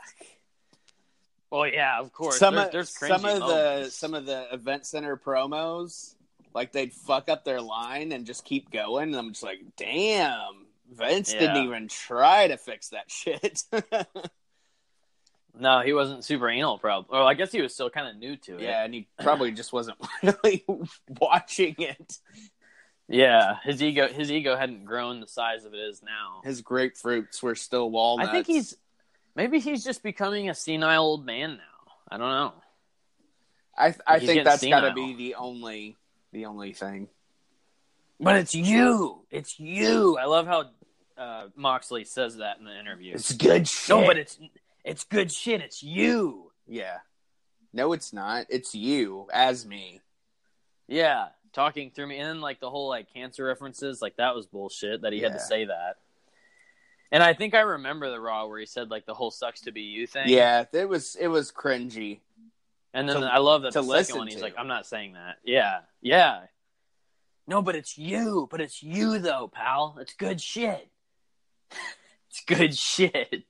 Well, 1.50 1.68
yeah, 1.68 2.00
of 2.00 2.12
course. 2.12 2.38
Some 2.38 2.56
there's, 2.56 2.74
of 2.74 3.08
some 3.08 3.24
of 3.24 3.40
the 3.40 3.88
some 3.90 4.14
of 4.14 4.26
the 4.26 4.52
event 4.52 4.84
center 4.84 5.16
promos, 5.16 6.16
like 6.54 6.72
they'd 6.72 6.92
fuck 6.92 7.28
up 7.28 7.44
their 7.44 7.60
line 7.60 8.10
and 8.10 8.26
just 8.26 8.44
keep 8.44 8.70
going. 8.70 9.10
And 9.10 9.16
I'm 9.16 9.30
just 9.30 9.44
like, 9.44 9.60
"Damn, 9.76 10.66
Vince 10.92 11.32
didn't 11.32 11.64
even 11.64 11.86
try 11.86 12.48
to 12.48 12.56
fix 12.56 12.88
that 12.88 13.10
shit." 13.10 13.62
No, 15.60 15.80
he 15.80 15.92
wasn't 15.92 16.24
super 16.24 16.48
anal, 16.48 16.78
probably. 16.78 17.08
Well, 17.10 17.26
I 17.26 17.34
guess 17.34 17.50
he 17.50 17.60
was 17.60 17.74
still 17.74 17.90
kind 17.90 18.06
of 18.06 18.16
new 18.16 18.36
to 18.36 18.58
it. 18.58 18.62
yeah, 18.62 18.84
and 18.84 18.94
he 18.94 19.08
probably 19.20 19.50
just 19.50 19.72
wasn't 19.72 19.98
really 20.22 20.64
watching 21.20 21.74
it. 21.78 22.18
Yeah, 23.08 23.56
his 23.64 23.82
ego 23.82 24.08
his 24.08 24.30
ego 24.30 24.54
hadn't 24.56 24.84
grown 24.84 25.20
the 25.20 25.26
size 25.26 25.64
of 25.64 25.72
it 25.72 25.78
is 25.80 26.02
now. 26.02 26.42
His 26.44 26.60
grapefruits 26.62 27.42
were 27.42 27.54
still 27.54 27.90
walnuts. 27.90 28.28
I 28.28 28.32
think 28.32 28.46
he's 28.46 28.76
maybe 29.34 29.60
he's 29.60 29.82
just 29.82 30.02
becoming 30.02 30.50
a 30.50 30.54
senile 30.54 31.04
old 31.04 31.24
man 31.24 31.52
now. 31.52 31.92
I 32.10 32.18
don't 32.18 32.28
know. 32.28 32.52
I 33.76 33.94
I 34.06 34.18
he's 34.18 34.28
think 34.28 34.44
that's 34.44 34.64
got 34.64 34.80
to 34.80 34.92
be 34.92 35.14
the 35.14 35.36
only 35.36 35.96
the 36.32 36.46
only 36.46 36.74
thing. 36.74 37.08
But 38.20 38.36
it's 38.36 38.54
you. 38.54 39.20
It's 39.30 39.58
you. 39.58 40.18
I 40.18 40.24
love 40.24 40.46
how 40.46 40.64
uh, 41.16 41.48
Moxley 41.56 42.04
says 42.04 42.36
that 42.38 42.58
in 42.58 42.64
the 42.64 42.78
interview. 42.78 43.14
It's 43.14 43.32
good 43.32 43.68
shit. 43.68 43.88
no, 43.88 44.04
but 44.04 44.18
it's 44.18 44.38
it's 44.84 45.04
good 45.04 45.32
shit. 45.32 45.60
It's 45.60 45.82
you. 45.82 46.50
yeah. 46.66 46.98
No, 47.72 47.92
it's 47.92 48.12
not. 48.12 48.46
It's 48.48 48.74
you 48.74 49.28
as 49.32 49.66
me. 49.66 50.00
Yeah, 50.88 51.28
talking 51.58 51.90
through 51.90 52.06
me, 52.06 52.18
and 52.18 52.28
then 52.28 52.40
like 52.40 52.60
the 52.60 52.70
whole 52.70 52.88
like 52.88 53.12
cancer 53.12 53.44
references, 53.44 54.00
like 54.00 54.16
that 54.16 54.34
was 54.34 54.46
bullshit 54.46 55.02
that 55.02 55.12
he 55.12 55.20
had 55.20 55.32
to 55.32 55.40
say 55.40 55.64
that. 55.64 55.96
And 57.10 57.22
I 57.22 57.34
think 57.34 57.54
I 57.54 57.60
remember 57.60 58.10
the 58.10 58.20
Raw 58.20 58.46
where 58.46 58.60
he 58.60 58.66
said 58.66 58.90
like 58.90 59.06
the 59.06 59.14
whole 59.14 59.30
"sucks 59.30 59.62
to 59.62 59.72
be 59.72 59.82
you" 59.82 60.06
thing. 60.06 60.28
Yeah, 60.28 60.64
it 60.72 60.88
was 60.88 61.16
it 61.16 61.26
was 61.28 61.50
cringy. 61.50 62.20
and 62.94 63.08
then 63.08 63.20
to- 63.22 63.26
I 63.26 63.38
love 63.38 63.62
that 63.62 63.72
to 63.72 63.80
the 63.80 63.86
listen 63.86 64.04
second 64.04 64.18
one 64.18 64.26
he's 64.28 64.36
to. 64.36 64.42
like, 64.42 64.54
"I'm 64.56 64.68
not 64.68 64.86
saying 64.86 65.14
that." 65.14 65.36
Yeah, 65.44 65.80
yeah. 66.00 66.42
No, 67.46 67.62
but 67.62 67.74
it's 67.74 67.96
you. 67.98 68.46
But 68.50 68.60
it's 68.60 68.82
you 68.82 69.18
though, 69.18 69.50
pal. 69.52 69.96
It's 70.00 70.14
good 70.14 70.40
shit. 70.40 70.88
it's 72.30 72.42
good 72.46 72.76
shit. 72.76 73.44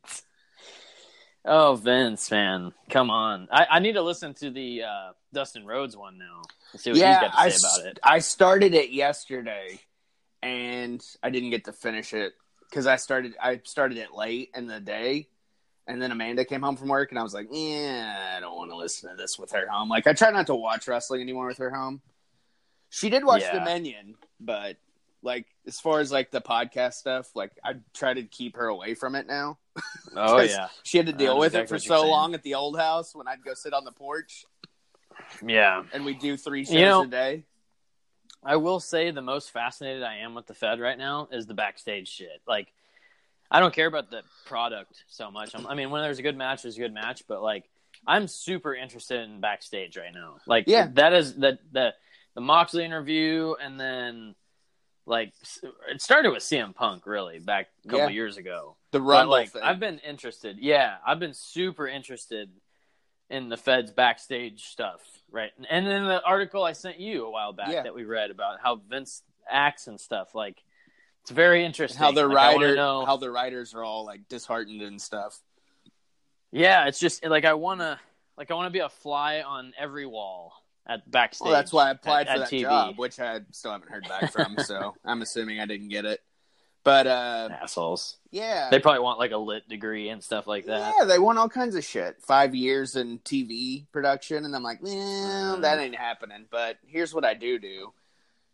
Oh, 1.44 1.76
Vince, 1.76 2.30
man, 2.30 2.72
come 2.90 3.10
on! 3.10 3.48
I, 3.50 3.66
I 3.72 3.78
need 3.78 3.92
to 3.94 4.02
listen 4.02 4.34
to 4.34 4.50
the 4.50 4.82
uh, 4.82 5.12
Dustin 5.32 5.64
Rhodes 5.66 5.96
one 5.96 6.18
now. 6.18 6.42
and 6.72 6.80
see 6.80 6.90
what 6.90 6.98
yeah, 6.98 7.20
he's 7.20 7.28
got 7.28 7.32
to 7.32 7.38
I, 7.40 7.48
say 7.48 7.80
about 7.82 7.90
it. 7.90 7.98
I 8.02 8.18
started 8.18 8.74
it 8.74 8.90
yesterday, 8.90 9.80
and 10.42 11.02
I 11.22 11.30
didn't 11.30 11.50
get 11.50 11.64
to 11.64 11.72
finish 11.72 12.12
it 12.12 12.34
because 12.68 12.86
I 12.86 12.96
started 12.96 13.34
I 13.42 13.60
started 13.64 13.98
it 13.98 14.12
late 14.12 14.50
in 14.54 14.66
the 14.66 14.80
day, 14.80 15.28
and 15.86 16.02
then 16.02 16.10
Amanda 16.12 16.44
came 16.44 16.60
home 16.62 16.76
from 16.76 16.88
work, 16.88 17.10
and 17.10 17.18
I 17.18 17.22
was 17.22 17.34
like, 17.34 17.48
yeah, 17.50 18.34
I 18.36 18.40
don't 18.40 18.56
want 18.56 18.70
to 18.70 18.76
listen 18.76 19.10
to 19.10 19.16
this 19.16 19.38
with 19.38 19.52
her 19.52 19.66
home. 19.68 19.88
Like 19.88 20.06
I 20.06 20.12
try 20.12 20.30
not 20.30 20.46
to 20.48 20.54
watch 20.54 20.86
wrestling 20.88 21.22
anymore 21.22 21.46
with 21.46 21.58
her 21.58 21.70
home. 21.70 22.02
She 22.90 23.10
did 23.10 23.24
watch 23.24 23.42
Yeah. 23.42 23.58
Dominion, 23.58 24.16
but 24.40 24.76
like 25.22 25.46
as 25.66 25.80
far 25.80 26.00
as 26.00 26.12
like 26.12 26.30
the 26.30 26.40
podcast 26.40 26.94
stuff, 26.94 27.34
like 27.34 27.52
I 27.64 27.74
try 27.94 28.14
to 28.14 28.22
keep 28.22 28.56
her 28.56 28.66
away 28.66 28.94
from 28.94 29.14
it 29.14 29.26
now. 29.26 29.58
Oh 30.16 30.40
yeah, 30.40 30.68
she 30.82 30.96
had 30.98 31.06
to 31.06 31.12
deal 31.12 31.38
with 31.38 31.54
it 31.54 31.68
for 31.68 31.78
so 31.78 32.00
saying. 32.00 32.10
long 32.10 32.34
at 32.34 32.42
the 32.42 32.54
old 32.54 32.76
house 32.78 33.14
when 33.14 33.28
I'd 33.28 33.44
go 33.44 33.54
sit 33.54 33.72
on 33.72 33.84
the 33.84 33.92
porch 33.92 34.44
yeah. 35.46 35.84
and 35.92 36.04
we 36.04 36.14
do 36.14 36.36
three 36.36 36.64
shows 36.64 36.74
You 36.74 36.80
know- 36.80 37.02
a 37.02 37.06
day. 37.06 37.44
I 38.44 38.56
will 38.56 38.78
say 38.80 39.10
the 39.10 39.20
most 39.22 39.50
fascinated 39.50 40.02
I 40.04 40.18
am 40.18 40.34
with 40.34 40.46
the 40.46 40.54
Fed 40.54 40.78
right 40.78 40.96
now 40.96 41.28
is 41.32 41.46
the 41.46 41.54
backstage 41.54 42.06
shit. 42.08 42.40
Like, 42.46 42.72
I 43.50 43.58
don't 43.58 43.74
care 43.74 43.88
about 43.88 44.10
the 44.10 44.22
product 44.46 45.02
so 45.08 45.30
much. 45.30 45.54
I'm, 45.56 45.66
I 45.66 45.74
mean, 45.74 45.90
when 45.90 46.02
there's 46.02 46.20
a 46.20 46.22
good 46.22 46.36
match, 46.36 46.62
there's 46.62 46.76
a 46.76 46.80
good 46.80 46.94
match. 46.94 47.24
But 47.26 47.42
like, 47.42 47.64
I'm 48.06 48.28
super 48.28 48.74
interested 48.74 49.20
in 49.28 49.40
backstage 49.40 49.96
right 49.96 50.14
now. 50.14 50.36
Like, 50.46 50.64
Yeah. 50.68 50.86
that 50.94 51.12
is 51.14 51.34
the 51.34 51.58
the 51.72 51.94
the 52.34 52.40
Moxley 52.40 52.84
interview, 52.84 53.54
and 53.60 53.78
then 53.78 54.36
like 55.08 55.32
it 55.90 56.00
started 56.02 56.30
with 56.30 56.42
CM 56.42 56.74
Punk 56.74 57.06
really 57.06 57.38
back 57.38 57.68
a 57.84 57.88
couple 57.88 58.06
Yeah. 58.06 58.08
years 58.14 58.36
ago. 58.36 58.76
The 58.90 59.00
But, 59.00 59.04
Rumble 59.04 59.30
like, 59.30 59.50
thing. 59.50 59.62
I've 59.62 59.80
been 59.80 59.98
interested. 60.00 60.58
Yeah, 60.58 60.96
I've 61.04 61.18
been 61.18 61.34
super 61.34 61.88
interested 61.88 62.50
in 63.30 63.48
the 63.48 63.56
Fed's 63.56 63.90
backstage 63.90 64.64
stuff, 64.66 65.00
right? 65.30 65.50
And 65.68 65.86
then 65.86 66.04
the 66.06 66.22
article 66.24 66.62
I 66.64 66.72
sent 66.72 66.98
you 66.98 67.26
a 67.26 67.30
while 67.30 67.52
back 67.52 67.68
Yeah. 67.70 67.82
that 67.82 67.94
we 67.94 68.04
read 68.04 68.30
about 68.30 68.60
how 68.60 68.76
Vince 68.76 69.22
acts 69.50 69.86
and 69.86 70.00
stuff. 70.00 70.34
Like, 70.34 70.62
it's 71.22 71.30
very 71.30 71.64
interesting. 71.64 71.98
how 71.98 72.12
the 72.12 72.26
Like, 72.26 72.36
writer, 72.58 72.74
know. 72.76 73.04
how 73.04 73.16
the 73.18 73.30
writers 73.30 73.74
are 73.74 73.82
all 73.84 74.04
like 74.06 74.28
disheartened 74.28 74.80
and 74.82 75.00
stuff. 75.00 75.38
yeah, 76.52 76.86
it's 76.86 76.98
just 76.98 77.24
like 77.24 77.44
I 77.44 77.54
want 77.54 77.80
to, 77.80 77.98
like 78.36 78.50
I 78.50 78.54
want 78.54 78.66
to 78.66 78.70
be 78.70 78.78
a 78.78 78.88
fly 78.88 79.42
on 79.42 79.74
every 79.78 80.06
wall 80.06 80.52
at 80.88 81.10
backstage. 81.10 81.44
Well, 81.46 81.54
that's 81.54 81.72
why 81.72 81.88
I 81.88 81.90
applied 81.90 82.28
at- 82.28 82.36
for 82.38 82.42
at 82.44 82.50
that 82.50 82.56
TV. 82.56 82.62
job, 82.62 82.98
which 82.98 83.20
I 83.20 83.40
still 83.52 83.72
haven't 83.72 83.90
heard 83.90 84.08
back 84.08 84.32
from. 84.32 84.56
so 84.58 84.94
I'm 85.04 85.22
assuming 85.22 85.60
I 85.60 85.66
didn't 85.66 85.88
get 85.88 86.04
it. 86.04 86.20
But 86.84 87.06
uh, 87.06 87.48
Assholes. 87.62 88.16
yeah, 88.30 88.68
They 88.70 88.78
probably 88.78 89.00
want 89.00 89.18
like 89.18 89.32
a 89.32 89.36
lit 89.36 89.68
degree 89.68 90.08
and 90.08 90.22
stuff 90.24 90.46
like 90.46 90.64
that. 90.66 90.94
yeah, 90.98 91.04
they 91.04 91.18
want 91.18 91.38
all 91.38 91.48
kinds 91.48 91.74
of 91.74 91.84
shit. 91.84 92.22
Five 92.22 92.54
years 92.54 92.96
in 92.96 93.18
TV 93.18 93.84
production, 93.92 94.44
and 94.46 94.56
I'm 94.56 94.62
like, 94.62 94.78
well, 94.82 95.58
that 95.60 95.78
ain't 95.80 95.96
happening. 95.96 96.46
But 96.50 96.78
here's 96.86 97.12
what 97.12 97.24
I 97.26 97.34
do 97.34 97.58
do. 97.58 97.92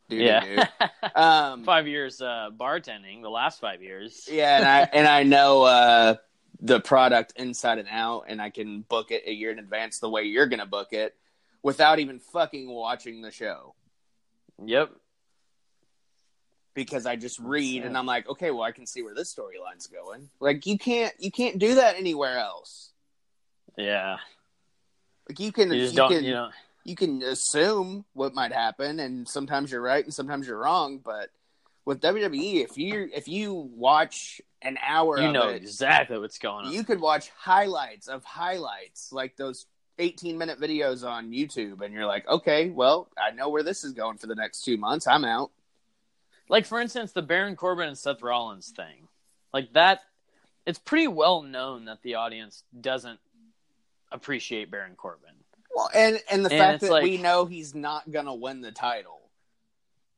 Do 0.09 0.16
Yeah. 0.16 0.41
do. 0.41 0.57
do. 0.57 0.62
Um, 1.14 1.62
five 1.64 1.87
years 1.87 2.20
uh, 2.20 2.49
bartending. 2.59 3.22
The 3.22 3.28
last 3.30 3.61
five 3.61 3.82
years. 3.82 4.26
yeah, 4.28 4.57
and 4.57 4.66
I 4.66 4.80
and 4.99 5.07
I 5.07 5.22
know 5.22 5.62
uh, 5.62 6.14
the 6.61 6.80
product 6.80 7.35
inside 7.37 7.78
and 7.78 7.89
out, 7.89 8.24
and 8.26 8.43
I 8.43 8.51
can 8.51 8.80
book 8.80 9.12
it 9.12 9.22
a 9.26 9.32
year 9.32 9.53
in 9.53 9.59
advance 9.61 10.01
the 10.01 10.09
way 10.11 10.22
you're 10.24 10.47
gonna 10.47 10.66
book 10.66 10.89
it, 10.93 11.14
without 11.64 11.98
even 11.98 12.20
fucking 12.20 12.70
watching 12.70 13.22
the 13.22 13.32
show. 13.32 13.74
Yep. 14.64 14.92
because 16.74 17.06
I 17.06 17.16
just 17.16 17.38
read 17.40 17.82
it. 17.82 17.86
and 17.86 17.97
I'm 17.98 18.06
like, 18.06 18.28
okay, 18.28 18.51
well, 18.52 18.62
I 18.62 18.70
can 18.72 18.86
see 18.86 19.02
where 19.02 19.14
this 19.14 19.34
storyline's 19.34 19.86
going. 19.89 20.28
Like 20.40 20.66
you 20.66 20.78
can't 20.78 21.12
you 21.18 21.30
can't 21.32 21.59
do 21.59 21.74
that 21.76 21.97
anywhere 21.97 22.39
else. 22.39 22.93
Yeah. 23.76 24.18
Like 25.28 25.40
you 25.40 25.51
can 25.52 25.72
You 25.72 25.84
you, 25.86 25.93
don't. 25.93 26.10
can 26.12 26.22
You 26.24 26.30
know. 26.32 26.51
you 26.84 26.94
can 26.97 27.22
assume 27.22 28.05
what 28.12 28.34
might 28.34 28.52
happen, 28.52 29.01
and 29.01 29.26
sometimes 29.28 29.72
you're 29.72 29.80
right 29.80 30.05
and 30.05 30.12
sometimes 30.14 30.47
you're 30.47 30.59
wrong. 30.59 30.98
But 30.98 31.30
with 31.84 32.01
WWE, 32.01 32.62
if 32.64 32.76
you 32.78 33.09
if 33.14 33.26
you 33.26 33.55
watch 33.74 34.40
an 34.62 34.78
hour, 34.86 35.18
You 35.20 35.26
of 35.28 35.32
know 35.32 35.48
it, 35.48 35.56
exactly 35.62 36.18
what's 36.18 36.39
going 36.39 36.66
on. 36.66 36.72
you 36.72 36.84
could 36.84 37.01
watch 37.01 37.30
highlights 37.36 38.06
of 38.09 38.22
highlights, 38.24 39.12
like 39.12 39.36
those 39.36 39.66
18 39.98 40.36
minute 40.38 40.60
videos 40.60 41.08
on 41.08 41.30
YouTube, 41.30 41.80
and 41.82 41.92
you're 41.94 42.06
like, 42.06 42.26
okay, 42.28 42.70
well, 42.70 43.08
I 43.18 43.30
know 43.34 43.48
where 43.48 43.62
this 43.62 43.84
is 43.84 43.92
going 43.92 44.18
for 44.18 44.26
the 44.26 44.34
next 44.34 44.64
two 44.64 44.76
months. 44.76 45.06
I'm 45.06 45.24
out. 45.24 45.50
like 46.48 46.66
for 46.66 46.80
instance 46.80 47.12
the 47.12 47.22
Baron 47.22 47.56
Corbin 47.56 47.88
and 47.88 47.98
Seth 47.98 48.22
Rollins 48.22 48.70
thing, 48.74 49.08
like 49.52 49.72
that. 49.74 50.00
It's 50.66 50.78
pretty 50.78 51.08
well 51.08 51.42
known 51.42 51.84
that 51.86 52.02
the 52.02 52.14
audience 52.14 52.62
doesn't 52.80 53.20
appreciate 54.10 54.70
Baron 54.70 54.94
Corbin. 54.96 55.30
Well, 55.74 55.90
and 55.94 56.20
and 56.30 56.44
the 56.44 56.50
And 56.50 56.58
fact 56.58 56.80
that 56.82 56.90
like- 56.90 57.02
we 57.02 57.18
know 57.18 57.44
he's 57.46 57.74
not 57.74 58.10
gonna 58.10 58.34
win 58.34 58.60
the 58.60 58.72
title. 58.72 59.20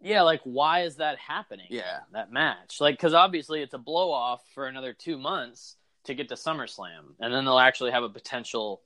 Yeah, 0.02 0.22
like 0.22 0.40
why 0.44 0.82
is 0.82 0.96
that 0.96 1.18
happening? 1.18 1.66
Yeah. 1.70 2.00
that 2.12 2.30
match, 2.30 2.80
like 2.80 2.94
because 2.96 3.14
obviously 3.14 3.62
it's 3.62 3.74
a 3.74 3.78
blow 3.78 4.10
off 4.12 4.42
for 4.54 4.66
another 4.66 4.92
two 4.92 5.16
months 5.18 5.76
to 6.04 6.14
get 6.14 6.28
to 6.28 6.34
SummerSlam, 6.34 7.14
and 7.18 7.32
then 7.34 7.44
they'll 7.44 7.58
actually 7.58 7.90
have 7.90 8.04
a 8.04 8.08
potential 8.08 8.82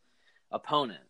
opponent. 0.51 1.01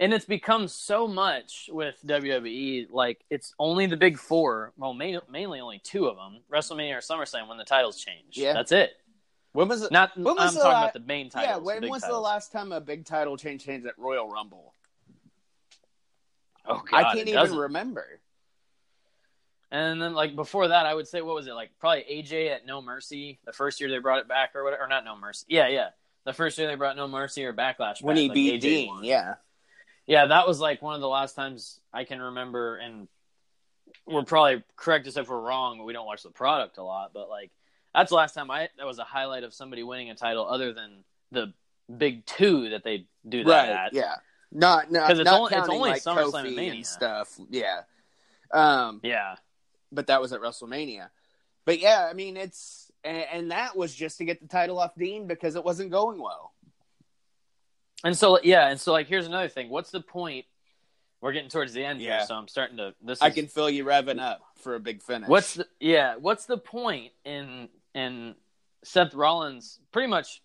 And 0.00 0.12
it's 0.12 0.24
become 0.24 0.66
so 0.66 1.06
much 1.06 1.70
with 1.72 1.96
WWE, 2.04 2.88
like 2.90 3.24
it's 3.30 3.54
only 3.60 3.86
the 3.86 3.96
big 3.96 4.18
four, 4.18 4.72
well, 4.76 4.92
ma- 4.92 5.20
mainly 5.30 5.60
only 5.60 5.78
two 5.78 6.06
of 6.06 6.16
them, 6.16 6.40
WrestleMania 6.52 6.96
or 6.96 7.00
SummerSlam, 7.00 7.48
when 7.48 7.58
the 7.58 7.64
titles 7.64 8.00
change. 8.00 8.36
Yeah. 8.36 8.54
that's 8.54 8.72
it. 8.72 8.90
When 9.52 9.68
was 9.68 9.82
it? 9.82 9.92
Not 9.92 10.16
when 10.16 10.36
I'm 10.36 10.46
was 10.46 10.54
talking 10.54 10.58
the 10.58 10.64
la- 10.64 10.80
about 10.82 10.92
the 10.94 11.00
main 11.00 11.30
titles. 11.30 11.48
Yeah, 11.48 11.64
when 11.64 11.80
big 11.82 11.90
was 11.90 12.02
the 12.02 12.18
last 12.18 12.50
time 12.50 12.72
a 12.72 12.80
big 12.80 13.04
title 13.04 13.36
change 13.36 13.64
hands 13.64 13.86
at 13.86 13.96
Royal 13.96 14.28
Rumble? 14.28 14.74
Oh 16.66 16.82
god, 16.90 16.98
I 16.98 17.02
can't 17.14 17.28
even 17.28 17.34
doesn't. 17.34 17.56
remember. 17.56 18.20
And 19.70 20.02
then 20.02 20.12
like 20.12 20.34
before 20.34 20.68
that, 20.68 20.86
I 20.86 20.94
would 20.94 21.06
say 21.06 21.20
what 21.20 21.36
was 21.36 21.46
it 21.46 21.52
like? 21.52 21.70
Probably 21.78 22.04
AJ 22.10 22.50
at 22.50 22.66
No 22.66 22.82
Mercy, 22.82 23.38
the 23.44 23.52
first 23.52 23.80
year 23.80 23.88
they 23.88 23.98
brought 23.98 24.18
it 24.18 24.28
back 24.28 24.56
or 24.56 24.64
whatever, 24.64 24.82
or 24.82 24.88
not 24.88 25.04
No 25.04 25.16
Mercy. 25.16 25.46
Yeah, 25.48 25.68
yeah, 25.68 25.90
the 26.24 26.32
first 26.32 26.58
year 26.58 26.66
they 26.68 26.74
brought 26.74 26.96
No 26.96 27.06
Mercy 27.08 27.44
or 27.44 27.52
Backlash 27.52 28.02
When 28.02 28.16
back, 28.16 28.20
he 28.22 28.28
like, 28.28 28.34
beat 28.34 28.60
Dean, 28.60 29.04
yeah. 29.04 29.34
yeah, 30.06 30.26
that 30.26 30.46
was 30.48 30.60
like 30.60 30.82
one 30.82 30.94
of 30.94 31.00
the 31.00 31.08
last 31.08 31.34
times 31.34 31.80
I 31.92 32.04
can 32.04 32.20
remember. 32.20 32.76
And 32.76 33.08
we're 34.06 34.22
probably 34.24 34.62
correct 34.76 35.06
us 35.06 35.16
if 35.16 35.28
we're 35.28 35.40
wrong. 35.40 35.84
We 35.84 35.92
don't 35.92 36.06
watch 36.06 36.22
the 36.22 36.30
product 36.30 36.78
a 36.78 36.82
lot, 36.82 37.12
but 37.14 37.28
like 37.28 37.50
that's 37.94 38.10
the 38.10 38.16
last 38.16 38.34
time 38.34 38.50
I 38.50 38.68
that 38.78 38.86
was 38.86 38.98
a 38.98 39.04
highlight 39.04 39.44
of 39.44 39.54
somebody 39.54 39.82
winning 39.82 40.10
a 40.10 40.14
title 40.14 40.46
other 40.46 40.72
than 40.72 41.04
the 41.30 41.52
big 41.96 42.24
two 42.26 42.70
that 42.70 42.82
they 42.84 43.06
do 43.28 43.44
that 43.44 43.68
Right, 43.68 43.86
at. 43.86 43.92
yeah. 43.94 44.16
Not, 44.50 44.90
not, 44.90 45.08
'Cause 45.08 45.18
it's 45.18 45.24
not 45.30 45.40
only- 45.40 45.54
it's 45.56 45.68
only 45.68 45.90
like 45.90 46.02
SummerSlam 46.02 46.46
and 46.46 46.56
Mania. 46.56 46.72
and 46.74 46.86
stuff. 46.86 47.38
Yeah. 47.50 47.82
Um, 48.52 49.00
yeah. 49.02 49.36
but 49.92 50.06
that 50.08 50.20
was 50.20 50.32
at 50.32 50.40
WrestleMania. 50.40 51.08
But 51.64 51.78
yeah, 51.80 52.06
I 52.10 52.12
mean, 52.14 52.36
it's 52.36 52.83
and, 53.04 53.24
and 53.32 53.50
that 53.50 53.76
was 53.76 53.94
just 53.94 54.18
to 54.18 54.24
get 54.24 54.40
the 54.40 54.48
title 54.48 54.78
off 54.78 54.94
Dean 54.96 55.26
because 55.26 55.56
it 55.56 55.64
wasn't 55.64 55.90
going 55.90 56.20
well. 56.20 56.52
And 58.02 58.16
so 58.16 58.38
yeah, 58.42 58.68
and 58.68 58.80
so 58.80 58.92
like 58.92 59.06
here's 59.06 59.26
another 59.26 59.48
thing. 59.48 59.68
What's 59.70 59.90
the 59.90 60.00
point? 60.00 60.44
We're 61.20 61.32
getting 61.32 61.48
towards 61.48 61.72
the 61.72 61.82
end 61.82 62.00
Yeah. 62.02 62.18
here, 62.18 62.26
so 62.26 62.34
I'm 62.34 62.48
starting 62.48 62.76
to. 62.76 62.94
This 63.02 63.22
I 63.22 63.28
is- 63.28 63.34
can 63.34 63.46
feel 63.46 63.70
you 63.70 63.84
revving 63.84 64.20
up 64.20 64.42
for 64.62 64.74
a 64.74 64.80
big 64.80 65.02
finish. 65.02 65.28
What's 65.28 65.54
the 65.54 65.66
yeah? 65.80 66.16
What's 66.16 66.44
the 66.46 66.58
point 66.58 67.12
in 67.24 67.68
in 67.94 68.34
Seth 68.84 69.14
Rollins 69.14 69.78
pretty 69.90 70.08
much 70.08 70.42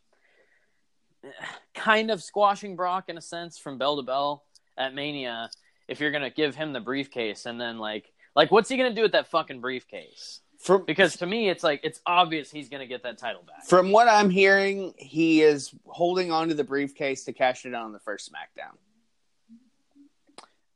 kind 1.73 2.11
of 2.11 2.23
squashing 2.23 2.76
Brock 2.77 3.10
in 3.10 3.18
a 3.18 3.22
sense 3.22 3.57
from 3.57 3.77
bell 3.77 3.98
to 3.98 4.03
bell 4.03 4.45
at 4.77 4.94
Mania 4.95 5.49
if 5.90 5.99
you're 5.99 6.11
gonna 6.11 6.30
give 6.30 6.56
him 6.56 6.72
the 6.72 6.80
briefcase 6.80 7.45
and 7.45 7.60
then 7.60 7.77
like 7.77 8.11
like 8.36 8.52
what's 8.52 8.69
he 8.69 8.77
gonna 8.77 8.94
do 8.94 9.02
with 9.02 9.11
that 9.11 9.27
fucking 9.27 9.60
briefcase? 9.60 10.40
From 10.60 10.86
Because 10.86 11.18
to 11.18 11.26
me, 11.26 11.49
it's 11.49 11.64
like 11.64 11.80
it's 11.84 11.99
obvious 12.06 12.52
he's 12.52 12.69
gonna 12.69 12.86
get 12.86 13.03
that 13.03 13.18
title 13.18 13.41
back. 13.44 13.65
from 13.65 13.91
what 13.91 14.07
I'm 14.07 14.30
hearing? 14.30 14.94
He 14.98 15.41
is 15.41 15.73
holding 15.88 16.31
on 16.31 16.49
to 16.49 16.53
the 16.53 16.64
briefcase 16.64 17.23
to 17.26 17.34
cash 17.34 17.65
it 17.65 17.73
on 17.73 17.91
the 17.94 17.99
first 17.99 18.31
SmackDown, 18.31 18.76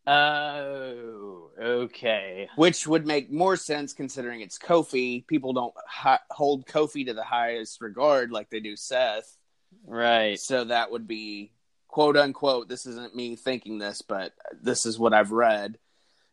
Oh, 0.06 1.52
okay. 1.60 2.50
which 2.58 2.86
would 2.88 3.06
make 3.08 3.32
more 3.32 3.56
sense 3.56 3.94
considering 3.94 4.42
it's 4.42 4.58
Kofi. 4.58 5.26
People 5.28 5.54
don't 5.54 5.74
hi- 5.88 6.20
hold 6.30 6.66
Kofi 6.66 7.06
to 7.06 7.14
the 7.14 7.24
highest 7.24 7.80
regard 7.82 8.32
like 8.32 8.50
they 8.50 8.60
do 8.60 8.76
Seth. 8.76 9.38
Right. 9.86 10.38
So 10.40 10.66
that 10.66 10.92
would 10.92 11.08
be 11.08 11.52
quote 11.88 12.18
unquote. 12.18 12.68
This 12.68 12.86
isn't 12.86 13.16
me 13.16 13.36
thinking 13.36 13.78
this, 13.80 14.02
but 14.02 14.34
this 14.62 14.86
is 14.86 15.00
what 15.00 15.14
I've 15.14 15.32
read 15.32 15.78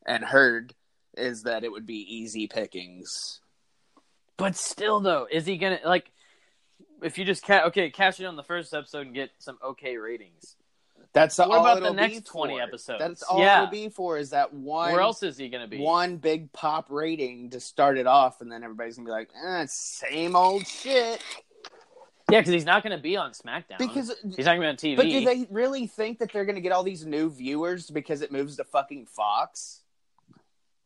and 0.07 0.25
heard 0.25 0.75
is 1.17 1.43
that 1.43 1.65
it 1.65 1.73
would 1.73 1.87
be 1.87 1.97
easy 2.17 2.47
pickings. 2.47 3.41
But 4.37 4.57
still, 4.57 5.01
though, 5.01 5.27
is 5.31 5.47
he 5.47 5.57
gonna 5.59 5.81
like? 5.85 6.11
If 7.03 7.19
you 7.19 7.25
just 7.25 7.45
ca- 7.45 7.65
okay, 7.67 7.91
cash 7.91 8.21
it 8.21 8.25
on 8.27 8.37
the 8.37 8.43
first 8.43 8.75
episode 8.75 9.07
and 9.07 9.15
get 9.15 9.31
some 9.39 9.59
okay 9.65 9.97
ratings. 9.97 10.57
That's 11.13 11.39
What 11.39 11.51
all 11.51 11.61
about 11.61 11.79
it'll 11.79 11.91
the 11.95 11.97
next 11.97 12.27
20 12.27 12.55
for. 12.57 12.63
episodes? 12.63 12.99
That's 13.01 13.23
all 13.25 13.41
Yeah. 13.41 13.63
it'll 13.63 13.71
be 13.71 13.89
for 13.89 14.17
is 14.17 14.31
that 14.31 14.53
one. 14.55 14.93
Where 14.93 15.01
else 15.01 15.23
is 15.25 15.37
he 15.37 15.49
gonna 15.49 15.67
be? 15.67 15.79
One 15.79 16.19
big 16.19 16.53
pop 16.53 16.87
rating 16.89 17.51
to 17.51 17.61
start 17.61 17.99
it 17.99 18.07
off, 18.07 18.41
and 18.41 18.51
then 18.53 18.63
everybody's 18.63 18.97
gonna 18.97 19.07
be 19.07 19.13
like, 19.13 19.31
eh, 19.45 19.67
"Same 19.69 20.37
old 20.37 20.67
shit." 20.67 21.21
Yeah, 22.31 22.41
because 22.41 22.53
he's 22.53 22.65
not 22.65 22.85
gonna 22.85 22.99
be 23.01 23.17
on 23.17 23.33
SmackDown. 23.33 23.79
Because, 23.79 24.15
he's 24.37 24.47
not 24.47 24.53
gonna 24.55 24.61
be 24.61 24.67
on 24.69 24.77
TV. 24.77 24.97
but 24.97 25.03
do 25.07 25.25
they 25.25 25.49
really 25.51 25.89
think 25.89 26.21
that 26.21 26.33
they're 26.33 26.45
gonna 26.45 26.61
get 26.61 26.71
all 26.71 26.85
these 26.85 27.05
new 27.05 27.29
viewers 27.29 27.91
because 27.91 28.23
it 28.23 28.31
moves 28.31 28.57
to 28.59 28.65
fucking 28.65 29.07
Fox? 29.07 29.83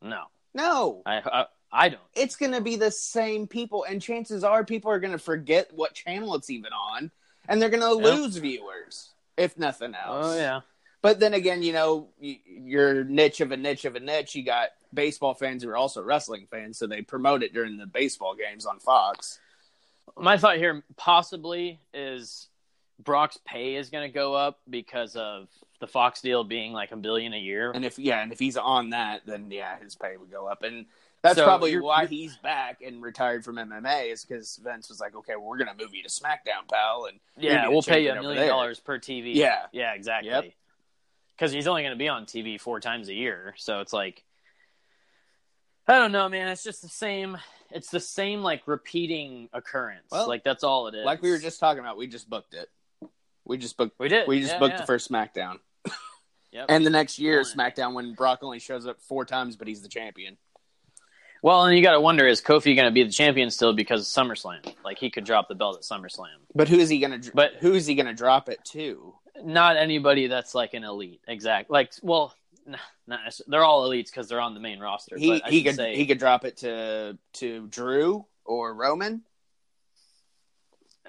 No, 0.05 0.25
No, 0.53 1.01
I, 1.05 1.17
I 1.17 1.45
I 1.71 1.89
don't. 1.89 2.01
it's 2.15 2.35
going 2.35 2.51
to 2.53 2.61
be 2.61 2.75
the 2.77 2.91
same 2.91 3.47
people, 3.47 3.83
and 3.83 4.01
chances 4.01 4.43
are 4.43 4.63
people 4.63 4.91
are 4.91 4.99
going 4.99 5.11
to 5.11 5.17
forget 5.19 5.71
what 5.73 5.93
channel 5.93 6.35
it's 6.35 6.49
even 6.49 6.71
on, 6.71 7.11
and 7.49 7.61
they're 7.61 7.69
going 7.69 7.81
to 7.81 8.01
Yep. 8.07 8.15
lose 8.17 8.37
viewers, 8.37 9.09
if 9.35 9.57
nothing 9.57 9.93
else. 9.95 10.25
Oh 10.27 10.37
yeah. 10.37 10.61
But 11.01 11.19
then 11.19 11.33
again, 11.33 11.61
you 11.61 11.73
know, 11.73 12.07
your 12.19 13.03
niche 13.03 13.41
of 13.41 13.51
a 13.51 13.57
niche 13.57 13.85
of 13.85 13.95
a 13.95 13.99
niche, 13.99 14.35
you 14.35 14.43
got 14.43 14.69
baseball 14.93 15.33
fans 15.33 15.61
who 15.63 15.69
are 15.69 15.77
also 15.77 16.01
wrestling 16.01 16.47
fans, 16.49 16.77
so 16.77 16.87
they 16.87 17.01
promote 17.01 17.43
it 17.43 17.53
during 17.53 17.77
the 17.77 17.85
baseball 17.85 18.35
games 18.35 18.65
on 18.65 18.79
Fox. 18.79 19.39
My 20.17 20.37
thought 20.37 20.57
here 20.57 20.83
possibly 20.97 21.79
is 21.93 22.47
Brock's 23.03 23.37
pay 23.45 23.75
is 23.75 23.89
gonna 23.89 24.09
go 24.09 24.33
up 24.33 24.59
because 24.69 25.15
of 25.15 25.47
the 25.85 25.91
Fox 25.91 26.21
deal 26.21 26.43
being 26.43 26.73
like 26.73 26.91
a 26.91 26.95
billion 26.95 27.33
a 27.33 27.37
year. 27.37 27.69
And 27.71 27.85
if 27.85 27.99
yeah, 27.99 28.23
and 28.23 28.31
if 28.31 28.39
he's 28.39 28.57
on 28.57 28.89
that, 28.89 29.21
then 29.25 29.51
yeah, 29.51 29.77
his 29.79 29.95
pay 29.95 30.17
would 30.17 30.31
go 30.31 30.47
up, 30.47 30.63
and 30.63 30.87
that's 31.21 31.37
So 31.37 31.45
probably 31.45 31.79
why 31.79 32.07
he's 32.07 32.35
back 32.37 32.81
and 32.83 33.03
retired 33.03 33.45
from 33.45 33.57
MMA 33.57 34.11
is 34.11 34.25
because 34.25 34.59
Vince 34.63 34.89
was 34.89 34.99
like, 34.99 35.15
okay, 35.15 35.35
well, 35.35 35.45
we're 35.45 35.59
gonna 35.59 35.75
move 35.79 35.93
you 35.93 36.01
to 36.01 36.09
SmackDown, 36.09 36.67
pal, 36.71 37.05
and 37.05 37.19
yeah, 37.37 37.67
we'll 37.67 37.83
pay 37.83 38.03
you 38.03 38.11
a 38.11 38.15
million 38.15 38.35
there. 38.35 38.49
dollars 38.49 38.79
per 38.79 38.97
TV. 38.97 39.35
Yeah. 39.35 39.67
yeah, 39.71 39.93
exactly. 39.93 40.31
Yep. 40.31 40.45
Because 41.37 41.51
he's 41.51 41.67
only 41.67 41.83
gonna 41.83 41.95
be 41.95 42.09
on 42.09 42.25
TV 42.25 42.59
four 42.59 42.79
times 42.79 43.09
a 43.09 43.13
year, 43.13 43.53
so 43.57 43.81
it's 43.81 43.93
like. 43.93 44.23
I 45.87 45.99
don't 45.99 46.11
know, 46.11 46.27
man. 46.29 46.47
It's 46.47 46.63
just 46.63 46.81
the 46.81 46.87
same. 46.89 47.37
It's 47.69 47.91
the 47.91 47.99
same, 47.99 48.41
like 48.41 48.63
repeating 48.65 49.49
occurrence. 49.53 50.07
Well, 50.11 50.27
like 50.27 50.43
that's 50.43 50.63
all 50.63 50.87
it 50.87 50.95
is. 50.95 51.05
Like 51.05 51.21
we 51.21 51.29
were 51.29 51.37
just 51.37 51.59
talking 51.59 51.79
about, 51.79 51.95
we 51.95 52.07
just 52.07 52.27
booked 52.27 52.55
it. 52.55 52.69
We 53.45 53.57
just 53.57 53.77
booked. 53.77 53.99
We 53.99 54.09
did. 54.09 54.27
We 54.27 54.39
just 54.39 54.53
Yeah, 54.53 54.59
booked 54.59 54.73
yeah. 54.73 54.81
the 54.81 54.87
first 54.87 55.09
SmackDown, 55.09 55.59
Yep. 56.51 56.65
and 56.69 56.85
the 56.85 56.89
next 56.89 57.19
year 57.19 57.41
SmackDown 57.41 57.93
when 57.93 58.13
Brock 58.13 58.39
only 58.41 58.59
shows 58.59 58.87
up 58.87 59.01
four 59.01 59.25
times, 59.25 59.57
but 59.57 59.67
he's 59.67 59.81
the 59.81 59.89
champion. 59.89 60.37
Well, 61.41 61.65
and 61.65 61.77
you 61.77 61.83
got 61.83 61.91
to 61.93 61.99
wonder: 61.99 62.25
is 62.25 62.41
Kofi 62.41 62.75
going 62.75 62.85
to 62.85 62.91
be 62.91 63.03
the 63.03 63.11
champion 63.11 63.51
still 63.51 63.73
because 63.73 64.01
of 64.01 64.25
SummerSlam? 64.25 64.73
Like 64.83 64.97
he 64.97 65.09
could 65.09 65.25
drop 65.25 65.47
the 65.49 65.55
belt 65.55 65.75
at 65.77 65.83
SummerSlam, 65.83 66.27
But 66.55 66.69
who 66.69 66.77
is 66.77 66.89
he 66.89 66.99
gonna? 66.99 67.19
But- 67.33 67.55
who 67.59 67.73
is 67.73 67.85
he 67.85 67.95
gonna 67.95 68.13
drop 68.13 68.47
it 68.49 68.63
to? 68.71 69.15
not 69.43 69.75
anybody 69.77 70.27
that's 70.27 70.55
like 70.55 70.73
an 70.73 70.83
elite. 70.85 71.21
Exact. 71.27 71.69
Like, 71.69 71.91
well, 72.01 72.33
n- 72.65 72.77
not 73.05 73.19
they're 73.47 73.65
all 73.65 73.87
elites 73.87 74.05
because 74.05 74.27
they're 74.29 74.39
on 74.39 74.53
the 74.53 74.59
main 74.59 74.79
roster. 74.79 75.17
He 75.17 75.29
but 75.29 75.45
I 75.45 75.49
he 75.49 75.63
could 75.63 75.75
say, 75.75 75.95
he 75.95 76.05
could 76.05 76.19
drop 76.19 76.45
it 76.45 76.57
to 76.57 77.17
to 77.33 77.67
Drew 77.67 78.25
or 78.45 78.73
Roman. 78.73 79.23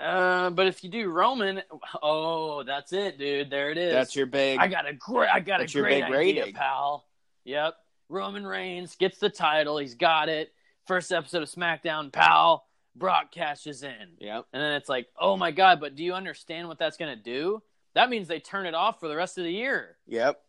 Uh, 0.01 0.51
but 0.51 0.67
if 0.67 0.85
you 0.85 0.91
do 0.91 1.09
Roman, 1.09 1.63
oh, 2.03 2.63
that's 2.63 2.93
it, 2.93 3.19
dude. 3.19 3.51
There 3.51 3.71
it 3.71 3.79
is. 3.79 3.93
That's 3.93 4.15
your 4.15 4.27
big. 4.27 4.59
I 4.59 4.69
got 4.69 4.87
a 4.89 4.93
great. 4.93 5.31
I 5.31 5.41
got 5.41 5.61
a 5.61 5.67
your 5.67 5.85
great 5.85 5.95
big 5.97 6.05
idea, 6.05 6.17
rating. 6.43 6.55
pal. 6.55 7.07
Yep. 7.45 7.75
Roman 8.09 8.47
Reigns 8.47 8.95
gets 8.97 9.19
the 9.19 9.31
title. 9.31 9.79
He's 9.79 9.95
got 9.95 10.29
it. 10.29 10.53
First 10.87 11.11
episode 11.13 11.43
of 11.43 11.49
SmackDown, 11.49 12.13
pal. 12.13 12.65
Brock 12.95 13.33
cashes 13.33 13.83
in. 13.83 14.17
Yep. 14.21 14.47
And 14.53 14.63
then 14.63 14.73
it's 14.75 14.89
like, 14.89 15.07
oh 15.21 15.37
my 15.37 15.51
god, 15.51 15.81
but 15.81 15.97
do 15.97 16.05
you 16.05 16.15
understand 16.15 16.69
what 16.69 16.79
that's 16.79 16.97
going 16.97 17.17
to 17.17 17.23
do? 17.23 17.63
That 17.95 18.09
means 18.11 18.29
they 18.29 18.41
turn 18.41 18.67
it 18.67 18.75
off 18.75 19.01
for 19.01 19.09
the 19.09 19.17
rest 19.17 19.39
of 19.39 19.45
the 19.45 19.51
year 19.53 19.97
Yep. 20.07 20.41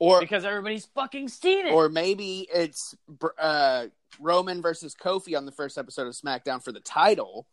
Or 0.00 0.20
because 0.20 0.44
everybody's 0.44 0.86
fucking 0.86 1.28
seen 1.28 1.66
it. 1.66 1.72
or 1.72 1.88
maybe 1.88 2.46
it's 2.54 2.94
uh, 3.38 3.86
Roman 4.20 4.62
versus 4.62 4.94
Kofi 4.94 5.36
on 5.36 5.44
the 5.44 5.50
first 5.52 5.76
episode 5.76 6.06
of 6.06 6.14
SmackDown 6.14 6.62
for 6.62 6.70
the 6.70 6.80
title. 6.80 7.46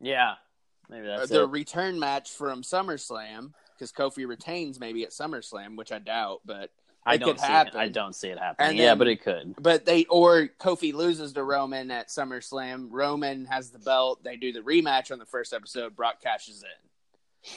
Yeah, 0.00 0.34
maybe 0.88 1.06
that's 1.06 1.28
the 1.30 1.42
it. 1.44 1.50
return 1.50 1.98
match 1.98 2.30
from 2.30 2.62
SummerSlam 2.62 3.52
because 3.74 3.92
Kofi 3.92 4.26
retains 4.26 4.80
maybe 4.80 5.02
at 5.04 5.10
SummerSlam, 5.10 5.76
which 5.76 5.92
I 5.92 5.98
doubt, 5.98 6.40
but 6.44 6.70
I 7.04 7.18
don't 7.18 7.32
could 7.34 7.40
see 7.40 7.46
happen. 7.46 7.76
It. 7.76 7.82
I 7.82 7.88
don't 7.88 8.14
see 8.14 8.28
it 8.28 8.38
happening. 8.38 8.70
And 8.70 8.78
yeah, 8.78 8.86
then- 8.86 8.98
but 8.98 9.08
it 9.08 9.22
could. 9.22 9.54
But 9.60 9.84
they 9.84 10.04
or 10.06 10.48
Kofi 10.58 10.92
loses 10.92 11.32
to 11.34 11.44
Roman 11.44 11.90
at 11.90 12.08
SummerSlam. 12.08 12.88
Roman 12.90 13.44
has 13.46 13.70
the 13.70 13.78
belt. 13.78 14.24
They 14.24 14.36
do 14.36 14.52
the 14.52 14.60
rematch 14.60 15.12
on 15.12 15.18
the 15.18 15.26
first 15.26 15.52
episode. 15.52 15.94
Brock 15.94 16.20
cashes 16.22 16.62
in. 16.64 17.50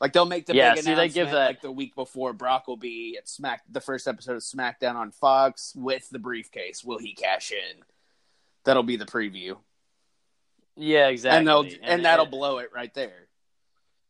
Like 0.00 0.12
they'll 0.12 0.26
make 0.26 0.44
the 0.44 0.54
Yeah, 0.54 0.74
big 0.74 0.84
see, 0.84 0.94
they 0.94 1.08
give 1.08 1.30
that- 1.30 1.46
like 1.46 1.62
the 1.62 1.72
week 1.72 1.94
before 1.94 2.32
Brock 2.34 2.68
will 2.68 2.76
be 2.76 3.16
at 3.16 3.28
Smack 3.28 3.62
the 3.70 3.80
first 3.80 4.06
episode 4.06 4.36
of 4.36 4.42
SmackDown 4.42 4.94
on 4.94 5.10
Fox 5.10 5.72
with 5.74 6.08
the 6.10 6.18
briefcase. 6.18 6.84
Will 6.84 6.98
he 6.98 7.14
cash 7.14 7.50
in? 7.50 7.82
That'll 8.64 8.82
be 8.82 8.96
the 8.96 9.06
preview, 9.06 9.56
Yeah, 10.76 11.08
exactly. 11.08 11.38
and 11.38 11.48
they'll 11.48 11.66
and, 11.82 12.04
that'll 12.04 12.26
it- 12.26 12.30
blow 12.30 12.58
it 12.58 12.70
right 12.74 12.92
there. 12.94 13.26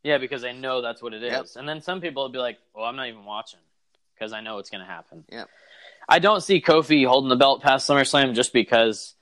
Yeah, 0.03 0.19
because 0.19 0.43
they 0.43 0.53
know 0.53 0.83
that's 0.83 1.03
what 1.03 1.15
it 1.15 1.23
is. 1.25 1.33
Yep. 1.33 1.47
And 1.57 1.69
then 1.69 1.81
some 1.81 2.01
people 2.01 2.23
will 2.23 2.31
be 2.31 2.39
like, 2.39 2.59
well, 2.75 2.85
I'm 2.85 2.95
not 2.95 3.09
even 3.09 3.25
watching 3.25 3.59
because 4.15 4.33
I 4.33 4.41
know 4.41 4.59
it's 4.59 4.71
going 4.71 4.83
to 4.85 4.87
happen. 4.87 5.25
Yeah. 5.29 5.45
I 6.09 6.21
don't 6.21 6.43
see 6.43 6.61
Kofi 6.61 7.05
holding 7.07 7.29
the 7.29 7.35
belt 7.37 7.61
past 7.61 7.89
SummerSlam 7.89 8.35
just 8.35 8.53
because 8.53 9.17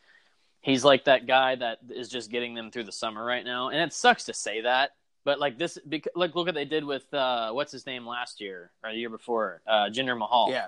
he's 0.61 0.85
like 0.85 1.05
that 1.05 1.27
guy 1.27 1.55
that 1.55 1.79
is 1.89 2.11
just 2.11 2.31
getting 2.31 2.55
them 2.55 2.71
through 2.71 2.85
the 2.85 2.93
summer 2.93 3.25
right 3.25 3.45
now. 3.45 3.71
And 3.71 3.81
it 3.81 3.95
sucks 3.95 4.25
to 4.25 4.35
say 4.35 4.61
that. 4.63 4.91
But 5.25 5.41
like 5.41 5.57
this, 5.57 5.79
because, 5.89 6.13
like 6.15 6.35
look 6.35 6.45
what 6.47 6.55
they 6.55 6.67
did 6.67 6.85
with 6.85 7.13
uh, 7.15 7.53
what's 7.53 7.73
his 7.73 7.87
name 7.87 8.07
last 8.07 8.43
year 8.43 8.71
or 8.85 8.93
the 8.93 8.99
year 8.99 9.09
before, 9.09 9.63
uh, 9.67 9.89
Jinder 9.91 10.19
Mahal. 10.19 10.51
Yeah. 10.51 10.67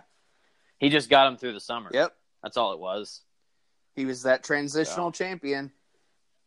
he 0.78 0.88
just 0.88 1.10
got 1.10 1.28
him 1.30 1.36
through 1.36 1.52
the 1.52 1.60
summer. 1.60 1.90
Yep. 1.92 2.14
that's 2.42 2.56
all 2.56 2.72
it 2.72 2.78
was. 2.78 3.20
He 3.94 4.06
was 4.06 4.22
that 4.22 4.44
transitional 4.44 5.12
champion. 5.12 5.72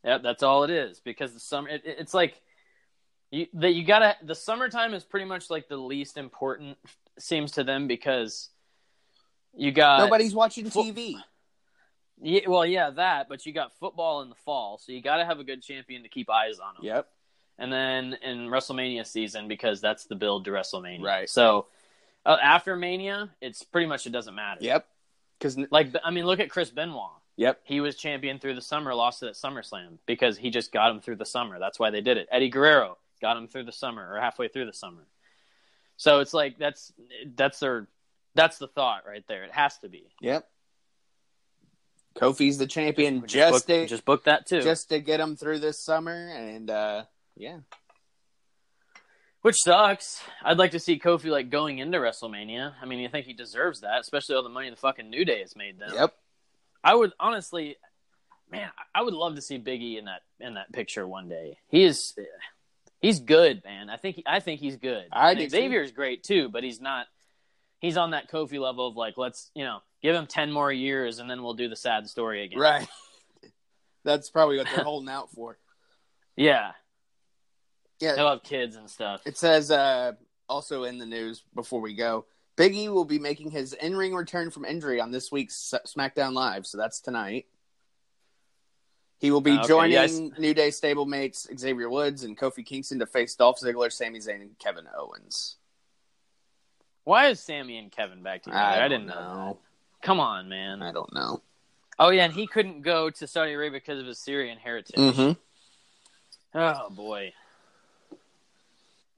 Yep, 0.03 0.23
that's 0.23 0.43
all 0.43 0.63
it 0.63 0.69
is. 0.69 0.99
Because 0.99 1.33
the 1.33 1.39
summer, 1.39 1.69
it, 1.69 1.81
it's 1.85 2.13
like 2.13 2.41
you 3.31 3.47
that 3.55 3.73
you 3.73 3.83
gotta. 3.83 4.15
The 4.23 4.35
summertime 4.35 4.93
is 4.93 5.03
pretty 5.03 5.25
much 5.25 5.49
like 5.49 5.67
the 5.67 5.77
least 5.77 6.17
important 6.17 6.77
seems 7.17 7.53
to 7.53 7.63
them 7.63 7.87
because 7.87 8.49
you 9.53 9.71
got 9.71 9.99
Nobody's 9.99 10.33
watching 10.33 10.69
fo- 10.69 10.83
TV. 10.83 11.15
Yeah, 12.21 12.41
well, 12.47 12.65
yeah, 12.65 12.89
that. 12.91 13.29
But 13.29 13.45
you 13.45 13.53
got 13.53 13.77
football 13.79 14.21
in 14.21 14.29
the 14.29 14.35
fall, 14.35 14.77
so 14.77 14.91
you 14.91 15.01
got 15.01 15.17
to 15.17 15.25
have 15.25 15.39
a 15.39 15.43
good 15.43 15.61
champion 15.61 16.03
to 16.03 16.09
keep 16.09 16.29
eyes 16.29 16.59
on 16.59 16.75
them. 16.75 16.85
Yep. 16.85 17.07
And 17.57 17.73
then 17.73 18.17
in 18.23 18.47
WrestleMania 18.47 19.05
season, 19.05 19.47
because 19.47 19.81
that's 19.81 20.05
the 20.05 20.15
build 20.15 20.45
to 20.45 20.51
WrestleMania. 20.51 21.03
Right. 21.03 21.29
So 21.29 21.67
uh, 22.25 22.37
after 22.41 22.75
Mania, 22.75 23.29
it's 23.41 23.63
pretty 23.63 23.87
much 23.87 24.05
it 24.05 24.11
doesn't 24.11 24.35
matter. 24.35 24.59
Yep. 24.61 24.87
Because 25.37 25.57
Like 25.71 25.93
I 26.03 26.11
mean, 26.11 26.25
look 26.25 26.39
at 26.39 26.49
Chris 26.49 26.69
Benoit. 26.69 27.11
Yep. 27.39 27.61
He 27.63 27.79
was 27.81 27.95
champion 27.95 28.37
through 28.39 28.55
the 28.55 28.61
summer, 28.61 28.93
lost 28.93 29.23
it 29.23 29.27
at 29.27 29.35
SummerSlam 29.35 29.97
because 30.05 30.37
he 30.37 30.49
just 30.51 30.71
got 30.71 30.91
him 30.91 30.99
through 31.01 31.15
the 31.15 31.25
summer. 31.25 31.57
That's 31.57 31.79
why 31.79 31.89
they 31.89 32.01
did 32.01 32.17
it. 32.17 32.27
Eddie 32.31 32.49
Guerrero 32.49 32.97
got 33.21 33.37
him 33.37 33.47
through 33.47 33.63
the 33.63 33.71
summer 33.71 34.13
or 34.13 34.19
halfway 34.19 34.47
through 34.49 34.65
the 34.65 34.73
summer. 34.73 35.07
So 35.97 36.19
it's 36.19 36.33
like 36.33 36.57
that's 36.57 36.93
that's 37.35 37.59
their 37.59 37.87
that's 38.35 38.57
the 38.57 38.67
thought 38.67 39.03
right 39.07 39.23
there. 39.27 39.43
It 39.43 39.51
has 39.51 39.77
to 39.79 39.89
be. 39.89 40.03
Yep. 40.21 40.47
Kofi's 42.15 42.57
the 42.57 42.67
champion 42.67 43.21
Just 43.21 43.33
just 43.33 43.51
book, 43.53 43.65
to 43.67 43.87
just 43.87 44.05
book 44.05 44.23
that 44.25 44.45
too. 44.45 44.61
just 44.61 44.89
to 44.89 44.99
get 44.99 45.19
him 45.19 45.35
through 45.35 45.59
this 45.59 45.83
summer, 45.83 46.29
and 46.29 46.69
uh 46.69 47.03
yeah, 47.37 47.59
Which 49.41 49.55
sucks. 49.63 50.21
I'd 50.43 50.57
like 50.57 50.71
to 50.71 50.79
see 50.79 50.99
Kofi 50.99 51.25
like 51.31 51.49
going 51.49 51.77
into 51.79 51.97
WrestleMania. 51.97 52.73
I 52.81 52.85
mean, 52.85 52.99
you 52.99 53.07
think 53.07 53.25
he 53.25 53.33
deserves 53.33 53.81
that, 53.81 54.01
especially 54.01 54.35
all 54.35 54.43
the 54.43 54.49
money 54.49 54.69
the 54.69 54.75
fucking 54.75 55.09
New 55.09 55.23
Day 55.23 55.39
has 55.41 55.55
made 55.55 55.79
them. 55.79 55.91
yep. 55.93 56.13
I 56.83 56.95
would 56.95 57.11
honestly, 57.19 57.77
man, 58.51 58.69
I 58.93 59.01
would 59.01 59.13
love 59.13 59.35
to 59.35 59.41
see 59.41 59.59
Biggie 59.59 59.97
in 59.97 60.05
that 60.05 60.21
in 60.39 60.55
that 60.55 60.71
picture 60.71 61.07
one 61.07 61.29
day. 61.29 61.57
He 61.67 61.83
is, 61.83 62.15
he's 63.01 63.19
good, 63.19 63.61
man. 63.65 63.89
I 63.89 63.97
think 63.97 64.23
I 64.25 64.39
think 64.39 64.59
he's 64.59 64.77
good. 64.77 65.05
I 65.11 65.31
And 65.31 65.39
too. 65.39 65.49
Xavier's 65.49 65.91
great 65.91 66.23
too, 66.23 66.49
but 66.49 66.63
he's 66.63 66.79
not. 66.79 67.07
He's 67.79 67.95
on 67.95 68.11
that 68.11 68.29
Kofi 68.29 68.59
level 68.59 68.87
of 68.87 68.97
like, 68.97 69.17
let's 69.17 69.51
you 69.55 69.63
know, 69.63 69.79
give 70.01 70.15
him 70.15 70.27
ten 70.27 70.51
more 70.51 70.71
years 70.71 71.19
and 71.19 71.29
then 71.29 71.43
we'll 71.43 71.53
do 71.53 71.69
the 71.69 71.75
sad 71.75 72.07
story 72.09 72.43
again. 72.43 72.59
Right. 72.59 72.87
That's 74.03 74.29
probably 74.29 74.57
what 74.57 74.67
they're 74.73 74.83
holding 74.83 75.09
out 75.09 75.31
for. 75.31 75.57
Yeah, 76.35 76.71
Yeah. 77.99 78.15
They'll 78.15 78.29
have 78.29 78.43
kids 78.43 78.77
and 78.77 78.89
stuff. 78.89 79.21
It 79.25 79.37
says 79.37 79.71
uh, 79.71 80.13
also 80.47 80.85
in 80.85 80.97
the 80.97 81.05
news 81.05 81.43
before 81.53 81.81
we 81.81 81.95
go, 81.95 82.25
Biggie 82.59 82.89
will 82.89 83.05
be 83.05 83.19
making 83.19 83.51
his 83.51 83.71
in-ring 83.71 84.13
return 84.13 84.51
from 84.51 84.65
injury 84.65 84.99
on 84.99 85.11
this 85.11 85.31
week's 85.31 85.73
SmackDown 85.87 86.33
Live, 86.33 86.67
so 86.67 86.77
that's 86.77 86.99
tonight. 86.99 87.45
He 89.17 89.31
will 89.31 89.39
be 89.39 89.51
Okay, 89.57 89.67
joining 89.67 89.91
yes. 89.91 90.19
New 90.37 90.53
Day 90.53 90.67
stablemates 90.69 91.47
Xavier 91.57 91.89
Woods 91.89 92.23
and 92.23 92.37
Kofi 92.37 92.65
Kingston 92.65 92.99
to 92.99 93.05
face 93.05 93.35
Dolph 93.35 93.59
Ziggler, 93.59 93.91
Sami 93.91 94.19
Zayn, 94.19 94.41
and 94.41 94.59
Kevin 94.59 94.85
Owens. 94.97 95.55
Why 97.05 97.27
is 97.27 97.39
Sami 97.39 97.77
and 97.77 97.91
Kevin 97.91 98.23
back 98.23 98.43
together? 98.43 98.61
I, 98.61 98.87
don't 98.87 98.89
didn't 98.89 99.07
know. 99.07 99.57
that. 100.01 100.05
Come 100.05 100.19
on, 100.19 100.47
man. 100.49 100.81
I 100.81 100.91
don't 100.91 101.13
know. 101.13 101.41
Oh 101.97 102.09
yeah, 102.09 102.25
and 102.25 102.33
he 102.33 102.45
couldn't 102.45 102.81
go 102.81 103.09
to 103.09 103.27
Saudi 103.27 103.53
Arabia 103.53 103.79
because 103.79 103.99
of 103.99 104.05
his 104.05 104.19
Syrian 104.19 104.57
heritage. 104.57 104.95
Mm-hmm. 104.95 105.31
Oh 106.59 106.89
boy. 106.89 107.33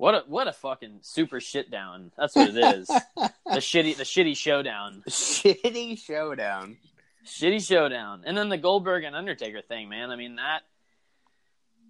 What 0.02 0.16
a 0.16 0.24
what 0.26 0.48
a 0.48 0.52
fucking 0.52 0.98
super 1.04 1.40
shit 1.40 1.70
down. 1.70 2.12
That's 2.18 2.36
what 2.36 2.50
it 2.50 2.58
is. 2.58 2.88
the 2.88 3.04
shitty 3.50 3.98
the 3.98 4.04
shitty 4.04 4.36
showdown. 4.36 5.04
Shitty 5.08 6.00
showdown. 6.04 6.78
Shitty 7.24 7.64
showdown. 7.64 8.24
And 8.26 8.36
then 8.36 8.50
the 8.50 8.58
Goldberg 8.58 9.04
and 9.04 9.16
Undertaker 9.16 9.62
thing, 9.62 9.90
man. 9.90 10.10
I 10.10 10.16
mean 10.16 10.38
that 10.38 10.62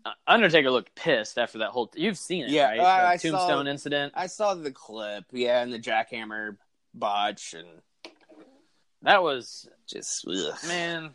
uh, 0.04 0.10
Undertaker 0.28 0.70
looked 0.72 0.94
pissed 0.94 1.38
after 1.38 1.60
that 1.60 1.70
whole 1.70 1.90
you've 1.96 2.18
seen 2.18 2.44
it, 2.44 2.50
Yeah, 2.50 2.72
right? 2.72 2.80
I- 2.82 3.12
I 3.14 3.16
saw- 3.16 3.30
tombstone 3.30 3.68
incident. 3.68 4.12
I 4.14 4.28
saw 4.28 4.56
the 4.56 4.72
clip, 4.72 5.24
yeah, 5.32 5.62
and 5.64 5.72
the 5.72 5.80
jackhammer 5.80 6.58
botch, 6.94 7.54
and 7.54 7.68
That 9.04 9.24
was 9.24 9.70
just 9.88 10.28
ugh. 10.28 10.58
man. 10.68 11.12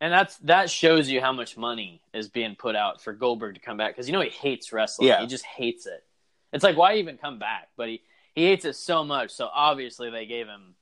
And 0.00 0.12
that's 0.12 0.36
that 0.38 0.68
shows 0.68 1.08
you 1.08 1.20
how 1.20 1.32
much 1.32 1.56
money 1.56 2.02
is 2.12 2.28
being 2.28 2.54
put 2.54 2.76
out 2.76 3.02
for 3.02 3.12
Goldberg 3.12 3.54
to 3.54 3.60
come 3.60 3.76
back 3.76 3.94
because 3.94 4.06
you 4.06 4.12
know 4.12 4.20
he 4.20 4.30
hates 4.30 4.72
wrestling. 4.72 5.08
Yeah. 5.08 5.20
He 5.20 5.26
just 5.26 5.44
hates 5.44 5.86
it. 5.86 6.04
It's 6.52 6.64
like 6.64 6.76
why 6.76 6.96
even 6.96 7.16
come 7.16 7.38
back? 7.38 7.68
But 7.76 7.88
he 7.88 8.02
he 8.34 8.44
hates 8.44 8.64
it 8.64 8.74
so 8.74 9.04
much. 9.04 9.30
So 9.30 9.48
obviously 9.52 10.10
they 10.10 10.26
gave 10.26 10.46
him 10.46 10.74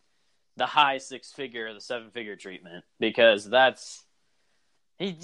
the 0.57 0.67
high 0.67 0.99
six 0.99 1.33
figure 1.33 1.69
or 1.69 1.75
the 1.75 1.81
seven 1.81 2.11
figure 2.11 2.37
treatment 2.37 2.85
because 2.99 3.49
that's 3.49 4.03
he, 4.99 5.17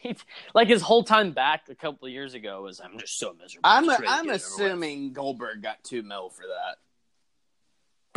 he, 0.00 0.16
like 0.54 0.68
his 0.68 0.82
whole 0.82 1.02
time 1.02 1.32
back 1.32 1.68
a 1.68 1.74
couple 1.74 2.06
of 2.06 2.12
years 2.12 2.34
ago 2.34 2.62
was 2.62 2.80
I'm 2.80 2.98
just 2.98 3.18
so 3.18 3.32
miserable. 3.32 3.68
I'm 3.68 3.86
to 3.86 3.92
I'm 3.92 4.00
get 4.00 4.08
it 4.08 4.18
over 4.18 4.26
with." 4.26 4.42
assuming 4.42 5.12
Goldberg 5.12 5.62
got 5.62 5.82
two 5.82 6.02
mil 6.02 6.30
for 6.30 6.42
that 6.42 6.78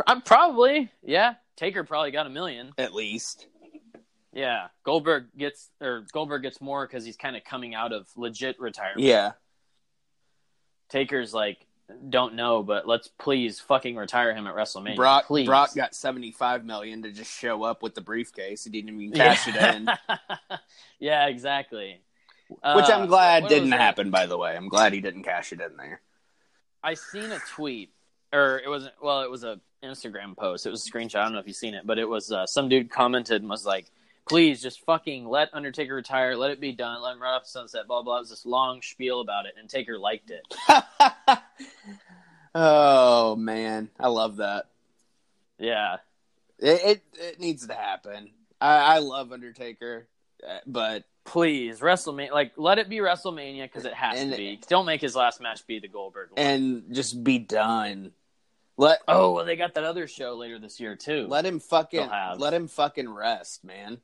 I'm 0.06 0.22
probably 0.22 0.90
yeah. 1.02 1.34
Taker 1.56 1.84
probably 1.84 2.10
got 2.10 2.26
a 2.26 2.30
million. 2.30 2.72
at 2.78 2.94
least. 2.94 3.46
Yeah, 4.32 4.68
Goldberg 4.84 5.26
gets 5.36 5.70
or 5.80 6.06
Goldberg 6.12 6.42
gets 6.42 6.60
more 6.60 6.86
because 6.86 7.04
he's 7.04 7.16
kind 7.16 7.36
of 7.36 7.42
coming 7.44 7.74
out 7.74 7.92
of 7.92 8.06
legit 8.16 8.60
retirement. 8.60 9.00
Yeah, 9.00 9.32
Taker's 10.88 11.34
like, 11.34 11.66
don't 12.08 12.34
know, 12.34 12.62
but 12.62 12.86
let's 12.86 13.08
please 13.08 13.58
fucking 13.58 13.96
retire 13.96 14.32
him 14.32 14.46
at 14.46 14.54
WrestleMania. 14.54 14.96
Brock 14.96 15.26
please. 15.26 15.46
Brock 15.46 15.74
got 15.74 15.94
seventy 15.94 16.30
five 16.30 16.64
million 16.64 17.02
to 17.02 17.10
just 17.10 17.36
show 17.36 17.64
up 17.64 17.82
with 17.82 17.94
the 17.96 18.00
briefcase. 18.00 18.64
He 18.64 18.70
didn't 18.70 19.00
even 19.00 19.12
cash 19.16 19.48
it 19.48 19.56
in, 19.56 19.88
yeah, 21.00 21.26
exactly. 21.26 22.00
which 22.48 22.60
Uh, 22.62 22.92
I'm 22.92 23.08
glad 23.08 23.44
what 23.44 23.48
didn't 23.48 23.72
happen. 23.72 24.10
By 24.10 24.26
the 24.26 24.38
way, 24.38 24.56
I'm 24.56 24.68
glad 24.68 24.92
he 24.92 25.00
didn't 25.00 25.24
cash 25.24 25.52
it 25.52 25.60
in 25.60 25.76
there. 25.76 26.00
I 26.82 26.94
seen 26.94 27.32
a 27.32 27.38
tweet, 27.54 27.90
or 28.32 28.60
it 28.64 28.68
wasn't. 28.68 28.94
Well, 29.02 29.22
it 29.22 29.30
was 29.30 29.42
a 29.42 29.60
Instagram 29.82 30.36
post. 30.36 30.66
It 30.66 30.70
was 30.70 30.86
a 30.86 30.90
screenshot. 30.90 31.16
I 31.16 31.24
don't 31.24 31.32
know 31.32 31.38
if 31.38 31.46
you've 31.46 31.56
seen 31.56 31.74
it, 31.74 31.86
but 31.86 31.98
it 31.98 32.08
was 32.08 32.30
uh, 32.30 32.46
some 32.46 32.68
dude 32.68 32.90
commented 32.90 33.42
and 33.42 33.50
was 33.50 33.66
like, 33.66 33.90
"Please, 34.30 34.62
just 34.62 34.84
fucking 34.86 35.28
let 35.28 35.50
Undertaker 35.52 35.94
retire. 35.94 36.34
Let 36.36 36.50
it 36.52 36.60
be 36.60 36.72
done. 36.72 37.02
Let 37.02 37.14
him 37.16 37.22
run 37.22 37.34
off 37.34 37.42
the 37.44 37.48
sunset." 37.50 37.86
Blah 37.86 38.02
blah. 38.02 38.16
It 38.16 38.20
was 38.20 38.30
this 38.30 38.46
long 38.46 38.80
spiel 38.82 39.20
about 39.20 39.44
it, 39.46 39.54
and 39.58 39.68
Taker 39.68 39.98
liked 39.98 40.30
it. 40.30 40.42
oh 42.54 43.36
man, 43.36 43.90
I 43.98 44.08
love 44.08 44.36
that. 44.36 44.66
Yeah, 45.58 45.96
It 46.58 46.80
it, 46.84 47.02
it 47.20 47.40
needs 47.40 47.66
to 47.66 47.74
happen. 47.74 48.30
I, 48.60 48.96
I 48.96 48.98
love 48.98 49.32
Undertaker, 49.32 50.06
uh, 50.48 50.58
but 50.66 51.04
please 51.24 51.80
WrestleMania. 51.80 52.30
Like, 52.30 52.52
let 52.56 52.78
it 52.78 52.88
be 52.88 52.96
WrestleMania 52.98 53.64
because 53.64 53.84
it 53.84 53.94
has 53.94 54.20
And- 54.20 54.30
to 54.32 54.36
be. 54.36 54.60
Don't 54.68 54.86
make 54.86 55.00
his 55.00 55.14
last 55.14 55.40
match 55.40 55.66
be 55.66 55.78
the 55.80 55.88
Goldberg 55.88 56.30
one. 56.30 56.38
and 56.46 56.84
just 56.94 57.22
be 57.22 57.38
done. 57.38 58.12
Let 58.76 59.00
oh, 59.06 59.32
well, 59.32 59.44
they 59.44 59.56
got 59.56 59.74
that 59.74 59.84
other 59.84 60.06
show 60.08 60.36
later 60.36 60.58
this 60.58 60.80
year 60.80 60.96
too. 60.96 61.26
let 61.28 61.44
him 61.44 61.60
fucking 61.60 62.08
let 62.38 62.54
him 62.54 62.66
fucking 62.66 63.08
rest, 63.12 63.62
man. 63.62 63.98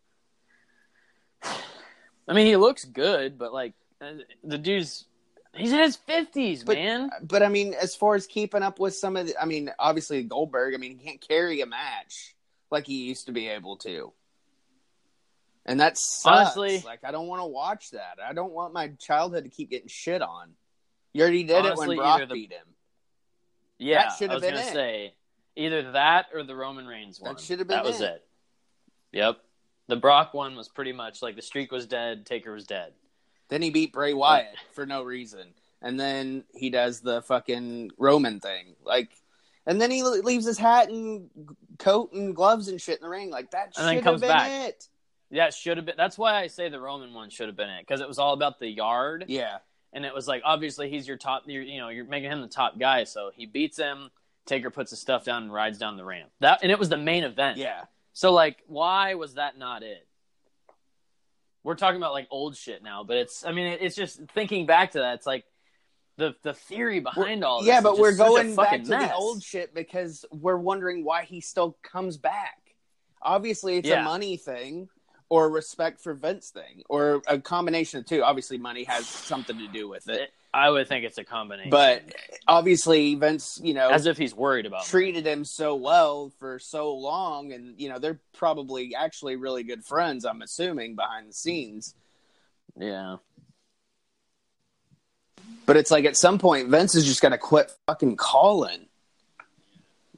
I 2.28 2.32
mean, 2.34 2.46
he 2.46 2.56
looks 2.56 2.84
good, 2.84 3.38
but 3.38 3.52
like 3.52 3.74
uh, 4.00 4.12
the 4.42 4.58
dude's 4.58 5.06
he's 5.54 5.72
in 5.72 5.78
his 5.78 5.96
fifties, 5.96 6.66
man. 6.66 7.10
But 7.22 7.42
I 7.42 7.48
mean, 7.48 7.74
as 7.74 7.94
far 7.94 8.14
as 8.14 8.26
keeping 8.26 8.62
up 8.62 8.78
with 8.78 8.94
some 8.94 9.16
of 9.16 9.28
the, 9.28 9.40
I 9.40 9.44
mean, 9.44 9.70
obviously 9.78 10.22
Goldberg, 10.24 10.74
I 10.74 10.78
mean, 10.78 10.98
he 10.98 11.04
can't 11.06 11.20
carry 11.20 11.60
a 11.60 11.66
match 11.66 12.34
like 12.70 12.86
he 12.86 13.04
used 13.06 13.26
to 13.26 13.32
be 13.32 13.48
able 13.48 13.76
to. 13.78 14.12
And 15.64 15.80
that 15.80 15.98
sucks. 15.98 16.56
Honestly- 16.56 16.82
like 16.84 17.04
I 17.04 17.10
don't 17.10 17.26
want 17.28 17.42
to 17.42 17.46
watch 17.46 17.90
that. 17.90 18.18
I 18.24 18.32
don't 18.32 18.52
want 18.52 18.72
my 18.72 18.88
childhood 18.98 19.44
to 19.44 19.50
keep 19.50 19.70
getting 19.70 19.88
shit 19.88 20.22
on. 20.22 20.50
You 21.12 21.22
already 21.22 21.44
did 21.44 21.56
it 21.56 21.66
Honestly, 21.66 21.88
when 21.88 21.96
Brock 21.98 22.20
the- 22.28 22.34
beat 22.34 22.52
him. 22.52 22.66
Yeah, 23.78 24.04
That 24.04 24.16
should 24.18 24.30
have 24.30 24.40
been 24.40 24.54
it. 24.54 24.72
say 24.72 25.14
either 25.54 25.92
that 25.92 26.26
or 26.34 26.42
the 26.44 26.56
Roman 26.56 26.86
Reigns 26.86 27.20
one. 27.20 27.34
That 27.34 27.40
should 27.42 27.58
have 27.58 27.68
been 27.68 27.76
That 27.76 27.84
was 27.84 28.00
it. 28.00 28.04
it. 28.04 28.26
Yep. 29.12 29.38
The 29.88 29.96
Brock 29.96 30.34
one 30.34 30.56
was 30.56 30.68
pretty 30.68 30.92
much 30.92 31.22
like 31.22 31.36
the 31.36 31.42
streak 31.42 31.70
was 31.72 31.86
dead, 31.86 32.26
Taker 32.26 32.52
was 32.52 32.64
dead. 32.66 32.92
Then 33.48 33.62
he 33.62 33.70
beat 33.70 33.92
Bray 33.92 34.12
Wyatt 34.14 34.56
for 34.72 34.86
no 34.86 35.02
reason, 35.04 35.54
and 35.80 35.98
then 36.00 36.44
he 36.54 36.70
does 36.70 37.00
the 37.00 37.22
fucking 37.22 37.92
Roman 37.96 38.40
thing, 38.40 38.74
like, 38.84 39.10
and 39.66 39.80
then 39.80 39.90
he 39.90 40.02
leaves 40.02 40.44
his 40.46 40.58
hat 40.58 40.88
and 40.88 41.28
coat 41.78 42.12
and 42.12 42.34
gloves 42.34 42.66
and 42.68 42.80
shit 42.80 42.98
in 42.98 43.02
the 43.04 43.08
ring, 43.08 43.30
like 43.30 43.50
that 43.52 43.72
And 43.76 43.86
then 43.86 43.94
should 43.94 43.94
have 43.96 44.04
comes 44.04 44.20
been 44.22 44.30
back. 44.30 44.50
it. 44.68 44.88
Yeah, 45.30 45.50
should 45.50 45.76
have 45.76 45.86
been. 45.86 45.96
That's 45.96 46.16
why 46.18 46.34
I 46.34 46.46
say 46.48 46.68
the 46.68 46.80
Roman 46.80 47.12
one 47.14 47.30
should 47.30 47.48
have 47.48 47.56
been 47.56 47.70
it 47.70 47.80
because 47.86 48.00
it 48.00 48.08
was 48.08 48.18
all 48.18 48.32
about 48.32 48.58
the 48.60 48.68
yard, 48.68 49.24
Yeah, 49.28 49.58
and 49.92 50.04
it 50.04 50.14
was 50.14 50.26
like 50.26 50.42
obviously 50.44 50.88
he's 50.90 51.06
your 51.06 51.16
top. 51.16 51.44
You're, 51.46 51.62
you 51.62 51.78
know, 51.78 51.88
you're 51.88 52.04
making 52.04 52.30
him 52.32 52.40
the 52.42 52.48
top 52.48 52.78
guy, 52.78 53.04
so 53.04 53.30
he 53.34 53.46
beats 53.46 53.76
him. 53.76 54.10
Taker 54.46 54.70
puts 54.70 54.90
his 54.90 55.00
stuff 55.00 55.24
down 55.24 55.44
and 55.44 55.52
rides 55.52 55.78
down 55.78 55.96
the 55.96 56.04
ramp. 56.04 56.30
That 56.40 56.60
and 56.62 56.70
it 56.70 56.78
was 56.78 56.88
the 56.88 56.96
main 56.96 57.24
event. 57.24 57.58
yeah. 57.58 57.82
So 58.16 58.32
like, 58.32 58.62
why 58.66 59.12
was 59.12 59.34
that 59.34 59.58
not 59.58 59.82
it? 59.82 60.08
We're 61.62 61.74
talking 61.74 61.98
about 61.98 62.14
like 62.14 62.26
old 62.30 62.56
shit 62.56 62.82
now, 62.82 63.04
but 63.04 63.18
it's. 63.18 63.44
I 63.44 63.52
mean, 63.52 63.76
it's 63.78 63.94
just 63.94 64.18
thinking 64.34 64.64
back 64.64 64.92
to 64.92 65.00
that. 65.00 65.16
It's 65.16 65.26
like 65.26 65.44
the 66.16 66.34
the 66.42 66.54
theory 66.54 67.00
behind 67.00 67.44
all. 67.44 67.60
This 67.60 67.68
yeah, 67.68 67.82
but 67.82 67.98
we're 67.98 68.16
going 68.16 68.56
back 68.56 68.84
to 68.84 68.88
mess. 68.88 69.10
the 69.10 69.14
old 69.14 69.42
shit 69.42 69.74
because 69.74 70.24
we're 70.32 70.56
wondering 70.56 71.04
why 71.04 71.24
he 71.24 71.42
still 71.42 71.76
comes 71.82 72.16
back. 72.16 72.56
Obviously, 73.20 73.76
it's 73.76 73.88
Yeah. 73.88 74.00
a 74.00 74.04
money 74.04 74.38
thing, 74.38 74.88
or 75.28 75.50
respect 75.50 76.00
for 76.00 76.14
Vince 76.14 76.48
thing, 76.48 76.84
or 76.88 77.20
a 77.26 77.38
combination 77.38 78.00
of 78.00 78.06
two. 78.06 78.22
Obviously, 78.22 78.56
money 78.56 78.84
has 78.84 79.06
something 79.06 79.58
to 79.58 79.68
do 79.68 79.90
with 79.90 80.08
it, 80.08 80.30
I 80.56 80.70
would 80.70 80.88
think 80.88 81.04
it's 81.04 81.18
a 81.18 81.24
combination. 81.24 81.70
but 81.70 82.02
obviously 82.48 83.14
Vince, 83.14 83.60
you 83.62 83.74
know, 83.74 83.90
as 83.90 84.06
if 84.06 84.16
he's 84.16 84.34
worried 84.34 84.64
about. 84.66 84.84
treated 84.86 85.26
him 85.26 85.44
so 85.44 85.74
well 85.74 86.32
for 86.38 86.58
so 86.58 86.94
long, 86.94 87.52
and 87.52 87.78
you 87.78 87.88
know 87.90 87.98
they're 87.98 88.18
probably 88.34 88.94
actually 88.94 89.36
really 89.36 89.62
good 89.64 89.84
friends. 89.84 90.24
I'm 90.24 90.40
assuming 90.42 90.94
behind 90.96 91.28
the 91.28 91.34
scenes. 91.34 91.94
Yeah. 92.78 93.16
But 95.66 95.76
it's 95.76 95.90
like 95.90 96.04
at 96.04 96.16
some 96.16 96.38
point 96.38 96.68
Vince 96.68 96.94
is 96.94 97.04
just 97.04 97.20
gonna 97.20 97.38
quit 97.38 97.72
fucking 97.86 98.16
calling. 98.16 98.86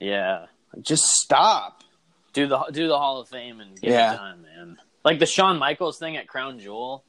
Yeah. 0.01 0.47
Just 0.83 1.05
stop. 1.05 1.83
Do 2.33 2.47
the 2.47 2.59
do 2.71 2.87
the 2.87 2.99
Hall 2.99 3.21
of 3.21 3.29
Fame 3.29 3.61
and 3.61 3.81
get 3.81 3.91
Yeah. 3.91 4.15
it 4.15 4.17
done, 4.17 4.43
man. 4.43 4.79
Like 5.05 5.19
the 5.19 5.27
Shawn 5.27 5.59
Michaels 5.59 5.99
thing 5.99 6.17
at 6.17 6.29
Crown 6.29 6.59
Jewel. 6.61 7.03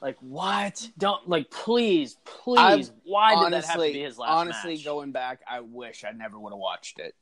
Like 0.00 0.16
what? 0.20 0.88
Don't 0.98 1.28
like 1.28 1.50
please, 1.50 2.16
please. 2.24 2.58
I've- 2.58 2.90
why 3.04 3.30
did 3.30 3.38
honestly, 3.38 3.60
that 3.60 3.66
have 3.66 3.76
to 3.76 3.92
be 3.92 4.02
his 4.02 4.18
last 4.18 4.30
honestly, 4.30 4.74
match? 4.74 4.84
going 4.84 5.12
back, 5.12 5.40
I 5.48 5.60
wish 5.60 6.04
I 6.04 6.12
never 6.12 6.38
would 6.38 6.52
have 6.52 6.58
watched 6.58 6.98
it. 6.98 7.14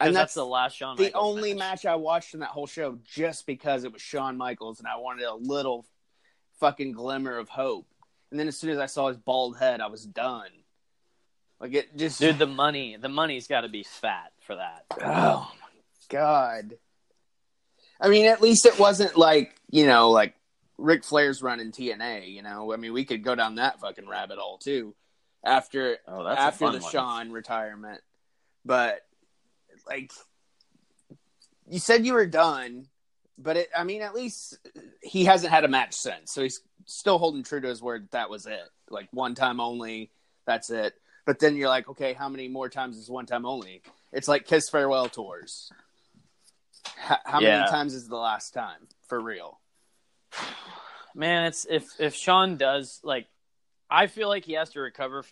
And 0.00 0.14
that's, 0.14 0.22
that's 0.22 0.34
the 0.34 0.46
last 0.46 0.76
Shawn 0.76 0.96
the 0.96 1.04
Michaels 1.04 1.36
only 1.36 1.54
match. 1.54 1.86
I 1.86 1.94
watched 1.94 2.34
in 2.34 2.40
that 2.40 2.50
whole 2.50 2.66
show 2.66 2.98
just 3.04 3.46
because 3.46 3.84
it 3.84 3.92
was 3.92 4.02
Shawn 4.02 4.36
Michaels 4.36 4.80
and 4.80 4.88
I 4.88 4.96
wanted 4.96 5.24
a 5.24 5.34
little 5.34 5.86
fucking 6.60 6.92
glimmer 6.92 7.38
of 7.38 7.48
hope. 7.48 7.86
And 8.30 8.38
then 8.38 8.48
as 8.48 8.58
soon 8.58 8.70
as 8.70 8.78
I 8.78 8.86
saw 8.86 9.08
his 9.08 9.16
bald 9.16 9.56
head, 9.58 9.80
I 9.80 9.86
was 9.86 10.04
done. 10.04 10.50
Like 11.60 11.74
it 11.74 11.96
just 11.96 12.20
Dude, 12.20 12.38
the 12.38 12.46
money, 12.46 12.96
the 13.00 13.08
money's 13.08 13.46
got 13.46 13.62
to 13.62 13.68
be 13.68 13.84
fat 13.84 14.32
for 14.40 14.56
that. 14.56 14.84
Oh 15.00 15.50
my 15.60 15.80
god. 16.08 16.74
I 18.00 18.08
mean, 18.08 18.26
at 18.26 18.42
least 18.42 18.66
it 18.66 18.78
wasn't 18.78 19.16
like, 19.16 19.54
you 19.70 19.86
know, 19.86 20.10
like 20.10 20.34
Ric 20.78 21.04
Flair's 21.04 21.42
running 21.42 21.70
TNA, 21.72 22.32
you 22.32 22.42
know. 22.42 22.72
I 22.72 22.76
mean, 22.76 22.92
we 22.92 23.04
could 23.04 23.22
go 23.22 23.34
down 23.34 23.56
that 23.56 23.80
fucking 23.80 24.08
rabbit 24.08 24.38
hole 24.38 24.58
too 24.58 24.94
after 25.44 25.98
Oh, 26.08 26.26
after 26.26 26.70
the 26.72 26.78
one. 26.80 26.90
Shawn 26.92 27.32
retirement. 27.32 28.00
But 28.64 29.00
like 29.86 30.10
you 31.68 31.78
said 31.78 32.04
you 32.06 32.14
were 32.14 32.26
done, 32.26 32.86
but 33.38 33.56
it 33.56 33.68
I 33.76 33.84
mean, 33.84 34.02
at 34.02 34.14
least 34.14 34.58
he 35.02 35.24
hasn't 35.24 35.52
had 35.52 35.64
a 35.64 35.68
match 35.68 35.94
since. 35.94 36.32
So 36.32 36.42
he's 36.42 36.60
still 36.86 37.18
holding 37.18 37.42
true 37.42 37.60
to 37.60 37.68
his 37.68 37.82
word 37.82 38.04
that, 38.04 38.10
that 38.12 38.30
was 38.30 38.46
it. 38.46 38.62
Like 38.90 39.08
one 39.12 39.34
time 39.34 39.60
only, 39.60 40.10
that's 40.46 40.70
it. 40.70 40.94
But 41.26 41.38
then 41.38 41.56
you're 41.56 41.68
like, 41.70 41.88
okay, 41.88 42.12
how 42.12 42.28
many 42.28 42.48
more 42.48 42.68
times 42.68 42.98
is 42.98 43.08
one 43.08 43.24
time 43.26 43.46
only? 43.46 43.82
It's 44.12 44.28
like 44.28 44.46
Kiss 44.46 44.68
Farewell 44.68 45.08
tours. 45.08 45.70
H- 47.10 47.18
how 47.24 47.40
Yeah. 47.40 47.58
many 47.60 47.70
times 47.70 47.94
is 47.94 48.08
the 48.08 48.16
last 48.16 48.52
time 48.52 48.88
for 49.08 49.18
real? 49.20 49.58
Man, 51.14 51.44
it's 51.44 51.66
if 51.68 51.88
if 52.00 52.14
Shawn 52.14 52.56
does 52.56 53.00
like, 53.04 53.26
I 53.90 54.06
feel 54.08 54.28
like 54.28 54.44
he 54.44 54.54
has 54.54 54.70
to 54.70 54.80
recover. 54.80 55.24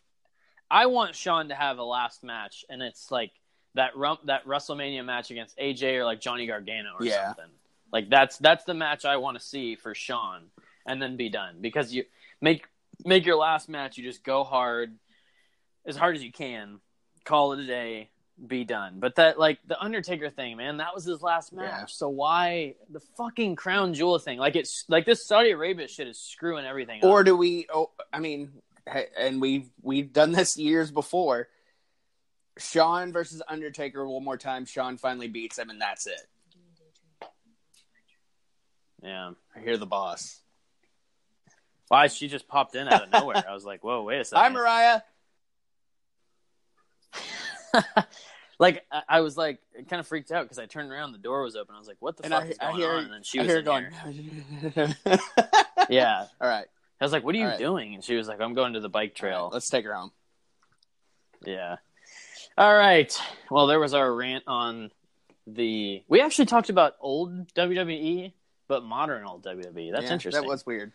I 0.70 0.86
want 0.86 1.14
Shawn 1.14 1.48
to 1.48 1.54
have 1.54 1.78
a 1.78 1.84
last 1.84 2.22
match, 2.22 2.64
and 2.68 2.80
it's 2.82 3.10
like 3.10 3.32
that 3.74 3.96
rump 3.96 4.20
that 4.26 4.46
WrestleMania 4.46 5.04
match 5.04 5.30
against 5.30 5.58
AJ 5.58 5.96
or 5.96 6.04
like 6.04 6.20
Johnny 6.20 6.46
Gargano 6.46 6.90
or 6.98 7.04
Yeah. 7.04 7.26
something. 7.26 7.50
Like 7.92 8.08
that's 8.08 8.38
that's 8.38 8.64
the 8.64 8.74
match 8.74 9.04
I 9.04 9.16
want 9.16 9.38
to 9.38 9.44
see 9.44 9.74
for 9.76 9.94
Sean, 9.94 10.44
and 10.86 11.00
then 11.02 11.16
be 11.16 11.28
done 11.28 11.56
because 11.60 11.92
you 11.92 12.04
make 12.40 12.66
make 13.04 13.26
your 13.26 13.36
last 13.36 13.68
match. 13.68 13.98
You 13.98 14.04
just 14.04 14.24
go 14.24 14.44
hard, 14.44 14.96
as 15.84 15.96
hard 15.96 16.16
as 16.16 16.22
you 16.22 16.32
can, 16.32 16.80
call 17.24 17.52
it 17.52 17.60
a 17.60 17.66
day, 17.66 18.08
be 18.46 18.64
done. 18.64 18.96
But 18.98 19.16
that 19.16 19.38
like 19.38 19.58
the 19.66 19.80
Undertaker 19.80 20.30
thing, 20.30 20.56
man, 20.56 20.78
that 20.78 20.94
was 20.94 21.04
his 21.04 21.22
last 21.22 21.52
match. 21.52 21.70
Yeah. 21.70 21.84
So 21.86 22.08
why 22.08 22.74
the 22.90 23.00
fucking 23.16 23.56
crown 23.56 23.94
jewel 23.94 24.18
thing? 24.18 24.38
Like 24.38 24.56
it's 24.56 24.84
like 24.88 25.04
this 25.06 25.26
Saudi 25.26 25.50
Arabia 25.50 25.88
shit 25.88 26.08
is 26.08 26.18
screwing 26.18 26.64
everything 26.64 27.04
up. 27.04 27.10
Or 27.10 27.24
do 27.24 27.36
we? 27.36 27.66
Oh, 27.72 27.90
I 28.12 28.18
mean, 28.18 28.52
and 29.18 29.40
we've 29.40 29.68
we've 29.82 30.12
done 30.12 30.32
this 30.32 30.56
years 30.56 30.90
before. 30.90 31.48
Shawn 32.58 33.12
versus 33.12 33.42
Undertaker 33.48 34.06
one 34.06 34.24
more 34.24 34.36
time. 34.36 34.66
Shawn 34.66 34.98
finally 34.98 35.28
beats 35.28 35.58
him, 35.58 35.70
and 35.70 35.80
that's 35.80 36.06
it. 36.06 36.20
yeah. 39.02 39.30
I 39.56 39.60
hear 39.60 39.76
the 39.76 39.86
boss. 39.86 40.38
Why 41.88 42.06
she 42.06 42.28
just 42.28 42.48
popped 42.48 42.74
in 42.74 42.88
out 42.88 43.04
of 43.04 43.10
nowhere? 43.10 43.44
I 43.48 43.52
was 43.52 43.64
like, 43.64 43.84
whoa, 43.84 44.02
wait 44.02 44.20
a 44.20 44.24
second. 44.24 44.42
Hi, 44.42 44.48
Mariah. 44.50 45.00
like 48.58 48.84
I, 49.08 49.20
was 49.20 49.36
like 49.36 49.60
kind 49.88 50.00
of 50.00 50.06
freaked 50.06 50.30
out 50.30 50.44
because 50.44 50.58
I 50.58 50.66
turned 50.66 50.90
around, 50.90 51.12
the 51.12 51.18
door 51.18 51.42
was 51.42 51.56
open. 51.56 51.74
I 51.74 51.78
was 51.78 51.88
like, 51.88 51.96
what 52.00 52.16
the 52.16 52.24
And 52.24 52.32
fuck 52.32 52.44
I, 52.44 52.46
is 52.48 52.58
I 52.60 52.72
hear, 52.72 52.92
on? 52.92 53.04
And 53.04 53.12
then 53.12 53.22
she 53.22 53.40
I 53.40 53.44
was 53.44 53.62
going. 53.62 53.86
Yeah. 55.90 56.26
All 56.40 56.48
right. 56.48 56.66
I 57.00 57.04
was 57.04 57.12
like, 57.12 57.24
what 57.24 57.34
are 57.34 57.38
you 57.38 57.46
right. 57.46 57.58
doing? 57.58 57.94
And 57.94 58.04
she 58.04 58.14
was 58.14 58.28
like, 58.28 58.40
I'm 58.40 58.54
going 58.54 58.74
to 58.74 58.80
the 58.80 58.88
bike 58.88 59.16
All 59.20 59.28
right, 59.28 59.34
trail. 59.34 59.50
let's 59.52 59.68
take 59.68 59.84
her 59.84 59.94
home. 59.94 60.12
Yeah. 61.44 61.76
All 62.56 62.74
right. 62.74 63.12
Well, 63.50 63.66
there 63.66 63.80
was 63.80 63.94
our 63.94 64.12
rant 64.14 64.44
on 64.46 64.90
the. 65.46 66.02
We 66.08 66.20
actually 66.20 66.46
talked 66.46 66.70
about 66.70 66.94
old 67.00 67.52
WWE, 67.54 68.32
but 68.68 68.84
modern 68.84 69.26
old 69.26 69.42
WWE. 69.44 69.90
That's 69.92 70.06
Yeah, 70.06 70.12
interesting. 70.12 70.42
That 70.42 70.48
was 70.48 70.64
weird. 70.64 70.92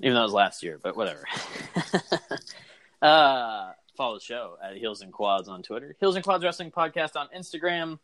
Even 0.00 0.14
though 0.14 0.20
it 0.20 0.24
was 0.24 0.32
last 0.32 0.62
year, 0.62 0.78
but 0.82 0.96
whatever. 0.96 1.24
uh, 3.02 3.72
follow 3.96 4.14
the 4.18 4.24
show 4.24 4.56
at 4.62 4.76
Heels 4.76 5.02
and 5.02 5.12
Quads 5.12 5.48
on 5.48 5.62
Twitter. 5.62 5.96
Heels 6.00 6.14
and 6.16 6.24
Quads 6.24 6.44
Wrestling 6.44 6.70
Podcast 6.70 7.16
on 7.16 7.28
Instagram. 7.36 7.98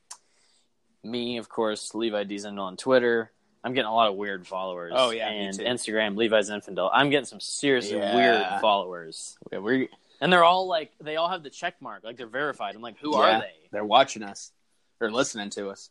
Me, 1.04 1.38
of 1.38 1.48
course, 1.48 1.94
Levi 1.94 2.24
Diesel 2.24 2.58
on 2.60 2.76
Twitter. 2.76 3.30
I'm 3.64 3.74
getting 3.74 3.88
a 3.88 3.94
lot 3.94 4.08
of 4.08 4.16
weird 4.16 4.46
followers. 4.46 4.92
Oh, 4.94 5.10
yeah, 5.10 5.28
and. 5.28 5.56
Instagram 5.58 6.16
Levi's 6.16 6.50
Infidel. 6.50 6.90
I'm 6.92 7.10
getting 7.10 7.26
some 7.26 7.40
seriously 7.40 7.96
Yeah. 7.98 8.14
weird 8.16 8.60
followers. 8.60 9.36
Yeah, 9.52 9.58
we're 9.58 9.88
And 10.20 10.32
they're 10.32 10.44
all 10.44 10.66
like, 10.66 10.92
they 11.00 11.16
all 11.16 11.28
have 11.28 11.42
the 11.42 11.50
check 11.50 11.80
mark, 11.80 12.02
like 12.04 12.16
they're 12.16 12.26
verified. 12.26 12.74
I'm 12.74 12.82
like, 12.82 12.98
who 12.98 13.12
yeah, 13.16 13.18
are 13.36 13.40
they? 13.40 13.52
They're 13.70 13.84
watching 13.84 14.22
us 14.22 14.52
or 15.00 15.10
listening 15.10 15.50
to 15.50 15.68
us. 15.70 15.90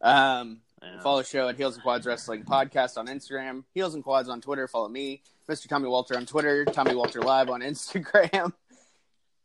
Um, 0.00 0.60
Yeah. 0.82 1.00
Follow 1.00 1.18
the 1.22 1.24
show 1.28 1.48
at 1.48 1.56
Heels 1.56 1.74
and 1.74 1.82
Quads 1.82 2.06
Wrestling 2.06 2.44
Podcast 2.44 2.98
on 2.98 3.06
Instagram, 3.08 3.64
Heels 3.74 3.94
and 3.94 4.04
Quads 4.04 4.28
on 4.28 4.40
Twitter. 4.40 4.68
Follow 4.68 4.88
me, 4.88 5.22
Mr. 5.48 5.68
Tommy 5.68 5.88
Walter 5.88 6.16
on 6.16 6.26
Twitter, 6.26 6.64
Tommy 6.64 6.94
Walter 6.94 7.20
Live 7.22 7.48
on 7.50 7.60
Instagram. 7.62 8.52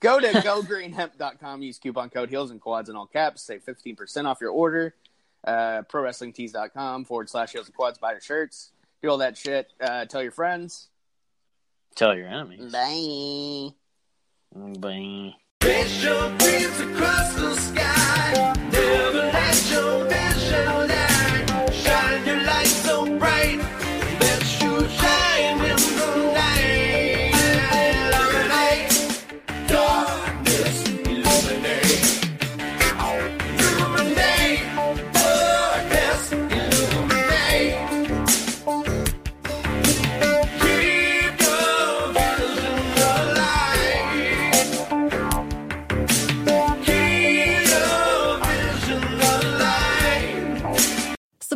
Go 0.02 0.20
to 0.20 0.28
gogreenhemp.com, 0.28 1.62
use 1.62 1.78
coupon 1.78 2.10
code 2.10 2.30
Heels 2.30 2.50
and 2.52 2.60
Quads 2.60 2.90
in 2.90 2.96
all 2.96 3.06
caps, 3.06 3.44
save 3.44 3.64
15% 3.64 4.26
off 4.26 4.42
your 4.42 4.50
order. 4.50 4.96
Uh, 5.46 5.84
ProWrestlingTees.com 5.90 7.06
forward 7.06 7.30
slash 7.30 7.52
Heels 7.52 7.68
and 7.68 7.76
Quads, 7.76 8.00
buy 8.00 8.12
your 8.12 8.22
shirts, 8.22 8.72
do 9.02 9.10
all 9.10 9.20
that 9.20 9.38
shit. 9.38 9.72
Uh, 9.80 10.06
tell 10.06 10.24
your 10.24 10.32
friends. 10.32 10.90
Tell 11.96 12.16
your 12.16 12.28
enemies. 12.28 12.72
Bye. 12.72 13.70
Bye. 14.80 15.36
Reach 15.64 16.04
your 16.04 16.38
dreams 16.38 16.80
across 16.80 17.36
the 17.36 17.56
sky. 17.56 18.54
Never 18.72 19.18
let 19.18 19.72
your 19.72 20.11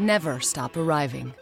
Never 0.00 0.40
stop 0.40 0.78
arriving. 0.78 1.34